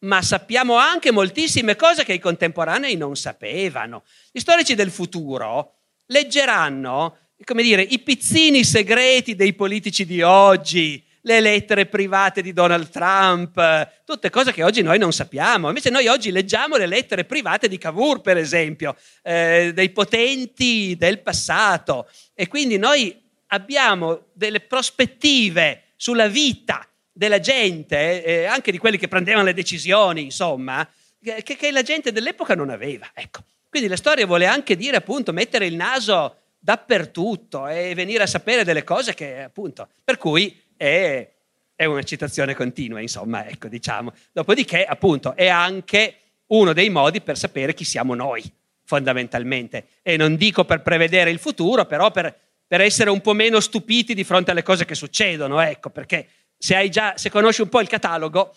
ma 0.04 0.22
sappiamo 0.22 0.76
anche 0.76 1.12
moltissime 1.12 1.76
cose 1.76 2.04
che 2.04 2.14
i 2.14 2.20
contemporanei 2.20 2.96
non 2.96 3.16
sapevano. 3.16 4.04
Gli 4.32 4.40
storici 4.40 4.76
del 4.76 4.92
futuro 4.92 5.76
leggeranno, 6.08 7.18
come 7.44 7.64
dire, 7.64 7.82
i 7.82 8.00
pizzini 8.00 8.64
segreti 8.64 9.36
dei 9.36 9.54
politici 9.54 10.06
di 10.06 10.22
oggi, 10.22 11.04
le 11.26 11.40
lettere 11.40 11.86
private 11.86 12.42
di 12.42 12.52
Donald 12.52 12.90
Trump, 12.90 14.04
tutte 14.04 14.30
cose 14.30 14.52
che 14.52 14.64
oggi 14.64 14.82
noi 14.82 15.00
non 15.00 15.14
sappiamo. 15.14 15.70
Invece 15.70 15.90
noi 15.90 16.08
oggi 16.08 16.32
leggiamo 16.32 16.76
le 16.76 16.86
lettere 16.86 17.24
private 17.24 17.70
di 17.70 17.78
Cavour, 17.78 18.20
per 18.20 18.36
esempio, 18.36 18.98
eh, 19.22 19.72
dei 19.74 19.90
potenti 19.92 20.96
del 20.98 21.22
passato. 21.22 22.10
E 22.34 22.50
quindi 22.50 22.78
noi 22.78 23.22
abbiamo 23.48 24.26
delle 24.34 24.60
prospettive 24.60 25.94
sulla 25.96 26.28
vita 26.28 26.86
della 27.14 27.40
gente, 27.40 28.24
eh, 28.24 28.46
anche 28.46 28.72
di 28.72 28.80
quelli 28.80 28.98
che 28.98 29.08
prendevano 29.08 29.46
le 29.46 29.54
decisioni, 29.54 30.24
insomma, 30.24 30.88
che, 31.22 31.44
che, 31.44 31.72
la 31.72 31.84
gente 31.84 32.12
dell'epoca 32.12 32.56
non 32.56 32.70
aveva. 32.70 33.10
Ecco. 33.14 33.44
Quindi 33.70 33.88
la 33.88 33.96
storia 33.96 34.26
vuole 34.26 34.48
anche 34.48 34.76
dire, 34.76 34.98
appunto, 34.98 35.32
mettere 35.32 35.68
il 35.68 35.76
naso 35.76 36.38
dappertutto 36.60 37.68
e 37.68 37.94
venire 37.94 38.24
a 38.24 38.28
sapere 38.28 38.64
delle 38.64 38.84
cose 38.84 39.14
che, 39.14 39.44
appunto, 39.44 39.88
per 40.04 40.18
cui 40.18 40.60
è, 40.76 41.30
è 41.76 41.86
una 41.86 42.04
citazione 42.04 42.56
continua, 42.56 43.00
insomma, 43.00 43.48
ecco, 43.48 43.68
diciamo. 43.68 44.12
Dopodiché, 44.32 44.84
appunto, 44.84 45.36
è 45.36 45.48
anche 45.48 46.18
uno 46.48 46.74
dei 46.74 46.90
modi 46.90 47.22
per 47.22 47.38
sapere 47.38 47.74
chi 47.74 47.84
siamo 47.84 48.16
noi, 48.16 48.44
fondamentalmente. 48.84 49.88
E 50.02 50.18
non 50.18 50.36
dico 50.36 50.66
per 50.66 50.82
prevedere 50.82 51.32
il 51.32 51.40
futuro, 51.40 51.86
però 51.86 52.12
per, 52.12 52.36
per 52.68 52.82
essere 52.82 53.10
un 53.10 53.22
po' 53.22 53.34
meno 53.34 53.60
stupiti 53.60 54.14
di 54.14 54.24
fronte 54.24 54.52
alle 54.52 54.64
cose 54.64 54.86
che 54.86 54.96
succedono, 54.96 55.60
ecco, 55.62 55.90
perché 55.90 56.28
se, 56.64 56.88
già, 56.88 57.18
se 57.18 57.30
conosci 57.30 57.60
un 57.60 57.68
po' 57.68 57.82
il 57.82 57.90
catalogo, 57.90 58.56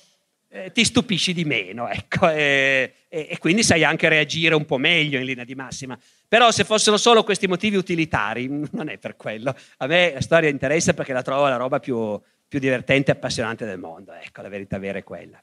eh, 0.50 0.70
ti 0.70 0.84
stupisci 0.84 1.32
di 1.32 1.44
meno, 1.44 1.88
ecco, 1.88 2.30
e, 2.30 2.92
e, 3.08 3.26
e, 3.30 3.38
quindi 3.38 3.64
sai 3.64 3.82
anche 3.82 4.08
reagire 4.08 4.54
un 4.54 4.64
po' 4.64 4.78
meglio 4.78 5.18
in 5.18 5.24
linea 5.24 5.42
di 5.42 5.56
massima. 5.56 5.98
Però 6.28 6.52
se 6.52 6.62
fossero 6.62 6.98
solo 6.98 7.24
questi 7.24 7.48
motivi 7.48 7.74
utilitari, 7.74 8.46
non 8.70 8.90
è 8.90 8.98
per 8.98 9.16
quello. 9.16 9.52
A 9.78 9.86
me 9.88 10.12
la 10.14 10.20
storia 10.20 10.48
interessa 10.48 10.94
perché 10.94 11.12
la 11.12 11.22
trovo 11.22 11.48
la 11.48 11.56
roba 11.56 11.80
più, 11.80 12.16
più 12.46 12.60
divertente 12.60 13.10
e 13.10 13.14
appassionante 13.14 13.64
del 13.64 13.80
mondo, 13.80 14.12
ecco, 14.12 14.40
la 14.40 14.48
verità 14.50 14.78
vera 14.78 14.98
è 14.98 15.02
quella. 15.02 15.42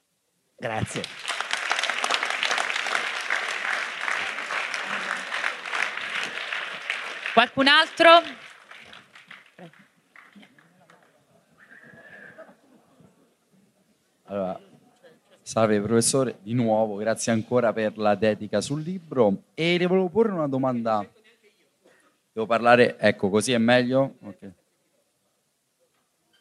Grazie. 0.55 1.03
Qualcun 7.33 7.67
altro? 7.67 8.42
Allora, 14.33 14.59
salve 15.43 15.79
professore, 15.79 16.39
di 16.41 16.55
nuovo, 16.55 16.95
grazie 16.95 17.31
ancora 17.31 17.71
per 17.71 17.99
la 17.99 18.15
dedica 18.15 18.61
sul 18.61 18.81
libro. 18.81 19.43
E 19.53 19.77
le 19.77 19.85
volevo 19.85 20.09
porre 20.09 20.31
una 20.31 20.47
domanda. 20.47 21.07
Devo 22.31 22.47
parlare, 22.47 22.97
ecco, 22.97 23.29
così 23.29 23.51
è 23.51 23.59
meglio? 23.59 24.15
Ok. 24.21 24.51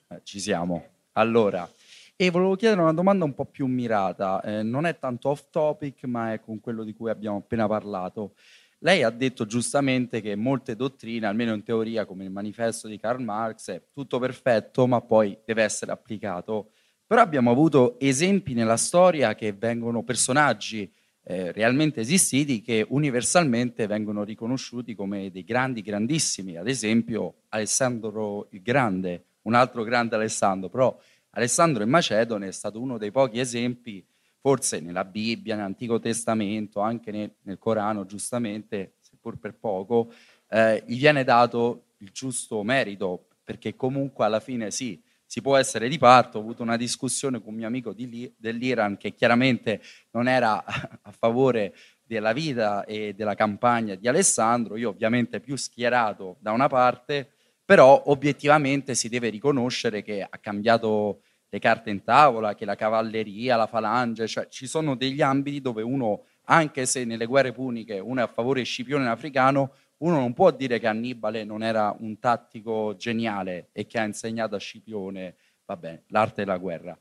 Eh, 0.08 0.20
ci 0.22 0.40
siamo. 0.40 0.86
Allora, 1.12 1.70
e 2.16 2.30
volevo 2.30 2.56
chiedere 2.56 2.80
una 2.80 2.94
domanda 2.94 3.26
un 3.26 3.34
po' 3.34 3.44
più 3.44 3.66
mirata, 3.66 4.40
eh, 4.40 4.62
non 4.62 4.86
è 4.86 4.98
tanto 4.98 5.28
off 5.28 5.50
topic, 5.50 6.04
ma 6.04 6.32
è 6.32 6.40
con 6.40 6.60
quello 6.60 6.84
di 6.84 6.94
cui 6.94 7.10
abbiamo 7.10 7.36
appena 7.36 7.68
parlato. 7.68 8.36
Lei 8.78 9.02
ha 9.02 9.10
detto 9.10 9.44
giustamente 9.44 10.22
che 10.22 10.34
molte 10.34 10.76
dottrine, 10.76 11.26
almeno 11.26 11.52
in 11.52 11.62
teoria, 11.62 12.06
come 12.06 12.24
il 12.24 12.30
manifesto 12.30 12.88
di 12.88 12.98
Karl 12.98 13.20
Marx, 13.20 13.70
è 13.70 13.82
tutto 13.92 14.18
perfetto, 14.18 14.86
ma 14.86 15.02
poi 15.02 15.38
deve 15.44 15.62
essere 15.62 15.92
applicato. 15.92 16.70
Però 17.06 17.20
abbiamo 17.20 17.50
avuto 17.50 17.98
esempi 18.00 18.54
nella 18.54 18.76
storia 18.76 19.34
che 19.34 19.52
vengono 19.52 20.02
personaggi 20.02 20.90
eh, 21.24 21.52
realmente 21.52 22.00
esistiti 22.00 22.60
che 22.62 22.84
universalmente 22.88 23.86
vengono 23.86 24.24
riconosciuti 24.24 24.94
come 24.94 25.30
dei 25.30 25.44
grandi, 25.44 25.82
grandissimi. 25.82 26.56
Ad 26.56 26.68
esempio 26.68 27.42
Alessandro 27.50 28.48
il 28.50 28.62
Grande, 28.62 29.24
un 29.42 29.54
altro 29.54 29.84
grande 29.84 30.16
Alessandro, 30.16 30.68
però 30.68 30.98
Alessandro 31.30 31.82
il 31.82 31.88
Macedone 31.88 32.48
è 32.48 32.52
stato 32.52 32.80
uno 32.80 32.98
dei 32.98 33.10
pochi 33.10 33.38
esempi, 33.38 34.04
forse 34.40 34.80
nella 34.80 35.04
Bibbia, 35.04 35.54
nell'Antico 35.54 36.00
Testamento, 36.00 36.80
anche 36.80 37.10
nel, 37.10 37.32
nel 37.42 37.58
Corano, 37.58 38.04
giustamente, 38.04 38.94
seppur 39.00 39.38
per 39.38 39.54
poco, 39.54 40.12
eh, 40.48 40.82
gli 40.86 40.98
viene 40.98 41.24
dato 41.24 41.84
il 41.98 42.10
giusto 42.12 42.62
merito, 42.62 43.28
perché 43.44 43.76
comunque 43.76 44.24
alla 44.24 44.40
fine 44.40 44.70
sì, 44.70 45.00
si 45.32 45.40
può 45.40 45.56
essere 45.56 45.88
di 45.88 45.96
parto. 45.96 46.36
Ho 46.36 46.40
avuto 46.42 46.62
una 46.62 46.76
discussione 46.76 47.40
con 47.40 47.52
un 47.52 47.60
mio 47.60 47.66
amico 47.66 47.94
di, 47.94 48.30
dell'Iran 48.36 48.98
che 48.98 49.14
chiaramente 49.14 49.80
non 50.10 50.28
era 50.28 50.62
a 50.62 51.10
favore 51.10 51.74
della 52.02 52.34
vita 52.34 52.84
e 52.84 53.14
della 53.14 53.34
campagna 53.34 53.94
di 53.94 54.06
Alessandro, 54.06 54.76
io 54.76 54.90
ovviamente 54.90 55.40
più 55.40 55.56
schierato 55.56 56.36
da 56.38 56.50
una 56.50 56.66
parte, 56.66 57.30
però 57.64 58.02
obiettivamente 58.08 58.94
si 58.94 59.08
deve 59.08 59.30
riconoscere 59.30 60.02
che 60.02 60.20
ha 60.20 60.38
cambiato 60.38 61.22
le 61.48 61.58
carte 61.58 61.88
in 61.88 62.04
tavola, 62.04 62.54
che 62.54 62.66
la 62.66 62.74
cavalleria, 62.74 63.56
la 63.56 63.66
falange, 63.66 64.26
cioè 64.26 64.48
ci 64.48 64.66
sono 64.66 64.96
degli 64.96 65.22
ambiti 65.22 65.62
dove 65.62 65.80
uno, 65.80 66.24
anche 66.44 66.84
se 66.84 67.06
nelle 67.06 67.24
guerre 67.24 67.52
puniche 67.52 67.98
uno 67.98 68.20
è 68.20 68.24
a 68.24 68.26
favore 68.26 68.60
di 68.60 68.66
Scipione 68.66 69.08
africano, 69.08 69.72
uno 70.02 70.18
non 70.18 70.32
può 70.34 70.50
dire 70.50 70.78
che 70.78 70.86
Annibale 70.86 71.44
non 71.44 71.62
era 71.62 71.94
un 71.98 72.18
tattico 72.18 72.94
geniale 72.96 73.68
e 73.72 73.86
che 73.86 73.98
ha 73.98 74.04
insegnato 74.04 74.54
a 74.56 74.58
Scipione 74.58 75.36
vabbè, 75.64 76.02
l'arte 76.08 76.44
della 76.44 76.58
guerra. 76.58 76.98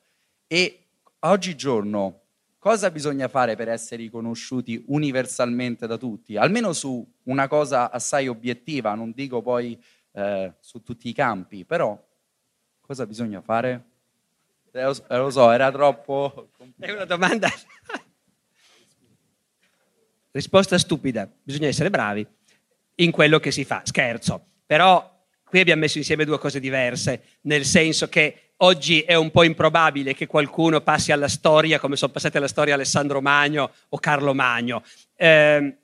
E 0.47 0.85
oggigiorno 1.19 2.19
cosa 2.59 2.91
bisogna 2.91 3.27
fare 3.27 3.55
per 3.55 3.69
essere 3.69 4.03
riconosciuti 4.03 4.83
universalmente 4.87 5.87
da 5.87 5.97
tutti? 5.97 6.37
Almeno 6.37 6.73
su 6.73 7.05
una 7.23 7.47
cosa 7.47 7.89
assai 7.89 8.27
obiettiva, 8.27 8.93
non 8.93 9.11
dico 9.13 9.41
poi 9.41 9.81
eh, 10.11 10.53
su 10.59 10.83
tutti 10.83 11.09
i 11.09 11.13
campi, 11.13 11.65
però 11.65 11.99
cosa 12.81 13.07
bisogna 13.07 13.41
fare? 13.41 13.83
Eh, 14.71 14.83
lo, 14.83 14.95
eh, 15.09 15.17
lo 15.17 15.29
so, 15.31 15.49
era 15.49 15.71
troppo... 15.71 16.49
È 16.77 16.91
una 16.91 17.05
domanda... 17.05 17.49
Risposta 20.33 20.77
stupida, 20.77 21.29
bisogna 21.43 21.67
essere 21.67 21.89
bravi 21.89 22.25
in 23.01 23.11
quello 23.11 23.39
che 23.39 23.51
si 23.51 23.65
fa. 23.65 23.81
Scherzo, 23.83 24.43
però 24.65 25.09
qui 25.43 25.59
abbiamo 25.59 25.81
messo 25.81 25.97
insieme 25.97 26.25
due 26.25 26.39
cose 26.39 26.59
diverse, 26.59 27.37
nel 27.41 27.65
senso 27.65 28.07
che 28.09 28.53
oggi 28.57 29.01
è 29.01 29.15
un 29.15 29.31
po' 29.31 29.43
improbabile 29.43 30.13
che 30.13 30.27
qualcuno 30.27 30.81
passi 30.81 31.11
alla 31.11 31.27
storia 31.27 31.79
come 31.79 31.95
sono 31.95 32.11
passati 32.11 32.37
alla 32.37 32.47
storia 32.47 32.75
Alessandro 32.75 33.21
Magno 33.21 33.71
o 33.89 33.97
Carlo 33.97 34.33
Magno. 34.33 34.83
Eh, 35.15 35.75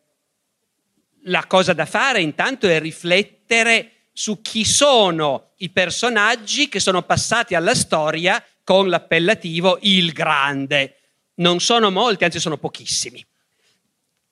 la 1.23 1.45
cosa 1.45 1.73
da 1.73 1.85
fare 1.85 2.22
intanto 2.22 2.68
è 2.68 2.80
riflettere 2.80 3.91
su 4.14 4.41
chi 4.41 4.64
sono 4.64 5.52
i 5.57 5.69
personaggi 5.69 6.69
che 6.69 6.80
sono 6.80 7.03
passati 7.03 7.56
alla 7.56 7.76
storia 7.76 8.44
con 8.64 8.89
l'appellativo 8.89 9.77
il 9.81 10.11
grande. 10.11 10.95
Non 11.35 11.60
sono 11.60 11.91
molti, 11.91 12.23
anzi 12.23 12.39
sono 12.39 12.57
pochissimi. 12.57 13.26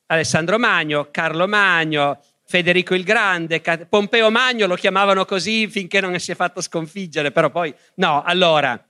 Alessandro 0.08 0.58
Magno, 0.60 1.10
Carlo 1.12 1.48
Magno, 1.48 2.20
Federico 2.48 2.94
il 2.94 3.04
Grande, 3.04 3.62
Pompeo 3.90 4.30
Magno 4.30 4.68
lo 4.68 4.76
chiamavano 4.76 5.26
così 5.26 5.68
finché 5.68 6.00
non 6.00 6.18
si 6.20 6.32
è 6.32 6.36
fatto 6.36 6.62
sconfiggere, 6.62 7.32
però 7.32 7.50
poi 7.50 7.74
no, 7.96 8.22
allora 8.24 8.82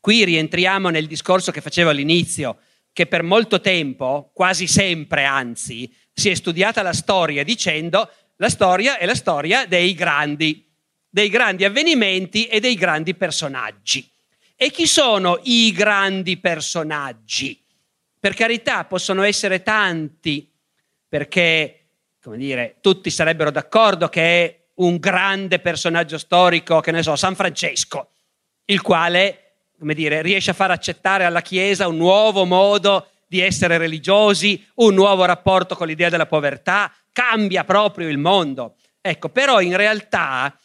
qui 0.00 0.24
rientriamo 0.24 0.88
nel 0.88 1.06
discorso 1.06 1.52
che 1.52 1.60
facevo 1.60 1.90
all'inizio, 1.90 2.58
che 2.92 3.06
per 3.06 3.22
molto 3.22 3.60
tempo, 3.60 4.30
quasi 4.34 4.66
sempre 4.66 5.24
anzi, 5.24 5.92
si 6.12 6.28
è 6.28 6.34
studiata 6.34 6.82
la 6.82 6.92
storia 6.92 7.44
dicendo 7.44 8.10
la 8.36 8.48
storia 8.48 8.98
è 8.98 9.06
la 9.06 9.14
storia 9.14 9.64
dei 9.66 9.94
grandi, 9.94 10.68
dei 11.08 11.28
grandi 11.28 11.64
avvenimenti 11.64 12.46
e 12.46 12.60
dei 12.60 12.74
grandi 12.74 13.14
personaggi. 13.14 14.10
E 14.56 14.70
chi 14.70 14.86
sono 14.86 15.40
i 15.44 15.72
grandi 15.72 16.36
personaggi? 16.38 17.62
Per 18.18 18.34
carità, 18.34 18.84
possono 18.84 19.22
essere 19.22 19.62
tanti, 19.62 20.50
perché, 21.08 21.75
come 22.26 22.38
dire, 22.38 22.78
tutti 22.80 23.08
sarebbero 23.08 23.52
d'accordo 23.52 24.08
che 24.08 24.44
è 24.44 24.60
un 24.78 24.96
grande 24.96 25.60
personaggio 25.60 26.18
storico, 26.18 26.80
che 26.80 26.90
ne 26.90 27.00
so, 27.04 27.14
San 27.14 27.36
Francesco, 27.36 28.10
il 28.64 28.82
quale, 28.82 29.58
come 29.78 29.94
dire, 29.94 30.22
riesce 30.22 30.50
a 30.50 30.54
far 30.54 30.72
accettare 30.72 31.22
alla 31.22 31.40
Chiesa 31.40 31.86
un 31.86 31.96
nuovo 31.96 32.44
modo 32.44 33.10
di 33.28 33.38
essere 33.38 33.78
religiosi, 33.78 34.66
un 34.74 34.94
nuovo 34.94 35.24
rapporto 35.24 35.76
con 35.76 35.86
l'idea 35.86 36.08
della 36.08 36.26
povertà, 36.26 36.92
cambia 37.12 37.62
proprio 37.62 38.08
il 38.08 38.18
mondo. 38.18 38.74
Ecco, 39.00 39.28
però 39.28 39.60
in 39.60 39.76
realtà 39.76 40.58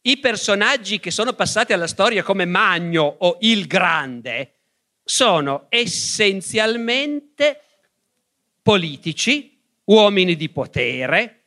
i 0.00 0.16
personaggi 0.16 0.98
che 0.98 1.10
sono 1.10 1.34
passati 1.34 1.74
alla 1.74 1.86
storia 1.86 2.22
come 2.22 2.46
Magno 2.46 3.02
o 3.18 3.36
il 3.40 3.66
Grande 3.66 4.60
sono 5.04 5.66
essenzialmente 5.68 7.60
politici, 8.62 9.51
uomini 9.84 10.36
di 10.36 10.48
potere, 10.48 11.42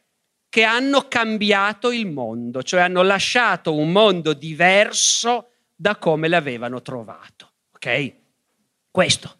che 0.49 0.63
hanno 0.63 1.07
cambiato 1.07 1.91
il 1.91 2.07
mondo, 2.07 2.63
cioè 2.63 2.81
hanno 2.81 3.01
lasciato 3.01 3.75
un 3.75 3.91
mondo 3.91 4.33
diverso 4.33 5.49
da 5.75 5.97
come 5.97 6.27
l'avevano 6.27 6.81
trovato. 6.81 7.51
Ok? 7.73 8.13
Questo. 8.89 9.37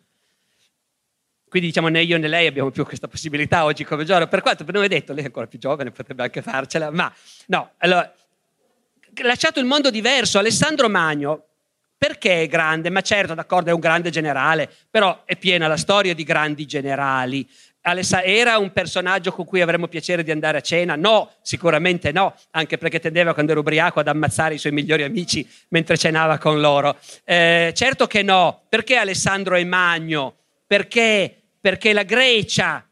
Quindi 1.47 1.67
diciamo 1.69 1.87
né 1.87 2.03
io 2.03 2.17
né 2.17 2.27
lei 2.27 2.47
abbiamo 2.47 2.69
più 2.69 2.83
questa 2.83 3.07
possibilità 3.07 3.63
oggi 3.63 3.85
come 3.85 4.03
giorno, 4.03 4.27
per 4.27 4.41
quanto 4.41 4.65
per 4.65 4.75
è 4.75 4.87
detto, 4.89 5.13
lei 5.13 5.23
è 5.23 5.27
ancora 5.27 5.47
più 5.47 5.57
giovane, 5.57 5.91
potrebbe 5.91 6.23
anche 6.23 6.41
farcela, 6.41 6.91
ma 6.91 7.09
no, 7.47 7.71
allora, 7.77 8.13
lasciato 9.21 9.61
il 9.61 9.65
mondo 9.65 9.89
diverso, 9.89 10.37
Alessandro 10.37 10.89
Magno, 10.89 11.45
perché 11.97 12.41
è 12.41 12.47
grande? 12.47 12.89
Ma 12.89 12.99
certo, 12.99 13.33
d'accordo, 13.33 13.69
è 13.69 13.73
un 13.73 13.79
grande 13.79 14.09
generale, 14.09 14.69
però 14.89 15.23
è 15.23 15.37
piena 15.37 15.67
la 15.67 15.77
storia 15.77 16.13
di 16.13 16.23
grandi 16.23 16.65
generali. 16.65 17.49
Era 18.23 18.57
un 18.57 18.71
personaggio 18.71 19.31
con 19.31 19.45
cui 19.45 19.61
avremmo 19.61 19.87
piacere 19.87 20.23
di 20.23 20.31
andare 20.31 20.57
a 20.57 20.61
cena? 20.61 20.95
No, 20.95 21.31
sicuramente 21.41 22.11
no, 22.11 22.33
anche 22.51 22.77
perché 22.77 22.99
tendeva 22.99 23.33
quando 23.33 23.51
era 23.51 23.61
ubriaco 23.61 23.99
ad 23.99 24.07
ammazzare 24.07 24.55
i 24.55 24.57
suoi 24.57 24.73
migliori 24.73 25.03
amici 25.03 25.47
mentre 25.69 25.97
cenava 25.97 26.37
con 26.37 26.59
loro. 26.59 26.97
Eh, 27.23 27.71
certo 27.75 28.07
che 28.07 28.23
no, 28.23 28.63
perché 28.69 28.95
Alessandro 28.95 29.55
è 29.55 29.63
Magno? 29.63 30.35
Perché 30.67 31.41
perché 31.65 31.93
la 31.93 32.03
Grecia 32.03 32.87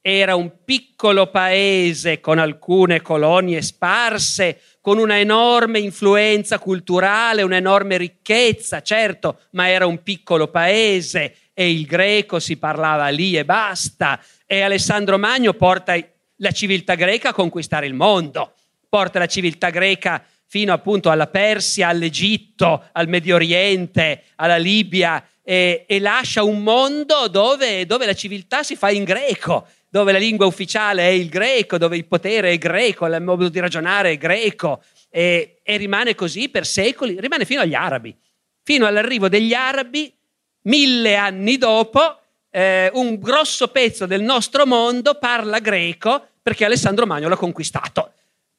era 0.00 0.34
un 0.34 0.64
piccolo 0.64 1.26
paese 1.26 2.20
con 2.20 2.38
alcune 2.38 3.02
colonie 3.02 3.60
sparse, 3.60 4.62
con 4.80 4.96
una 4.96 5.18
enorme 5.18 5.78
influenza 5.78 6.58
culturale, 6.58 7.42
un'enorme 7.42 7.98
ricchezza, 7.98 8.80
certo, 8.80 9.40
ma 9.50 9.68
era 9.68 9.84
un 9.84 10.02
piccolo 10.02 10.48
paese 10.48 11.36
e 11.60 11.72
il 11.72 11.86
greco 11.86 12.38
si 12.38 12.56
parlava 12.56 13.08
lì 13.08 13.36
e 13.36 13.44
basta. 13.44 14.20
E 14.46 14.60
Alessandro 14.60 15.18
Magno 15.18 15.54
porta 15.54 15.98
la 16.36 16.52
civiltà 16.52 16.94
greca 16.94 17.30
a 17.30 17.32
conquistare 17.32 17.88
il 17.88 17.94
mondo, 17.94 18.52
porta 18.88 19.18
la 19.18 19.26
civiltà 19.26 19.70
greca 19.70 20.24
fino 20.46 20.72
appunto 20.72 21.10
alla 21.10 21.26
Persia, 21.26 21.88
all'Egitto, 21.88 22.84
al 22.92 23.08
Medio 23.08 23.34
Oriente, 23.34 24.22
alla 24.36 24.56
Libia 24.56 25.26
e, 25.42 25.84
e 25.88 25.98
lascia 25.98 26.44
un 26.44 26.62
mondo 26.62 27.26
dove, 27.26 27.86
dove 27.86 28.06
la 28.06 28.14
civiltà 28.14 28.62
si 28.62 28.76
fa 28.76 28.90
in 28.90 29.02
greco, 29.02 29.66
dove 29.90 30.12
la 30.12 30.18
lingua 30.18 30.46
ufficiale 30.46 31.08
è 31.08 31.10
il 31.10 31.28
greco, 31.28 31.76
dove 31.76 31.96
il 31.96 32.06
potere 32.06 32.52
è 32.52 32.58
greco, 32.58 33.04
il 33.04 33.20
modo 33.20 33.48
di 33.48 33.58
ragionare 33.58 34.12
è 34.12 34.16
greco 34.16 34.80
e, 35.10 35.58
e, 35.64 35.76
rimane 35.76 36.14
così 36.14 36.50
per 36.50 36.64
secoli, 36.64 37.18
rimane 37.18 37.44
fino 37.44 37.62
agli 37.62 37.74
arabi, 37.74 38.16
fino 38.62 38.86
all'arrivo 38.86 39.28
degli 39.28 39.54
arabi, 39.54 40.14
mille 40.62 41.16
anni 41.16 41.56
dopo, 41.58 42.20
eh, 42.50 42.90
un 42.94 43.18
grosso 43.18 43.68
pezzo 43.68 44.06
del 44.06 44.22
nostro 44.22 44.66
mondo 44.66 45.14
parla 45.14 45.58
greco 45.58 46.26
perché 46.42 46.64
Alessandro 46.64 47.06
Magno 47.06 47.28
l'ha 47.28 47.36
conquistato. 47.36 48.12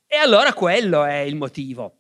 E 0.07 0.15
allora 0.17 0.53
quello 0.53 1.03
è 1.03 1.19
il 1.19 1.35
motivo 1.35 1.99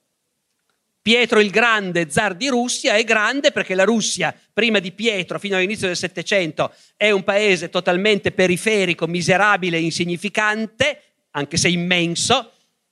Pietro 1.01 1.39
il 1.39 1.49
Grande, 1.49 2.09
zar 2.09 2.35
di 2.35 2.49
Russia, 2.49 2.95
è 2.95 3.03
grande 3.03 3.51
perché 3.51 3.73
la 3.73 3.83
Russia, 3.83 4.35
prima 4.53 4.79
di 4.79 4.91
Pietro, 4.91 5.39
fino 5.39 5.55
all'inizio 5.55 5.87
del 5.87 5.95
Settecento, 5.95 6.71
è 6.97 7.09
un 7.09 7.23
paese 7.23 7.69
totalmente 7.69 8.31
periferico, 8.31 9.07
miserabile, 9.07 9.79
insignificante, 9.79 11.01
anche 11.31 11.57
se 11.57 11.69
immenso, 11.69 12.51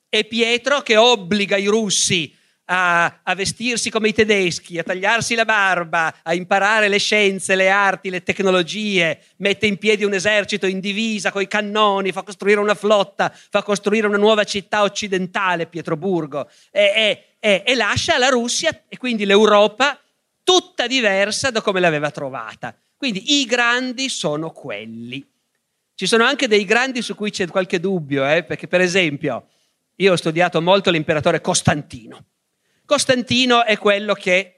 e 0.10 0.24
Pietro 0.24 0.82
che 0.82 0.96
obbliga 0.96 1.58
i 1.58 1.66
russi 1.66 2.34
a, 2.70 3.20
a, 3.24 3.36
vestirsi 3.36 3.90
come 3.90 4.10
i 4.10 4.14
tedeschi, 4.14 4.78
a 4.78 4.84
tagliarsi 4.84 5.36
la 5.36 5.46
barba, 5.46 6.14
a 6.24 6.34
imparare 6.34 6.88
le 6.88 6.98
scienze, 6.98 7.56
le 7.56 7.70
arti, 7.70 8.10
le 8.10 8.24
tecnologie, 8.24 9.20
mette 9.38 9.68
in 9.68 9.78
piedi 9.78 10.04
un 10.04 10.14
esercito 10.14 10.66
in 10.66 10.80
divisa 10.80 11.32
con 11.32 11.42
i 11.42 11.48
cannoni, 11.48 12.12
fa 12.12 12.24
costruire 12.24 12.60
una 12.60 12.76
flotta, 12.76 13.34
fa 13.34 13.64
costruire 13.64 14.08
una 14.08 14.18
nuova 14.18 14.44
città 14.44 14.82
occidentale, 14.82 15.68
Pietroburgo, 15.68 16.50
e, 16.72 17.24
e, 17.40 17.64
e, 17.66 17.76
lascia 17.76 18.18
la 18.18 18.30
Russia 18.30 18.84
e 18.88 18.98
quindi 18.98 19.26
l'Europa 19.26 19.98
tutta 20.44 20.88
diversa 20.88 21.52
da 21.52 21.62
come 21.62 21.80
l'aveva 21.80 22.12
trovata. 22.12 22.76
Quindi 22.98 23.40
i 23.40 23.46
grandi 23.46 24.10
sono 24.10 24.52
quelli. 24.52 25.26
Ci 25.94 26.06
sono 26.06 26.24
anche 26.24 26.48
dei 26.48 26.66
grandi 26.66 27.02
su 27.02 27.16
cui 27.16 27.32
c'è 27.32 27.48
qualche 27.48 27.80
dubbio, 27.80 28.28
eh? 28.28 28.44
perché 28.44 28.68
per 28.68 28.82
esempio 28.82 29.48
io 29.96 30.12
ho 30.12 30.16
studiato 30.16 30.62
molto 30.62 30.92
l'imperatore 30.92 31.42
Costantino. 31.42 32.24
Costantino 32.88 33.66
è 33.66 33.78
quello 33.78 34.14
che 34.14 34.54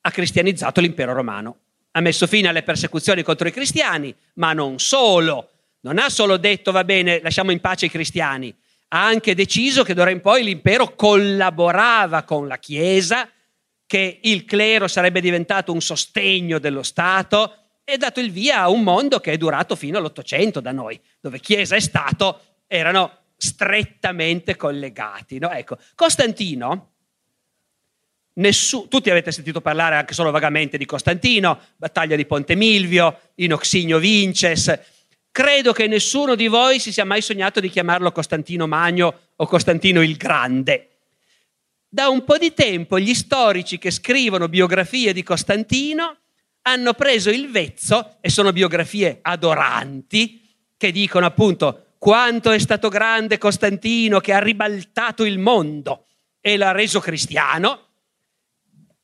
ha 0.00 0.10
cristianizzato 0.10 0.80
l'impero 0.80 1.12
romano, 1.12 1.58
ha 1.90 2.00
messo 2.00 2.26
fine 2.26 2.48
alle 2.48 2.62
persecuzioni 2.62 3.22
contro 3.22 3.46
i 3.46 3.52
cristiani, 3.52 4.14
ma 4.36 4.54
non 4.54 4.78
solo, 4.78 5.50
non 5.80 5.98
ha 5.98 6.08
solo 6.08 6.38
detto 6.38 6.72
va 6.72 6.82
bene, 6.82 7.20
lasciamo 7.20 7.50
in 7.50 7.60
pace 7.60 7.86
i 7.86 7.90
cristiani, 7.90 8.56
ha 8.88 9.04
anche 9.04 9.34
deciso 9.34 9.84
che 9.84 9.92
d'ora 9.92 10.08
in 10.08 10.22
poi 10.22 10.44
l'impero 10.44 10.94
collaborava 10.94 12.22
con 12.22 12.48
la 12.48 12.56
Chiesa, 12.56 13.28
che 13.84 14.18
il 14.22 14.46
clero 14.46 14.88
sarebbe 14.88 15.20
diventato 15.20 15.74
un 15.74 15.82
sostegno 15.82 16.58
dello 16.58 16.82
Stato 16.82 17.64
e 17.84 17.98
dato 17.98 18.20
il 18.20 18.30
via 18.30 18.60
a 18.60 18.70
un 18.70 18.82
mondo 18.82 19.20
che 19.20 19.32
è 19.32 19.36
durato 19.36 19.76
fino 19.76 19.98
all'Ottocento 19.98 20.60
da 20.60 20.72
noi, 20.72 20.98
dove 21.20 21.38
Chiesa 21.40 21.76
e 21.76 21.82
Stato 21.82 22.40
erano 22.66 23.24
strettamente 23.36 24.56
collegati. 24.56 25.38
No? 25.38 25.50
Ecco, 25.50 25.76
Costantino 25.94 26.92
Nessu- 28.38 28.88
tutti 28.88 29.08
avete 29.08 29.32
sentito 29.32 29.60
parlare 29.62 29.96
anche 29.96 30.12
solo 30.12 30.30
vagamente 30.30 30.76
di 30.76 30.84
Costantino, 30.84 31.58
battaglia 31.76 32.16
di 32.16 32.26
Ponte 32.26 32.54
Milvio, 32.54 33.30
Inoxigno 33.36 33.98
Vinces. 33.98 34.78
Credo 35.30 35.72
che 35.72 35.86
nessuno 35.86 36.34
di 36.34 36.46
voi 36.46 36.78
si 36.78 36.92
sia 36.92 37.04
mai 37.04 37.22
sognato 37.22 37.60
di 37.60 37.70
chiamarlo 37.70 38.12
Costantino 38.12 38.66
Magno 38.66 39.20
o 39.36 39.46
Costantino 39.46 40.02
il 40.02 40.16
Grande. 40.16 40.88
Da 41.88 42.08
un 42.08 42.24
po' 42.24 42.36
di 42.36 42.52
tempo 42.52 42.98
gli 42.98 43.14
storici 43.14 43.78
che 43.78 43.90
scrivono 43.90 44.48
biografie 44.48 45.14
di 45.14 45.22
Costantino 45.22 46.16
hanno 46.62 46.94
preso 46.94 47.30
il 47.30 47.50
vezzo, 47.50 48.16
e 48.20 48.28
sono 48.28 48.52
biografie 48.52 49.20
adoranti, 49.22 50.42
che 50.76 50.90
dicono 50.90 51.24
appunto 51.24 51.92
quanto 51.96 52.50
è 52.50 52.58
stato 52.58 52.90
grande 52.90 53.38
Costantino 53.38 54.20
che 54.20 54.34
ha 54.34 54.40
ribaltato 54.40 55.24
il 55.24 55.38
mondo 55.38 56.06
e 56.40 56.56
l'ha 56.56 56.72
reso 56.72 57.00
cristiano, 57.00 57.85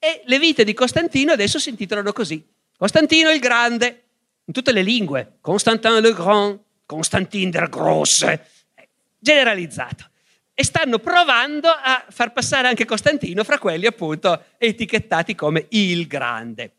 e 0.05 0.23
le 0.25 0.41
vite 0.41 0.65
di 0.65 0.75
Costantino 0.75 1.31
adesso 1.31 1.61
si 1.61 1.69
intitolano 1.69 2.13
così. 2.13 2.45
Costantino 2.77 3.31
il 3.31 3.39
Grande, 3.39 4.03
in 4.47 4.53
tutte 4.53 4.73
le 4.73 4.83
lingue. 4.83 5.35
Constantin 5.41 6.01
le 6.01 6.13
Grand, 6.13 6.59
Constantin 6.85 7.51
der 7.51 7.69
Grosse, 7.69 8.49
generalizzato. 9.17 10.11
E 10.55 10.65
stanno 10.65 10.99
provando 10.99 11.69
a 11.69 12.05
far 12.09 12.33
passare 12.33 12.67
anche 12.67 12.85
Costantino 12.85 13.45
fra 13.45 13.61
quelli 13.61 13.87
appunto 13.87 14.47
etichettati 14.59 15.37
come 15.37 15.67
il 15.69 16.09
Grande. 16.09 16.73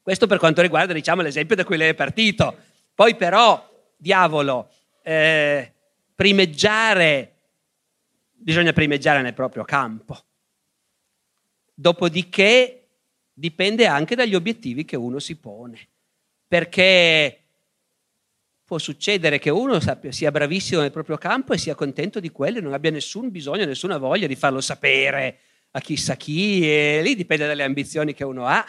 Questo 0.00 0.26
per 0.26 0.38
quanto 0.38 0.62
riguarda 0.62 0.94
diciamo, 0.94 1.20
l'esempio 1.20 1.56
da 1.56 1.64
cui 1.66 1.76
lei 1.76 1.90
è 1.90 1.94
partito. 1.94 2.56
Poi 2.94 3.14
però, 3.14 3.70
diavolo, 3.94 4.70
eh, 5.02 5.70
primeggiare, 6.14 7.34
bisogna 8.32 8.72
primeggiare 8.72 9.20
nel 9.20 9.34
proprio 9.34 9.64
campo 9.64 10.18
Dopodiché 11.74 12.86
dipende 13.32 13.86
anche 13.86 14.14
dagli 14.14 14.34
obiettivi 14.34 14.84
che 14.84 14.96
uno 14.96 15.18
si 15.18 15.36
pone, 15.36 15.88
perché 16.46 17.38
può 18.64 18.78
succedere 18.78 19.38
che 19.38 19.50
uno 19.50 19.78
sia 20.08 20.30
bravissimo 20.30 20.80
nel 20.80 20.92
proprio 20.92 21.18
campo 21.18 21.52
e 21.52 21.58
sia 21.58 21.74
contento 21.74 22.20
di 22.20 22.30
quello 22.30 22.58
e 22.58 22.60
non 22.60 22.72
abbia 22.72 22.90
nessun 22.90 23.30
bisogno, 23.30 23.64
nessuna 23.64 23.98
voglia 23.98 24.26
di 24.26 24.36
farlo 24.36 24.60
sapere 24.60 25.38
a 25.72 25.80
chissà 25.80 26.16
chi, 26.16 26.62
e 26.62 27.00
lì 27.02 27.16
dipende 27.16 27.46
dalle 27.46 27.64
ambizioni 27.64 28.14
che 28.14 28.24
uno 28.24 28.46
ha. 28.46 28.64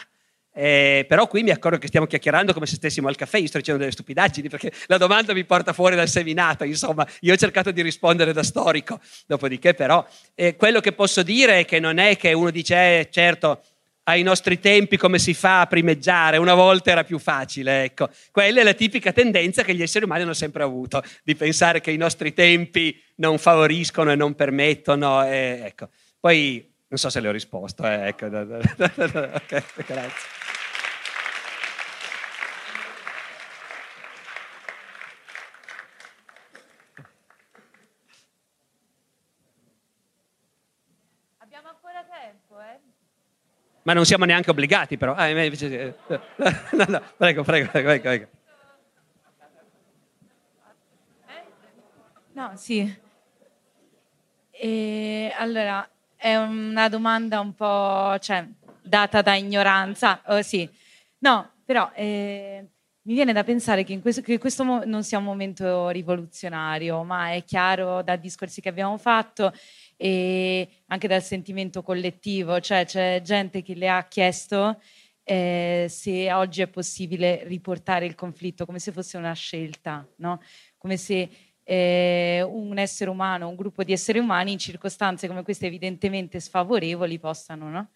Eh, 0.58 1.04
però 1.06 1.26
qui 1.26 1.42
mi 1.42 1.50
accorgo 1.50 1.76
che 1.76 1.86
stiamo 1.86 2.06
chiacchierando 2.06 2.54
come 2.54 2.64
se 2.64 2.76
stessimo 2.76 3.08
al 3.08 3.14
caffè, 3.14 3.36
io 3.36 3.46
sto 3.46 3.58
dicendo 3.58 3.78
delle 3.78 3.92
stupidaggini 3.92 4.48
perché 4.48 4.72
la 4.86 4.96
domanda 4.96 5.34
mi 5.34 5.44
porta 5.44 5.74
fuori 5.74 5.96
dal 5.96 6.08
seminato, 6.08 6.64
insomma, 6.64 7.06
io 7.20 7.34
ho 7.34 7.36
cercato 7.36 7.70
di 7.70 7.82
rispondere 7.82 8.32
da 8.32 8.42
storico, 8.42 8.98
dopodiché 9.26 9.74
però 9.74 10.06
eh, 10.34 10.56
quello 10.56 10.80
che 10.80 10.92
posso 10.92 11.22
dire 11.22 11.60
è 11.60 11.64
che 11.66 11.78
non 11.78 11.98
è 11.98 12.16
che 12.16 12.32
uno 12.32 12.50
dice, 12.50 12.74
eh, 13.00 13.08
certo, 13.10 13.60
ai 14.04 14.22
nostri 14.22 14.58
tempi 14.58 14.96
come 14.96 15.18
si 15.18 15.34
fa 15.34 15.60
a 15.60 15.66
primeggiare, 15.66 16.38
una 16.38 16.54
volta 16.54 16.90
era 16.90 17.04
più 17.04 17.18
facile, 17.18 17.84
ecco. 17.84 18.08
Quella 18.30 18.60
è 18.60 18.64
la 18.64 18.72
tipica 18.72 19.12
tendenza 19.12 19.62
che 19.62 19.74
gli 19.74 19.82
esseri 19.82 20.06
umani 20.06 20.22
hanno 20.22 20.32
sempre 20.32 20.62
avuto, 20.62 21.02
di 21.22 21.34
pensare 21.34 21.82
che 21.82 21.90
i 21.90 21.98
nostri 21.98 22.32
tempi 22.32 22.98
non 23.16 23.36
favoriscono 23.36 24.10
e 24.10 24.16
non 24.16 24.34
permettono, 24.34 25.22
eh, 25.22 25.60
ecco. 25.64 25.90
Poi 26.18 26.72
non 26.88 26.98
so 26.98 27.10
se 27.10 27.20
le 27.20 27.28
ho 27.28 27.32
risposto, 27.32 27.84
eh, 27.84 28.08
ecco. 28.08 28.26
okay, 28.26 29.62
grazie. 29.86 30.44
Ma 43.86 43.92
non 43.92 44.04
siamo 44.04 44.24
neanche 44.24 44.50
obbligati 44.50 44.96
però. 44.96 45.14
Ah, 45.14 45.28
invece... 45.28 45.96
no, 46.08 46.84
no, 46.88 47.02
prego, 47.16 47.44
prego, 47.44 47.70
prego, 47.70 48.00
prego. 48.00 48.26
No, 52.32 52.52
sì. 52.56 52.94
E, 54.50 55.32
allora, 55.38 55.88
è 56.16 56.34
una 56.34 56.88
domanda 56.88 57.38
un 57.38 57.54
po', 57.54 58.18
cioè, 58.18 58.44
data 58.82 59.22
da 59.22 59.36
ignoranza. 59.36 60.20
Oh, 60.26 60.42
sì. 60.42 60.68
No, 61.18 61.52
però 61.64 61.88
eh, 61.94 62.66
mi 63.02 63.14
viene 63.14 63.32
da 63.32 63.44
pensare 63.44 63.84
che, 63.84 63.92
in 63.92 64.00
questo, 64.00 64.20
che 64.20 64.38
questo 64.38 64.64
non 64.64 65.04
sia 65.04 65.18
un 65.18 65.24
momento 65.24 65.90
rivoluzionario, 65.90 67.04
ma 67.04 67.32
è 67.32 67.44
chiaro 67.44 68.02
da 68.02 68.16
discorsi 68.16 68.60
che 68.60 68.68
abbiamo 68.68 68.98
fatto 68.98 69.52
e 69.96 70.68
anche 70.86 71.08
dal 71.08 71.22
sentimento 71.22 71.82
collettivo, 71.82 72.60
cioè 72.60 72.84
c'è 72.84 73.20
gente 73.22 73.62
che 73.62 73.74
le 73.74 73.88
ha 73.88 74.06
chiesto 74.06 74.80
eh, 75.28 75.86
se 75.88 76.32
oggi 76.32 76.62
è 76.62 76.68
possibile 76.68 77.42
riportare 77.44 78.06
il 78.06 78.14
conflitto 78.14 78.64
come 78.64 78.78
se 78.78 78.92
fosse 78.92 79.16
una 79.16 79.32
scelta, 79.32 80.06
no? 80.18 80.40
come 80.76 80.96
se 80.96 81.28
eh, 81.64 82.42
un 82.42 82.78
essere 82.78 83.10
umano, 83.10 83.48
un 83.48 83.56
gruppo 83.56 83.82
di 83.82 83.92
esseri 83.92 84.20
umani 84.20 84.52
in 84.52 84.58
circostanze 84.58 85.26
come 85.26 85.42
queste 85.42 85.66
evidentemente 85.66 86.38
sfavorevoli 86.38 87.18
possano. 87.18 87.68
No? 87.68 87.90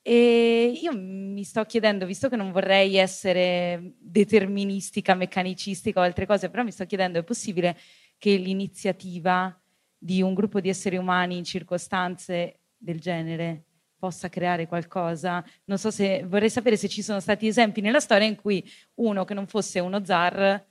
E 0.00 0.72
io 0.80 0.92
mi 0.96 1.44
sto 1.44 1.64
chiedendo, 1.66 2.06
visto 2.06 2.30
che 2.30 2.36
non 2.36 2.50
vorrei 2.50 2.96
essere 2.96 3.92
deterministica, 3.98 5.14
meccanicistica 5.14 6.00
o 6.00 6.02
altre 6.02 6.24
cose, 6.24 6.48
però 6.48 6.62
mi 6.62 6.72
sto 6.72 6.86
chiedendo, 6.86 7.18
è 7.18 7.24
possibile 7.24 7.76
che 8.16 8.36
l'iniziativa 8.36 9.54
di 9.98 10.22
un 10.22 10.32
gruppo 10.32 10.60
di 10.60 10.68
esseri 10.68 10.96
umani 10.96 11.36
in 11.36 11.44
circostanze 11.44 12.60
del 12.76 13.00
genere 13.00 13.64
possa 13.98 14.28
creare 14.28 14.68
qualcosa. 14.68 15.44
Non 15.64 15.76
so 15.76 15.90
se 15.90 16.24
vorrei 16.24 16.48
sapere 16.48 16.76
se 16.76 16.88
ci 16.88 17.02
sono 17.02 17.18
stati 17.18 17.48
esempi 17.48 17.80
nella 17.80 18.00
storia 18.00 18.26
in 18.26 18.36
cui 18.36 18.64
uno 18.94 19.24
che 19.24 19.34
non 19.34 19.46
fosse 19.46 19.80
uno 19.80 20.04
zar 20.04 20.64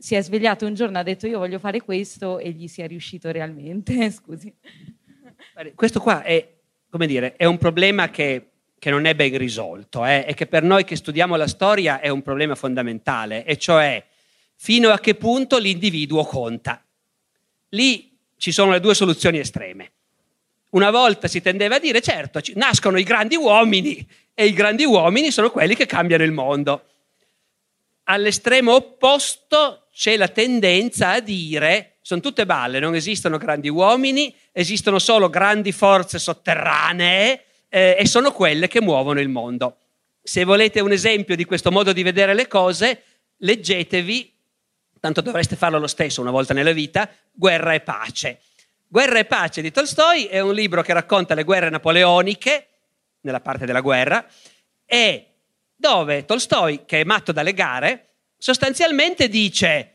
si 0.00 0.14
è 0.14 0.22
svegliato 0.22 0.64
un 0.64 0.74
giorno 0.74 0.96
e 0.96 1.00
ha 1.00 1.02
detto 1.04 1.26
io 1.26 1.38
voglio 1.38 1.58
fare 1.58 1.82
questo 1.82 2.38
e 2.38 2.50
gli 2.52 2.68
sia 2.68 2.86
riuscito 2.86 3.30
realmente. 3.30 4.08
Scusi. 4.10 4.54
Questo 5.74 6.00
qua 6.00 6.22
è, 6.22 6.56
come 6.88 7.06
dire, 7.06 7.36
è 7.36 7.44
un 7.44 7.58
problema 7.58 8.08
che, 8.08 8.50
che 8.78 8.90
non 8.90 9.04
è 9.04 9.14
ben 9.14 9.36
risolto 9.36 10.06
eh, 10.06 10.24
e 10.26 10.34
che 10.34 10.46
per 10.46 10.62
noi 10.62 10.84
che 10.84 10.96
studiamo 10.96 11.36
la 11.36 11.48
storia 11.48 12.00
è 12.00 12.08
un 12.08 12.22
problema 12.22 12.54
fondamentale, 12.54 13.44
e 13.44 13.58
cioè 13.58 14.02
fino 14.54 14.90
a 14.90 14.98
che 14.98 15.14
punto 15.16 15.58
l'individuo 15.58 16.24
conta. 16.24 16.84
Lì 17.70 18.09
ci 18.40 18.52
sono 18.52 18.70
le 18.72 18.80
due 18.80 18.94
soluzioni 18.94 19.38
estreme. 19.38 19.92
Una 20.70 20.90
volta 20.90 21.28
si 21.28 21.42
tendeva 21.42 21.76
a 21.76 21.78
dire, 21.78 22.00
certo, 22.00 22.40
nascono 22.54 22.98
i 22.98 23.02
grandi 23.02 23.36
uomini 23.36 24.06
e 24.32 24.46
i 24.46 24.54
grandi 24.54 24.84
uomini 24.84 25.30
sono 25.30 25.50
quelli 25.50 25.74
che 25.74 25.84
cambiano 25.84 26.24
il 26.24 26.32
mondo. 26.32 26.84
All'estremo 28.04 28.74
opposto 28.74 29.88
c'è 29.92 30.16
la 30.16 30.28
tendenza 30.28 31.10
a 31.10 31.20
dire, 31.20 31.98
sono 32.00 32.22
tutte 32.22 32.46
balle, 32.46 32.78
non 32.78 32.94
esistono 32.94 33.36
grandi 33.36 33.68
uomini 33.68 34.34
esistono 34.52 34.98
solo 34.98 35.28
grandi 35.28 35.70
forze 35.70 36.18
sotterranee 36.18 37.44
eh, 37.68 37.96
e 37.98 38.06
sono 38.06 38.32
quelle 38.32 38.68
che 38.68 38.80
muovono 38.80 39.20
il 39.20 39.28
mondo. 39.28 39.76
Se 40.22 40.44
volete 40.44 40.80
un 40.80 40.92
esempio 40.92 41.36
di 41.36 41.44
questo 41.44 41.70
modo 41.70 41.92
di 41.92 42.02
vedere 42.02 42.34
le 42.34 42.48
cose, 42.48 43.02
leggetevi, 43.36 44.32
tanto 45.00 45.20
dovreste 45.22 45.56
farlo 45.56 45.78
lo 45.78 45.86
stesso 45.86 46.20
una 46.20 46.30
volta 46.30 46.54
nella 46.54 46.72
vita, 46.72 47.08
Guerra 47.32 47.74
e 47.74 47.80
pace. 47.80 48.40
Guerra 48.86 49.18
e 49.18 49.24
pace 49.24 49.62
di 49.62 49.70
Tolstoi 49.70 50.26
è 50.26 50.40
un 50.40 50.52
libro 50.52 50.82
che 50.82 50.92
racconta 50.92 51.34
le 51.34 51.44
guerre 51.44 51.70
napoleoniche, 51.70 52.66
nella 53.22 53.40
parte 53.40 53.66
della 53.66 53.80
guerra, 53.80 54.24
e 54.84 55.26
dove 55.74 56.24
Tolstoi, 56.24 56.84
che 56.84 57.00
è 57.00 57.04
matto 57.04 57.32
dalle 57.32 57.54
gare, 57.54 58.08
sostanzialmente 58.36 59.28
dice 59.28 59.94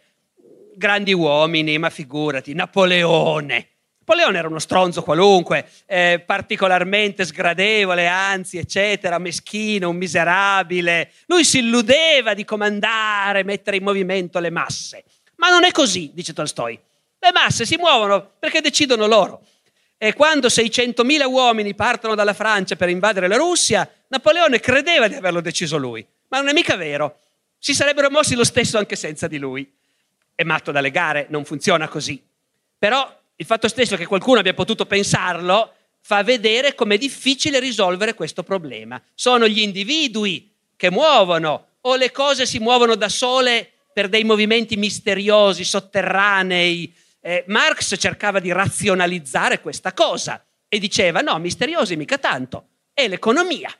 grandi 0.75 1.13
uomini, 1.13 1.77
ma 1.77 1.89
figurati, 1.89 2.53
Napoleone. 2.53 3.69
Napoleone 4.07 4.37
era 4.37 4.47
uno 4.47 4.59
stronzo 4.59 5.01
qualunque, 5.01 5.67
eh, 5.87 6.21
particolarmente 6.23 7.25
sgradevole, 7.25 8.05
anzi, 8.05 8.59
eccetera, 8.59 9.17
meschino, 9.17 9.89
un 9.89 9.95
miserabile. 9.95 11.11
Lui 11.25 11.43
si 11.43 11.57
illudeva 11.57 12.35
di 12.35 12.45
comandare, 12.45 13.43
mettere 13.43 13.77
in 13.77 13.83
movimento 13.83 14.37
le 14.37 14.51
masse. 14.51 15.05
Ma 15.37 15.49
non 15.49 15.63
è 15.63 15.71
così, 15.71 16.11
dice 16.13 16.33
Tolstoi. 16.33 16.79
Le 17.17 17.31
masse 17.31 17.65
si 17.65 17.77
muovono 17.77 18.33
perché 18.37 18.61
decidono 18.61 19.07
loro. 19.07 19.41
E 19.97 20.13
quando 20.13 20.49
600.000 20.49 21.25
uomini 21.25 21.73
partono 21.73 22.13
dalla 22.13 22.35
Francia 22.35 22.75
per 22.75 22.89
invadere 22.89 23.27
la 23.27 23.37
Russia, 23.37 23.89
Napoleone 24.09 24.59
credeva 24.59 25.07
di 25.07 25.15
averlo 25.15 25.41
deciso 25.41 25.77
lui, 25.77 26.05
ma 26.27 26.37
non 26.37 26.49
è 26.49 26.53
mica 26.53 26.75
vero. 26.75 27.21
Si 27.57 27.73
sarebbero 27.73 28.11
mossi 28.11 28.35
lo 28.35 28.43
stesso 28.43 28.77
anche 28.77 28.95
senza 28.95 29.27
di 29.27 29.39
lui. 29.39 29.67
È 30.35 30.43
matto 30.43 30.71
dalle 30.71 30.91
gare, 30.91 31.25
non 31.29 31.43
funziona 31.43 31.87
così. 31.87 32.23
Però 32.77 33.23
il 33.37 33.45
fatto 33.45 33.67
stesso 33.67 33.95
che 33.95 34.05
qualcuno 34.05 34.39
abbia 34.39 34.53
potuto 34.53 34.85
pensarlo 34.85 35.73
fa 35.99 36.23
vedere 36.23 36.75
com'è 36.75 36.97
difficile 36.97 37.59
risolvere 37.59 38.13
questo 38.13 38.43
problema. 38.43 39.01
Sono 39.13 39.47
gli 39.47 39.59
individui 39.59 40.53
che 40.75 40.91
muovono 40.91 41.67
o 41.81 41.95
le 41.95 42.11
cose 42.11 42.45
si 42.45 42.59
muovono 42.59 42.95
da 42.95 43.09
sole 43.09 43.71
per 43.91 44.09
dei 44.09 44.23
movimenti 44.23 44.77
misteriosi, 44.77 45.63
sotterranei. 45.63 46.93
Eh, 47.21 47.43
Marx 47.47 47.95
cercava 47.97 48.39
di 48.39 48.51
razionalizzare 48.51 49.61
questa 49.61 49.93
cosa 49.93 50.43
e 50.67 50.79
diceva 50.79 51.21
no, 51.21 51.37
misteriosi 51.39 51.95
mica 51.95 52.17
tanto, 52.17 52.67
è 52.93 53.07
l'economia. 53.07 53.73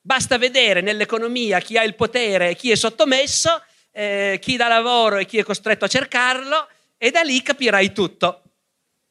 Basta 0.00 0.38
vedere 0.38 0.80
nell'economia 0.80 1.60
chi 1.60 1.76
ha 1.76 1.82
il 1.82 1.94
potere 1.94 2.50
e 2.50 2.54
chi 2.54 2.70
è 2.70 2.76
sottomesso, 2.76 3.62
eh, 3.90 4.38
chi 4.40 4.56
dà 4.56 4.68
lavoro 4.68 5.16
e 5.16 5.26
chi 5.26 5.38
è 5.38 5.42
costretto 5.42 5.84
a 5.84 5.88
cercarlo 5.88 6.68
e 6.96 7.10
da 7.10 7.22
lì 7.22 7.42
capirai 7.42 7.92
tutto. 7.92 8.42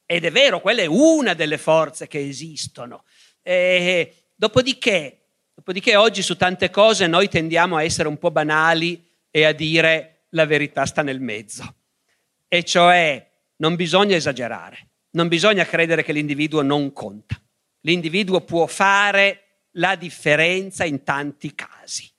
Ed 0.09 0.23
è 0.23 0.31
vero, 0.31 0.61
quella 0.61 0.81
è 0.81 0.85
una 0.85 1.34
delle 1.34 1.57
forze 1.57 2.07
che 2.07 2.25
esistono. 2.25 3.03
E, 3.41 4.29
dopodiché, 4.34 5.25
dopodiché 5.53 5.97
oggi 5.97 6.21
su 6.21 6.38
tante 6.38 6.69
cose 6.69 7.07
noi 7.07 7.27
tendiamo 7.27 7.75
a 7.75 7.84
essere 7.84 8.07
un 8.07 8.17
po' 8.17 8.31
banali 8.31 9.05
e 9.29 9.43
a 9.43 9.51
dire 9.51 10.27
la 10.29 10.45
verità 10.45 10.85
sta 10.85 11.01
nel 11.01 11.19
mezzo. 11.19 11.75
E 12.47 12.63
cioè 12.63 13.29
non 13.57 13.75
bisogna 13.75 14.15
esagerare, 14.15 14.91
non 15.11 15.27
bisogna 15.27 15.65
credere 15.65 16.03
che 16.03 16.13
l'individuo 16.13 16.61
non 16.61 16.93
conta. 16.93 17.38
L'individuo 17.81 18.39
può 18.41 18.65
fare 18.65 19.65
la 19.71 19.95
differenza 19.95 20.85
in 20.85 21.03
tanti 21.03 21.53
casi. 21.53 22.09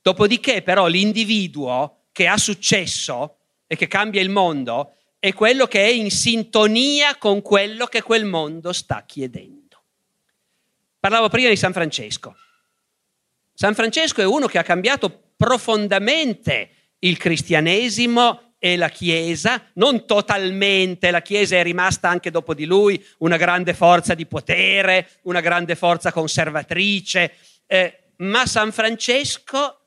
Dopodiché 0.00 0.62
però 0.62 0.86
l'individuo 0.86 2.04
che 2.12 2.28
ha 2.28 2.38
successo 2.38 3.40
e 3.66 3.76
che 3.76 3.88
cambia 3.88 4.22
il 4.22 4.30
mondo 4.30 4.95
è 5.18 5.32
quello 5.32 5.66
che 5.66 5.84
è 5.84 5.88
in 5.88 6.10
sintonia 6.10 7.16
con 7.16 7.42
quello 7.42 7.86
che 7.86 8.02
quel 8.02 8.24
mondo 8.24 8.72
sta 8.72 9.04
chiedendo. 9.06 9.82
Parlavo 11.00 11.28
prima 11.28 11.48
di 11.48 11.56
San 11.56 11.72
Francesco. 11.72 12.36
San 13.54 13.74
Francesco 13.74 14.20
è 14.20 14.24
uno 14.24 14.46
che 14.46 14.58
ha 14.58 14.62
cambiato 14.62 15.32
profondamente 15.36 16.70
il 17.00 17.16
cristianesimo 17.16 18.54
e 18.58 18.76
la 18.76 18.88
Chiesa, 18.88 19.70
non 19.74 20.06
totalmente, 20.06 21.10
la 21.10 21.22
Chiesa 21.22 21.56
è 21.56 21.62
rimasta 21.62 22.08
anche 22.08 22.30
dopo 22.30 22.54
di 22.54 22.64
lui 22.64 23.02
una 23.18 23.36
grande 23.36 23.74
forza 23.74 24.14
di 24.14 24.26
potere, 24.26 25.08
una 25.22 25.40
grande 25.40 25.74
forza 25.74 26.10
conservatrice, 26.10 27.34
eh, 27.66 28.10
ma 28.18 28.46
San 28.46 28.72
Francesco 28.72 29.80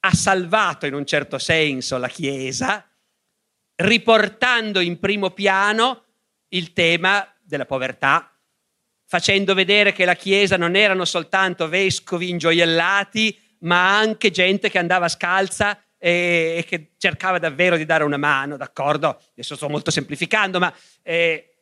ha 0.00 0.14
salvato 0.14 0.86
in 0.86 0.94
un 0.94 1.04
certo 1.04 1.38
senso 1.38 1.98
la 1.98 2.08
Chiesa 2.08 2.87
riportando 3.80 4.80
in 4.80 4.98
primo 4.98 5.30
piano 5.30 6.04
il 6.48 6.72
tema 6.72 7.26
della 7.40 7.66
povertà, 7.66 8.32
facendo 9.06 9.54
vedere 9.54 9.92
che 9.92 10.04
la 10.04 10.14
Chiesa 10.14 10.56
non 10.56 10.74
erano 10.74 11.04
soltanto 11.04 11.68
vescovi 11.68 12.28
ingioiellati, 12.28 13.38
ma 13.60 13.96
anche 13.96 14.30
gente 14.30 14.70
che 14.70 14.78
andava 14.78 15.08
scalza 15.08 15.80
e, 15.96 16.64
che 16.66 16.92
cercava 16.98 17.38
davvero 17.38 17.76
di 17.76 17.84
dare 17.84 18.04
una 18.04 18.16
mano, 18.16 18.56
d'accordo? 18.56 19.20
Adesso 19.32 19.56
sto 19.56 19.68
molto 19.68 19.90
semplificando, 19.90 20.58
ma 20.58 20.72
eh, 21.02 21.54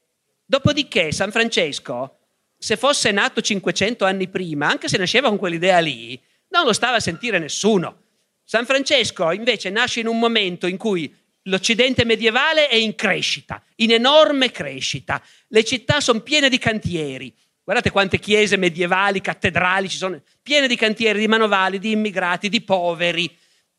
dopodiché 0.45 1.13
San 1.13 1.31
Francesco, 1.31 2.19
se 2.57 2.77
fosse 2.77 3.11
nato 3.11 3.41
500 3.43 4.05
anni 4.05 4.29
prima, 4.29 4.69
anche 4.69 4.89
se 4.89 4.97
nasceva 4.97 5.29
con 5.29 5.39
quell'idea 5.39 5.79
lì, 5.81 6.21
non 6.49 6.65
lo 6.65 6.73
stava 6.73 6.97
a 6.97 7.01
sentire 7.01 7.39
nessuno. 7.39 8.05
San 8.43 8.65
Francesco 8.65 9.33
invece 9.33 9.69
nasce 9.71 10.01
in 10.01 10.07
un 10.07 10.19
momento 10.19 10.67
in 10.67 10.77
cui 10.77 11.13
L'Occidente 11.49 12.05
medievale 12.05 12.69
è 12.69 12.75
in 12.75 12.95
crescita, 12.95 13.63
in 13.77 13.93
enorme 13.93 14.51
crescita. 14.51 15.23
Le 15.49 15.65
città 15.65 16.01
sono 16.01 16.21
piene 16.21 16.49
di 16.49 16.59
cantieri. 16.59 17.35
Guardate 17.63 17.91
quante 17.91 18.19
chiese 18.19 18.57
medievali, 18.57 19.21
cattedrali 19.21 19.89
ci 19.89 19.97
sono, 19.97 20.21
piene 20.43 20.69
di 20.69 20.77
cantieri, 20.77 21.19
di 21.19 21.29
manovali, 21.29 21.79
di 21.79 21.91
immigrati, 21.93 22.49
di 22.49 22.61
poveri, 22.61 23.35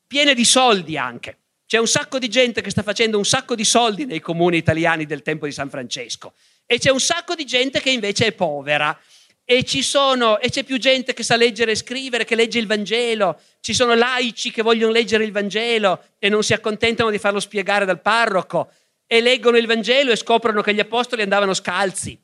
piene 0.05 0.33
di 0.33 0.45
soldi 0.45 0.97
anche. 0.97 1.37
C'è 1.65 1.77
un 1.77 1.87
sacco 1.87 2.19
di 2.19 2.29
gente 2.29 2.61
che 2.61 2.69
sta 2.69 2.83
facendo 2.83 3.17
un 3.17 3.25
sacco 3.25 3.53
di 3.53 3.65
soldi 3.65 4.05
nei 4.05 4.21
comuni 4.21 4.57
italiani 4.57 5.05
del 5.05 5.21
tempo 5.21 5.45
di 5.45 5.51
San 5.51 5.69
Francesco 5.69 6.33
e 6.65 6.79
c'è 6.79 6.89
un 6.89 6.99
sacco 6.99 7.35
di 7.35 7.45
gente 7.45 7.81
che 7.81 7.89
invece 7.89 8.27
è 8.27 8.31
povera 8.31 8.97
e, 9.49 9.65
sono, 9.81 10.39
e 10.39 10.49
c'è 10.49 10.65
più 10.65 10.77
gente 10.77 11.13
che 11.13 11.23
sa 11.23 11.37
leggere 11.37 11.71
e 11.71 11.75
scrivere, 11.75 12.25
che 12.25 12.35
legge 12.35 12.59
il 12.59 12.67
Vangelo, 12.67 13.39
ci 13.61 13.73
sono 13.73 13.95
laici 13.95 14.51
che 14.51 14.61
vogliono 14.61 14.91
leggere 14.91 15.23
il 15.23 15.31
Vangelo 15.31 16.03
e 16.19 16.27
non 16.27 16.43
si 16.43 16.51
accontentano 16.51 17.09
di 17.09 17.17
farlo 17.17 17.39
spiegare 17.39 17.85
dal 17.85 18.01
parroco 18.01 18.69
e 19.07 19.21
leggono 19.21 19.55
il 19.55 19.65
Vangelo 19.65 20.11
e 20.11 20.17
scoprono 20.17 20.61
che 20.61 20.73
gli 20.73 20.81
apostoli 20.81 21.21
andavano 21.21 21.53
scalzi. 21.53 22.19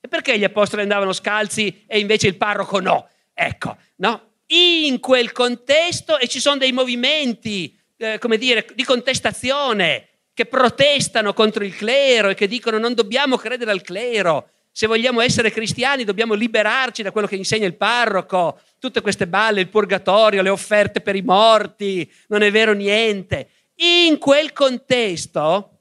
E 0.00 0.08
perché 0.08 0.38
gli 0.38 0.44
apostoli 0.44 0.80
andavano 0.80 1.12
scalzi 1.12 1.84
e 1.86 1.98
invece 1.98 2.28
il 2.28 2.38
parroco 2.38 2.80
no? 2.80 3.06
Ecco, 3.34 3.76
no? 3.96 4.30
In 4.46 4.98
quel 4.98 5.30
contesto 5.32 6.18
e 6.18 6.26
ci 6.26 6.40
sono 6.40 6.56
dei 6.56 6.72
movimenti, 6.72 7.78
eh, 7.98 8.16
come 8.18 8.38
dire, 8.38 8.66
di 8.74 8.84
contestazione 8.84 10.08
che 10.32 10.46
protestano 10.46 11.34
contro 11.34 11.64
il 11.64 11.76
clero 11.76 12.30
e 12.30 12.34
che 12.34 12.48
dicono 12.48 12.78
non 12.78 12.94
dobbiamo 12.94 13.36
credere 13.36 13.72
al 13.72 13.82
clero, 13.82 14.48
se 14.72 14.86
vogliamo 14.86 15.20
essere 15.20 15.50
cristiani 15.50 16.02
dobbiamo 16.02 16.32
liberarci 16.32 17.02
da 17.02 17.12
quello 17.12 17.26
che 17.26 17.36
insegna 17.36 17.66
il 17.66 17.76
parroco, 17.76 18.58
tutte 18.78 19.02
queste 19.02 19.26
balle, 19.26 19.60
il 19.60 19.68
purgatorio, 19.68 20.40
le 20.40 20.48
offerte 20.48 21.02
per 21.02 21.14
i 21.14 21.20
morti, 21.20 22.10
non 22.28 22.42
è 22.42 22.50
vero 22.50 22.72
niente. 22.72 23.48
In 23.76 24.16
quel 24.16 24.54
contesto, 24.54 25.78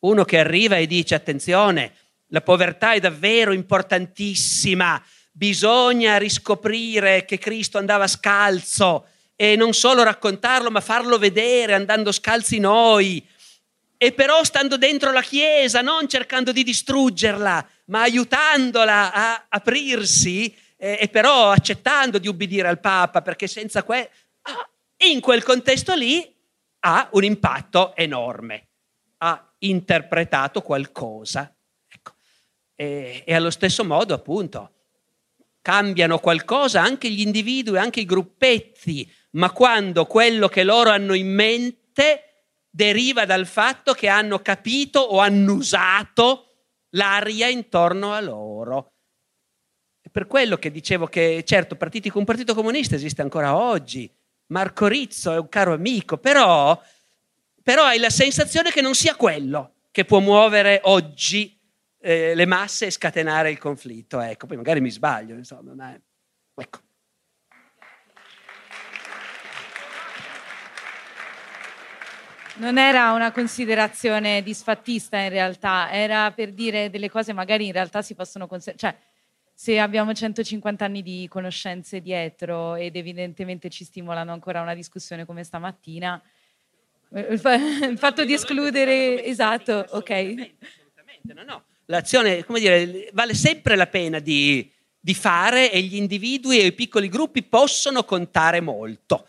uno 0.00 0.24
che 0.24 0.38
arriva 0.38 0.76
e 0.76 0.86
dice 0.86 1.14
attenzione, 1.14 1.92
la 2.28 2.40
povertà 2.40 2.92
è 2.92 3.00
davvero 3.00 3.52
importantissima, 3.52 5.00
bisogna 5.30 6.16
riscoprire 6.16 7.26
che 7.26 7.38
Cristo 7.38 7.76
andava 7.76 8.06
scalzo 8.06 9.08
e 9.36 9.56
non 9.56 9.74
solo 9.74 10.02
raccontarlo, 10.02 10.70
ma 10.70 10.80
farlo 10.80 11.18
vedere 11.18 11.74
andando 11.74 12.10
scalzi 12.12 12.58
noi. 12.58 13.24
E 13.98 14.12
però 14.12 14.42
stando 14.42 14.78
dentro 14.78 15.12
la 15.12 15.22
Chiesa, 15.22 15.82
non 15.82 16.08
cercando 16.08 16.52
di 16.52 16.62
distruggerla, 16.62 17.68
ma 17.86 18.02
aiutandola 18.02 19.12
a 19.12 19.46
aprirsi 19.48 20.54
eh, 20.76 20.98
e 21.00 21.08
però 21.08 21.50
accettando 21.50 22.18
di 22.18 22.28
ubbidire 22.28 22.68
al 22.68 22.80
Papa, 22.80 23.22
perché 23.22 23.46
senza 23.46 23.82
que... 23.82 24.10
Ah, 24.42 24.68
in 24.98 25.20
quel 25.20 25.42
contesto 25.42 25.94
lì 25.94 26.34
ha 26.80 27.08
un 27.12 27.24
impatto 27.24 27.94
enorme, 27.94 28.68
ha 29.18 29.52
interpretato 29.58 30.62
qualcosa. 30.62 31.54
Ecco. 31.86 32.14
E, 32.74 33.22
e 33.26 33.34
allo 33.34 33.50
stesso 33.50 33.84
modo, 33.84 34.14
appunto, 34.14 34.72
cambiano 35.60 36.18
qualcosa 36.18 36.80
anche 36.80 37.10
gli 37.10 37.20
individui, 37.20 37.76
anche 37.76 38.00
i 38.00 38.04
gruppetti, 38.06 39.10
ma 39.32 39.50
quando 39.50 40.06
quello 40.06 40.48
che 40.48 40.62
loro 40.62 40.90
hanno 40.90 41.12
in 41.12 41.28
mente 41.28 42.46
deriva 42.70 43.24
dal 43.26 43.46
fatto 43.46 43.92
che 43.92 44.08
hanno 44.08 44.38
capito 44.40 45.00
o 45.00 45.18
hanno 45.18 45.54
usato 45.54 46.45
l'aria 46.90 47.48
intorno 47.48 48.12
a 48.12 48.20
loro. 48.20 48.92
È 50.00 50.08
per 50.08 50.26
quello 50.26 50.56
che 50.56 50.70
dicevo 50.70 51.06
che, 51.06 51.42
certo, 51.44 51.76
partiti, 51.76 52.10
un 52.14 52.24
partito 52.24 52.54
comunista 52.54 52.94
esiste 52.94 53.22
ancora 53.22 53.56
oggi. 53.56 54.10
Marco 54.48 54.86
Rizzo 54.86 55.32
è 55.32 55.38
un 55.38 55.48
caro 55.48 55.72
amico, 55.72 56.18
però, 56.18 56.80
però 57.62 57.84
hai 57.84 57.98
la 57.98 58.10
sensazione 58.10 58.70
che 58.70 58.80
non 58.80 58.94
sia 58.94 59.16
quello 59.16 59.74
che 59.90 60.04
può 60.04 60.20
muovere 60.20 60.80
oggi 60.84 61.58
eh, 61.98 62.34
le 62.34 62.46
masse 62.46 62.86
e 62.86 62.90
scatenare 62.90 63.50
il 63.50 63.58
conflitto. 63.58 64.20
Ecco, 64.20 64.46
poi 64.46 64.56
magari 64.56 64.80
mi 64.80 64.90
sbaglio, 64.90 65.34
insomma, 65.34 65.74
ma 65.74 65.98
ecco. 66.54 66.84
Non 72.58 72.78
era 72.78 73.12
una 73.12 73.32
considerazione 73.32 74.42
disfattista 74.42 75.18
in 75.18 75.28
realtà, 75.28 75.90
era 75.92 76.30
per 76.30 76.52
dire 76.52 76.88
delle 76.88 77.10
cose 77.10 77.34
magari 77.34 77.66
in 77.66 77.72
realtà 77.72 78.00
si 78.00 78.14
possono 78.14 78.46
considerare. 78.46 78.78
Cioè, 78.78 79.02
se 79.52 79.78
abbiamo 79.78 80.14
150 80.14 80.84
anni 80.84 81.02
di 81.02 81.26
conoscenze 81.28 82.00
dietro 82.00 82.74
ed 82.74 82.96
evidentemente 82.96 83.68
ci 83.68 83.84
stimolano 83.84 84.32
ancora 84.32 84.62
una 84.62 84.74
discussione 84.74 85.26
come 85.26 85.44
stamattina, 85.44 86.20
il 87.10 87.38
fatto 87.98 88.24
di 88.24 88.32
escludere... 88.32 89.22
Esatto, 89.22 89.84
ok. 89.90 90.10
Assolutamente, 90.10 91.34
no, 91.34 91.42
no. 91.44 91.64
L'azione, 91.86 92.42
come 92.44 92.60
dire, 92.60 93.10
vale 93.12 93.34
sempre 93.34 93.76
la 93.76 93.86
pena 93.86 94.18
di, 94.18 94.70
di 94.98 95.14
fare 95.14 95.70
e 95.70 95.82
gli 95.82 95.96
individui 95.96 96.58
e 96.58 96.66
i 96.66 96.72
piccoli 96.72 97.08
gruppi 97.08 97.42
possono 97.42 98.04
contare 98.04 98.62
molto 98.62 99.26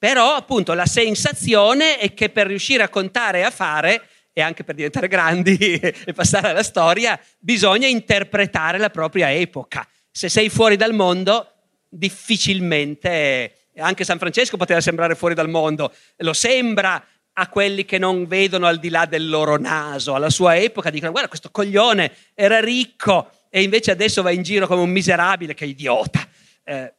però 0.00 0.34
appunto 0.34 0.72
la 0.72 0.86
sensazione 0.86 1.98
è 1.98 2.14
che 2.14 2.30
per 2.30 2.46
riuscire 2.46 2.82
a 2.82 2.88
contare 2.88 3.40
e 3.40 3.42
a 3.42 3.50
fare, 3.50 4.08
e 4.32 4.40
anche 4.40 4.64
per 4.64 4.74
diventare 4.74 5.08
grandi 5.08 5.58
e 5.76 6.12
passare 6.14 6.48
alla 6.48 6.62
storia, 6.62 7.20
bisogna 7.38 7.86
interpretare 7.86 8.78
la 8.78 8.88
propria 8.88 9.30
epoca. 9.30 9.86
Se 10.10 10.30
sei 10.30 10.48
fuori 10.48 10.76
dal 10.76 10.94
mondo, 10.94 11.52
difficilmente, 11.86 13.66
anche 13.76 14.04
San 14.04 14.18
Francesco 14.18 14.56
poteva 14.56 14.80
sembrare 14.80 15.14
fuori 15.14 15.34
dal 15.34 15.50
mondo, 15.50 15.92
lo 16.16 16.32
sembra 16.32 17.04
a 17.34 17.48
quelli 17.48 17.84
che 17.84 17.98
non 17.98 18.26
vedono 18.26 18.66
al 18.66 18.78
di 18.78 18.88
là 18.88 19.04
del 19.04 19.28
loro 19.28 19.58
naso, 19.58 20.14
alla 20.14 20.30
sua 20.30 20.56
epoca 20.56 20.88
dicono 20.88 21.10
guarda 21.10 21.28
questo 21.28 21.50
coglione 21.50 22.10
era 22.34 22.58
ricco 22.58 23.30
e 23.50 23.62
invece 23.62 23.90
adesso 23.90 24.22
va 24.22 24.30
in 24.30 24.42
giro 24.42 24.66
come 24.66 24.80
un 24.80 24.90
miserabile, 24.90 25.52
che 25.52 25.66
idiota. 25.66 26.26
Eh, 26.64 26.94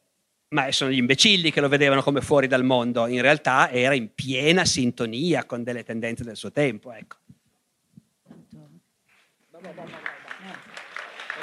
ma 0.52 0.70
sono 0.70 0.90
gli 0.90 0.98
imbecilli 0.98 1.50
che 1.50 1.60
lo 1.60 1.68
vedevano 1.68 2.02
come 2.02 2.20
fuori 2.20 2.46
dal 2.46 2.64
mondo, 2.64 3.06
in 3.06 3.20
realtà 3.20 3.70
era 3.70 3.94
in 3.94 4.14
piena 4.14 4.64
sintonia 4.64 5.44
con 5.44 5.62
delle 5.62 5.82
tendenze 5.82 6.24
del 6.24 6.36
suo 6.36 6.52
tempo. 6.52 6.92
Ecco. 6.92 7.16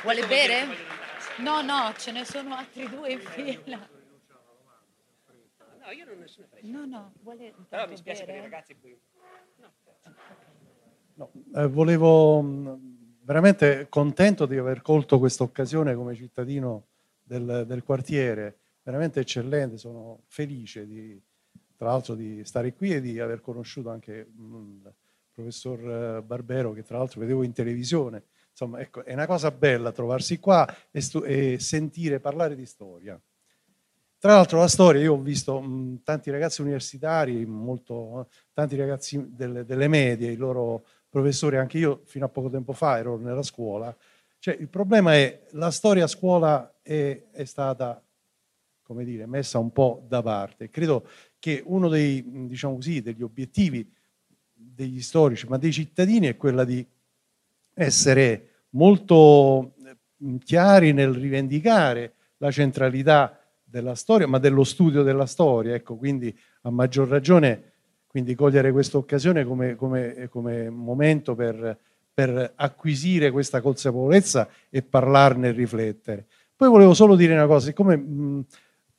Vuole 0.01 0.25
bere? 0.27 0.65
No, 1.39 1.61
no, 1.61 1.93
ce 1.97 2.11
ne 2.11 2.23
sono 2.25 2.55
altri 2.55 2.87
due 2.87 3.11
in 3.13 3.19
fila. 3.19 3.77
No, 5.79 5.91
io 5.91 6.05
non 6.05 6.17
ho 6.17 6.19
nessuna 6.19 6.47
fretta. 6.47 6.67
No, 6.67 6.85
no, 6.85 7.13
vuole 7.21 7.53
Però 7.67 7.87
mi 7.87 7.97
spiace 7.97 8.25
bere? 8.25 8.31
per 8.31 8.41
i 8.41 8.43
ragazzi 8.43 8.75
qui. 8.79 8.97
No, 11.15 11.31
eh, 11.55 11.67
volevo 11.67 12.41
mh, 12.41 12.79
veramente 13.23 13.87
contento 13.89 14.45
di 14.45 14.57
aver 14.57 14.81
colto 14.81 15.17
questa 15.17 15.43
occasione 15.43 15.95
come 15.95 16.15
cittadino 16.15 16.85
del, 17.23 17.65
del 17.65 17.83
quartiere, 17.83 18.57
veramente 18.89 19.19
eccellente, 19.19 19.77
sono 19.77 20.23
felice 20.25 20.87
di, 20.87 21.21
tra 21.75 21.89
l'altro 21.89 22.15
di 22.15 22.43
stare 22.43 22.73
qui 22.73 22.95
e 22.95 23.01
di 23.01 23.19
aver 23.19 23.39
conosciuto 23.39 23.91
anche 23.91 24.25
mh, 24.25 24.55
il 24.55 24.93
professor 25.31 25.79
eh, 26.17 26.21
Barbero 26.23 26.73
che 26.73 26.81
tra 26.83 26.97
l'altro 26.97 27.19
vedevo 27.19 27.43
in 27.43 27.53
televisione. 27.53 28.23
Insomma, 28.49 28.79
ecco, 28.79 29.05
è 29.05 29.13
una 29.13 29.27
cosa 29.27 29.51
bella 29.51 29.91
trovarsi 29.91 30.39
qua 30.39 30.67
e, 30.89 31.01
stu- 31.01 31.23
e 31.23 31.59
sentire 31.59 32.19
parlare 32.19 32.55
di 32.55 32.65
storia. 32.65 33.21
Tra 34.17 34.33
l'altro 34.33 34.57
la 34.57 34.67
storia, 34.67 35.01
io 35.01 35.13
ho 35.13 35.21
visto 35.21 35.61
mh, 35.61 36.01
tanti 36.03 36.31
ragazzi 36.31 36.61
universitari, 36.61 37.45
molto, 37.45 38.27
tanti 38.53 38.75
ragazzi 38.75 39.23
delle, 39.29 39.65
delle 39.65 39.87
medie, 39.87 40.31
i 40.31 40.35
loro 40.35 40.83
professori, 41.07 41.57
anche 41.57 41.77
io 41.77 42.01
fino 42.05 42.25
a 42.25 42.29
poco 42.29 42.49
tempo 42.49 42.73
fa 42.73 42.97
ero 42.97 43.17
nella 43.17 43.43
scuola. 43.43 43.95
Cioè, 44.39 44.55
il 44.55 44.67
problema 44.67 45.13
è 45.13 45.45
la 45.51 45.69
storia 45.69 46.05
a 46.05 46.07
scuola 46.07 46.79
è, 46.81 47.27
è 47.31 47.43
stata, 47.45 48.03
come 48.89 49.05
dire, 49.05 49.27
messa 49.27 49.59
un 49.59 49.71
po' 49.71 50.03
da 50.07 50.23
parte. 50.23 50.71
Credo 50.71 51.05
che 51.37 51.61
uno 51.63 51.89
dei, 51.89 52.47
diciamo 52.47 52.73
così, 52.73 53.03
degli 53.03 53.21
obiettivi 53.21 53.87
degli 54.51 54.99
storici, 54.99 55.45
ma 55.47 55.59
dei 55.59 55.71
cittadini, 55.71 56.25
è 56.25 56.35
quella 56.35 56.63
di 56.63 56.83
essere 57.75 58.63
molto 58.69 59.75
chiari 60.43 60.91
nel 60.91 61.13
rivendicare 61.13 62.13
la 62.37 62.49
centralità 62.49 63.39
della 63.63 63.93
storia, 63.93 64.25
ma 64.25 64.39
dello 64.39 64.63
studio 64.63 65.03
della 65.03 65.27
storia. 65.27 65.75
Ecco, 65.75 65.95
quindi 65.95 66.35
a 66.61 66.71
maggior 66.71 67.07
ragione 67.07 67.73
quindi 68.07 68.33
cogliere 68.33 68.71
questa 68.71 68.97
occasione 68.97 69.45
come, 69.45 69.75
come, 69.75 70.29
come 70.31 70.71
momento 70.71 71.35
per, 71.35 71.77
per, 72.11 72.53
acquisire 72.55 73.29
questa 73.29 73.61
consapevolezza 73.61 74.49
e 74.71 74.81
parlarne 74.81 75.49
e 75.49 75.51
riflettere. 75.51 76.25
Poi 76.55 76.69
volevo 76.69 76.95
solo 76.95 77.15
dire 77.15 77.33
una 77.33 77.45
cosa, 77.45 77.67
siccome 77.67 77.95
mh, 77.95 78.45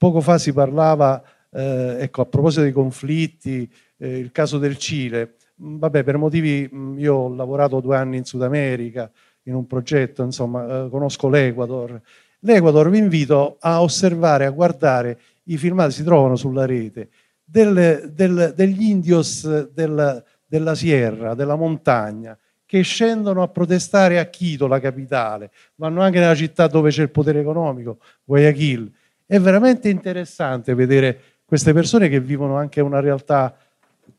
poco 0.01 0.23
fa 0.23 0.39
si 0.39 0.55
parlava, 0.55 1.23
eh, 1.51 1.97
ecco, 2.01 2.23
a 2.23 2.25
proposito 2.25 2.63
dei 2.63 2.73
conflitti, 2.73 3.71
eh, 3.99 4.17
il 4.17 4.33
caso 4.33 4.57
del 4.57 4.79
Cile, 4.79 5.35
mh, 5.57 5.77
vabbè, 5.77 6.05
per 6.05 6.17
motivi, 6.17 6.67
mh, 6.67 6.95
io 6.97 7.15
ho 7.15 7.35
lavorato 7.35 7.81
due 7.81 7.99
anni 7.99 8.17
in 8.17 8.25
Sud 8.25 8.43
America 8.43 9.11
in 9.43 9.55
un 9.55 9.67
progetto, 9.67 10.23
insomma, 10.23 10.65
eh, 10.65 10.89
conosco 10.89 11.29
l'Equador. 11.29 12.01
L'Equador 12.39 12.89
vi 12.89 12.97
invito 12.97 13.59
a 13.61 13.83
osservare, 13.83 14.47
a 14.47 14.51
guardare 14.51 15.19
i 15.45 15.59
filmati, 15.59 15.93
si 15.93 16.03
trovano 16.03 16.35
sulla 16.35 16.65
rete, 16.65 17.11
del, 17.45 18.11
del, 18.15 18.55
degli 18.57 18.89
indios 18.89 19.69
del, 19.71 20.25
della 20.47 20.75
sierra, 20.75 21.35
della 21.35 21.57
montagna, 21.57 22.39
che 22.65 22.81
scendono 22.81 23.43
a 23.43 23.49
protestare 23.49 24.19
a 24.19 24.27
Quito, 24.31 24.67
la 24.67 24.81
capitale, 24.81 25.51
vanno 25.75 26.01
anche 26.01 26.21
nella 26.21 26.35
città 26.35 26.69
dove 26.69 26.89
c'è 26.89 27.03
il 27.03 27.11
potere 27.11 27.41
economico, 27.41 27.99
Guayaquil. 28.25 28.91
È 29.31 29.39
veramente 29.39 29.89
interessante 29.89 30.75
vedere 30.75 31.21
queste 31.45 31.73
persone 31.73 32.09
che 32.09 32.19
vivono 32.19 32.57
anche 32.57 32.81
una 32.81 32.99
realtà 32.99 33.57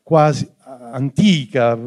quasi 0.01 0.49
antica, 0.63 1.77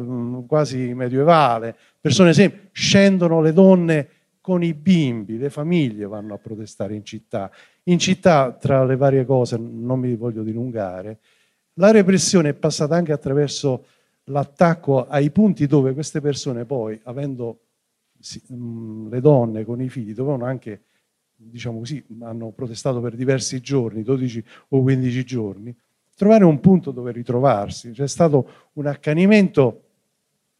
quasi 0.45 0.93
medievale, 0.93 1.75
persone 1.99 2.35
semplici, 2.35 2.67
scendono 2.71 3.41
le 3.41 3.51
donne 3.51 4.09
con 4.41 4.61
i 4.61 4.75
bimbi, 4.75 5.39
le 5.39 5.49
famiglie 5.49 6.05
vanno 6.05 6.35
a 6.35 6.37
protestare 6.37 6.93
in 6.93 7.03
città. 7.03 7.49
In 7.85 7.97
città, 7.97 8.51
tra 8.51 8.85
le 8.85 8.95
varie 8.95 9.25
cose, 9.25 9.57
non 9.57 9.99
mi 9.99 10.15
voglio 10.15 10.43
dilungare, 10.43 11.17
la 11.79 11.89
repressione 11.89 12.49
è 12.49 12.53
passata 12.53 12.95
anche 12.95 13.11
attraverso 13.11 13.85
l'attacco 14.25 15.07
ai 15.07 15.31
punti 15.31 15.65
dove 15.65 15.95
queste 15.95 16.21
persone 16.21 16.63
poi, 16.65 16.99
avendo 17.05 17.61
mh, 18.49 19.09
le 19.09 19.19
donne 19.19 19.65
con 19.65 19.81
i 19.81 19.89
figli, 19.89 20.13
dovevano 20.13 20.45
anche, 20.45 20.81
diciamo 21.35 21.79
così, 21.79 22.03
hanno 22.21 22.51
protestato 22.51 23.01
per 23.01 23.15
diversi 23.15 23.59
giorni, 23.61 24.03
12 24.03 24.43
o 24.69 24.81
15 24.81 25.25
giorni, 25.25 25.75
trovare 26.15 26.45
un 26.45 26.59
punto 26.59 26.91
dove 26.91 27.11
ritrovarsi. 27.11 27.91
C'è 27.91 28.07
stato 28.07 28.69
un 28.73 28.87
accanimento 28.87 29.81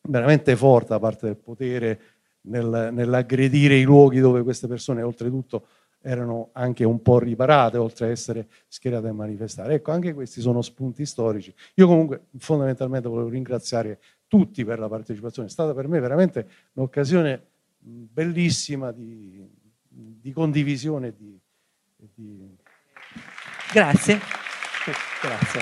veramente 0.01 0.55
forte 0.55 0.89
da 0.89 0.99
parte 0.99 1.25
del 1.27 1.37
potere 1.37 1.99
nel, 2.41 2.89
nell'aggredire 2.91 3.75
i 3.77 3.83
luoghi 3.83 4.19
dove 4.19 4.43
queste 4.43 4.67
persone 4.67 5.01
oltretutto 5.01 5.67
erano 6.01 6.49
anche 6.51 6.83
un 6.83 7.01
po' 7.01 7.17
riparate, 7.17 7.77
oltre 7.77 8.07
a 8.07 8.09
essere 8.09 8.47
schierate 8.67 9.07
a 9.07 9.13
manifestare. 9.13 9.75
Ecco, 9.75 9.91
anche 9.91 10.13
questi 10.13 10.39
sono 10.39 10.61
spunti 10.61 11.03
storici. 11.03 11.53
Io 11.75 11.87
comunque 11.87 12.25
fondamentalmente 12.37 13.07
volevo 13.07 13.29
ringraziare 13.29 13.99
tutti 14.27 14.63
per 14.63 14.77
la 14.77 14.87
partecipazione, 14.87 15.47
è 15.47 15.51
stata 15.51 15.73
per 15.73 15.87
me 15.87 15.99
veramente 15.99 16.47
un'occasione 16.73 17.41
bellissima 17.79 18.91
di, 18.91 19.47
di 20.25 20.33
condivisione. 20.33 21.13
Di, 21.15 21.39
di... 21.95 22.57
Grazie. 23.71 24.19
Grazie. 25.21 25.61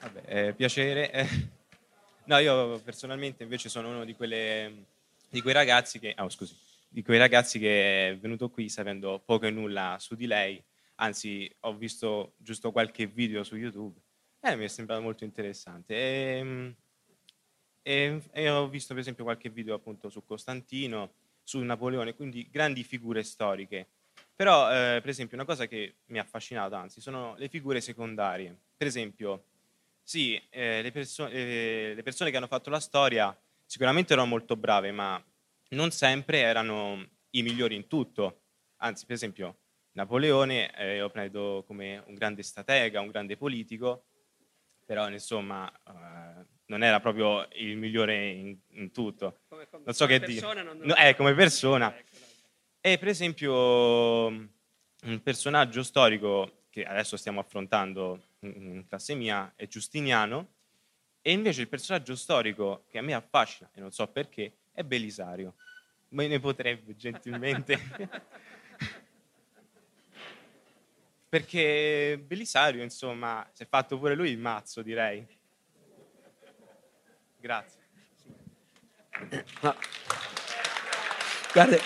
Vabbè, 0.00 0.20
è 0.22 0.52
piacere. 0.52 1.28
No, 2.24 2.38
io 2.38 2.80
personalmente 2.80 3.44
invece 3.44 3.68
sono 3.68 3.90
uno 3.90 4.04
di, 4.04 4.16
quelle, 4.16 4.86
di 5.30 5.40
quei 5.40 5.54
ragazzi 5.54 6.00
che, 6.00 6.16
oh, 6.18 6.28
scusi, 6.28 6.56
di 6.88 7.04
quei 7.04 7.18
ragazzi 7.18 7.60
che 7.60 8.08
è 8.08 8.18
venuto 8.18 8.50
qui 8.50 8.68
sapendo 8.68 9.22
poco 9.24 9.46
e 9.46 9.50
nulla 9.50 9.96
su 10.00 10.16
di 10.16 10.26
lei, 10.26 10.60
anzi 10.96 11.48
ho 11.60 11.72
visto 11.72 12.32
giusto 12.36 12.72
qualche 12.72 13.06
video 13.06 13.44
su 13.44 13.54
YouTube 13.54 14.00
e 14.40 14.56
mi 14.56 14.64
è 14.64 14.68
sembrato 14.68 15.02
molto 15.02 15.22
interessante. 15.22 15.94
E, 15.94 16.74
e, 17.88 18.20
e 18.32 18.50
ho 18.50 18.68
visto 18.68 18.92
per 18.92 19.00
esempio 19.00 19.24
qualche 19.24 19.48
video 19.48 19.74
appunto 19.74 20.10
su 20.10 20.22
Costantino, 20.22 21.12
su 21.42 21.58
Napoleone, 21.60 22.14
quindi 22.14 22.46
grandi 22.50 22.84
figure 22.84 23.22
storiche. 23.22 23.88
Però, 24.36 24.70
eh, 24.70 25.00
per 25.00 25.08
esempio, 25.08 25.38
una 25.38 25.46
cosa 25.46 25.66
che 25.66 26.00
mi 26.08 26.18
ha 26.18 26.22
affascinato, 26.22 26.74
anzi, 26.74 27.00
sono 27.00 27.34
le 27.38 27.48
figure 27.48 27.80
secondarie. 27.80 28.54
Per 28.76 28.86
esempio, 28.86 29.44
sì, 30.02 30.38
eh, 30.50 30.82
le, 30.82 30.92
perso- 30.92 31.28
eh, 31.28 31.94
le, 31.96 32.02
persone 32.02 32.30
che 32.30 32.36
hanno 32.36 32.46
fatto 32.46 32.68
la 32.68 32.78
storia 32.78 33.34
sicuramente 33.64 34.12
erano 34.12 34.28
molto 34.28 34.54
brave, 34.54 34.92
ma 34.92 35.22
non 35.70 35.90
sempre 35.90 36.40
erano 36.40 37.02
i 37.30 37.42
migliori 37.42 37.74
in 37.74 37.86
tutto. 37.86 38.42
Anzi, 38.80 39.06
per 39.06 39.14
esempio, 39.14 39.56
Napoleone 39.92 40.76
eh, 40.76 40.98
lo 40.98 41.08
prendo 41.08 41.64
come 41.66 42.02
un 42.06 42.14
grande 42.14 42.42
stratega, 42.42 43.00
un 43.00 43.08
grande 43.08 43.38
politico, 43.38 44.04
però 44.84 45.08
insomma 45.08 45.70
eh, 45.70 46.57
non 46.68 46.82
era 46.82 47.00
proprio 47.00 47.46
il 47.52 47.76
migliore 47.76 48.30
in, 48.30 48.56
in 48.72 48.90
tutto. 48.90 49.40
Come, 49.48 49.68
come, 49.68 49.84
non 49.84 49.94
so 49.94 50.06
che 50.06 50.20
dire. 50.20 50.74
No, 50.82 50.94
eh, 50.96 51.14
come 51.16 51.34
persona. 51.34 51.94
Ecco, 51.96 52.16
e 52.80 52.98
per 52.98 53.08
esempio 53.08 54.26
un 54.28 55.22
personaggio 55.22 55.82
storico 55.82 56.64
che 56.70 56.84
adesso 56.84 57.16
stiamo 57.16 57.40
affrontando 57.40 58.22
in 58.40 58.84
classe 58.88 59.14
mia 59.14 59.52
è 59.56 59.66
Giustiniano 59.66 60.54
e 61.22 61.32
invece 61.32 61.62
il 61.62 61.68
personaggio 61.68 62.14
storico 62.14 62.84
che 62.88 62.98
a 62.98 63.02
me 63.02 63.14
affascina 63.14 63.70
e 63.74 63.80
non 63.80 63.90
so 63.90 64.06
perché 64.08 64.58
è 64.72 64.84
Belisario. 64.84 65.54
Me 66.10 66.26
ne 66.26 66.38
potrebbe 66.38 66.96
gentilmente 66.96 67.78
perché 71.28 72.22
Belisario, 72.24 72.82
insomma, 72.82 73.48
si 73.52 73.62
è 73.62 73.66
fatto 73.66 73.98
pure 73.98 74.14
lui 74.14 74.30
il 74.30 74.38
mazzo, 74.38 74.82
direi. 74.82 75.37
Grazie. 77.40 77.80
No. 79.62 79.74
Guarda, 81.52 81.76
eh, 81.76 81.80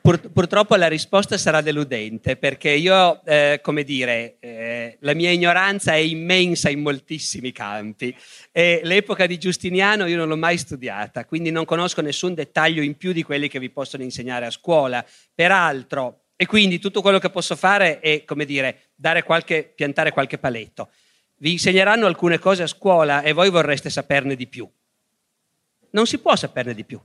Pur, 0.00 0.20
purtroppo 0.30 0.74
la 0.74 0.88
risposta 0.88 1.38
sarà 1.38 1.60
deludente 1.60 2.36
perché 2.36 2.70
io, 2.70 3.22
eh, 3.24 3.60
come 3.62 3.84
dire, 3.84 4.36
eh, 4.40 4.96
la 5.00 5.14
mia 5.14 5.30
ignoranza 5.30 5.92
è 5.92 5.98
immensa 5.98 6.68
in 6.68 6.80
moltissimi 6.80 7.52
campi 7.52 8.14
e 8.52 8.80
l'epoca 8.82 9.26
di 9.26 9.38
Giustiniano 9.38 10.06
io 10.06 10.16
non 10.16 10.28
l'ho 10.28 10.36
mai 10.36 10.58
studiata, 10.58 11.24
quindi 11.24 11.50
non 11.50 11.64
conosco 11.64 12.02
nessun 12.02 12.34
dettaglio 12.34 12.82
in 12.82 12.96
più 12.96 13.12
di 13.12 13.22
quelli 13.22 13.48
che 13.48 13.60
vi 13.60 13.70
possono 13.70 14.02
insegnare 14.02 14.46
a 14.46 14.50
scuola. 14.50 15.04
Peraltro, 15.34 16.24
e 16.40 16.46
quindi 16.46 16.78
tutto 16.78 17.02
quello 17.02 17.18
che 17.18 17.28
posso 17.28 17.54
fare 17.54 18.00
è, 18.00 18.24
come 18.24 18.46
dire, 18.46 18.92
qualche, 19.26 19.62
piantare 19.74 20.10
qualche 20.10 20.38
paletto. 20.38 20.88
Vi 21.36 21.52
insegneranno 21.52 22.06
alcune 22.06 22.38
cose 22.38 22.62
a 22.62 22.66
scuola 22.66 23.20
e 23.20 23.34
voi 23.34 23.50
vorreste 23.50 23.90
saperne 23.90 24.34
di 24.34 24.46
più. 24.46 24.66
Non 25.90 26.06
si 26.06 26.16
può 26.16 26.34
saperne 26.36 26.72
di 26.72 26.84
più 26.86 26.98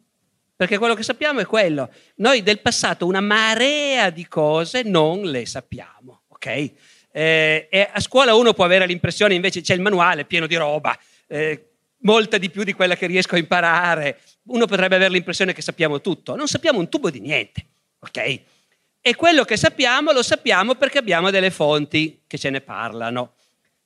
perché 0.55 0.77
quello 0.77 0.93
che 0.93 1.03
sappiamo 1.03 1.41
è 1.41 1.45
quello. 1.45 1.91
Noi 2.15 2.43
del 2.43 2.61
passato 2.61 3.05
una 3.05 3.19
marea 3.19 4.09
di 4.09 4.25
cose 4.25 4.83
non 4.83 5.23
le 5.23 5.45
sappiamo, 5.45 6.21
ok? 6.29 6.45
Eh, 7.11 7.67
e 7.69 7.89
a 7.91 7.99
scuola 7.99 8.35
uno 8.35 8.53
può 8.53 8.63
avere 8.63 8.87
l'impressione 8.87 9.33
invece 9.33 9.59
c'è 9.59 9.73
il 9.73 9.81
manuale 9.81 10.23
pieno 10.23 10.47
di 10.47 10.55
roba, 10.55 10.97
eh, 11.27 11.71
molta 12.03 12.37
di 12.37 12.49
più 12.49 12.63
di 12.63 12.71
quella 12.71 12.95
che 12.95 13.05
riesco 13.05 13.35
a 13.35 13.39
imparare. 13.39 14.21
Uno 14.43 14.65
potrebbe 14.65 14.95
avere 14.95 15.11
l'impressione 15.11 15.51
che 15.51 15.61
sappiamo 15.61 15.99
tutto, 15.99 16.37
non 16.37 16.47
sappiamo 16.47 16.79
un 16.79 16.87
tubo 16.87 17.09
di 17.09 17.19
niente, 17.19 17.65
ok? 17.99 18.53
E 19.07 19.13
quello 19.13 19.43
che 19.43 19.55
sappiamo 19.55 20.11
lo 20.11 20.23
sappiamo 20.23 20.73
perché 20.73 20.97
abbiamo 20.97 21.29
delle 21.29 21.51
fonti 21.51 22.23
che 22.25 22.39
ce 22.39 22.49
ne 22.49 22.59
parlano. 22.59 23.33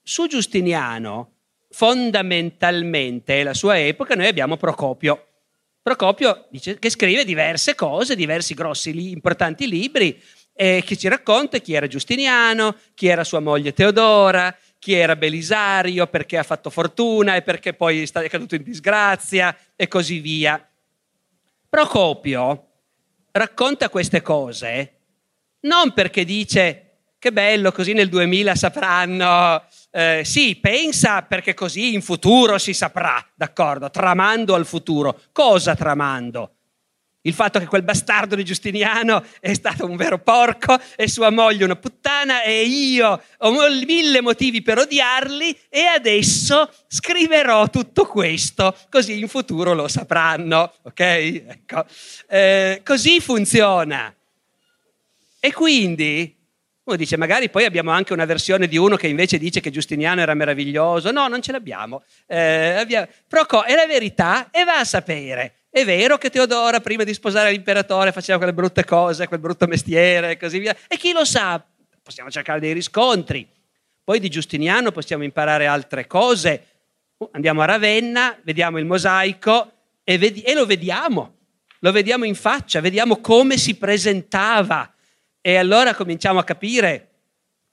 Su 0.02 0.28
Giustiniano, 0.28 1.34
fondamentalmente, 1.72 3.44
la 3.44 3.54
sua 3.54 3.78
epoca, 3.78 4.16
noi 4.16 4.28
abbiamo 4.28 4.56
Procopio 4.56 5.26
Procopio 5.82 6.46
dice 6.50 6.80
che 6.80 6.90
scrive 6.90 7.26
diverse 7.26 7.76
cose, 7.76 8.16
diversi 8.16 8.54
grossi, 8.54 9.12
importanti 9.12 9.68
libri, 9.68 10.18
eh, 10.54 10.82
che 10.86 10.96
ci 10.96 11.10
racconta 11.10 11.58
chi 11.58 11.74
era 11.74 11.88
Giustiniano, 11.88 12.78
chi 12.94 13.08
era 13.08 13.26
sua 13.26 13.42
moglie 13.42 13.74
Teodora, 13.74 14.56
chi 14.80 14.94
era 14.94 15.18
Belisario, 15.18 16.08
perché 16.08 16.38
ha 16.38 16.44
fatto 16.44 16.70
fortuna 16.70 17.36
e 17.36 17.42
perché 17.42 17.74
poi 17.74 18.04
è 18.04 18.30
caduto 18.30 18.56
in 18.56 18.64
disgrazia 18.64 19.54
e 19.76 19.90
così 19.90 20.20
via. 20.20 20.66
Procopio 21.68 22.68
racconta 23.32 23.90
queste 23.90 24.22
cose 24.22 24.94
non 25.62 25.94
perché 25.94 26.26
dice 26.26 26.86
che 27.20 27.32
bello, 27.32 27.72
così 27.72 27.94
nel 27.94 28.08
2000 28.08 28.56
sapranno 28.56 29.62
eh, 29.92 30.22
sì, 30.24 30.56
pensa 30.56 31.24
perché 31.24 31.54
così 31.54 31.94
in 31.94 32.02
futuro 32.02 32.58
si 32.58 32.74
saprà, 32.74 33.26
d'accordo? 33.34 33.90
Tramando 33.90 34.54
al 34.56 34.66
futuro. 34.66 35.20
Cosa 35.32 35.76
tramando? 35.76 36.54
Il 37.24 37.34
fatto 37.34 37.60
che 37.60 37.66
quel 37.66 37.84
bastardo 37.84 38.36
di 38.36 38.46
Giustiniano 38.46 39.26
è 39.42 39.54
stato 39.54 39.86
un 39.86 39.98
vero 39.98 40.20
porco 40.20 40.80
e 40.96 41.10
sua 41.10 41.30
moglie 41.30 41.66
una 41.66 41.76
puttana 41.76 42.44
e 42.44 42.64
io 42.64 43.22
ho 43.40 43.52
mille 43.86 44.22
motivi 44.22 44.62
per 44.62 44.78
odiarli 44.78 45.58
e 45.68 45.82
adesso 45.84 46.72
scriverò 46.88 47.70
tutto 47.70 48.06
questo, 48.06 48.74
così 48.90 49.20
in 49.20 49.28
futuro 49.28 49.74
lo 49.74 49.90
sapranno, 49.90 50.74
ok? 50.84 51.00
Ecco. 51.00 51.86
Eh, 52.30 52.82
così 52.86 53.20
funziona. 53.20 54.14
E 55.40 55.54
quindi 55.54 56.38
uno 56.90 56.98
dice, 56.98 57.18
magari 57.18 57.50
poi 57.50 57.66
abbiamo 57.66 57.92
anche 57.92 58.14
una 58.14 58.26
versione 58.26 58.68
di 58.68 58.76
uno 58.76 58.96
che 58.96 59.08
invece 59.08 59.38
dice 59.38 59.60
che 59.60 59.70
Giustiniano 59.70 60.22
era 60.22 60.34
meraviglioso. 60.34 61.12
No, 61.12 61.28
non 61.28 61.42
ce 61.42 61.52
l'abbiamo. 61.52 62.04
Eh, 62.26 62.72
abbiamo... 62.72 63.08
Procò 63.28 63.64
è 63.64 63.76
la 63.76 63.86
verità 63.86 64.50
e 64.50 64.64
va 64.64 64.80
a 64.80 64.84
sapere. 64.84 65.54
È 65.70 65.86
vero 65.86 66.18
che 66.18 66.32
Teodora, 66.32 66.80
prima 66.80 67.04
di 67.04 67.14
sposare 67.14 67.52
l'imperatore, 67.52 68.12
faceva 68.12 68.40
quelle 68.40 68.54
brutte 68.54 68.84
cose, 68.86 69.28
quel 69.28 69.40
brutto 69.40 69.68
mestiere 69.68 70.32
e 70.32 70.38
così 70.38 70.58
via. 70.58 70.76
E 70.88 70.98
chi 70.98 71.12
lo 71.12 71.26
sa? 71.26 71.64
Possiamo 72.02 72.32
cercare 72.32 72.60
dei 72.60 72.74
riscontri. 72.74 73.48
Poi 74.04 74.20
di 74.20 74.30
Giustiniano 74.30 74.92
possiamo 74.92 75.24
imparare 75.24 75.68
altre 75.68 76.08
cose. 76.08 76.66
Uh, 77.18 77.30
andiamo 77.34 77.62
a 77.62 77.66
Ravenna, 77.66 78.36
vediamo 78.42 78.80
il 78.80 78.86
mosaico 78.86 79.72
e, 80.04 80.18
vedi- 80.18 80.42
e 80.42 80.56
lo 80.56 80.66
vediamo. 80.66 81.36
Lo 81.82 81.92
vediamo 81.92 82.26
in 82.26 82.34
faccia, 82.34 82.82
vediamo 82.82 83.18
come 83.18 83.60
si 83.60 83.76
presentava 83.76 84.92
e 85.42 85.56
allora 85.56 85.96
cominciamo 85.96 86.40
a 86.40 86.44
capire 86.44 87.08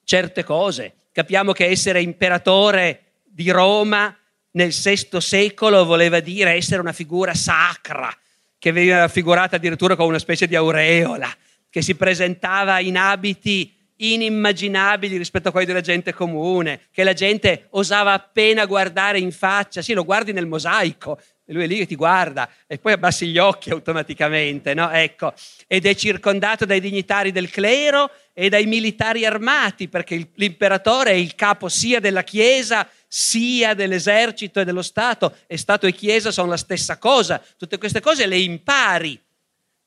certe 0.03 0.43
cose. 0.43 0.93
Capiamo 1.11 1.51
che 1.51 1.65
essere 1.65 2.01
imperatore 2.01 3.01
di 3.23 3.49
Roma 3.49 4.15
nel 4.51 4.71
VI 4.71 5.19
secolo 5.19 5.85
voleva 5.85 6.19
dire 6.19 6.51
essere 6.51 6.81
una 6.81 6.93
figura 6.93 7.33
sacra, 7.33 8.15
che 8.57 8.71
veniva 8.71 8.99
raffigurata 8.99 9.57
addirittura 9.57 9.95
con 9.95 10.07
una 10.07 10.19
specie 10.19 10.47
di 10.47 10.55
aureola, 10.55 11.29
che 11.69 11.81
si 11.81 11.95
presentava 11.95 12.79
in 12.79 12.97
abiti 12.97 13.75
inimmaginabili 13.97 15.17
rispetto 15.17 15.49
a 15.49 15.51
quelli 15.51 15.67
della 15.67 15.81
gente 15.81 16.13
comune, 16.13 16.81
che 16.91 17.03
la 17.03 17.13
gente 17.13 17.67
osava 17.71 18.13
appena 18.13 18.65
guardare 18.65 19.19
in 19.19 19.31
faccia, 19.31 19.81
sì 19.81 19.93
lo 19.93 20.05
guardi 20.05 20.33
nel 20.33 20.45
mosaico, 20.45 21.19
e 21.49 21.53
lui 21.53 21.63
è 21.63 21.67
lì 21.67 21.77
che 21.77 21.85
ti 21.85 21.95
guarda 21.95 22.49
e 22.67 22.77
poi 22.77 22.91
abbassi 22.91 23.25
gli 23.27 23.37
occhi 23.37 23.69
automaticamente, 23.69 24.73
no? 24.73 24.91
Ecco, 24.91 25.33
ed 25.65 25.85
è 25.85 25.95
circondato 25.95 26.65
dai 26.65 26.81
dignitari 26.81 27.31
del 27.31 27.49
clero 27.49 28.11
e 28.33 28.49
dai 28.49 28.65
militari 28.65 29.25
armati, 29.25 29.87
perché 29.87 30.29
l'imperatore 30.35 31.11
è 31.11 31.15
il 31.15 31.35
capo 31.35 31.69
sia 31.69 32.01
della 32.01 32.23
Chiesa 32.23 32.87
sia 33.07 33.73
dell'esercito 33.73 34.59
e 34.59 34.65
dello 34.65 34.81
Stato, 34.81 35.37
e 35.47 35.55
Stato 35.57 35.87
e 35.87 35.93
Chiesa 35.93 36.31
sono 36.31 36.49
la 36.49 36.57
stessa 36.57 36.97
cosa, 36.97 37.41
tutte 37.57 37.77
queste 37.77 38.01
cose 38.01 38.27
le 38.27 38.37
impari. 38.37 39.17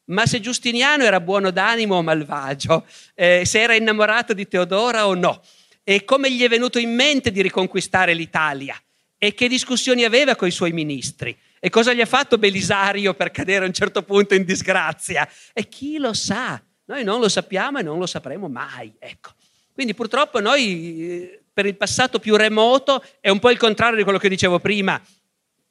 Ma 0.07 0.25
se 0.25 0.41
Giustiniano 0.41 1.05
era 1.05 1.21
buono 1.21 1.51
d'animo 1.51 1.97
o 1.97 2.03
malvagio, 2.03 2.87
eh, 3.15 3.43
se 3.45 3.61
era 3.61 3.75
innamorato 3.75 4.33
di 4.33 4.49
Teodora 4.49 5.07
o 5.07 5.13
no, 5.13 5.43
e 5.85 6.05
come 6.07 6.33
gli 6.33 6.43
è 6.43 6.49
venuto 6.49 6.79
in 6.79 6.95
mente 6.95 7.31
di 7.31 7.43
riconquistare 7.43 8.15
l'Italia, 8.15 8.81
e 9.19 9.35
che 9.35 9.49
discussioni 9.49 10.05
aveva 10.05 10.35
con 10.35 10.49
i 10.49 10.51
suoi 10.51 10.73
ministri, 10.73 11.37
e 11.63 11.69
cosa 11.69 11.93
gli 11.93 12.01
ha 12.01 12.07
fatto 12.07 12.39
Belisario 12.39 13.13
per 13.13 13.31
cadere 13.31 13.65
a 13.65 13.69
un 13.69 13.75
certo 13.75 14.03
punto 14.03 14.35
in 14.35 14.45
disgrazia? 14.45 15.29
E 15.53 15.69
chi 15.69 15.99
lo 15.99 16.15
sa? 16.15 16.61
Noi 16.87 17.05
non 17.05 17.21
lo 17.21 17.29
sappiamo 17.29 17.79
e 17.79 17.83
non 17.83 17.99
lo 17.99 18.07
sapremo 18.07 18.49
mai. 18.49 18.93
Ecco. 18.99 19.33
Quindi 19.73 19.95
purtroppo 19.95 20.41
noi 20.41 21.11
eh, 21.11 21.43
per 21.53 21.67
il 21.67 21.77
passato 21.77 22.19
più 22.19 22.35
remoto 22.35 23.05
è 23.21 23.29
un 23.29 23.39
po' 23.39 23.51
il 23.51 23.59
contrario 23.59 23.99
di 23.99 24.03
quello 24.03 24.19
che 24.19 24.31
dicevo 24.31 24.59
prima. 24.59 25.01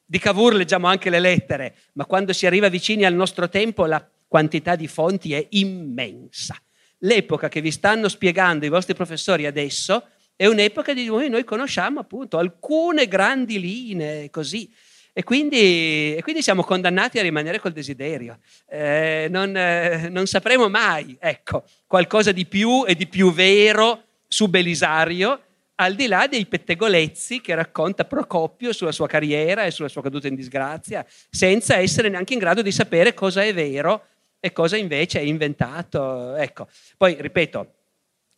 Di 0.04 0.18
Cavour 0.18 0.54
leggiamo 0.54 0.86
anche 0.86 1.10
le 1.10 1.20
lettere, 1.20 1.74
ma 1.94 2.06
quando 2.06 2.32
si 2.32 2.46
arriva 2.46 2.68
vicini 2.68 3.04
al 3.04 3.14
nostro 3.14 3.48
tempo 3.48 3.84
la 3.84 4.04
quantità 4.28 4.76
di 4.76 4.86
fonti 4.86 5.34
è 5.34 5.44
immensa. 5.50 6.56
L'epoca 6.98 7.48
che 7.48 7.60
vi 7.60 7.72
stanno 7.72 8.08
spiegando 8.08 8.64
i 8.64 8.68
vostri 8.68 8.94
professori 8.94 9.44
adesso 9.44 10.06
è 10.36 10.46
un'epoca 10.46 10.94
di 10.94 11.08
cui 11.08 11.28
noi 11.28 11.44
conosciamo 11.44 12.00
appunto 12.00 12.38
alcune 12.38 13.08
grandi 13.08 13.58
linee 13.58 14.30
così. 14.30 14.72
E 15.12 15.22
quindi, 15.24 16.14
e 16.14 16.20
quindi, 16.22 16.42
siamo 16.42 16.62
condannati 16.62 17.18
a 17.18 17.22
rimanere 17.22 17.58
col 17.58 17.72
desiderio. 17.72 18.38
Eh, 18.68 19.26
non, 19.30 19.56
eh, 19.56 20.08
non, 20.08 20.26
sapremo 20.26 20.68
mai, 20.68 21.16
ecco, 21.18 21.64
qualcosa 21.86 22.32
di 22.32 22.46
più 22.46 22.84
e 22.86 22.94
di 22.94 23.06
più 23.06 23.32
vero 23.32 24.04
su 24.28 24.48
Belisario, 24.48 25.40
al 25.76 25.94
di 25.94 26.06
là 26.06 26.26
dei 26.26 26.46
pettegolezzi 26.46 27.40
che 27.40 27.54
racconta 27.54 28.04
Procopio 28.04 28.72
sulla 28.72 28.92
sua 28.92 29.08
carriera 29.08 29.64
e 29.64 29.70
sulla 29.70 29.88
sua 29.88 30.02
caduta 30.02 30.28
in 30.28 30.34
disgrazia, 30.34 31.04
senza 31.30 31.76
essere 31.76 32.08
neanche 32.08 32.34
in 32.34 32.38
grado 32.38 32.62
di 32.62 32.70
sapere 32.70 33.14
cosa 33.14 33.42
è 33.42 33.52
vero 33.52 34.04
e 34.38 34.52
cosa 34.52 34.76
invece 34.76 35.20
è 35.20 35.22
inventato. 35.22 36.34
Ecco. 36.36 36.68
Poi, 36.96 37.16
ripeto, 37.18 37.79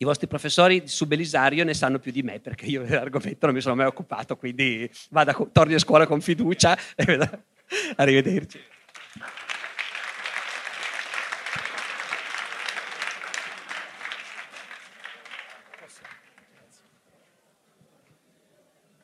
i 0.03 0.05
vostri 0.05 0.27
professori 0.27 0.89
su 0.89 1.07
Belisario 1.07 1.63
ne 1.63 1.75
sanno 1.75 2.01
più 2.01 2.11
di 2.11 2.25
me 2.25 2.41
perché 2.41 2.67
io 2.67 2.83
dell'argomento 2.83 3.47
non 3.47 3.55
mi 3.55 3.61
sono 3.61 3.77
mai 3.77 3.87
occupato, 3.87 4.37
quindi 4.37 4.91
vado, 5.11 5.49
torni 5.53 5.75
a 5.75 5.79
scuola 5.79 6.09
con 6.09 6.21
fiducia. 6.21 6.77
Arrivederci. 7.95 8.61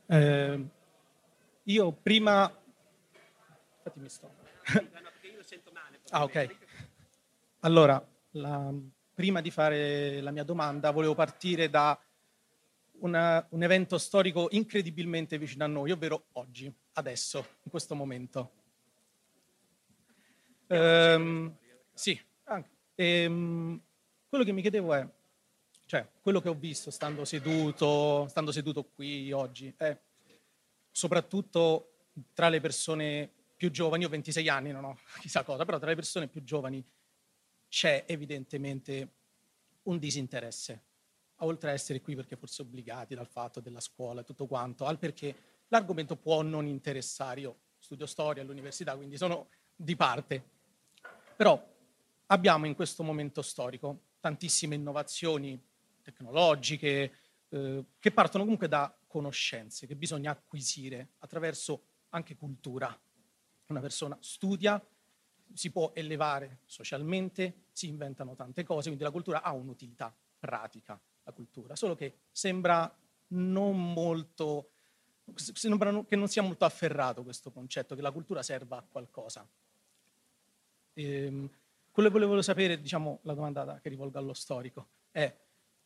Eh, 0.09 0.67
io 1.63 1.93
prima... 1.93 2.53
Infatti 3.77 4.01
mi 4.01 4.09
sto... 4.09 4.35
Ah, 6.11 6.25
ok. 6.25 6.57
Allora, 7.61 8.05
la, 8.33 8.73
prima 9.19 9.41
di 9.41 9.51
fare 9.51 10.21
la 10.21 10.31
mia 10.31 10.45
domanda 10.45 10.93
volevo 10.93 11.17
partire 11.17 11.69
da 11.69 12.01
una- 13.01 13.45
un 13.51 13.65
evento 13.65 13.99
storico 13.99 14.47
incredibilmente 14.53 15.39
vicino 15.39 15.65
a 15.65 15.67
noi, 15.67 15.91
ovvero 15.91 16.27
oggi, 16.35 16.73
adesso, 16.93 17.39
in 17.65 17.71
questo 17.73 17.97
momento. 17.97 18.53
Ehm, 20.69 21.53
sì. 21.93 22.17
Ehm, 22.95 23.83
quello 24.29 24.45
che 24.45 24.53
mi 24.53 24.61
chiedevo 24.61 24.95
è, 24.95 25.05
cioè, 25.87 26.07
quello 26.21 26.41
che 26.41 26.49
ho 26.49 26.55
visto 26.55 26.93
stando 26.93 27.25
seduto, 27.25 28.29
stando 28.29 28.53
seduto 28.53 28.85
qui 28.85 29.33
oggi, 29.33 29.75
è 29.77 29.99
soprattutto 30.93 32.05
tra 32.35 32.49
le 32.49 32.61
persone 32.61 33.29
più 33.57 33.73
giovani, 33.73 34.03
io 34.03 34.07
ho 34.07 34.13
26 34.13 34.49
anni, 34.49 34.71
non 34.71 34.85
ho 34.85 34.97
chissà 35.19 35.43
cosa, 35.43 35.65
però 35.65 35.81
tra 35.81 35.89
le 35.89 35.97
persone 35.97 36.29
più 36.29 36.45
giovani 36.45 36.85
c'è 37.69 38.05
evidentemente 38.07 39.13
un 39.83 39.99
disinteresse, 39.99 40.83
oltre 41.37 41.71
a 41.71 41.73
essere 41.73 42.01
qui 42.01 42.15
perché 42.15 42.37
forse 42.37 42.63
obbligati 42.63 43.15
dal 43.15 43.29
fatto 43.29 43.61
della 43.61 43.81
scuola 43.81 44.21
e 44.23 44.25
tutto 44.25 44.47
quanto, 44.47 44.87
al 44.87 44.99
perché 44.99 45.35
l'argomento 45.69 46.17
può 46.17 46.43
non 46.43 46.67
interessare. 46.67 47.41
Io 47.41 47.59
studio 47.79 48.07
storia 48.07 48.43
all'università, 48.43 48.97
quindi 48.97 49.17
sono 49.17 49.49
di 49.75 49.97
parte. 49.97 50.43
Però 51.37 51.63
abbiamo 52.27 52.67
in 52.67 52.75
questo 52.75 53.03
momento 53.03 53.43
storico 53.43 54.07
tantissime 54.21 54.75
innovazioni 54.75 55.61
tecnologiche 56.03 57.13
eh, 57.49 57.85
che 57.99 58.11
partono 58.11 58.43
comunque 58.43 58.69
da 58.69 58.95
conoscenze 59.07 59.87
che 59.87 59.95
bisogna 59.95 60.33
acquisire 60.33 61.11
attraverso 61.19 61.85
anche 62.11 62.37
cultura. 62.37 62.97
Una 63.67 63.81
persona 63.81 64.17
studia, 64.21 64.83
si 65.53 65.71
può 65.71 65.93
elevare 65.95 66.61
socialmente, 66.67 67.65
si 67.73 67.89
inventano 67.89 68.35
tante 68.35 68.65
cose, 68.65 68.87
quindi 68.87 69.05
la 69.05 69.11
cultura 69.11 69.43
ha 69.43 69.53
un'utilità 69.53 70.15
pratica, 70.39 70.99
la 71.25 71.33
cultura, 71.33 71.77
solo 71.77 71.95
che 71.95 72.19
sembra 72.31 72.95
non 73.29 73.93
molto, 73.93 74.71
sembra 75.35 76.05
che 76.05 76.17
non 76.17 76.29
sia 76.29 76.43
molto 76.43 76.65
afferrato 76.65 77.23
questo 77.23 77.51
concetto, 77.51 77.95
che 77.95 78.03
la 78.03 78.13
cultura 78.13 78.43
serva 78.43 78.79
a 78.79 78.85
qualcosa. 78.89 79.47
Ehm, 80.95 81.51
quello 81.91 82.09
che 82.09 82.15
volevo 82.15 82.43
sapere, 82.43 82.81
diciamo, 82.81 83.21
la 83.23 83.35
domanda 83.35 83.81
che 83.81 83.89
rivolgo 83.89 84.19
allo 84.19 84.33
storico 84.33 84.87
è 85.11 85.35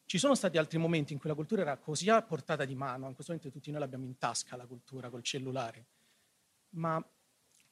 ci 0.04 0.18
sono 0.18 0.34
stati 0.34 0.58
altri 0.58 0.78
momenti 0.78 1.14
in 1.14 1.18
cui 1.18 1.30
la 1.30 1.34
cultura 1.34 1.62
era 1.62 1.78
così 1.78 2.10
a 2.10 2.20
portata 2.20 2.64
di 2.64 2.74
mano, 2.74 3.08
in 3.08 3.14
questo 3.14 3.32
momento 3.32 3.50
tutti 3.56 3.70
noi 3.70 3.80
l'abbiamo 3.80 4.04
in 4.04 4.18
tasca 4.18 4.56
la 4.56 4.66
cultura 4.66 5.08
col 5.08 5.22
cellulare, 5.22 5.86
ma 6.70 7.02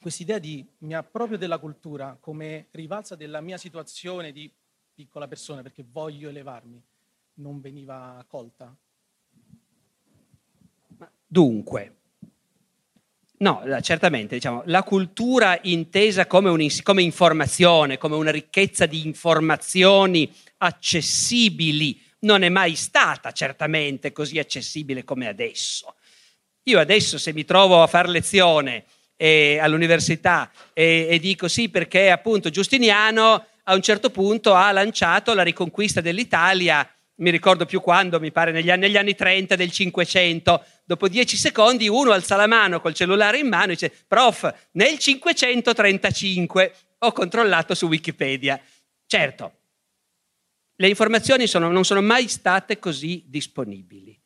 quest'idea 0.01 0.39
di 0.39 0.67
mi 0.79 0.95
approprio 0.95 1.37
della 1.37 1.59
cultura 1.59 2.17
come 2.19 2.69
rivalsa 2.71 3.17
della 3.17 3.41
mia 3.41 3.59
situazione 3.59 4.33
di 4.33 4.51
piccola 4.95 5.29
persona 5.29 5.63
perché 5.63 5.85
voglio 5.87 6.31
elevarmi, 6.31 6.83
non 7.35 7.61
veniva 7.61 8.25
colta? 8.27 8.75
Dunque, 11.27 11.97
no, 13.39 13.63
certamente, 13.83 14.35
diciamo, 14.35 14.63
la 14.67 14.83
cultura 14.83 15.59
intesa 15.63 16.27
come, 16.27 16.49
un 16.49 16.67
come 16.83 17.03
informazione, 17.03 17.99
come 17.99 18.17
una 18.17 18.31
ricchezza 18.31 18.87
di 18.87 19.07
informazioni 19.07 20.33
accessibili, 20.59 22.03
non 22.21 22.43
è 22.43 22.49
mai 22.49 22.75
stata 22.75 23.33
certamente 23.33 24.13
così 24.13 24.39
accessibile 24.39 25.05
come 25.05 25.29
adesso. 25.29 25.95
Io 26.65 26.79
adesso 26.79 27.17
se 27.17 27.33
mi 27.33 27.45
trovo 27.45 27.83
a 27.83 27.87
fare 27.87 28.09
lezione 28.09 28.85
eh, 29.23 29.59
all'università. 29.61 30.51
E, 30.73 31.07
e 31.11 31.19
dico 31.19 31.47
sì 31.47 31.69
perché 31.69 32.11
appunto 32.11 32.49
Giustiniano 32.49 33.45
a 33.65 33.75
un 33.75 33.83
certo 33.83 34.09
punto 34.09 34.55
ha 34.55 34.73
lanciato 34.73 35.35
la 35.35 35.43
riconquista 35.43 36.01
dell'Italia, 36.01 36.89
mi 37.17 37.31
ricordo 37.31 37.67
più 37.67 37.83
quando, 37.83 38.19
mi 38.19 38.33
pare 38.33 38.51
negli 38.51 38.71
anni, 38.71 38.81
negli 38.81 38.97
anni 38.97 39.15
30 39.15 39.57
del 39.57 39.71
500, 39.71 40.65
dopo 40.85 41.07
dieci 41.07 41.37
secondi 41.37 41.87
uno 41.87 42.13
alza 42.13 42.35
la 42.37 42.47
mano 42.47 42.81
col 42.81 42.95
cellulare 42.95 43.37
in 43.39 43.49
mano 43.49 43.73
e 43.73 43.75
dice 43.75 43.93
prof, 44.09 44.51
nel 44.73 44.99
535 44.99 46.75
ho 47.01 47.13
controllato 47.13 47.75
su 47.75 47.87
Wikipedia. 47.89 48.59
Certo, 49.07 49.53
le 50.77 50.89
informazioni 50.89 51.47
sono- 51.47 51.71
non 51.71 51.85
sono 51.85 52.01
mai 52.01 52.27
state 52.27 52.79
così 52.79 53.25
disponibili. 53.27 54.19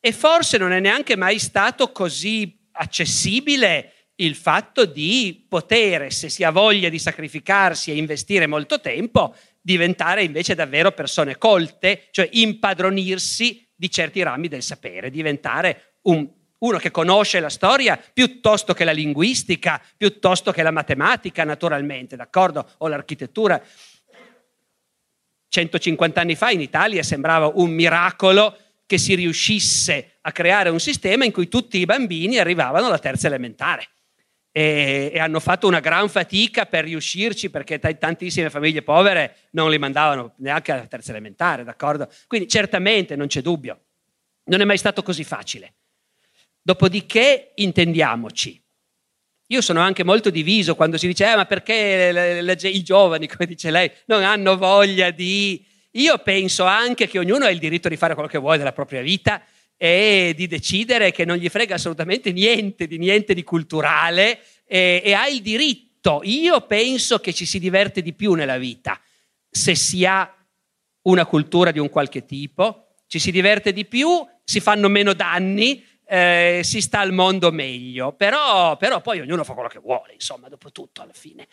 E 0.00 0.12
forse 0.12 0.56
non 0.56 0.72
è 0.72 0.80
neanche 0.80 1.16
mai 1.16 1.38
stato 1.38 1.92
così 1.92 2.58
accessibile 2.72 4.01
il 4.24 4.34
fatto 4.34 4.84
di 4.84 5.44
poter, 5.48 6.12
se 6.12 6.28
si 6.28 6.44
ha 6.44 6.50
voglia 6.50 6.88
di 6.88 6.98
sacrificarsi 6.98 7.90
e 7.90 7.96
investire 7.96 8.46
molto 8.46 8.80
tempo, 8.80 9.34
diventare 9.60 10.22
invece 10.22 10.54
davvero 10.54 10.92
persone 10.92 11.38
colte, 11.38 12.08
cioè 12.10 12.28
impadronirsi 12.32 13.68
di 13.74 13.90
certi 13.90 14.22
rami 14.22 14.48
del 14.48 14.62
sapere, 14.62 15.10
diventare 15.10 15.96
un- 16.02 16.28
uno 16.58 16.78
che 16.78 16.92
conosce 16.92 17.40
la 17.40 17.48
storia 17.48 18.00
piuttosto 18.12 18.72
che 18.72 18.84
la 18.84 18.92
linguistica, 18.92 19.82
piuttosto 19.96 20.52
che 20.52 20.62
la 20.62 20.70
matematica, 20.70 21.42
naturalmente, 21.42 22.14
d'accordo? 22.14 22.74
O 22.78 22.88
l'architettura. 22.88 23.60
150 25.48 26.20
anni 26.20 26.36
fa 26.36 26.50
in 26.50 26.60
Italia 26.60 27.02
sembrava 27.02 27.50
un 27.54 27.70
miracolo 27.70 28.56
che 28.86 28.98
si 28.98 29.14
riuscisse 29.14 30.18
a 30.20 30.32
creare 30.32 30.68
un 30.70 30.80
sistema 30.80 31.24
in 31.24 31.32
cui 31.32 31.48
tutti 31.48 31.78
i 31.78 31.84
bambini 31.84 32.38
arrivavano 32.38 32.86
alla 32.86 32.98
terza 32.98 33.26
elementare. 33.26 33.88
E, 34.54 35.10
e 35.14 35.18
hanno 35.18 35.40
fatto 35.40 35.66
una 35.66 35.80
gran 35.80 36.10
fatica 36.10 36.66
per 36.66 36.84
riuscirci 36.84 37.48
perché 37.48 37.78
t- 37.78 37.96
tantissime 37.96 38.50
famiglie 38.50 38.82
povere 38.82 39.48
non 39.52 39.70
li 39.70 39.78
mandavano 39.78 40.34
neanche 40.38 40.72
alla 40.72 40.86
terza 40.86 41.10
elementare, 41.10 41.64
d'accordo? 41.64 42.06
Quindi 42.26 42.48
certamente 42.48 43.16
non 43.16 43.28
c'è 43.28 43.40
dubbio, 43.40 43.80
non 44.44 44.60
è 44.60 44.64
mai 44.64 44.76
stato 44.76 45.02
così 45.02 45.24
facile. 45.24 45.76
Dopodiché 46.60 47.52
intendiamoci, 47.54 48.62
io 49.48 49.60
sono 49.62 49.80
anche 49.80 50.04
molto 50.04 50.28
diviso 50.28 50.74
quando 50.74 50.98
si 50.98 51.06
dice, 51.06 51.30
"Eh, 51.32 51.36
ma 51.36 51.46
perché 51.46 52.12
le- 52.12 52.42
le- 52.42 52.52
i 52.68 52.82
giovani, 52.82 53.26
come 53.28 53.46
dice 53.46 53.70
lei, 53.70 53.90
non 54.06 54.22
hanno 54.22 54.56
voglia 54.58 55.10
di... 55.10 55.64
Io 55.92 56.18
penso 56.18 56.64
anche 56.64 57.06
che 57.06 57.18
ognuno 57.18 57.46
ha 57.46 57.50
il 57.50 57.58
diritto 57.58 57.88
di 57.88 57.96
fare 57.96 58.14
quello 58.14 58.28
che 58.28 58.38
vuole 58.38 58.58
della 58.58 58.72
propria 58.72 59.02
vita 59.02 59.42
e 59.84 60.32
di 60.36 60.46
decidere 60.46 61.10
che 61.10 61.24
non 61.24 61.36
gli 61.38 61.48
frega 61.48 61.74
assolutamente 61.74 62.30
niente 62.30 62.86
di 62.86 62.98
niente 62.98 63.34
di 63.34 63.42
culturale 63.42 64.38
e, 64.64 65.02
e 65.04 65.12
ha 65.12 65.26
il 65.26 65.42
diritto. 65.42 66.20
Io 66.22 66.60
penso 66.68 67.18
che 67.18 67.32
ci 67.32 67.44
si 67.44 67.58
diverte 67.58 68.00
di 68.00 68.12
più 68.12 68.34
nella 68.34 68.58
vita 68.58 69.00
se 69.50 69.74
si 69.74 70.04
ha 70.06 70.32
una 71.02 71.26
cultura 71.26 71.72
di 71.72 71.80
un 71.80 71.88
qualche 71.88 72.24
tipo, 72.24 72.94
ci 73.08 73.18
si 73.18 73.32
diverte 73.32 73.72
di 73.72 73.84
più, 73.84 74.24
si 74.44 74.60
fanno 74.60 74.86
meno 74.88 75.14
danni, 75.14 75.84
eh, 76.06 76.60
si 76.62 76.80
sta 76.80 77.00
al 77.00 77.12
mondo 77.12 77.50
meglio, 77.50 78.12
però, 78.12 78.76
però 78.76 79.00
poi 79.00 79.18
ognuno 79.18 79.42
fa 79.42 79.54
quello 79.54 79.68
che 79.68 79.80
vuole, 79.80 80.12
insomma, 80.12 80.48
dopo 80.48 80.70
tutto 80.70 81.02
alla 81.02 81.12
fine. 81.12 81.48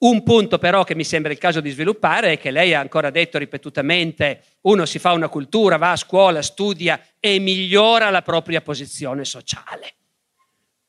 Un 0.00 0.22
punto 0.22 0.58
però 0.58 0.82
che 0.82 0.94
mi 0.94 1.04
sembra 1.04 1.30
il 1.30 1.36
caso 1.36 1.60
di 1.60 1.68
sviluppare 1.68 2.32
è 2.32 2.38
che 2.38 2.50
lei 2.50 2.72
ha 2.72 2.80
ancora 2.80 3.10
detto 3.10 3.36
ripetutamente, 3.36 4.42
uno 4.62 4.86
si 4.86 4.98
fa 4.98 5.12
una 5.12 5.28
cultura, 5.28 5.76
va 5.76 5.92
a 5.92 5.96
scuola, 5.96 6.40
studia 6.40 6.98
e 7.20 7.38
migliora 7.38 8.08
la 8.08 8.22
propria 8.22 8.62
posizione 8.62 9.26
sociale. 9.26 9.94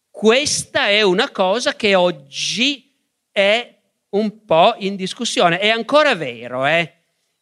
Questa 0.10 0.88
è 0.88 1.02
una 1.02 1.30
cosa 1.30 1.76
che 1.76 1.94
oggi 1.94 2.90
è 3.32 3.76
un 4.12 4.46
po' 4.46 4.76
in 4.78 4.96
discussione. 4.96 5.60
È 5.60 5.68
ancora 5.68 6.16
vero, 6.16 6.66
eh? 6.66 6.94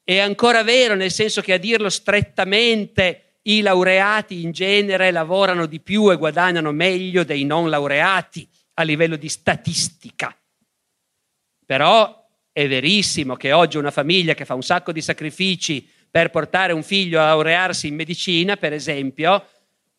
È 0.03 0.17
ancora 0.17 0.63
vero 0.63 0.95
nel 0.95 1.11
senso 1.11 1.41
che 1.41 1.53
a 1.53 1.57
dirlo 1.57 1.89
strettamente 1.89 3.41
i 3.43 3.61
laureati 3.61 4.41
in 4.41 4.51
genere 4.51 5.11
lavorano 5.11 5.67
di 5.67 5.79
più 5.79 6.11
e 6.11 6.15
guadagnano 6.15 6.71
meglio 6.71 7.23
dei 7.23 7.43
non 7.43 7.69
laureati 7.69 8.47
a 8.75 8.81
livello 8.81 9.17
di 9.17 9.29
statistica. 9.29 10.35
Però 11.69 12.27
è 12.51 12.67
verissimo 12.67 13.35
che 13.35 13.51
oggi 13.51 13.77
una 13.77 13.91
famiglia 13.91 14.33
che 14.33 14.43
fa 14.43 14.55
un 14.55 14.63
sacco 14.63 14.91
di 14.91 15.01
sacrifici 15.01 15.87
per 16.09 16.31
portare 16.31 16.73
un 16.73 16.81
figlio 16.81 17.21
a 17.21 17.25
laurearsi 17.25 17.85
in 17.85 17.93
medicina, 17.93 18.57
per 18.57 18.73
esempio, 18.73 19.45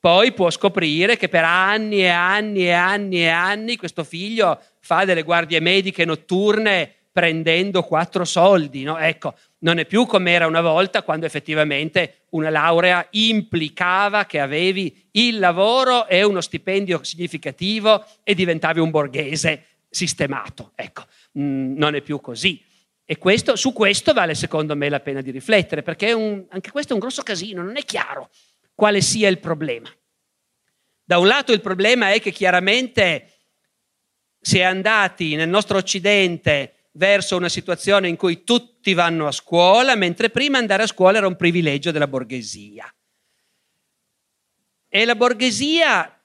poi 0.00 0.32
può 0.32 0.50
scoprire 0.50 1.16
che 1.16 1.28
per 1.28 1.44
anni 1.44 2.00
e 2.00 2.08
anni 2.08 2.64
e 2.64 2.72
anni 2.72 3.20
e 3.22 3.28
anni 3.28 3.76
questo 3.76 4.02
figlio 4.02 4.60
fa 4.80 5.04
delle 5.04 5.22
guardie 5.22 5.60
mediche 5.60 6.04
notturne 6.04 6.92
prendendo 7.12 7.84
quattro 7.84 8.24
soldi. 8.24 8.82
No? 8.82 8.98
Ecco, 8.98 9.36
non 9.58 9.78
è 9.78 9.86
più 9.86 10.06
come 10.06 10.32
era 10.32 10.48
una 10.48 10.62
volta 10.62 11.04
quando 11.04 11.26
effettivamente 11.26 12.22
una 12.30 12.50
laurea 12.50 13.06
implicava 13.10 14.24
che 14.24 14.40
avevi 14.40 15.06
il 15.12 15.38
lavoro 15.38 16.08
e 16.08 16.24
uno 16.24 16.40
stipendio 16.40 17.04
significativo 17.04 18.04
e 18.24 18.34
diventavi 18.34 18.80
un 18.80 18.90
borghese 18.90 19.66
sistemato. 19.90 20.72
Ecco, 20.74 21.04
mm, 21.38 21.76
non 21.76 21.94
è 21.94 22.00
più 22.00 22.20
così. 22.20 22.62
E 23.04 23.18
questo, 23.18 23.56
su 23.56 23.72
questo 23.72 24.12
vale 24.12 24.34
secondo 24.34 24.76
me 24.76 24.88
la 24.88 25.00
pena 25.00 25.20
di 25.20 25.30
riflettere, 25.30 25.82
perché 25.82 26.12
un- 26.12 26.46
anche 26.50 26.70
questo 26.70 26.92
è 26.92 26.94
un 26.94 27.00
grosso 27.00 27.22
casino, 27.22 27.62
non 27.62 27.76
è 27.76 27.84
chiaro 27.84 28.30
quale 28.74 29.00
sia 29.00 29.28
il 29.28 29.40
problema. 29.40 29.90
Da 31.02 31.18
un 31.18 31.26
lato 31.26 31.52
il 31.52 31.60
problema 31.60 32.12
è 32.12 32.20
che 32.20 32.30
chiaramente 32.30 33.32
si 34.40 34.58
è 34.58 34.62
andati 34.62 35.34
nel 35.34 35.48
nostro 35.48 35.76
Occidente 35.76 36.88
verso 36.92 37.36
una 37.36 37.48
situazione 37.48 38.08
in 38.08 38.16
cui 38.16 38.44
tutti 38.44 38.94
vanno 38.94 39.26
a 39.26 39.32
scuola, 39.32 39.94
mentre 39.96 40.30
prima 40.30 40.58
andare 40.58 40.84
a 40.84 40.86
scuola 40.86 41.18
era 41.18 41.26
un 41.26 41.36
privilegio 41.36 41.90
della 41.90 42.06
borghesia. 42.06 42.92
E 44.88 45.04
la 45.04 45.14
borghesia, 45.14 46.20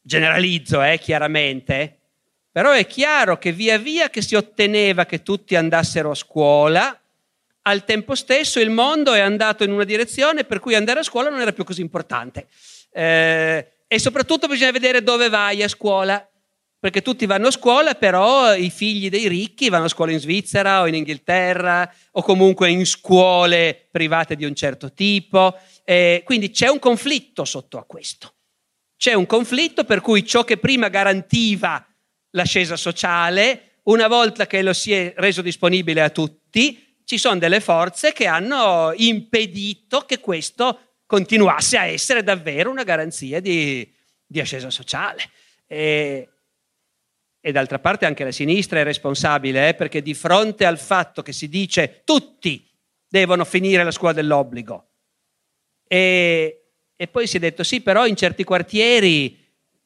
generalizzo 0.00 0.82
eh, 0.82 0.98
chiaramente, 0.98 2.01
però 2.52 2.70
è 2.70 2.86
chiaro 2.86 3.38
che 3.38 3.50
via 3.50 3.78
via 3.78 4.10
che 4.10 4.20
si 4.20 4.34
otteneva 4.34 5.06
che 5.06 5.22
tutti 5.22 5.56
andassero 5.56 6.10
a 6.10 6.14
scuola, 6.14 7.00
al 7.62 7.84
tempo 7.84 8.14
stesso 8.14 8.60
il 8.60 8.70
mondo 8.70 9.14
è 9.14 9.20
andato 9.20 9.64
in 9.64 9.72
una 9.72 9.84
direzione 9.84 10.44
per 10.44 10.60
cui 10.60 10.74
andare 10.74 11.00
a 11.00 11.04
scuola 11.04 11.30
non 11.30 11.40
era 11.40 11.52
più 11.52 11.64
così 11.64 11.80
importante. 11.80 12.46
Eh, 12.92 13.72
e 13.86 13.98
soprattutto 13.98 14.48
bisogna 14.48 14.70
vedere 14.70 15.02
dove 15.02 15.28
vai 15.28 15.62
a 15.62 15.68
scuola 15.68 16.26
perché 16.78 17.00
tutti 17.00 17.26
vanno 17.26 17.46
a 17.46 17.52
scuola, 17.52 17.94
però 17.94 18.54
i 18.54 18.68
figli 18.68 19.08
dei 19.08 19.28
ricchi 19.28 19.68
vanno 19.68 19.84
a 19.84 19.88
scuola 19.88 20.10
in 20.10 20.18
Svizzera 20.18 20.80
o 20.80 20.88
in 20.88 20.94
Inghilterra 20.94 21.88
o 22.10 22.22
comunque 22.22 22.70
in 22.70 22.84
scuole 22.84 23.86
private 23.90 24.34
di 24.34 24.44
un 24.44 24.54
certo 24.54 24.92
tipo. 24.92 25.56
Eh, 25.84 26.22
quindi 26.24 26.50
c'è 26.50 26.66
un 26.66 26.80
conflitto 26.80 27.44
sotto 27.44 27.78
a 27.78 27.84
questo. 27.84 28.34
C'è 28.96 29.14
un 29.14 29.26
conflitto 29.26 29.84
per 29.84 30.00
cui 30.00 30.26
ciò 30.26 30.42
che 30.42 30.56
prima 30.56 30.88
garantiva 30.88 31.86
l'ascesa 32.32 32.76
sociale, 32.76 33.78
una 33.84 34.08
volta 34.08 34.46
che 34.46 34.62
lo 34.62 34.72
si 34.72 34.92
è 34.92 35.14
reso 35.16 35.40
disponibile 35.40 36.02
a 36.02 36.10
tutti, 36.10 36.96
ci 37.04 37.18
sono 37.18 37.38
delle 37.38 37.60
forze 37.60 38.12
che 38.12 38.26
hanno 38.26 38.92
impedito 38.94 40.02
che 40.02 40.20
questo 40.20 40.98
continuasse 41.06 41.76
a 41.76 41.86
essere 41.86 42.22
davvero 42.22 42.70
una 42.70 42.84
garanzia 42.84 43.40
di, 43.40 43.90
di 44.24 44.40
ascesa 44.40 44.70
sociale. 44.70 45.22
E, 45.66 46.28
e 47.40 47.52
d'altra 47.52 47.80
parte 47.80 48.06
anche 48.06 48.24
la 48.24 48.30
sinistra 48.30 48.80
è 48.80 48.84
responsabile, 48.84 49.68
eh, 49.68 49.74
perché 49.74 50.00
di 50.00 50.14
fronte 50.14 50.64
al 50.64 50.78
fatto 50.78 51.22
che 51.22 51.32
si 51.32 51.48
dice 51.48 52.02
tutti 52.04 52.68
devono 53.08 53.44
finire 53.44 53.82
la 53.82 53.90
scuola 53.90 54.14
dell'obbligo, 54.14 54.90
e, 55.88 56.70
e 56.96 57.08
poi 57.08 57.26
si 57.26 57.36
è 57.36 57.40
detto 57.40 57.64
sì, 57.64 57.82
però 57.82 58.06
in 58.06 58.16
certi 58.16 58.44
quartieri 58.44 59.41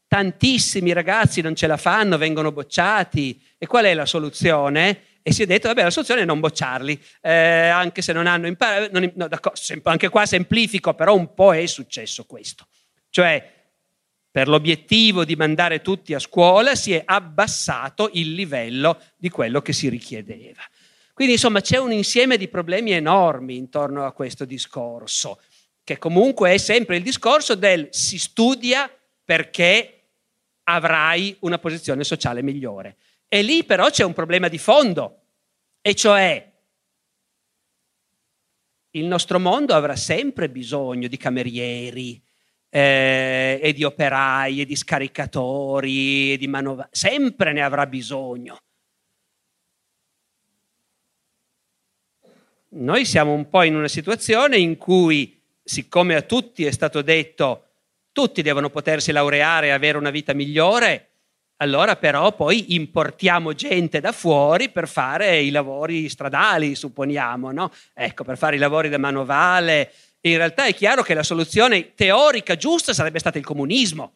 tantissimi 0.09 0.93
ragazzi 0.93 1.41
non 1.41 1.55
ce 1.55 1.67
la 1.67 1.77
fanno, 1.77 2.19
vengono 2.19 2.53
bocciati, 2.53 3.43
e 3.59 3.67
qual 3.67 3.85
è 3.85 3.95
la 3.95 4.07
soluzione? 4.07 5.03
E 5.23 5.33
si 5.33 5.43
è 5.43 5.47
detto, 5.47 5.67
vabbè, 5.69 5.83
la 5.83 5.91
soluzione 5.91 6.23
è 6.23 6.25
non 6.25 6.39
bocciarli, 6.39 7.03
eh, 7.21 7.33
anche 7.33 8.01
se 8.03 8.13
non 8.13 8.27
hanno 8.27 8.47
imparato, 8.47 8.99
no, 8.99 9.29
anche 9.83 10.09
qua 10.09 10.25
semplifico, 10.25 10.95
però 10.95 11.15
un 11.15 11.35
po' 11.35 11.53
è 11.55 11.67
successo 11.67 12.25
questo. 12.25 12.67
Cioè, 13.11 13.55
per 14.31 14.49
l'obiettivo 14.49 15.25
di 15.25 15.35
mandare 15.35 15.81
tutti 15.81 16.13
a 16.13 16.19
scuola 16.19 16.75
si 16.75 16.93
è 16.93 17.03
abbassato 17.05 18.11
il 18.13 18.35
livello 18.35 19.01
di 19.17 19.31
quello 19.31 19.63
che 19.63 19.73
si 19.73 19.89
richiedeva. 19.89 20.63
Quindi 21.15 21.35
insomma 21.35 21.63
c'è 21.63 21.79
un 21.79 21.91
insieme 21.91 22.37
di 22.37 22.47
problemi 22.47 22.93
enormi 22.93 23.57
intorno 23.57 24.05
a 24.05 24.13
questo 24.13 24.45
discorso, 24.45 25.41
che 25.83 25.97
comunque 25.97 26.53
è 26.53 26.59
sempre 26.59 26.99
il 26.99 27.03
discorso 27.03 27.55
del 27.55 27.89
si 27.91 28.19
studia 28.19 28.91
perché 29.25 29.96
avrai 30.69 31.37
una 31.41 31.59
posizione 31.59 32.05
sociale 32.05 32.43
migliore. 32.43 32.97
E 33.29 33.43
lì 33.43 33.65
però 33.65 33.91
c'è 33.91 34.05
un 34.05 34.13
problema 34.13 34.49
di 34.49 34.59
fondo, 34.59 35.23
e 35.81 35.95
cioè 35.95 36.53
il 38.91 39.05
nostro 39.05 39.39
mondo 39.39 39.75
avrà 39.75 39.97
sempre 39.97 40.49
bisogno 40.49 41.09
di 41.09 41.17
camerieri, 41.17 42.23
eh, 42.69 43.61
e 43.63 43.73
di 43.73 43.85
operai, 43.85 44.61
e 44.61 44.65
di 44.65 44.77
scaricatori, 44.77 46.33
e 46.33 46.37
di 46.37 46.49
manovali, 46.49 46.89
sempre 46.93 47.53
ne 47.53 47.63
avrà 47.63 47.87
bisogno. 47.87 48.59
Noi 52.69 53.05
siamo 53.05 53.33
un 53.33 53.49
po' 53.49 53.63
in 53.63 53.75
una 53.75 53.89
situazione 53.89 54.59
in 54.59 54.77
cui, 54.77 55.41
siccome 55.63 56.15
a 56.15 56.23
tutti 56.23 56.65
è 56.65 56.71
stato 56.71 57.01
detto 57.03 57.66
tutti 58.17 58.41
devono 58.41 58.71
potersi 58.71 59.13
laureare 59.13 59.67
e 59.67 59.71
avere 59.73 59.99
una 59.99 60.09
vita 60.09 60.33
migliore, 60.33 61.09
allora 61.59 61.97
però 61.97 62.35
poi 62.35 62.75
importiamo 62.75 63.53
gente 63.53 64.01
da 64.01 64.11
fuori 64.11 64.71
per 64.71 64.89
fare 64.89 65.39
i 65.43 65.51
lavori 65.51 66.09
stradali, 66.09 66.75
supponiamo, 66.75 67.53
no? 67.53 67.71
Ecco, 67.93 68.25
per 68.25 68.39
fare 68.39 68.57
i 68.57 68.59
lavori 68.59 68.89
da 68.89 68.97
manovale, 68.97 69.93
in 70.23 70.39
realtà 70.39 70.65
è 70.65 70.73
chiaro 70.73 71.03
che 71.03 71.13
la 71.13 71.23
soluzione 71.23 71.93
teorica 71.95 72.57
giusta 72.57 72.95
sarebbe 72.95 73.19
stata 73.19 73.37
il 73.37 73.45
comunismo, 73.45 74.15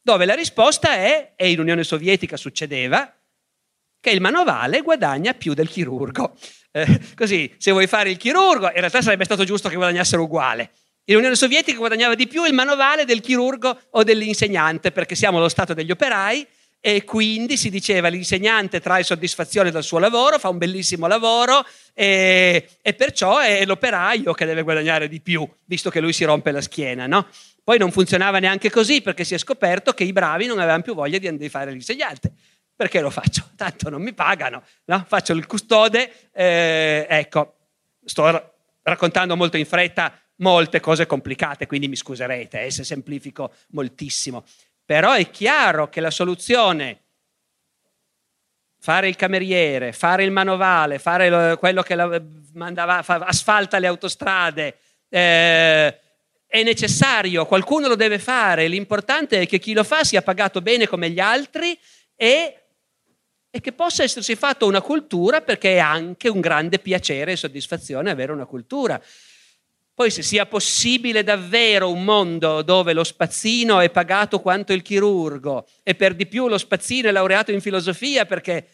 dove 0.00 0.24
la 0.24 0.34
risposta 0.34 0.92
è, 0.92 1.32
e 1.34 1.50
in 1.50 1.58
Unione 1.58 1.82
Sovietica 1.82 2.36
succedeva, 2.36 3.12
che 3.98 4.10
il 4.10 4.20
manovale 4.20 4.82
guadagna 4.82 5.34
più 5.34 5.52
del 5.52 5.68
chirurgo. 5.68 6.36
Eh, 6.70 7.00
così, 7.16 7.52
se 7.58 7.72
vuoi 7.72 7.88
fare 7.88 8.10
il 8.10 8.16
chirurgo, 8.16 8.66
in 8.66 8.74
realtà 8.74 9.02
sarebbe 9.02 9.24
stato 9.24 9.42
giusto 9.42 9.68
che 9.68 9.74
guadagnassero 9.74 10.22
uguale. 10.22 10.70
In 11.04 11.16
Unione 11.16 11.34
Sovietica 11.34 11.78
guadagnava 11.78 12.14
di 12.14 12.26
più 12.26 12.44
il 12.44 12.52
manovale 12.52 13.04
del 13.04 13.20
chirurgo 13.20 13.78
o 13.90 14.02
dell'insegnante, 14.04 14.92
perché 14.92 15.14
siamo 15.14 15.38
lo 15.38 15.48
Stato 15.48 15.74
degli 15.74 15.90
operai 15.90 16.46
e 16.82 17.04
quindi 17.04 17.58
si 17.58 17.68
diceva 17.68 18.08
l'insegnante 18.08 18.80
trae 18.80 19.02
soddisfazione 19.02 19.70
dal 19.70 19.82
suo 19.82 19.98
lavoro, 19.98 20.38
fa 20.38 20.48
un 20.48 20.56
bellissimo 20.56 21.06
lavoro 21.06 21.64
e, 21.92 22.68
e, 22.80 22.94
perciò 22.94 23.38
è 23.38 23.66
l'operaio 23.66 24.32
che 24.32 24.46
deve 24.46 24.62
guadagnare 24.62 25.06
di 25.06 25.20
più, 25.20 25.46
visto 25.66 25.90
che 25.90 26.00
lui 26.00 26.14
si 26.14 26.24
rompe 26.24 26.50
la 26.52 26.62
schiena. 26.62 27.06
No? 27.06 27.26
Poi 27.62 27.76
non 27.76 27.92
funzionava 27.92 28.38
neanche 28.38 28.70
così 28.70 29.02
perché 29.02 29.24
si 29.24 29.34
è 29.34 29.38
scoperto 29.38 29.92
che 29.92 30.04
i 30.04 30.12
bravi 30.12 30.46
non 30.46 30.58
avevano 30.58 30.82
più 30.82 30.94
voglia 30.94 31.18
di 31.18 31.48
fare 31.50 31.70
l'insegnante. 31.70 32.32
Perché 32.74 33.00
lo 33.00 33.10
faccio? 33.10 33.50
Tanto 33.56 33.90
non 33.90 34.00
mi 34.00 34.14
pagano, 34.14 34.62
no? 34.86 35.04
faccio 35.06 35.34
il 35.34 35.46
custode, 35.46 36.30
eh, 36.32 37.06
ecco, 37.08 37.56
sto 38.04 38.54
raccontando 38.82 39.36
molto 39.36 39.58
in 39.58 39.66
fretta 39.66 40.18
molte 40.40 40.80
cose 40.80 41.06
complicate, 41.06 41.66
quindi 41.66 41.88
mi 41.88 41.96
scuserete 41.96 42.64
eh, 42.64 42.70
se 42.70 42.84
semplifico 42.84 43.52
moltissimo. 43.68 44.44
Però 44.84 45.12
è 45.12 45.30
chiaro 45.30 45.88
che 45.88 46.00
la 46.00 46.10
soluzione, 46.10 47.00
fare 48.80 49.08
il 49.08 49.16
cameriere, 49.16 49.92
fare 49.92 50.24
il 50.24 50.30
manovale, 50.30 50.98
fare 50.98 51.56
quello 51.58 51.82
che 51.82 51.96
mandava, 52.54 53.04
asfalta 53.06 53.78
le 53.78 53.86
autostrade, 53.86 54.78
eh, 55.08 55.98
è 56.46 56.62
necessario, 56.64 57.46
qualcuno 57.46 57.86
lo 57.86 57.94
deve 57.94 58.18
fare, 58.18 58.66
l'importante 58.66 59.42
è 59.42 59.46
che 59.46 59.60
chi 59.60 59.72
lo 59.72 59.84
fa 59.84 60.02
sia 60.02 60.22
pagato 60.22 60.60
bene 60.60 60.88
come 60.88 61.10
gli 61.10 61.20
altri 61.20 61.78
e, 62.16 62.62
e 63.48 63.60
che 63.60 63.72
possa 63.72 64.02
essersi 64.02 64.34
fatto 64.34 64.66
una 64.66 64.80
cultura 64.80 65.42
perché 65.42 65.74
è 65.74 65.78
anche 65.78 66.28
un 66.28 66.40
grande 66.40 66.80
piacere 66.80 67.32
e 67.32 67.36
soddisfazione 67.36 68.10
avere 68.10 68.32
una 68.32 68.46
cultura. 68.46 69.00
Poi 70.00 70.10
se 70.10 70.22
sia 70.22 70.46
possibile 70.46 71.22
davvero 71.22 71.92
un 71.92 72.04
mondo 72.04 72.62
dove 72.62 72.94
lo 72.94 73.04
spazzino 73.04 73.80
è 73.80 73.90
pagato 73.90 74.40
quanto 74.40 74.72
il 74.72 74.80
chirurgo 74.80 75.66
e 75.82 75.94
per 75.94 76.14
di 76.14 76.24
più 76.24 76.48
lo 76.48 76.56
spazzino 76.56 77.10
è 77.10 77.12
laureato 77.12 77.52
in 77.52 77.60
filosofia 77.60 78.24
perché 78.24 78.66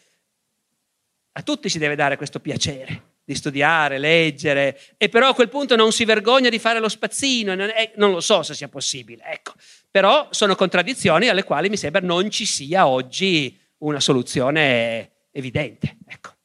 a 1.33 1.41
tutti 1.41 1.67
si 1.67 1.79
deve 1.79 1.95
dare 1.95 2.15
questo 2.15 2.39
piacere 2.39 3.15
di 3.25 3.35
studiare, 3.35 3.97
leggere, 3.97 4.79
e 4.95 5.09
però 5.09 5.27
a 5.27 5.33
quel 5.33 5.49
punto 5.49 5.75
non 5.75 5.91
si 5.91 6.05
vergogna 6.05 6.47
di 6.47 6.59
fare 6.59 6.79
lo 6.79 6.87
spazzino, 6.87 7.55
non, 7.55 8.11
lo 8.11 8.21
so 8.21 8.41
se 8.41 8.53
sia 8.53 8.69
possibile, 8.69 9.25
ecco. 9.25 9.51
Però 9.91 10.29
sono 10.31 10.55
contraddizioni 10.55 11.27
alle 11.27 11.43
quali 11.43 11.67
mi 11.67 11.75
sembra 11.75 11.99
non 11.99 12.31
ci 12.31 12.45
sia 12.45 12.87
oggi 12.87 13.59
una 13.79 13.99
soluzione 13.99 15.11
evidente, 15.31 15.97
ecco. 16.07 16.36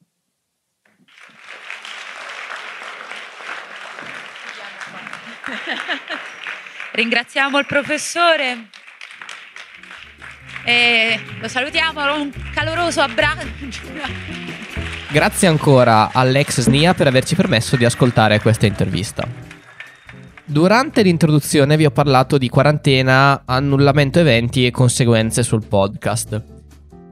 Ringraziamo 6.93 7.59
il 7.59 7.67
professore 7.67 8.69
e 10.65 11.21
lo 11.41 11.49
salutiamo, 11.49 12.01
un 12.15 12.31
caloroso 12.55 13.01
abbraccio. 13.01 13.47
Grazie 15.11 15.49
ancora 15.49 16.11
all'ex 16.13 16.61
SNIA 16.61 16.95
per 16.95 17.07
averci 17.07 17.35
permesso 17.35 17.77
di 17.77 17.85
ascoltare 17.85 18.41
questa 18.41 18.67
intervista. 18.67 19.29
Durante 20.45 21.03
l'introduzione 21.03 21.77
vi 21.77 21.85
ho 21.85 21.91
parlato 21.91 22.39
di 22.39 22.49
quarantena, 22.49 23.43
annullamento 23.45 24.21
eventi 24.21 24.67
e 24.67 24.71
conseguenze 24.71 25.43
sul 25.43 25.67
podcast. 25.67 26.43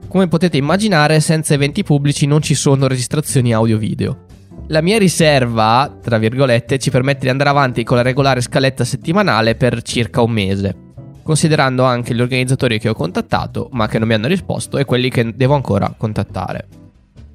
Come 0.07 0.27
potete 0.27 0.57
immaginare, 0.57 1.19
senza 1.19 1.53
eventi 1.53 1.83
pubblici 1.83 2.25
non 2.25 2.41
ci 2.41 2.55
sono 2.55 2.87
registrazioni 2.87 3.53
audio-video. 3.53 4.25
La 4.67 4.81
mia 4.81 4.97
riserva, 4.97 5.97
tra 6.01 6.17
virgolette, 6.17 6.77
ci 6.77 6.89
permette 6.89 7.21
di 7.21 7.29
andare 7.29 7.49
avanti 7.49 7.83
con 7.83 7.97
la 7.97 8.03
regolare 8.03 8.41
scaletta 8.41 8.85
settimanale 8.85 9.55
per 9.55 9.81
circa 9.81 10.21
un 10.21 10.31
mese, 10.31 10.75
considerando 11.23 11.83
anche 11.83 12.15
gli 12.15 12.21
organizzatori 12.21 12.79
che 12.79 12.87
ho 12.87 12.93
contattato, 12.93 13.67
ma 13.73 13.87
che 13.87 13.99
non 13.99 14.07
mi 14.07 14.13
hanno 14.13 14.27
risposto, 14.27 14.77
e 14.77 14.85
quelli 14.85 15.09
che 15.09 15.35
devo 15.35 15.55
ancora 15.55 15.93
contattare. 15.97 16.67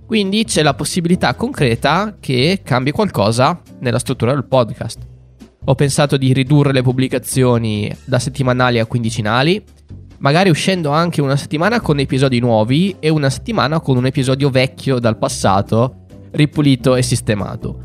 Quindi 0.06 0.44
c'è 0.44 0.62
la 0.62 0.72
possibilità 0.72 1.34
concreta 1.34 2.16
che 2.18 2.60
cambi 2.62 2.92
qualcosa 2.92 3.60
nella 3.80 3.98
struttura 3.98 4.32
del 4.32 4.44
podcast. 4.44 5.00
Ho 5.64 5.74
pensato 5.74 6.16
di 6.16 6.32
ridurre 6.32 6.72
le 6.72 6.82
pubblicazioni 6.82 7.94
da 8.04 8.20
settimanali 8.20 8.78
a 8.78 8.86
quindicinali, 8.86 9.62
magari 10.18 10.48
uscendo 10.48 10.90
anche 10.90 11.20
una 11.20 11.36
settimana 11.36 11.80
con 11.80 11.98
episodi 11.98 12.38
nuovi 12.38 12.96
e 13.00 13.08
una 13.08 13.28
settimana 13.28 13.80
con 13.80 13.96
un 13.96 14.06
episodio 14.06 14.48
vecchio 14.48 15.00
dal 15.00 15.18
passato, 15.18 16.05
ripulito 16.36 16.94
e 16.94 17.02
sistemato. 17.02 17.84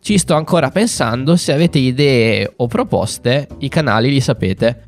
Ci 0.00 0.16
sto 0.16 0.34
ancora 0.34 0.70
pensando, 0.70 1.36
se 1.36 1.52
avete 1.52 1.78
idee 1.78 2.50
o 2.56 2.66
proposte, 2.66 3.48
i 3.58 3.68
canali 3.68 4.08
li 4.10 4.20
sapete. 4.20 4.84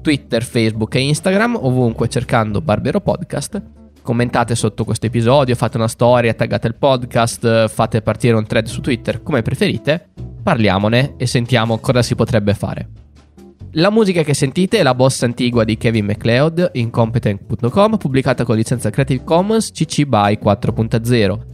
Twitter, 0.00 0.42
Facebook 0.42 0.94
e 0.96 1.00
Instagram, 1.00 1.58
ovunque 1.60 2.08
cercando 2.08 2.60
Barbero 2.60 3.00
Podcast. 3.00 3.62
Commentate 4.02 4.54
sotto 4.54 4.84
questo 4.84 5.06
episodio, 5.06 5.54
fate 5.54 5.76
una 5.76 5.88
storia, 5.88 6.34
taggate 6.34 6.66
il 6.66 6.74
podcast, 6.74 7.68
fate 7.68 8.02
partire 8.02 8.36
un 8.36 8.46
thread 8.46 8.66
su 8.66 8.80
Twitter, 8.80 9.22
come 9.22 9.42
preferite. 9.42 10.08
Parliamone 10.42 11.14
e 11.16 11.26
sentiamo 11.26 11.78
cosa 11.78 12.02
si 12.02 12.14
potrebbe 12.14 12.54
fare. 12.54 12.88
La 13.76 13.90
musica 13.90 14.22
che 14.22 14.34
sentite 14.34 14.78
è 14.78 14.82
la 14.82 14.94
boss 14.94 15.22
antigua 15.22 15.64
di 15.64 15.76
Kevin 15.76 16.06
MacLeod 16.06 16.70
in 16.74 16.90
competent.com, 16.90 17.96
pubblicata 17.96 18.44
con 18.44 18.56
licenza 18.56 18.90
Creative 18.90 19.24
Commons 19.24 19.70
CC 19.70 20.04
BY 20.04 20.38
4.0. 20.42 21.53